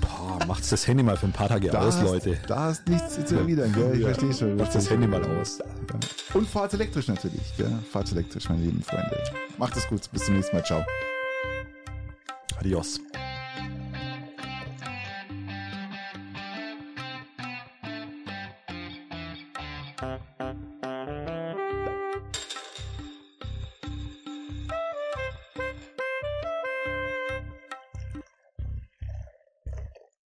Boah, 0.00 0.46
macht's 0.46 0.70
das 0.70 0.86
Handy 0.86 1.02
mal 1.02 1.16
für 1.16 1.26
ein 1.26 1.32
paar 1.32 1.48
Tage 1.48 1.78
aus, 1.78 1.96
hast- 1.96 2.02
Leute. 2.02 2.38
Da 2.46 2.70
ist 2.70 2.88
nichts 2.88 3.24
zu 3.26 3.36
erwidern, 3.36 3.72
gell? 3.74 3.92
Ich 3.94 4.00
Ja. 4.00 4.06
verstehe 4.06 4.32
schon. 4.32 4.56
Macht 4.56 4.74
das 4.74 4.88
Handy 4.88 5.06
mal 5.06 5.22
aus. 5.38 5.58
Und 6.32 6.48
fahrt 6.48 6.72
elektrisch 6.74 7.08
natürlich, 7.08 7.54
gell? 7.58 7.70
Fahrt 7.92 8.10
elektrisch, 8.12 8.48
meine 8.48 8.62
lieben 8.62 8.82
Freunde. 8.82 9.18
Macht 9.58 9.76
es 9.76 9.86
gut, 9.88 10.10
bis 10.10 10.24
zum 10.24 10.36
nächsten 10.36 10.56
Mal, 10.56 10.64
ciao. 10.64 10.84
Adios. 12.58 12.98